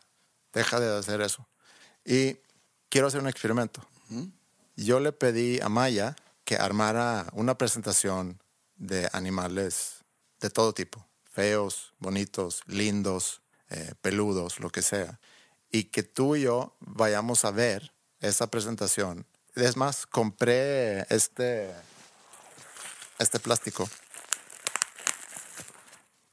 deja 0.54 0.80
de 0.80 0.98
hacer 0.98 1.22
eso. 1.22 1.48
Y 2.06 2.38
quiero 2.90 3.08
hacer 3.08 3.22
un 3.22 3.28
experimento. 3.28 3.86
Yo 4.76 5.00
le 5.00 5.12
pedí 5.12 5.60
a 5.62 5.70
Maya 5.70 6.16
que 6.44 6.56
armara 6.56 7.28
una 7.34 7.58
presentación 7.58 8.42
de 8.76 9.10
animales 9.14 10.04
de 10.40 10.50
todo 10.50 10.74
tipo, 10.74 11.06
feos, 11.30 11.94
bonitos, 12.00 12.64
lindos, 12.66 13.42
eh, 13.70 13.94
peludos, 14.02 14.60
lo 14.60 14.72
que 14.72 14.82
sea, 14.82 15.20
y 15.70 15.86
que 15.86 16.02
tú 16.04 16.36
y 16.36 16.44
yo 16.44 16.76
vayamos 16.80 17.46
a 17.46 17.52
ver 17.52 17.94
esa 18.20 18.48
presentación. 18.48 19.28
Es 19.54 19.78
más, 19.78 20.06
compré 20.06 21.02
este, 21.14 21.72
este 23.20 23.40
plástico 23.40 23.90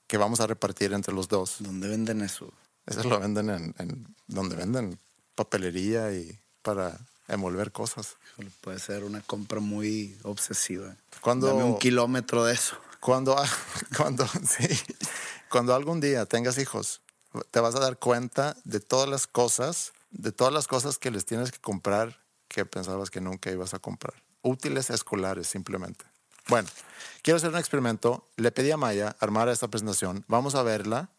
que 0.07 0.17
vamos 0.17 0.41
a 0.41 0.47
repartir 0.47 0.93
entre 0.93 1.13
los 1.13 1.29
dos. 1.29 1.57
¿Dónde 1.59 1.89
venden 1.89 2.23
eso? 2.23 2.53
Eso 2.87 3.03
lo 3.05 3.19
venden 3.21 3.51
en, 3.51 3.75
en 3.79 4.15
donde 4.27 4.57
venden 4.57 4.99
papelería 5.35 6.13
y 6.13 6.39
para 6.63 6.99
envolver 7.29 7.73
cosas. 7.73 8.17
Puede 8.61 8.79
ser 8.79 9.05
una 9.05 9.21
compra 9.21 9.61
muy 9.61 10.17
obsesiva. 10.23 10.97
Cuando- 11.21 11.49
Dame 11.49 11.65
un 11.65 11.79
kilómetro 11.79 12.45
de 12.45 12.55
eso. 12.55 12.77
Cuando, 13.01 13.37
cuando, 13.97 14.27
sí, 14.49 14.69
cuando 15.49 15.75
algún 15.75 16.01
día 16.01 16.27
tengas 16.27 16.59
hijos, 16.59 17.01
te 17.51 17.61
vas 17.61 17.75
a 17.75 17.81
dar 17.81 17.99
cuenta 17.99 18.57
de 18.65 18.81
todas 18.81 19.09
las 19.09 19.27
cosas, 19.27 19.93
de 20.11 20.33
todas 20.33 20.53
las 20.53 20.67
cosas 20.67 20.99
que 20.99 21.11
les 21.11 21.25
tienes 21.27 21.51
que 21.53 21.59
comprar 21.59 22.19
que 22.49 22.65
pensabas 22.65 23.11
que 23.11 23.21
nunca 23.21 23.51
ibas 23.51 23.75
a 23.75 23.79
comprar. 23.79 24.15
Útiles 24.43 24.91
escolares, 24.91 25.49
simplemente. 25.49 26.05
Bueno, 26.49 26.69
quiero 27.23 27.37
hacer 27.39 27.51
un 27.51 27.59
experimento. 27.59 28.25
Le 28.37 28.53
pedí 28.53 28.71
a 28.71 28.77
Maya 28.77 29.17
armar 29.19 29.49
esta 29.49 29.67
presentación. 29.69 30.25
Vamos 30.29 30.55
a 30.55 30.63
verla 30.63 31.11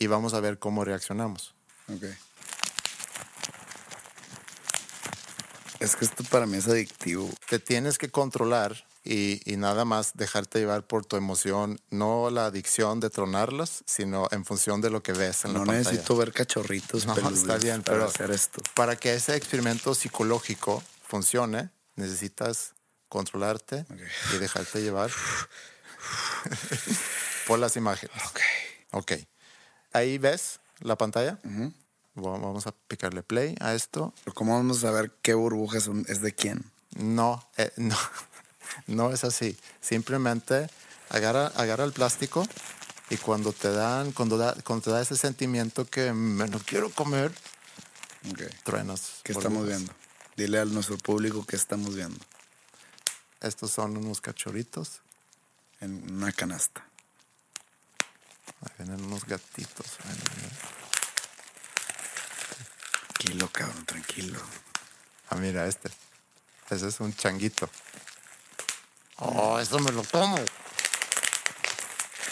y 0.00 0.08
vamos 0.08 0.34
a 0.34 0.40
ver 0.40 0.58
cómo 0.58 0.84
reaccionamos. 0.84 1.54
Ok. 1.94 2.04
Es 5.78 5.96
que 5.96 6.04
esto 6.04 6.24
para 6.24 6.46
mí 6.46 6.58
es 6.58 6.68
adictivo. 6.68 7.30
Te 7.48 7.58
tienes 7.58 7.96
que 7.96 8.10
controlar 8.10 8.84
y, 9.02 9.40
y 9.50 9.56
nada 9.56 9.84
más 9.86 10.12
dejarte 10.14 10.58
llevar 10.58 10.86
por 10.86 11.06
tu 11.06 11.16
emoción, 11.16 11.80
no 11.90 12.28
la 12.30 12.46
adicción 12.46 13.00
de 13.00 13.08
tronarlas, 13.08 13.82
sino 13.86 14.28
en 14.30 14.44
función 14.44 14.82
de 14.82 14.90
lo 14.90 15.02
que 15.02 15.12
ves 15.12 15.44
en 15.46 15.54
No 15.54 15.60
la 15.60 15.66
pantalla. 15.66 15.90
necesito 15.90 16.16
ver 16.16 16.32
cachorritos 16.32 17.06
No, 17.06 17.14
está 17.30 17.56
bien, 17.56 17.82
para 17.82 17.98
pero 17.98 18.08
hacer 18.10 18.30
esto. 18.30 18.60
para 18.74 18.96
que 18.96 19.14
ese 19.14 19.34
experimento 19.36 19.94
psicológico 19.94 20.82
funcione, 21.06 21.70
necesitas 21.96 22.74
controlarte 23.08 23.86
y 24.34 24.38
dejarte 24.38 24.82
llevar 24.82 25.10
por 27.46 27.58
las 27.58 27.76
imágenes. 27.76 28.14
Ok. 28.26 28.40
Ok. 28.92 29.12
Ahí 29.92 30.18
ves 30.18 30.60
la 30.80 30.96
pantalla. 30.96 31.38
Va- 31.44 32.38
Vamos 32.38 32.66
a 32.66 32.72
picarle 32.72 33.22
play 33.22 33.54
a 33.60 33.74
esto. 33.74 34.12
Pero 34.24 34.34
¿Cómo 34.34 34.54
vamos 34.56 34.78
a 34.78 34.80
saber 34.82 35.12
qué 35.22 35.34
burbujas 35.34 35.84
son- 35.84 36.04
es 36.08 36.20
de 36.20 36.34
quién? 36.34 36.64
No, 36.96 37.46
eh, 37.56 37.72
no, 37.76 37.96
no 38.86 39.12
es 39.12 39.24
así. 39.24 39.56
Simplemente 39.80 40.68
agarra, 41.08 41.46
agarra 41.48 41.84
el 41.84 41.92
plástico 41.92 42.46
y 43.10 43.16
cuando 43.16 43.52
te 43.52 43.70
dan, 43.72 44.12
cuando, 44.12 44.36
da, 44.38 44.54
cuando 44.64 44.84
te 44.84 44.90
da 44.90 45.00
ese 45.02 45.16
sentimiento 45.16 45.84
que 45.86 46.12
me 46.12 46.46
lo 46.48 46.58
quiero 46.60 46.90
comer, 46.90 47.32
Ok. 48.30 48.42
truenas. 48.64 49.20
¿Qué 49.22 49.32
estamos 49.32 49.58
burbujas. 49.58 49.78
viendo? 49.78 49.94
Dile 50.36 50.58
a 50.60 50.64
nuestro 50.64 50.96
público 50.98 51.44
qué 51.46 51.56
estamos 51.56 51.94
viendo 51.94 52.18
Estos 53.40 53.70
son 53.72 53.96
unos 53.96 54.20
cachorritos. 54.20 55.00
en 55.80 56.12
una 56.12 56.30
canasta. 56.32 56.86
Ahí 58.62 58.72
vienen 58.78 59.04
unos 59.04 59.24
gatitos. 59.24 59.86
Tranquilo, 63.16 63.48
cabrón, 63.48 63.84
tranquilo. 63.86 64.40
Ah, 65.30 65.36
mira 65.36 65.66
este. 65.66 65.90
Ese 66.70 66.88
es 66.88 67.00
un 67.00 67.14
changuito. 67.14 67.68
Oh, 69.16 69.58
eso 69.58 69.78
me 69.78 69.90
lo 69.92 70.02
como. 70.04 70.36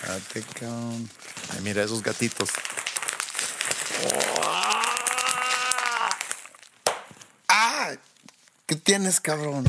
Date, 0.07 0.43
cabrón. 0.55 1.11
Ay, 1.51 1.61
mira 1.63 1.83
esos 1.83 2.03
gatitos. 2.03 2.51
¡Ah! 7.49 7.93
¿Qué 8.67 8.77
tienes, 8.77 9.21
cabrón? 9.21 9.65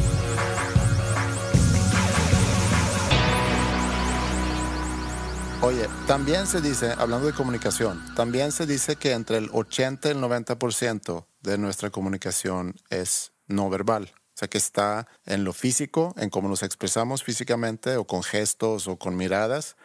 Oye, 5.62 5.90
también 6.08 6.48
se 6.48 6.62
dice, 6.62 6.94
hablando 6.98 7.28
de 7.28 7.34
comunicación, 7.34 8.02
también 8.16 8.54
se 8.54 8.66
dice 8.66 8.96
que 8.96 9.12
entre 9.12 9.38
el 9.38 9.50
80 9.52 10.08
y 10.08 10.12
el 10.12 10.20
90% 10.20 11.26
de 11.42 11.58
nuestra 11.58 11.90
comunicación 11.90 12.76
es 12.90 13.34
no 13.48 13.70
verbal. 13.70 14.14
sea, 14.34 14.48
que 14.48 14.58
está 14.58 15.10
en 15.26 15.44
lo 15.44 15.52
físico, 15.52 16.16
en 16.18 16.30
cómo 16.30 16.48
nos 16.48 16.64
expresamos 16.64 17.24
físicamente 17.24 17.98
o 17.98 18.08
con 18.08 18.24
gestos 18.24 18.88
o 18.88 18.98
con 18.98 19.18
miradas 19.18 19.76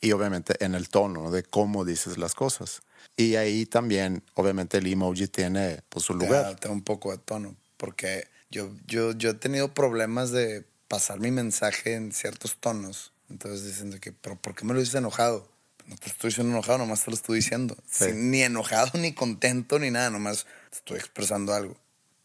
y 0.00 0.12
obviamente 0.12 0.64
en 0.64 0.76
el 0.76 0.88
tono 0.88 1.24
¿no? 1.24 1.30
de 1.32 1.42
cómo 1.42 1.84
dices 1.84 2.16
las 2.16 2.34
cosas. 2.34 2.82
Y 3.16 3.34
ahí 3.34 3.66
también, 3.66 4.22
obviamente, 4.34 4.78
el 4.78 4.86
emoji 4.86 5.26
tiene 5.26 5.82
pues, 5.88 6.04
su 6.04 6.14
lugar. 6.14 6.56
da 6.60 6.70
un 6.70 6.84
poco 6.84 7.10
de 7.10 7.18
tono, 7.18 7.56
porque 7.76 8.28
yo, 8.50 8.70
yo, 8.86 9.10
yo 9.12 9.30
he 9.30 9.34
tenido 9.34 9.74
problemas 9.74 10.30
de 10.30 10.64
pasar 10.86 11.18
mi 11.18 11.32
mensaje 11.32 11.94
en 11.94 12.12
ciertos 12.12 12.56
tonos. 12.60 13.13
Entonces 13.30 13.64
dicen 13.64 13.90
de 13.90 14.00
que, 14.00 14.12
pero 14.12 14.36
¿por 14.36 14.54
qué 14.54 14.64
me 14.64 14.74
lo 14.74 14.80
dices 14.80 14.94
enojado? 14.96 15.48
No 15.86 15.96
te 15.96 16.08
estoy 16.08 16.30
diciendo 16.30 16.52
enojado, 16.52 16.78
nomás 16.78 17.04
te 17.04 17.10
lo 17.10 17.16
estoy 17.16 17.36
diciendo. 17.36 17.76
Sí. 17.90 18.06
Sin- 18.06 18.30
ni 18.30 18.42
enojado, 18.42 18.90
ni 18.98 19.12
contento, 19.12 19.78
ni 19.78 19.90
nada, 19.90 20.10
nomás 20.10 20.46
te 20.70 20.76
estoy 20.78 20.98
expresando 20.98 21.52
algo. 21.52 21.76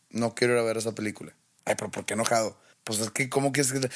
No 0.09 0.33
quiero 0.35 0.53
ir 0.53 0.59
a 0.59 0.63
ver 0.63 0.77
esa 0.77 0.93
película. 0.93 1.33
Ay, 1.65 1.75
pero 1.77 1.91
¿por 1.91 2.05
qué 2.05 2.13
enojado? 2.13 2.57
Pues 2.83 2.99
es 2.99 3.11
que, 3.11 3.29
¿cómo 3.29 3.51
quieres 3.51 3.71
que.? 3.71 3.89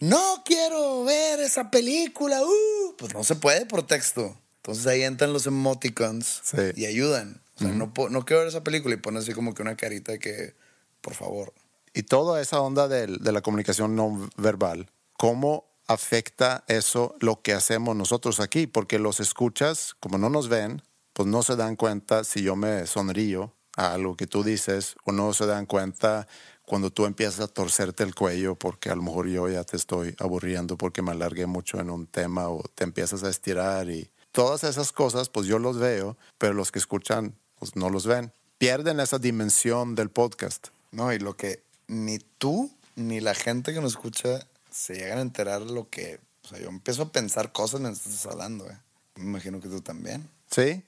No 0.00 0.42
quiero 0.44 1.04
ver 1.04 1.40
esa 1.40 1.70
película. 1.70 2.42
uh". 2.42 2.96
Pues 2.98 3.14
no 3.14 3.24
se 3.24 3.34
puede 3.36 3.66
por 3.66 3.86
texto. 3.86 4.36
Entonces 4.56 4.86
ahí 4.86 5.02
entran 5.02 5.32
los 5.32 5.46
emoticons 5.46 6.40
Sí. 6.44 6.56
y 6.76 6.86
ayudan. 6.86 7.42
O 7.56 7.58
sea, 7.60 7.68
no, 7.68 7.92
no 8.10 8.24
quiero 8.24 8.40
ver 8.40 8.48
esa 8.48 8.64
película 8.64 8.94
y 8.94 8.98
pones 8.98 9.24
así 9.24 9.32
como 9.32 9.54
que 9.54 9.62
una 9.62 9.76
carita 9.76 10.12
de 10.12 10.18
que, 10.18 10.54
por 11.00 11.14
favor. 11.14 11.52
Y 11.92 12.02
toda 12.04 12.40
esa 12.40 12.60
onda 12.60 12.88
del- 12.88 13.18
de, 13.18 13.30
la 13.32 13.42
comunicación 13.42 13.94
no 13.94 14.30
verbal, 14.36 14.90
¿cómo 15.16 15.64
afecta 15.86 16.64
eso 16.68 17.16
lo 17.20 17.42
que 17.42 17.52
hacemos 17.52 17.96
nosotros 17.96 18.40
aquí? 18.40 18.66
Porque 18.66 18.98
los 18.98 19.20
escuchas, 19.20 19.94
como 20.00 20.18
no 20.18 20.30
nos 20.30 20.48
ven, 20.48 20.82
pues 21.12 21.28
no 21.28 21.42
se 21.42 21.56
dan 21.56 21.76
cuenta 21.76 22.24
si 22.24 22.42
yo 22.42 22.56
me 22.56 22.86
sonrío 22.86 23.54
a 23.76 23.92
algo 23.92 24.16
que 24.16 24.26
tú 24.26 24.42
dices 24.42 24.96
o 25.04 25.12
no 25.12 25.32
se 25.32 25.46
dan 25.46 25.66
cuenta 25.66 26.26
cuando 26.64 26.90
tú 26.90 27.06
empiezas 27.06 27.40
a 27.40 27.48
torcerte 27.48 28.02
el 28.04 28.14
cuello 28.14 28.54
porque 28.54 28.90
a 28.90 28.96
lo 28.96 29.02
mejor 29.02 29.28
yo 29.28 29.48
ya 29.48 29.64
te 29.64 29.76
estoy 29.76 30.14
aburriendo 30.18 30.76
porque 30.76 31.02
me 31.02 31.12
alargué 31.12 31.46
mucho 31.46 31.78
en 31.78 31.90
un 31.90 32.06
tema 32.06 32.48
o 32.48 32.62
te 32.74 32.84
empiezas 32.84 33.22
a 33.22 33.30
estirar 33.30 33.90
y 33.90 34.10
todas 34.32 34.64
esas 34.64 34.92
cosas 34.92 35.28
pues 35.28 35.46
yo 35.46 35.58
los 35.58 35.78
veo, 35.78 36.16
pero 36.38 36.54
los 36.54 36.72
que 36.72 36.78
escuchan 36.78 37.36
pues 37.56 37.76
no 37.76 37.90
los 37.90 38.06
ven. 38.06 38.32
Pierden 38.58 39.00
esa 39.00 39.18
dimensión 39.18 39.94
del 39.94 40.10
podcast. 40.10 40.68
No, 40.90 41.12
y 41.12 41.18
lo 41.18 41.36
que 41.36 41.64
ni 41.86 42.18
tú 42.18 42.70
ni 42.94 43.20
la 43.20 43.34
gente 43.34 43.74
que 43.74 43.80
nos 43.80 43.92
escucha 43.92 44.46
se 44.74 44.94
llegan 44.94 45.18
a 45.18 45.22
enterar 45.22 45.62
lo 45.62 45.88
que. 45.88 46.20
O 46.44 46.48
sea, 46.48 46.58
yo 46.58 46.68
empiezo 46.68 47.02
a 47.02 47.12
pensar 47.12 47.52
cosas 47.52 47.80
mientras 47.80 48.06
estás 48.06 48.26
hablando, 48.32 48.68
¿eh? 48.68 48.76
Me 49.16 49.24
imagino 49.24 49.60
que 49.60 49.68
tú 49.68 49.80
también. 49.80 50.28
¿Sí? 50.50 50.82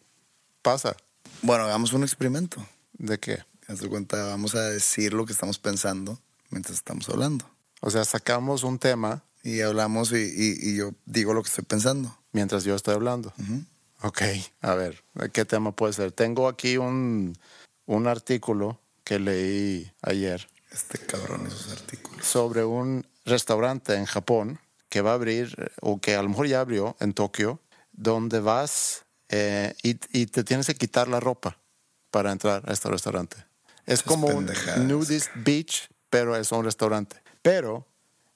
Pasa. 0.63 0.97
Bueno, 1.43 1.65
hagamos 1.65 1.93
un 1.93 2.03
experimento. 2.03 2.67
¿De 2.95 3.19
qué? 3.19 3.39
Haz 3.69 3.81
de 3.81 3.89
cuenta, 3.89 4.23
vamos 4.27 4.55
a 4.55 4.63
decir 4.63 5.13
lo 5.13 5.25
que 5.27 5.33
estamos 5.33 5.59
pensando 5.59 6.19
mientras 6.51 6.77
estamos 6.77 7.09
hablando. 7.09 7.49
O 7.81 7.91
sea, 7.91 8.05
sacamos 8.05 8.63
un 8.65 8.79
tema 8.79 9.23
Y 9.43 9.61
hablamos 9.61 10.11
y, 10.13 10.17
y- 10.17 10.71
y 10.71 10.77
yo 10.77 10.93
digo 11.05 11.33
lo 11.33 11.43
que 11.43 11.49
estoy 11.49 11.65
pensando. 11.65 12.19
mientras 12.33 12.65
yo 12.65 12.75
estoy 12.75 12.95
hablando. 12.95 13.33
Ok, 14.03 14.23
a 14.61 14.75
ver, 14.75 15.05
¿qué 15.33 15.45
tema 15.45 15.71
puede 15.75 15.93
ser? 15.93 16.11
Tengo 16.13 16.49
aquí 16.49 16.77
un, 16.79 17.37
un 17.87 18.07
artículo 18.09 18.81
que 19.05 19.19
leí 19.21 19.93
ayer 20.03 20.49
Este 20.73 20.99
cabrón, 20.99 21.47
esos 21.47 21.71
artículos. 21.71 22.27
sobre 22.27 22.65
un 22.65 23.07
restaurante 23.27 23.95
en 23.95 24.07
Japón 24.07 24.59
que 24.89 25.03
va 25.03 25.11
a 25.11 25.15
abrir, 25.15 25.73
o 25.83 26.01
que 26.01 26.15
a 26.15 26.23
lo 26.23 26.29
mejor 26.31 26.47
ya 26.47 26.61
abrió 26.61 26.97
en 27.01 27.13
Tokio, 27.13 27.61
donde 27.93 28.41
vas 28.41 29.05
eh, 29.29 29.75
y, 29.83 29.99
y 30.19 30.27
te 30.27 30.45
tienes 30.45 30.67
que 30.67 30.75
quitar 30.75 31.09
la 31.09 31.21
ropa 31.21 31.59
para 32.11 32.33
entrar 32.33 32.63
a 32.67 32.73
este 32.73 32.89
restaurante. 32.89 33.37
Es 33.85 34.03
como 34.03 34.27
un 34.29 34.51
nudist 34.87 35.29
beach, 35.35 35.89
pero 36.11 36.37
es 36.37 36.51
un 36.51 36.65
restaurante. 36.65 37.23
Pero 37.43 37.87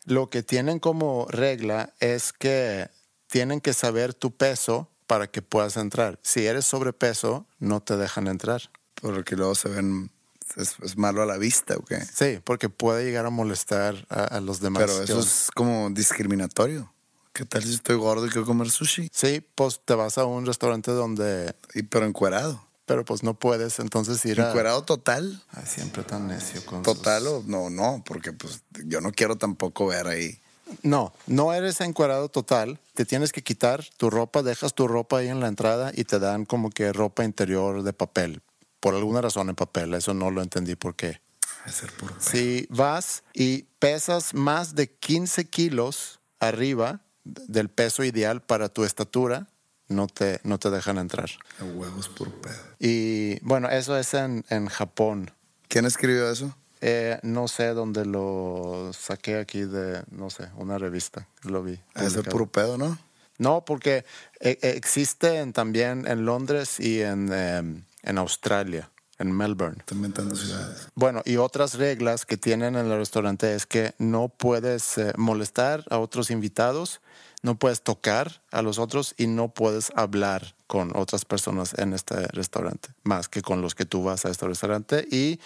lo 0.04 0.28
que 0.28 0.42
tienen 0.42 0.78
como 0.78 1.26
regla 1.28 1.92
es 1.98 2.32
que 2.32 2.88
tienen 3.26 3.60
que 3.60 3.72
saber 3.72 4.14
tu 4.14 4.36
peso 4.36 4.90
para 5.06 5.26
que 5.26 5.42
puedas 5.42 5.76
entrar. 5.76 6.18
Si 6.22 6.46
eres 6.46 6.66
sobrepeso, 6.66 7.46
no 7.58 7.80
te 7.80 7.96
dejan 7.96 8.28
entrar. 8.28 8.70
Porque 9.00 9.34
luego 9.34 9.54
se 9.54 9.68
ven. 9.68 10.10
Es, 10.56 10.74
es 10.82 10.96
malo 10.96 11.22
a 11.22 11.26
la 11.26 11.36
vista, 11.36 11.76
¿o 11.76 11.82
qué? 11.84 12.00
Sí, 12.00 12.40
porque 12.44 12.68
puede 12.68 13.04
llegar 13.04 13.26
a 13.26 13.30
molestar 13.30 14.06
a, 14.08 14.24
a 14.24 14.40
los 14.40 14.60
demás. 14.60 14.82
Pero 14.82 15.02
eso 15.02 15.20
es 15.20 15.48
como 15.54 15.90
discriminatorio. 15.90 16.92
¿Qué 17.32 17.44
tal 17.44 17.62
si 17.62 17.74
estoy 17.74 17.96
gordo 17.96 18.26
y 18.26 18.30
quiero 18.30 18.44
comer 18.46 18.70
sushi? 18.70 19.08
Sí, 19.12 19.46
pues 19.54 19.80
te 19.84 19.94
vas 19.94 20.18
a 20.18 20.24
un 20.24 20.46
restaurante 20.46 20.90
donde... 20.90 21.54
Y 21.74 21.84
pero 21.84 22.04
encuerado. 22.06 22.66
Pero 22.86 23.04
pues 23.04 23.22
no 23.22 23.34
puedes 23.34 23.78
entonces 23.78 24.24
ir 24.24 24.40
a... 24.40 24.48
¿Encuerado 24.48 24.82
total? 24.82 25.40
Ay, 25.52 25.64
siempre 25.66 26.02
tan 26.02 26.26
necio 26.26 26.66
con 26.66 26.82
¿Total 26.82 27.22
sus- 27.22 27.32
o 27.32 27.44
no? 27.46 27.70
No, 27.70 28.02
porque 28.04 28.32
pues 28.32 28.62
yo 28.84 29.00
no 29.00 29.12
quiero 29.12 29.36
tampoco 29.36 29.86
ver 29.86 30.08
ahí. 30.08 30.40
No, 30.82 31.12
no 31.26 31.52
eres 31.52 31.80
encuadrado 31.80 32.28
total. 32.28 32.80
Te 32.94 33.04
tienes 33.04 33.32
que 33.32 33.42
quitar 33.42 33.84
tu 33.96 34.10
ropa, 34.10 34.42
dejas 34.42 34.74
tu 34.74 34.88
ropa 34.88 35.18
ahí 35.18 35.28
en 35.28 35.38
la 35.40 35.46
entrada 35.48 35.92
y 35.94 36.02
te 36.04 36.18
dan 36.18 36.44
como 36.44 36.70
que 36.70 36.92
ropa 36.92 37.24
interior 37.24 37.82
de 37.84 37.92
papel. 37.92 38.42
Por 38.80 38.94
alguna 38.94 39.20
razón 39.20 39.48
en 39.48 39.54
papel, 39.54 39.94
eso 39.94 40.14
no 40.14 40.30
lo 40.30 40.42
entendí 40.42 40.74
por 40.74 40.94
qué. 40.94 41.20
Es 41.66 41.74
ser 41.74 41.90
Si 42.18 42.66
vas 42.70 43.22
y 43.34 43.64
pesas 43.78 44.34
más 44.34 44.74
de 44.74 44.90
15 44.90 45.44
kilos 45.46 46.20
arriba 46.38 47.00
del 47.24 47.68
peso 47.68 48.02
ideal 48.02 48.40
para 48.40 48.70
tu 48.70 48.84
estatura, 48.84 49.48
no 49.88 50.06
te, 50.06 50.40
no 50.44 50.58
te 50.58 50.70
dejan 50.70 50.98
entrar. 50.98 51.30
A 51.58 51.64
huevos 51.64 52.08
puro 52.08 52.30
pedo. 52.40 52.56
Y 52.78 53.38
bueno, 53.40 53.68
eso 53.68 53.96
es 53.98 54.14
en, 54.14 54.44
en 54.48 54.68
Japón. 54.68 55.30
¿Quién 55.68 55.84
escribió 55.84 56.30
eso? 56.30 56.56
Eh, 56.80 57.18
no 57.22 57.46
sé 57.46 57.68
dónde 57.68 58.06
lo 58.06 58.90
saqué 58.94 59.36
aquí 59.38 59.60
de, 59.60 60.02
no 60.10 60.30
sé, 60.30 60.48
una 60.56 60.78
revista. 60.78 61.28
Lo 61.42 61.62
vi. 61.62 61.74
Ser 61.74 61.84
publicado. 61.94 62.30
puro 62.30 62.46
pedo, 62.46 62.78
¿no? 62.78 62.98
No, 63.36 63.64
porque 63.64 64.04
eh, 64.40 64.58
existen 64.62 65.52
también 65.52 66.06
en 66.06 66.24
Londres 66.24 66.80
y 66.80 67.00
en, 67.02 67.32
em, 67.32 67.82
en 68.02 68.18
Australia, 68.18 68.90
en 69.18 69.32
Melbourne. 69.32 69.82
Ciudades. 69.86 70.88
Bueno, 70.94 71.22
y 71.24 71.36
otras 71.36 71.74
reglas 71.74 72.26
que 72.26 72.36
tienen 72.36 72.76
en 72.76 72.86
el 72.86 72.98
restaurante 72.98 73.54
es 73.54 73.66
que 73.66 73.94
no 73.98 74.28
puedes 74.28 74.98
eh, 74.98 75.12
molestar 75.16 75.84
a 75.90 75.98
otros 75.98 76.30
invitados, 76.30 77.00
no 77.42 77.58
puedes 77.58 77.82
tocar 77.82 78.42
a 78.50 78.62
los 78.62 78.78
otros 78.78 79.14
y 79.16 79.26
no 79.26 79.48
puedes 79.48 79.92
hablar 79.94 80.54
con 80.66 80.96
otras 80.96 81.24
personas 81.24 81.74
en 81.78 81.94
este 81.94 82.26
restaurante, 82.28 82.90
más 83.02 83.28
que 83.28 83.42
con 83.42 83.62
los 83.62 83.74
que 83.74 83.86
tú 83.86 84.02
vas 84.02 84.24
a 84.24 84.30
este 84.30 84.46
restaurante. 84.46 85.06
Y 85.10 85.40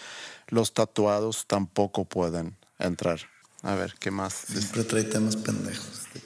los 0.48 0.74
tatuados 0.74 1.46
tampoco 1.46 2.04
pueden 2.04 2.56
entrar. 2.78 3.20
A 3.62 3.74
ver, 3.74 3.94
¿qué 3.98 4.10
más? 4.10 4.34
Siempre 4.34 4.84
trae 4.84 5.04
temas 5.04 5.36
pendejos 5.36 6.02
este. 6.02 6.20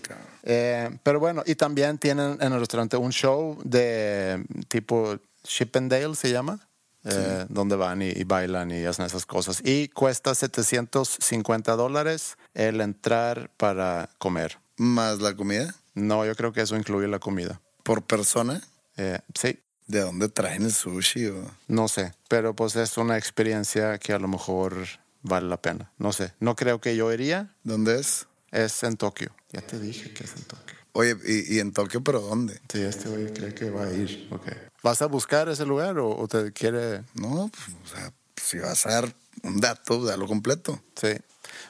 Eh, 0.50 0.98
pero 1.02 1.20
bueno, 1.20 1.42
y 1.44 1.56
también 1.56 1.98
tienen 1.98 2.38
en 2.40 2.52
el 2.52 2.58
restaurante 2.58 2.96
un 2.96 3.12
show 3.12 3.58
de 3.64 4.44
tipo 4.68 5.18
Chippendale 5.44 6.14
se 6.14 6.30
llama, 6.30 6.68
eh, 7.04 7.46
donde 7.48 7.76
van 7.76 8.02
y, 8.02 8.08
y 8.08 8.24
bailan 8.24 8.70
y 8.70 8.84
hacen 8.84 9.06
esas 9.06 9.26
cosas. 9.26 9.60
Y 9.64 9.88
cuesta 9.88 10.34
750 10.34 11.76
dólares 11.76 12.36
el 12.54 12.80
entrar 12.80 13.50
para 13.56 14.10
comer. 14.18 14.58
¿Más 14.76 15.20
la 15.20 15.34
comida? 15.34 15.74
No, 15.94 16.24
yo 16.24 16.34
creo 16.36 16.52
que 16.52 16.60
eso 16.60 16.76
incluye 16.76 17.08
la 17.08 17.18
comida. 17.18 17.60
¿Por 17.82 18.02
persona? 18.02 18.60
Eh, 18.96 19.18
sí, 19.34 19.58
¿De 19.88 20.00
dónde 20.00 20.28
traen 20.28 20.64
el 20.64 20.72
sushi? 20.72 21.26
O... 21.28 21.50
no 21.66 21.88
sé, 21.88 22.12
pero 22.28 22.54
pues 22.54 22.76
es 22.76 22.98
una 22.98 23.16
experiencia 23.16 23.96
que 23.98 24.12
a 24.12 24.18
lo 24.18 24.28
mejor 24.28 24.86
vale 25.22 25.48
la 25.48 25.60
pena. 25.60 25.90
No 25.96 26.12
sé, 26.12 26.34
no 26.40 26.54
creo 26.56 26.78
que 26.78 26.94
yo 26.94 27.10
iría. 27.10 27.56
¿Dónde 27.64 27.98
es? 27.98 28.26
Es 28.50 28.82
en 28.82 28.98
Tokio. 28.98 29.30
Ya 29.50 29.62
te 29.62 29.78
dije 29.78 30.12
que 30.12 30.24
es 30.24 30.36
en 30.36 30.42
Tokio. 30.42 30.76
Oye, 30.92 31.16
¿y, 31.26 31.56
y 31.56 31.58
en 31.60 31.72
Tokio, 31.72 32.04
pero 32.04 32.20
dónde? 32.20 32.60
Sí, 32.70 32.82
este 32.82 33.08
güey 33.08 33.32
cree 33.32 33.54
que 33.54 33.70
va 33.70 33.84
a 33.84 33.92
ir. 33.92 34.28
Ok. 34.30 34.48
¿Vas 34.82 35.02
a 35.02 35.06
buscar 35.06 35.48
ese 35.48 35.64
lugar 35.66 35.98
o, 35.98 36.16
o 36.16 36.28
te 36.28 36.52
quiere...? 36.52 37.02
No, 37.14 37.50
pues, 37.52 37.76
o 37.84 37.96
sea, 37.96 38.12
si 38.36 38.58
vas 38.58 38.86
a 38.86 38.90
dar 38.90 39.14
un 39.42 39.60
dato, 39.60 40.04
dalo 40.04 40.26
completo. 40.26 40.80
Sí. 41.00 41.08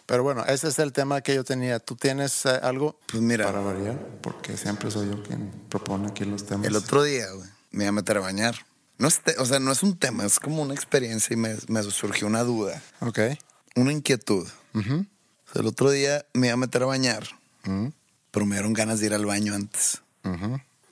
Pero 0.06 0.22
bueno, 0.22 0.44
ese 0.46 0.68
es 0.68 0.78
el 0.78 0.92
tema 0.92 1.20
que 1.20 1.34
yo 1.34 1.44
tenía. 1.44 1.78
¿Tú 1.78 1.94
tienes 1.96 2.44
eh, 2.46 2.58
algo 2.62 2.98
Pues 3.10 3.22
mira, 3.22 3.46
para 3.46 3.60
variar? 3.60 3.98
Porque 4.22 4.56
siempre 4.56 4.90
soy 4.90 5.08
yo 5.08 5.22
quien 5.22 5.50
propone 5.68 6.08
aquí 6.08 6.24
los 6.24 6.44
temas. 6.46 6.66
el 6.66 6.76
otro 6.76 7.02
día, 7.02 7.30
güey, 7.32 7.48
me 7.70 7.84
iba 7.84 7.88
a 7.90 7.92
meter 7.92 8.16
a 8.18 8.20
bañar. 8.20 8.54
No 8.98 9.06
es 9.08 9.20
o 9.38 9.46
sea, 9.46 9.60
no 9.60 9.70
es 9.70 9.82
un 9.84 9.96
tema, 9.96 10.24
es 10.24 10.40
como 10.40 10.60
una 10.62 10.74
experiencia 10.74 11.32
y 11.34 11.36
me, 11.36 11.56
me 11.68 11.82
surgió 11.84 12.26
una 12.26 12.42
duda, 12.42 12.82
Ok. 13.00 13.20
una 13.76 13.92
inquietud. 13.92 14.48
O 14.74 14.80
sea, 14.80 15.60
el 15.62 15.66
otro 15.66 15.90
día 15.90 16.26
me 16.34 16.48
iba 16.48 16.54
a 16.54 16.56
meter 16.56 16.82
a 16.82 16.86
bañar, 16.86 17.24
pero 18.32 18.44
me 18.46 18.56
dieron 18.56 18.72
ganas 18.72 18.98
de 19.00 19.06
ir 19.06 19.14
al 19.14 19.24
baño 19.24 19.54
antes. 19.54 20.02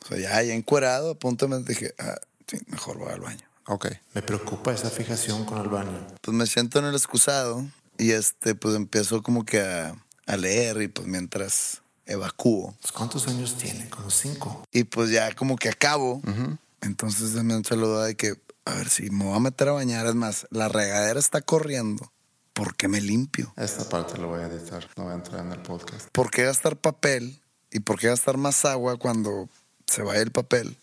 O 0.06 0.08
sea, 0.08 0.18
ya, 0.18 0.42
ya 0.42 0.54
encuerado, 0.54 1.10
a 1.10 1.14
punto 1.14 1.48
me 1.48 1.58
dije, 1.58 1.94
ah, 1.98 2.16
sí, 2.46 2.58
mejor 2.68 2.98
voy 2.98 3.12
al 3.12 3.20
baño. 3.20 3.44
Ok. 3.66 3.88
Me 4.14 4.22
preocupa 4.22 4.72
esa 4.72 4.88
fijación 4.88 5.44
con 5.44 5.58
el 5.58 5.68
baño. 5.68 6.06
Pues 6.20 6.36
me 6.36 6.46
siento 6.46 6.78
en 6.78 6.84
el 6.84 6.94
excusado 6.94 7.66
y 7.98 8.12
este, 8.12 8.54
pues 8.54 8.76
empiezo 8.76 9.22
como 9.22 9.44
que 9.44 9.60
a, 9.60 9.96
a 10.26 10.36
leer 10.36 10.80
y 10.82 10.88
pues 10.88 11.08
mientras 11.08 11.82
evacúo. 12.04 12.76
Pues, 12.80 12.92
¿Cuántos 12.92 13.26
años 13.26 13.56
tiene? 13.56 13.88
Como 13.88 14.10
cinco. 14.10 14.62
Y 14.70 14.84
pues 14.84 15.10
ya 15.10 15.34
como 15.34 15.56
que 15.56 15.68
acabo. 15.68 16.22
Entonces 16.80 17.32
me 17.42 17.54
la 17.54 17.76
duda 17.76 18.04
de 18.04 18.14
que, 18.14 18.34
a 18.64 18.74
ver, 18.74 18.88
si 18.88 19.10
me 19.10 19.24
voy 19.24 19.36
a 19.36 19.40
meter 19.40 19.68
a 19.68 19.72
bañar, 19.72 20.06
es 20.06 20.14
más, 20.14 20.46
la 20.50 20.68
regadera 20.68 21.18
está 21.18 21.40
corriendo 21.40 22.12
¿por 22.56 22.74
qué 22.74 22.88
me 22.88 23.02
limpio? 23.02 23.52
Esta 23.56 23.86
parte 23.86 24.16
lo 24.16 24.28
voy 24.28 24.40
a 24.40 24.46
editar, 24.46 24.88
no 24.96 25.04
voy 25.04 25.12
a 25.12 25.16
entrar 25.16 25.44
en 25.44 25.52
el 25.52 25.60
podcast. 25.60 26.08
¿Por 26.10 26.30
qué 26.30 26.44
gastar 26.44 26.78
papel 26.78 27.42
y 27.70 27.80
por 27.80 27.98
qué 27.98 28.08
gastar 28.08 28.38
más 28.38 28.64
agua 28.64 28.96
cuando 28.96 29.50
se 29.86 30.02
vaya 30.02 30.20
el 30.22 30.30
papel? 30.32 30.76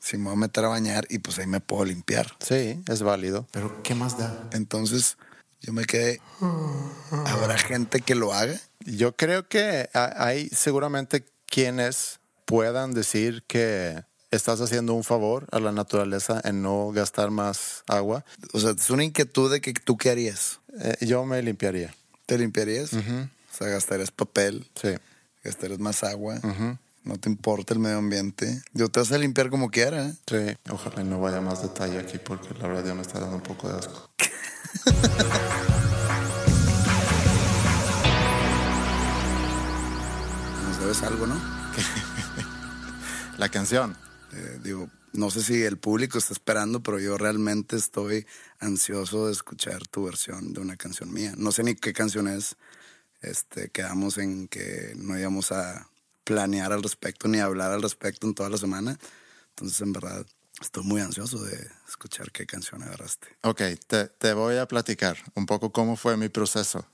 Si 0.00 0.16
me 0.16 0.24
voy 0.24 0.32
a 0.32 0.36
meter 0.36 0.64
a 0.64 0.68
bañar 0.68 1.06
y 1.10 1.18
pues 1.18 1.38
ahí 1.38 1.46
me 1.46 1.60
puedo 1.60 1.84
limpiar. 1.84 2.34
Sí, 2.40 2.82
es 2.88 3.02
válido. 3.02 3.46
Pero 3.52 3.82
¿qué 3.82 3.94
más 3.94 4.16
da? 4.16 4.48
Entonces 4.52 5.18
yo 5.60 5.72
me 5.74 5.84
quedé, 5.84 6.20
¿habrá 7.26 7.58
gente 7.58 8.00
que 8.00 8.14
lo 8.14 8.32
haga? 8.32 8.58
Yo 8.86 9.14
creo 9.14 9.46
que 9.48 9.90
ha- 9.92 10.24
hay 10.26 10.48
seguramente 10.48 11.24
quienes 11.46 12.18
puedan 12.46 12.94
decir 12.94 13.42
que 13.46 14.02
estás 14.30 14.60
haciendo 14.62 14.94
un 14.94 15.04
favor 15.04 15.46
a 15.52 15.60
la 15.60 15.70
naturaleza 15.72 16.40
en 16.44 16.62
no 16.62 16.90
gastar 16.92 17.30
más 17.30 17.84
agua. 17.86 18.24
O 18.54 18.60
sea, 18.60 18.70
es 18.70 18.88
una 18.90 19.04
inquietud 19.04 19.52
de 19.52 19.60
que 19.60 19.74
tú 19.74 19.98
qué 19.98 20.10
harías. 20.10 20.60
Eh, 20.80 20.96
yo 21.02 21.24
me 21.26 21.42
limpiaría. 21.42 21.94
¿Te 22.24 22.38
limpiarías? 22.38 22.94
O 22.94 22.98
sea, 23.56 23.68
gastarías 23.68 24.10
papel, 24.10 24.66
Sí. 24.80 24.94
gastarías 25.44 25.78
más 25.78 26.02
agua, 26.04 26.40
no 27.04 27.18
te 27.18 27.28
importa 27.28 27.74
el 27.74 27.80
medio 27.80 27.98
ambiente. 27.98 28.62
Yo 28.72 28.88
te 28.88 29.00
vas 29.00 29.12
a 29.12 29.18
limpiar 29.18 29.50
como 29.50 29.70
quiera. 29.70 30.08
¿eh? 30.08 30.14
Sí, 30.26 30.56
ojalá 30.70 31.04
no 31.04 31.20
vaya 31.20 31.40
más 31.40 31.62
detalle 31.62 31.98
aquí 31.98 32.18
porque 32.18 32.54
la 32.54 32.68
verdad 32.68 32.86
ya 32.86 32.94
me 32.94 33.02
está 33.02 33.20
dando 33.20 33.36
un 33.36 33.42
poco 33.42 33.68
de 33.68 33.78
asco. 33.78 34.10
Nos 40.68 40.80
debes 40.80 41.02
algo, 41.02 41.26
¿no? 41.26 41.34
La 43.38 43.48
canción. 43.48 43.96
Eh, 44.32 44.60
digo, 44.62 44.88
no 45.12 45.30
sé 45.30 45.42
si 45.42 45.62
el 45.62 45.78
público 45.78 46.18
está 46.18 46.32
esperando, 46.32 46.82
pero 46.82 46.98
yo 46.98 47.18
realmente 47.18 47.76
estoy 47.76 48.26
ansioso 48.60 49.26
de 49.26 49.32
escuchar 49.32 49.86
tu 49.88 50.04
versión 50.04 50.52
de 50.52 50.60
una 50.60 50.76
canción 50.76 51.12
mía. 51.12 51.34
No 51.36 51.52
sé 51.52 51.64
ni 51.64 51.74
qué 51.74 51.92
canción 51.92 52.28
es. 52.28 52.56
Este, 53.20 53.70
quedamos 53.70 54.18
en 54.18 54.48
que 54.48 54.94
no 54.96 55.18
íbamos 55.18 55.52
a 55.52 55.88
planear 56.24 56.72
al 56.72 56.82
respecto 56.82 57.28
ni 57.28 57.38
hablar 57.38 57.72
al 57.72 57.82
respecto 57.82 58.26
en 58.26 58.34
toda 58.34 58.48
la 58.48 58.58
semana. 58.58 58.98
Entonces, 59.50 59.80
en 59.80 59.92
verdad, 59.92 60.26
estoy 60.60 60.84
muy 60.84 61.00
ansioso 61.00 61.42
de 61.42 61.68
escuchar 61.88 62.30
qué 62.30 62.46
canción 62.46 62.82
agarraste. 62.82 63.28
Ok, 63.42 63.62
te, 63.86 64.06
te 64.06 64.32
voy 64.32 64.56
a 64.56 64.66
platicar 64.66 65.16
un 65.34 65.46
poco 65.46 65.72
cómo 65.72 65.96
fue 65.96 66.16
mi 66.16 66.28
proceso. 66.28 66.86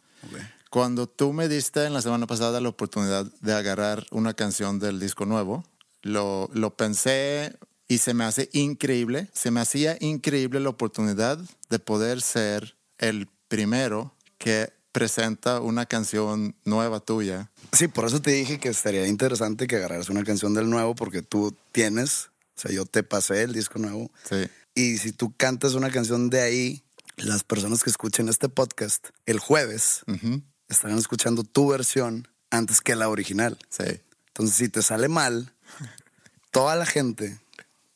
Cuando 0.70 1.08
tú 1.08 1.32
me 1.32 1.48
diste 1.48 1.84
en 1.84 1.94
la 1.94 2.02
semana 2.02 2.26
pasada 2.26 2.60
la 2.60 2.68
oportunidad 2.68 3.24
de 3.40 3.54
agarrar 3.54 4.06
una 4.10 4.34
canción 4.34 4.78
del 4.78 5.00
disco 5.00 5.24
nuevo, 5.24 5.64
lo, 6.02 6.50
lo 6.52 6.76
pensé 6.76 7.56
y 7.86 7.98
se 7.98 8.12
me 8.12 8.24
hace 8.24 8.50
increíble, 8.52 9.30
se 9.32 9.50
me 9.50 9.60
hacía 9.60 9.96
increíble 10.00 10.60
la 10.60 10.68
oportunidad 10.68 11.38
de 11.70 11.78
poder 11.78 12.20
ser 12.20 12.76
el 12.98 13.28
primero 13.48 14.14
que 14.36 14.72
presenta 14.92 15.60
una 15.60 15.86
canción 15.86 16.54
nueva 16.64 17.00
tuya. 17.00 17.50
Sí, 17.72 17.88
por 17.88 18.06
eso 18.06 18.20
te 18.20 18.32
dije 18.32 18.58
que 18.58 18.68
estaría 18.68 19.06
interesante 19.06 19.66
que 19.66 19.76
agarraras 19.76 20.08
una 20.08 20.24
canción 20.24 20.54
del 20.54 20.70
nuevo, 20.70 20.94
porque 20.94 21.22
tú 21.22 21.54
tienes, 21.72 22.30
o 22.56 22.60
sea, 22.60 22.70
yo 22.72 22.86
te 22.86 23.02
pasé 23.02 23.42
el 23.42 23.52
disco 23.52 23.78
nuevo. 23.78 24.10
Sí. 24.28 24.48
Y 24.74 24.98
si 24.98 25.12
tú 25.12 25.34
cantas 25.36 25.74
una 25.74 25.90
canción 25.90 26.30
de 26.30 26.40
ahí, 26.40 26.82
las 27.16 27.44
personas 27.44 27.82
que 27.82 27.90
escuchen 27.90 28.28
este 28.28 28.48
podcast 28.48 29.08
el 29.26 29.38
jueves 29.40 30.02
estarán 30.68 30.98
escuchando 30.98 31.42
tu 31.42 31.68
versión 31.68 32.28
antes 32.50 32.80
que 32.80 32.94
la 32.94 33.08
original. 33.08 33.58
Sí. 33.70 34.00
Entonces, 34.28 34.56
si 34.56 34.68
te 34.68 34.82
sale 34.82 35.08
mal, 35.08 35.52
toda 36.50 36.76
la 36.76 36.86
gente 36.86 37.38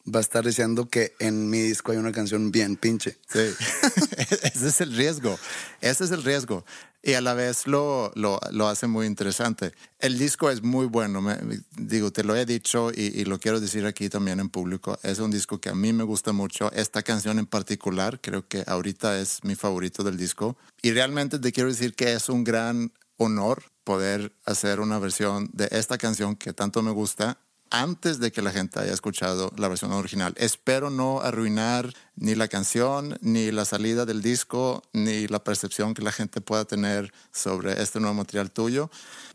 va 0.04 0.18
a 0.18 0.22
estar 0.22 0.44
diciendo 0.44 0.88
que 0.88 1.14
en 1.20 1.48
mi 1.48 1.60
disco 1.60 1.92
hay 1.92 1.98
una 1.98 2.12
canción 2.12 2.50
bien 2.50 2.76
pinche. 2.76 3.18
Sí, 3.32 3.38
ese 4.42 4.68
es 4.68 4.80
el 4.80 4.94
riesgo, 4.96 5.38
ese 5.80 6.04
es 6.04 6.10
el 6.10 6.22
riesgo. 6.22 6.64
Y 7.04 7.14
a 7.14 7.20
la 7.20 7.34
vez 7.34 7.66
lo, 7.66 8.12
lo, 8.14 8.38
lo 8.52 8.68
hace 8.68 8.86
muy 8.86 9.06
interesante. 9.06 9.72
El 9.98 10.18
disco 10.18 10.50
es 10.50 10.62
muy 10.62 10.86
bueno, 10.86 11.20
me- 11.20 11.38
digo, 11.76 12.12
te 12.12 12.22
lo 12.22 12.36
he 12.36 12.46
dicho 12.46 12.92
y, 12.92 13.06
y 13.20 13.24
lo 13.24 13.40
quiero 13.40 13.58
decir 13.58 13.84
aquí 13.86 14.08
también 14.08 14.38
en 14.38 14.48
público. 14.48 14.98
Es 15.02 15.18
un 15.18 15.30
disco 15.32 15.60
que 15.60 15.68
a 15.68 15.74
mí 15.74 15.92
me 15.92 16.04
gusta 16.04 16.32
mucho. 16.32 16.70
Esta 16.72 17.02
canción 17.02 17.38
en 17.40 17.46
particular 17.46 18.20
creo 18.20 18.46
que 18.46 18.62
ahorita 18.66 19.18
es 19.18 19.42
mi 19.42 19.56
favorito 19.56 20.04
del 20.04 20.16
disco. 20.16 20.56
Y 20.80 20.92
realmente 20.92 21.40
te 21.40 21.50
quiero 21.52 21.70
decir 21.70 21.94
que 21.94 22.12
es 22.12 22.28
un 22.28 22.44
gran 22.44 22.92
honor 23.16 23.64
poder 23.82 24.32
hacer 24.44 24.78
una 24.78 24.98
versión 25.00 25.50
de 25.52 25.68
esta 25.72 25.98
canción 25.98 26.36
que 26.36 26.52
tanto 26.52 26.82
me 26.84 26.92
gusta 26.92 27.38
antes 27.72 28.18
de 28.18 28.30
que 28.30 28.42
la 28.42 28.52
gente 28.52 28.78
haya 28.78 28.92
escuchado 28.92 29.50
la 29.56 29.66
versión 29.66 29.92
original. 29.92 30.34
Espero 30.36 30.90
no 30.90 31.20
arruinar 31.20 31.92
ni 32.16 32.34
la 32.34 32.46
canción, 32.46 33.18
ni 33.22 33.50
la 33.50 33.64
salida 33.64 34.04
del 34.04 34.20
disco, 34.20 34.82
ni 34.92 35.26
la 35.26 35.42
percepción 35.42 35.94
que 35.94 36.02
la 36.02 36.12
gente 36.12 36.42
pueda 36.42 36.66
tener 36.66 37.12
sobre 37.32 37.82
este 37.82 37.98
nuevo 37.98 38.14
material 38.14 38.50
tuyo. 38.50 38.90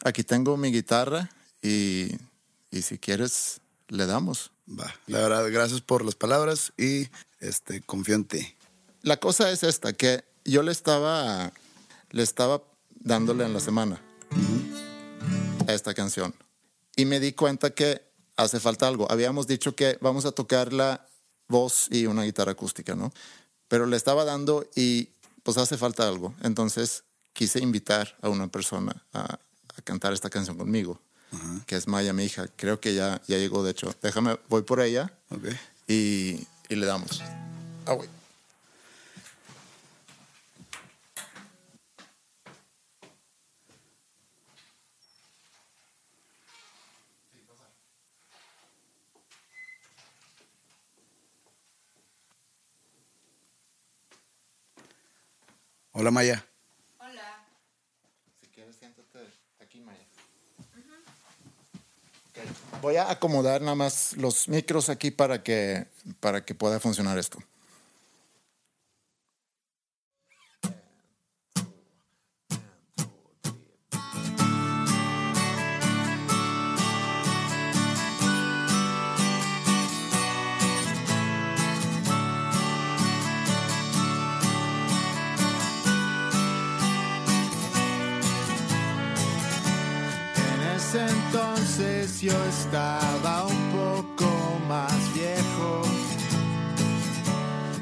Aquí 0.05 0.23
tengo 0.23 0.55
mi 0.55 0.71
guitarra 0.71 1.31
y, 1.63 2.15
y 2.69 2.83
si 2.83 2.99
quieres, 2.99 3.59
le 3.87 4.05
damos. 4.05 4.51
Va. 4.69 4.93
La 5.07 5.19
verdad, 5.19 5.51
gracias 5.51 5.81
por 5.81 6.05
las 6.05 6.13
palabras 6.13 6.73
y 6.77 7.07
este, 7.39 7.81
confío 7.81 8.15
en 8.15 8.25
ti. 8.25 8.55
La 9.01 9.17
cosa 9.17 9.49
es 9.49 9.63
esta, 9.63 9.93
que 9.93 10.23
yo 10.45 10.61
le 10.61 10.71
estaba, 10.71 11.51
le 12.11 12.21
estaba 12.21 12.61
dándole 12.99 13.45
en 13.45 13.53
la 13.53 13.61
semana 13.61 13.99
a 15.67 15.73
esta 15.73 15.95
canción. 15.95 16.35
Y 16.95 17.05
me 17.05 17.19
di 17.19 17.33
cuenta 17.33 17.71
que 17.71 18.06
hace 18.37 18.59
falta 18.59 18.87
algo. 18.87 19.11
Habíamos 19.11 19.47
dicho 19.47 19.75
que 19.75 19.97
vamos 20.01 20.25
a 20.25 20.31
tocar 20.31 20.71
la 20.73 21.05
voz 21.47 21.87
y 21.91 22.05
una 22.05 22.23
guitarra 22.23 22.53
acústica, 22.53 22.95
¿no? 22.95 23.11
Pero 23.67 23.85
le 23.85 23.97
estaba 23.97 24.23
dando 24.25 24.65
y 24.75 25.09
pues 25.43 25.57
hace 25.57 25.77
falta 25.77 26.07
algo. 26.07 26.33
Entonces 26.43 27.03
quise 27.33 27.59
invitar 27.59 28.17
a 28.21 28.29
una 28.29 28.47
persona 28.47 29.03
a, 29.13 29.21
a 29.75 29.81
cantar 29.83 30.13
esta 30.13 30.29
canción 30.29 30.57
conmigo, 30.57 30.99
que 31.65 31.75
es 31.75 31.87
Maya, 31.87 32.13
mi 32.13 32.23
hija. 32.25 32.47
Creo 32.55 32.79
que 32.79 32.93
ya, 32.95 33.21
ya 33.27 33.37
llegó, 33.37 33.63
de 33.63 33.71
hecho. 33.71 33.93
Déjame, 34.01 34.37
voy 34.49 34.61
por 34.63 34.79
ella 34.81 35.11
Ok. 35.29 35.45
y, 35.87 36.45
y 36.69 36.75
le 36.75 36.85
damos. 36.85 37.21
Ah, 37.85 37.93
güey. 37.93 38.09
Hola, 55.99 56.11
Maya. 56.11 56.45
Si 58.39 58.47
quieres, 58.53 58.75
siéntate 58.75 59.17
aquí, 59.59 59.81
Maya. 59.81 60.05
Voy 62.83 62.97
a 62.97 63.09
acomodar 63.09 63.61
nada 63.61 63.73
más 63.73 64.15
los 64.15 64.47
micros 64.47 64.89
aquí 64.89 65.09
para 65.09 65.41
que, 65.41 65.87
para 66.19 66.45
que 66.45 66.53
pueda 66.53 66.79
funcionar 66.79 67.17
esto. 67.17 67.39
Yo 92.21 92.33
estaba 92.45 93.45
un 93.45 93.71
poco 93.71 94.59
más 94.67 95.13
viejo. 95.13 95.81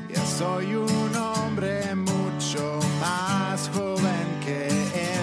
Ya 0.10 0.26
soy 0.26 0.76
un 0.76 1.16
hombre 1.16 1.96
mucho 1.96 2.80
más 3.00 3.70
joven 3.74 4.40
que 4.44 4.68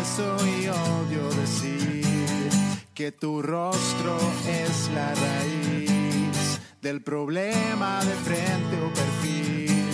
eso 0.01 0.37
y 0.47 0.69
odio 0.69 1.29
decir 1.41 2.51
que 2.95 3.13
tu 3.13 3.43
rostro 3.43 4.17
es 4.49 4.91
la 4.95 5.13
raíz 5.15 6.61
del 6.81 7.03
problema 7.03 8.03
de 8.05 8.15
frente 8.15 8.77
o 8.83 8.93
perfil. 8.95 9.85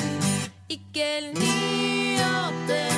Y 0.69 0.77
que 0.93 1.19
el 1.19 1.35
niño 1.35 2.53
te 2.67 2.98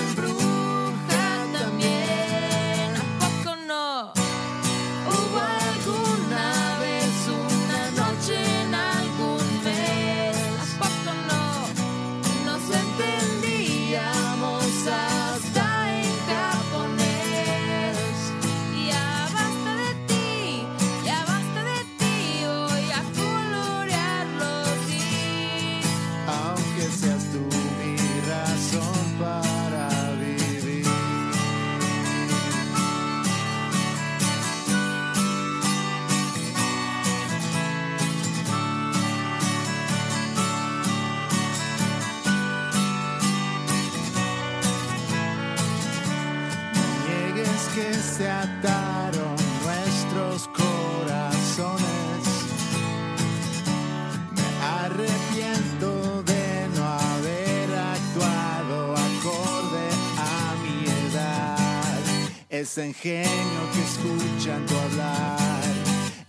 ese 62.61 62.87
ingenio 62.87 63.62
que 63.73 63.81
escuchan 63.81 64.66
tu 64.66 64.77
hablar, 64.77 65.39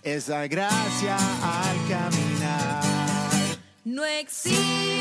esa 0.02 0.48
gracia 0.48 1.18
al 1.44 1.78
caminar. 1.90 2.82
No 3.84 4.06
existe 4.06 5.01